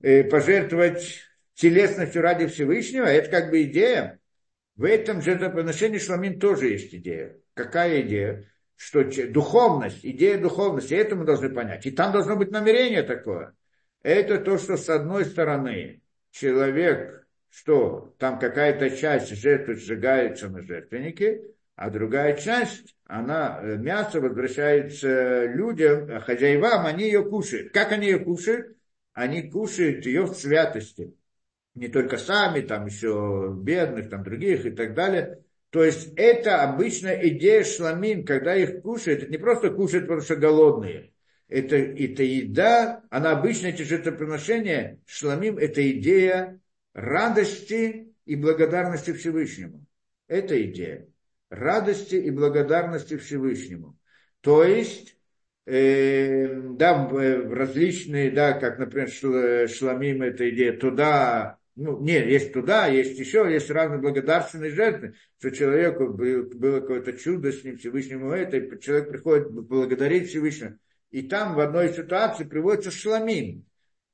э, 0.00 0.22
пожертвовать 0.22 1.22
телесностью 1.54 2.22
ради 2.22 2.46
Всевышнего, 2.46 3.04
это 3.04 3.28
как 3.30 3.50
бы 3.50 3.64
идея. 3.64 4.20
В 4.76 4.84
этом 4.84 5.20
жертвоприношении 5.20 5.98
Шламин 5.98 6.38
тоже 6.38 6.68
есть 6.68 6.94
идея. 6.94 7.36
Какая 7.54 8.02
идея? 8.02 8.48
Что 8.76 9.02
духовность, 9.28 10.06
идея 10.06 10.38
духовности, 10.38 10.94
это 10.94 11.16
мы 11.16 11.24
должны 11.24 11.48
понять. 11.48 11.84
И 11.84 11.90
там 11.90 12.12
должно 12.12 12.36
быть 12.36 12.52
намерение 12.52 13.02
такое. 13.02 13.54
Это 14.02 14.38
то, 14.38 14.56
что 14.56 14.76
с 14.76 14.88
одной 14.88 15.24
стороны 15.24 16.00
человек 16.30 17.23
что 17.54 18.12
там 18.18 18.40
какая-то 18.40 18.90
часть 18.90 19.32
жертвы 19.36 19.76
сжигается 19.76 20.48
на 20.48 20.62
жертвеннике, 20.62 21.42
а 21.76 21.88
другая 21.88 22.36
часть, 22.36 22.96
она, 23.04 23.60
э, 23.62 23.76
мясо 23.76 24.20
возвращается 24.20 25.46
людям, 25.46 26.10
а 26.10 26.20
хозяевам, 26.20 26.84
они 26.84 27.04
ее 27.04 27.24
кушают. 27.24 27.72
Как 27.72 27.92
они 27.92 28.06
ее 28.06 28.18
кушают? 28.18 28.76
Они 29.12 29.48
кушают 29.50 30.04
ее 30.04 30.22
в 30.22 30.34
святости. 30.34 31.14
Не 31.76 31.86
только 31.88 32.18
сами, 32.18 32.60
там 32.60 32.86
еще 32.86 33.54
бедных, 33.56 34.10
там 34.10 34.24
других 34.24 34.66
и 34.66 34.70
так 34.70 34.94
далее. 34.94 35.44
То 35.70 35.84
есть 35.84 36.12
это 36.16 36.62
обычная 36.64 37.20
идея 37.28 37.62
шламин, 37.62 38.24
когда 38.24 38.56
их 38.56 38.82
кушают, 38.82 39.22
это 39.22 39.30
не 39.30 39.38
просто 39.38 39.70
кушают, 39.70 40.06
потому 40.06 40.22
что 40.22 40.34
голодные. 40.36 41.12
Это, 41.48 41.76
это 41.76 42.22
еда, 42.24 43.02
она 43.10 43.30
обычно 43.30 43.68
эти 43.68 43.82
жертвоприношения, 43.82 44.98
шламим, 45.06 45.58
это 45.58 45.88
идея 45.92 46.60
радости 46.94 48.14
и 48.24 48.36
благодарности 48.36 49.12
Всевышнему. 49.12 49.84
Это 50.26 50.60
идея 50.70 51.06
радости 51.54 52.16
и 52.16 52.30
благодарности 52.30 53.16
Всевышнему. 53.16 53.96
То 54.40 54.64
есть, 54.64 55.16
э, 55.66 56.60
да, 56.72 57.06
в 57.06 57.54
различные, 57.54 58.30
да, 58.30 58.52
как, 58.52 58.78
например, 58.78 59.08
шламим, 59.68 60.22
эта 60.22 60.50
идея, 60.50 60.76
туда, 60.76 61.58
ну, 61.76 62.00
нет, 62.00 62.26
есть 62.26 62.52
туда, 62.52 62.86
есть 62.86 63.18
еще, 63.18 63.50
есть 63.50 63.70
разные 63.70 64.00
благодарственные 64.00 64.70
жертвы, 64.70 65.14
что 65.38 65.50
человеку 65.50 66.08
было, 66.08 66.80
какое-то 66.80 67.14
чудо 67.14 67.52
с 67.52 67.64
ним, 67.64 67.78
Всевышнему 67.78 68.30
это, 68.30 68.58
и 68.58 68.80
человек 68.80 69.08
приходит 69.10 69.50
благодарить 69.50 70.28
Всевышнему. 70.28 70.78
И 71.10 71.22
там 71.22 71.54
в 71.54 71.60
одной 71.60 71.90
ситуации 71.90 72.44
приводится 72.44 72.90
шламим. 72.90 73.64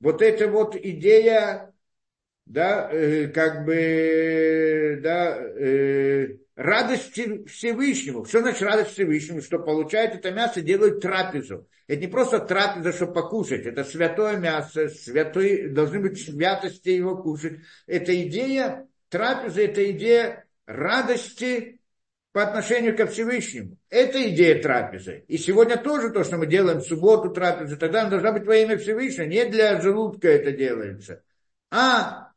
Вот 0.01 0.23
эта 0.23 0.48
вот 0.48 0.77
идея, 0.77 1.73
да, 2.51 2.90
э, 2.90 3.28
как 3.28 3.64
бы, 3.64 4.98
да, 5.01 5.36
э, 5.36 6.36
радости 6.56 7.44
Всевышнему. 7.47 8.24
Что 8.24 8.40
значит 8.40 8.62
радость 8.62 8.90
Всевышнему? 8.90 9.40
Что 9.40 9.60
получают 9.60 10.16
это 10.16 10.32
мясо, 10.32 10.60
делают 10.60 11.01
трапезу. 11.01 11.68
Это 11.86 12.01
не 12.01 12.09
просто 12.09 12.40
трапеза, 12.40 12.93
чтобы 12.93 13.12
покушать. 13.12 13.66
Это 13.66 13.85
святое 13.85 14.36
мясо, 14.36 14.89
святой, 14.89 15.68
должны 15.68 16.01
быть 16.01 16.20
святости 16.20 16.89
его 16.89 17.16
кушать. 17.22 17.60
Это 17.86 18.20
идея 18.27 18.89
трапезы, 19.10 19.66
это 19.66 19.89
идея 19.93 20.44
радости 20.66 21.81
по 22.32 22.43
отношению 22.43 22.97
ко 22.97 23.06
Всевышнему. 23.06 23.77
Это 23.90 24.28
идея 24.28 24.60
трапезы. 24.60 25.24
И 25.28 25.39
сегодня 25.39 25.77
тоже 25.77 26.10
то, 26.10 26.24
что 26.24 26.36
мы 26.36 26.48
делаем 26.48 26.81
в 26.81 26.85
субботу 26.85 27.31
трапезу, 27.31 27.77
тогда 27.77 28.01
она 28.01 28.10
должна 28.10 28.32
быть 28.32 28.44
во 28.44 28.56
имя 28.56 28.77
Всевышнего. 28.77 29.27
Не 29.27 29.44
для 29.44 29.81
желудка 29.81 30.27
это 30.27 30.51
делается. 30.51 31.22
А 31.70 32.30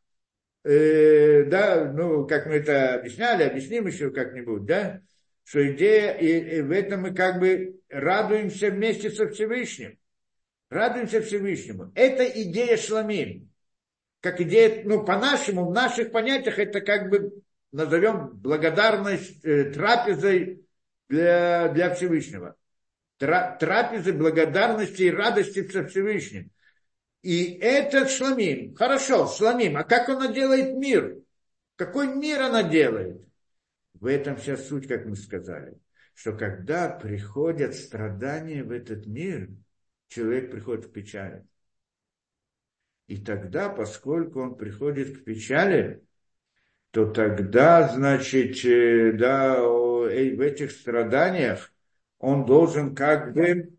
э, 0.64 1.44
да, 1.46 1.92
ну, 1.92 2.26
как 2.28 2.46
мы 2.46 2.56
это 2.56 2.96
объясняли, 2.96 3.44
объясним 3.44 3.88
еще 3.88 4.12
как-нибудь, 4.12 4.66
да, 4.66 5.02
что 5.44 5.66
идея, 5.72 6.14
и, 6.14 6.58
и 6.58 6.62
в 6.62 6.72
этом 6.72 7.02
мы 7.02 7.14
как 7.14 7.40
бы 7.40 7.80
радуемся 7.90 8.70
вместе 8.70 9.10
со 9.10 9.28
Всевышним. 9.28 9.98
Радуемся 10.70 11.22
Всевышнему. 11.22 11.92
Это 11.96 12.24
идея 12.26 12.78
шламим. 12.78 13.50
Как 14.22 14.40
идея, 14.42 14.84
ну, 14.86 15.04
по-нашему, 15.04 15.66
в 15.66 15.74
наших 15.74 16.12
понятиях, 16.12 16.58
это 16.58 16.82
как 16.82 17.10
бы 17.10 17.34
назовем 17.74 18.30
благодарность 18.30 19.44
э, 19.44 19.66
трапезой 19.66 20.66
для, 21.10 21.68
для 21.70 21.94
Всевышнего. 21.94 22.56
Тра, 23.18 23.58
трапезы 23.60 24.14
благодарности 24.14 25.04
и 25.04 25.12
радости 25.12 25.68
со 25.68 25.86
Всевышним. 25.86 26.50
И 27.24 27.54
этот 27.62 28.10
шламим, 28.10 28.76
хорошо, 28.76 29.28
шламим, 29.28 29.78
а 29.78 29.84
как 29.84 30.10
она 30.10 30.28
делает 30.28 30.76
мир? 30.76 31.20
Какой 31.78 32.14
мир 32.14 32.42
она 32.42 32.64
делает? 32.64 33.22
В 33.94 34.08
этом 34.08 34.36
вся 34.36 34.58
суть, 34.58 34.88
как 34.88 35.06
мы 35.06 35.16
сказали, 35.16 35.78
что 36.14 36.34
когда 36.34 36.90
приходят 36.90 37.76
страдания 37.76 38.64
в 38.64 38.72
этот 38.72 39.08
мир, 39.08 39.50
человек 40.10 40.52
приходит 40.52 40.86
в 40.86 40.92
печаль. 40.92 41.46
И 43.08 43.18
тогда, 43.18 43.70
поскольку 43.70 44.42
он 44.42 44.58
приходит 44.58 45.18
к 45.18 45.24
печали, 45.24 46.04
то 46.92 47.06
тогда, 47.06 47.88
значит, 47.88 48.64
э, 48.66 49.14
да, 49.14 49.62
в 49.62 50.08
этих 50.10 50.72
страданиях 50.72 51.74
он 52.20 52.46
должен 52.46 52.96
как 52.96 53.34
бы 53.34 53.74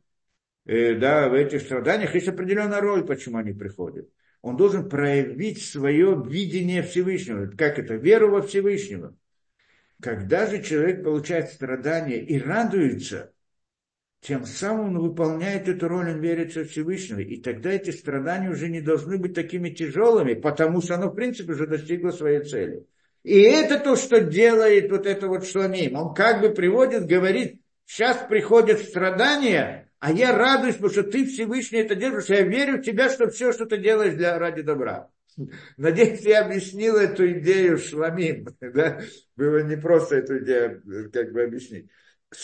э, 0.66 0.94
да, 0.94 1.28
в 1.28 1.34
этих 1.34 1.62
страданиях 1.62 2.14
есть 2.14 2.28
определенная 2.28 2.80
роль, 2.80 3.04
почему 3.04 3.38
они 3.38 3.52
приходят. 3.52 4.08
Он 4.42 4.56
должен 4.56 4.88
проявить 4.88 5.62
свое 5.64 6.22
видение 6.26 6.82
Всевышнего. 6.82 7.46
Как 7.56 7.78
это? 7.78 7.94
Веру 7.94 8.30
во 8.30 8.42
Всевышнего. 8.42 9.16
Когда 10.02 10.46
же 10.46 10.62
человек 10.62 11.02
получает 11.02 11.50
страдания 11.50 12.18
и 12.18 12.38
радуется, 12.38 13.32
тем 14.20 14.46
самым 14.46 14.96
он 14.96 14.98
выполняет 14.98 15.68
эту 15.68 15.86
роль, 15.86 16.10
он 16.10 16.20
верит 16.20 16.54
во 16.56 16.64
Всевышнего. 16.64 17.20
И 17.20 17.40
тогда 17.40 17.70
эти 17.70 17.90
страдания 17.90 18.50
уже 18.50 18.68
не 18.68 18.80
должны 18.80 19.18
быть 19.18 19.34
такими 19.34 19.70
тяжелыми, 19.70 20.34
потому 20.34 20.80
что 20.80 20.94
оно, 20.94 21.10
в 21.10 21.14
принципе, 21.14 21.52
уже 21.52 21.66
достигло 21.66 22.10
своей 22.10 22.42
цели. 22.42 22.86
И 23.22 23.40
это 23.40 23.78
то, 23.78 23.96
что 23.96 24.20
делает 24.20 24.90
вот 24.90 25.06
это 25.06 25.28
вот 25.28 25.46
шламим. 25.46 25.96
Он 25.96 26.14
как 26.14 26.40
бы 26.40 26.50
приводит, 26.50 27.06
говорит, 27.06 27.60
сейчас 27.86 28.26
приходят 28.28 28.80
страдания, 28.80 29.83
а 30.04 30.12
я 30.12 30.36
радуюсь, 30.36 30.74
потому 30.74 30.92
что 30.92 31.02
ты 31.02 31.24
Всевышний 31.24 31.78
это 31.78 31.94
делаешь, 31.94 32.26
я 32.26 32.42
верю 32.42 32.76
в 32.76 32.82
тебя, 32.82 33.08
что 33.08 33.30
все, 33.30 33.52
что 33.52 33.64
ты 33.64 33.78
делаешь 33.78 34.12
для, 34.12 34.38
ради 34.38 34.60
добра. 34.60 35.08
Надеюсь, 35.78 36.20
я 36.20 36.44
объяснил 36.44 36.96
эту 36.96 37.26
идею 37.38 37.78
шламим. 37.78 38.48
Да? 38.60 39.00
Было 39.34 39.62
не 39.62 39.76
просто 39.76 40.16
эту 40.16 40.44
идею 40.44 40.82
как 41.10 41.32
бы 41.32 41.44
объяснить. 41.44 41.88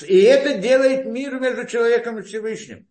И 0.07 0.23
это 0.23 0.57
делает 0.57 1.05
мир 1.05 1.39
между 1.39 1.67
человеком 1.67 2.19
и 2.19 2.23
Всевышним. 2.23 2.89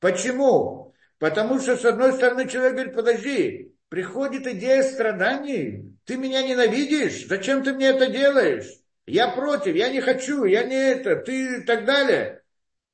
Почему? 0.00 0.92
Потому 1.18 1.60
что, 1.60 1.76
с 1.76 1.84
одной 1.84 2.12
стороны, 2.12 2.48
человек 2.48 2.72
говорит, 2.72 2.94
подожди, 2.96 3.76
приходит 3.90 4.44
идея 4.44 4.82
страданий, 4.82 5.96
ты 6.04 6.16
меня 6.16 6.42
ненавидишь, 6.42 7.28
зачем 7.28 7.62
ты 7.62 7.74
мне 7.74 7.90
это 7.90 8.10
делаешь? 8.10 8.66
Я 9.06 9.28
против, 9.28 9.76
я 9.76 9.88
не 9.88 10.00
хочу, 10.00 10.42
я 10.42 10.64
не 10.64 10.74
это, 10.74 11.14
ты 11.14 11.58
и 11.58 11.60
так 11.60 11.84
далее 11.84 12.39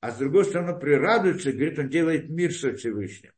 а 0.01 0.10
с 0.10 0.18
другой 0.18 0.44
стороны 0.44 0.78
прирадуется, 0.78 1.52
говорит, 1.52 1.78
он 1.78 1.89
делает 1.89 2.28
мир 2.28 2.52
со 2.52 2.74
Всевышним. 2.74 3.32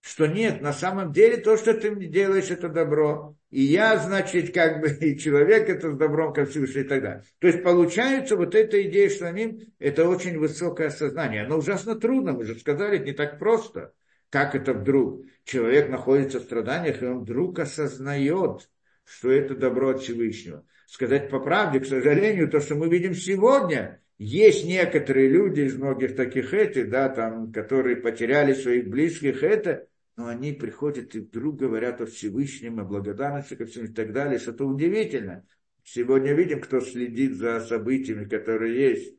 Что 0.00 0.26
нет, 0.26 0.60
на 0.60 0.74
самом 0.74 1.12
деле 1.12 1.38
то, 1.38 1.56
что 1.56 1.72
ты 1.72 1.90
мне 1.90 2.06
делаешь, 2.06 2.50
это 2.50 2.68
добро. 2.68 3.38
И 3.48 3.62
я, 3.62 3.96
значит, 3.96 4.52
как 4.52 4.82
бы 4.82 4.90
и 5.00 5.18
человек 5.18 5.70
это 5.70 5.92
с 5.92 5.96
добром 5.96 6.34
ко 6.34 6.44
Всевышнему 6.44 6.84
и 6.84 6.88
так 6.88 7.02
далее. 7.02 7.24
То 7.38 7.46
есть 7.46 7.62
получается 7.62 8.36
вот 8.36 8.54
эта 8.54 8.82
идея 8.82 9.08
шламим, 9.08 9.60
это 9.78 10.06
очень 10.06 10.38
высокое 10.38 10.90
сознание. 10.90 11.44
Оно 11.44 11.56
ужасно 11.56 11.94
трудно, 11.94 12.32
мы 12.32 12.44
же 12.44 12.58
сказали, 12.58 12.96
это 12.96 13.06
не 13.06 13.12
так 13.12 13.38
просто. 13.38 13.94
Как 14.28 14.54
это 14.54 14.74
вдруг? 14.74 15.24
Человек 15.44 15.88
находится 15.88 16.38
в 16.38 16.42
страданиях, 16.42 17.00
и 17.00 17.06
он 17.06 17.20
вдруг 17.20 17.58
осознает, 17.60 18.68
что 19.04 19.30
это 19.30 19.54
добро 19.54 19.90
от 19.90 20.02
Всевышнего. 20.02 20.66
Сказать 20.86 21.30
по 21.30 21.40
правде, 21.40 21.80
к 21.80 21.86
сожалению, 21.86 22.50
то, 22.50 22.60
что 22.60 22.74
мы 22.74 22.90
видим 22.90 23.14
сегодня, 23.14 24.02
есть 24.18 24.64
некоторые 24.64 25.28
люди 25.28 25.62
из 25.62 25.76
многих 25.76 26.14
таких 26.14 26.54
этих, 26.54 26.88
да, 26.88 27.08
там, 27.08 27.52
которые 27.52 27.96
потеряли 27.96 28.52
своих 28.52 28.88
близких, 28.88 29.42
это, 29.42 29.88
но 30.16 30.28
они 30.28 30.52
приходят 30.52 31.14
и 31.14 31.20
вдруг 31.20 31.56
говорят 31.56 32.00
о 32.00 32.06
Всевышнем, 32.06 32.78
о 32.78 32.84
благодарности 32.84 33.56
ко 33.56 33.66
всему 33.66 33.86
и 33.86 33.92
так 33.92 34.12
далее, 34.12 34.38
что-то 34.38 34.66
удивительно. 34.66 35.44
Сегодня 35.82 36.32
видим, 36.32 36.60
кто 36.60 36.80
следит 36.80 37.36
за 37.36 37.60
событиями, 37.60 38.24
которые 38.24 38.78
есть. 38.78 39.16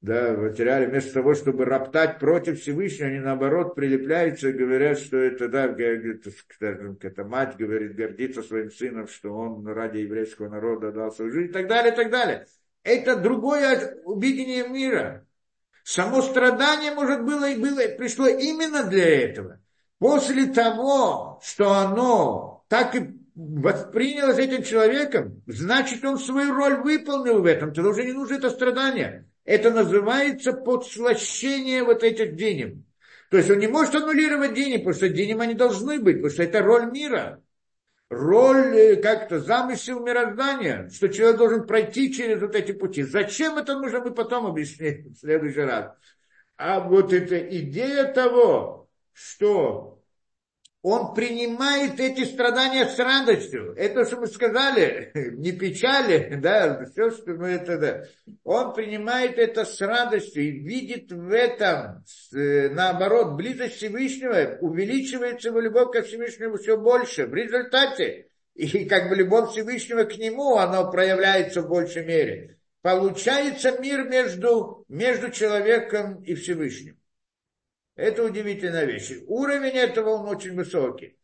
Да, 0.00 0.34
потеряли, 0.34 0.86
вместо 0.86 1.14
того, 1.14 1.34
чтобы 1.34 1.64
роптать 1.64 2.18
против 2.18 2.60
Всевышнего, 2.60 3.08
они 3.08 3.20
наоборот 3.20 3.76
прилепляются 3.76 4.48
и 4.48 4.52
говорят, 4.52 4.98
что 4.98 5.16
это, 5.16 5.48
да, 5.48 5.72
скажем, 6.56 6.98
эта 7.00 7.24
мать 7.24 7.56
говорит, 7.56 7.94
гордится 7.94 8.42
своим 8.42 8.72
сыном, 8.72 9.06
что 9.06 9.32
он 9.32 9.64
ради 9.64 9.98
еврейского 9.98 10.48
народа 10.48 10.90
дал 10.90 11.12
свою 11.12 11.30
жизнь 11.30 11.50
и 11.50 11.52
так 11.52 11.68
далее, 11.68 11.92
и 11.92 11.96
так 11.96 12.10
далее 12.10 12.46
это 12.84 13.16
другое 13.16 13.96
видение 14.06 14.68
мира. 14.68 15.26
Само 15.84 16.22
страдание, 16.22 16.92
может, 16.92 17.24
было 17.24 17.50
и 17.50 17.56
было, 17.56 17.80
пришло 17.96 18.26
именно 18.26 18.84
для 18.84 19.24
этого. 19.24 19.60
После 19.98 20.46
того, 20.46 21.40
что 21.44 21.72
оно 21.72 22.64
так 22.68 22.94
и 22.94 23.10
воспринялось 23.34 24.38
этим 24.38 24.62
человеком, 24.62 25.42
значит, 25.46 26.04
он 26.04 26.18
свою 26.18 26.54
роль 26.54 26.76
выполнил 26.76 27.40
в 27.40 27.46
этом. 27.46 27.72
Тогда 27.72 27.90
уже 27.90 28.04
не 28.04 28.12
нужно 28.12 28.34
это 28.34 28.50
страдание. 28.50 29.28
Это 29.44 29.70
называется 29.70 30.52
подслащение 30.52 31.82
вот 31.82 32.04
этих 32.04 32.36
денег. 32.36 32.76
То 33.30 33.38
есть 33.38 33.50
он 33.50 33.58
не 33.58 33.66
может 33.66 33.94
аннулировать 33.94 34.54
денег, 34.54 34.80
потому 34.80 34.94
что 34.94 35.08
денег 35.08 35.40
они 35.40 35.54
должны 35.54 35.98
быть, 35.98 36.16
потому 36.16 36.30
что 36.30 36.42
это 36.42 36.60
роль 36.60 36.90
мира 36.90 37.41
роль, 38.12 38.76
э, 38.76 38.96
как-то 38.96 39.40
замысел 39.40 40.00
мироздания, 40.00 40.88
что 40.90 41.08
человек 41.08 41.38
должен 41.38 41.66
пройти 41.66 42.12
через 42.12 42.40
вот 42.40 42.54
эти 42.54 42.72
пути. 42.72 43.02
Зачем 43.02 43.56
это 43.56 43.78
нужно, 43.78 44.00
мы 44.00 44.12
потом 44.12 44.46
объясним 44.46 45.14
в 45.14 45.18
следующий 45.18 45.62
раз. 45.62 45.92
А 46.56 46.80
вот 46.80 47.12
эта 47.12 47.38
идея 47.58 48.04
того, 48.12 48.88
что 49.12 49.91
он 50.82 51.14
принимает 51.14 52.00
эти 52.00 52.24
страдания 52.24 52.86
с 52.86 52.98
радостью. 52.98 53.72
Это, 53.76 54.04
что 54.04 54.16
мы 54.16 54.26
сказали, 54.26 55.12
не 55.36 55.52
печали, 55.52 56.34
да, 56.42 56.84
все, 56.86 57.10
что 57.12 57.34
мы 57.34 57.50
это, 57.50 57.78
да. 57.78 58.04
Он 58.42 58.74
принимает 58.74 59.38
это 59.38 59.64
с 59.64 59.80
радостью 59.80 60.42
и 60.42 60.50
видит 60.50 61.12
в 61.12 61.32
этом, 61.32 62.04
э, 62.34 62.68
наоборот, 62.70 63.36
близость 63.36 63.76
Всевышнего, 63.76 64.58
увеличивается 64.60 65.48
его 65.48 65.60
любовь 65.60 65.92
ко 65.92 66.02
Всевышнему 66.02 66.56
все 66.56 66.76
больше. 66.76 67.26
В 67.26 67.34
результате, 67.34 68.26
и 68.54 68.84
как 68.86 69.08
бы 69.08 69.14
любовь 69.14 69.52
Всевышнего 69.52 70.02
к 70.02 70.18
нему, 70.18 70.56
она 70.56 70.84
проявляется 70.84 71.62
в 71.62 71.68
большей 71.68 72.04
мере. 72.04 72.58
Получается 72.82 73.78
мир 73.80 74.08
между, 74.08 74.84
между 74.88 75.30
человеком 75.30 76.20
и 76.24 76.34
Всевышним. 76.34 76.96
Это 77.94 78.24
удивительная 78.24 78.84
вещь. 78.84 79.12
Уровень 79.26 79.76
этого 79.76 80.10
он 80.10 80.28
очень 80.28 80.54
высокий. 80.54 81.18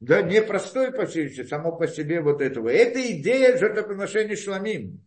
Да, 0.00 0.22
непростой 0.22 0.92
по 0.92 1.06
себе, 1.06 1.44
само 1.44 1.76
по 1.76 1.86
себе 1.86 2.20
вот 2.20 2.40
этого. 2.40 2.68
Это 2.68 3.00
идея 3.12 3.56
жертвоприношения 3.56 4.36
шламим. 4.36 5.06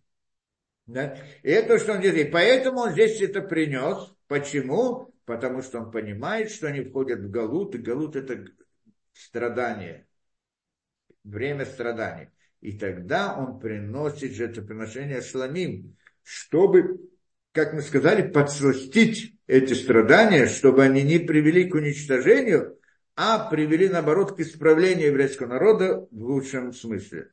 Да? 0.85 1.18
И 1.44 1.49
это, 1.49 1.77
что 1.77 1.94
он 1.94 2.02
делает. 2.02 2.31
Поэтому 2.31 2.80
он 2.80 2.91
здесь 2.91 3.22
это 3.22 3.41
принес. 3.41 4.14
Почему? 4.27 5.14
Потому 5.26 5.61
что 5.61 5.81
он 5.81 5.91
понимает, 5.91 6.49
что 6.52 6.68
они 6.68 6.81
входят 6.81 7.19
в 7.19 7.30
Галут, 7.30 7.76
и 7.76 7.80
Галут 7.80 8.15
это 8.15 8.45
страдание. 9.14 10.07
Время 11.23 11.65
страданий. 11.65 12.30
И 12.61 12.77
тогда 12.77 13.38
он 13.38 13.60
приносит 13.60 14.34
жертвоприношение 14.34 15.22
шламим, 15.22 15.98
чтобы, 16.23 16.99
как 17.58 17.74
мы 17.74 17.82
сказали, 17.82 18.22
подсластить 18.22 19.34
эти 19.48 19.74
страдания, 19.74 20.46
чтобы 20.46 20.84
они 20.84 21.02
не 21.02 21.18
привели 21.18 21.68
к 21.68 21.74
уничтожению, 21.74 22.78
а 23.16 23.50
привели, 23.50 23.90
наоборот, 23.90 24.36
к 24.36 24.40
исправлению 24.42 25.08
еврейского 25.08 25.48
народа 25.48 26.08
в 26.12 26.24
лучшем 26.24 26.72
смысле. 26.72 27.32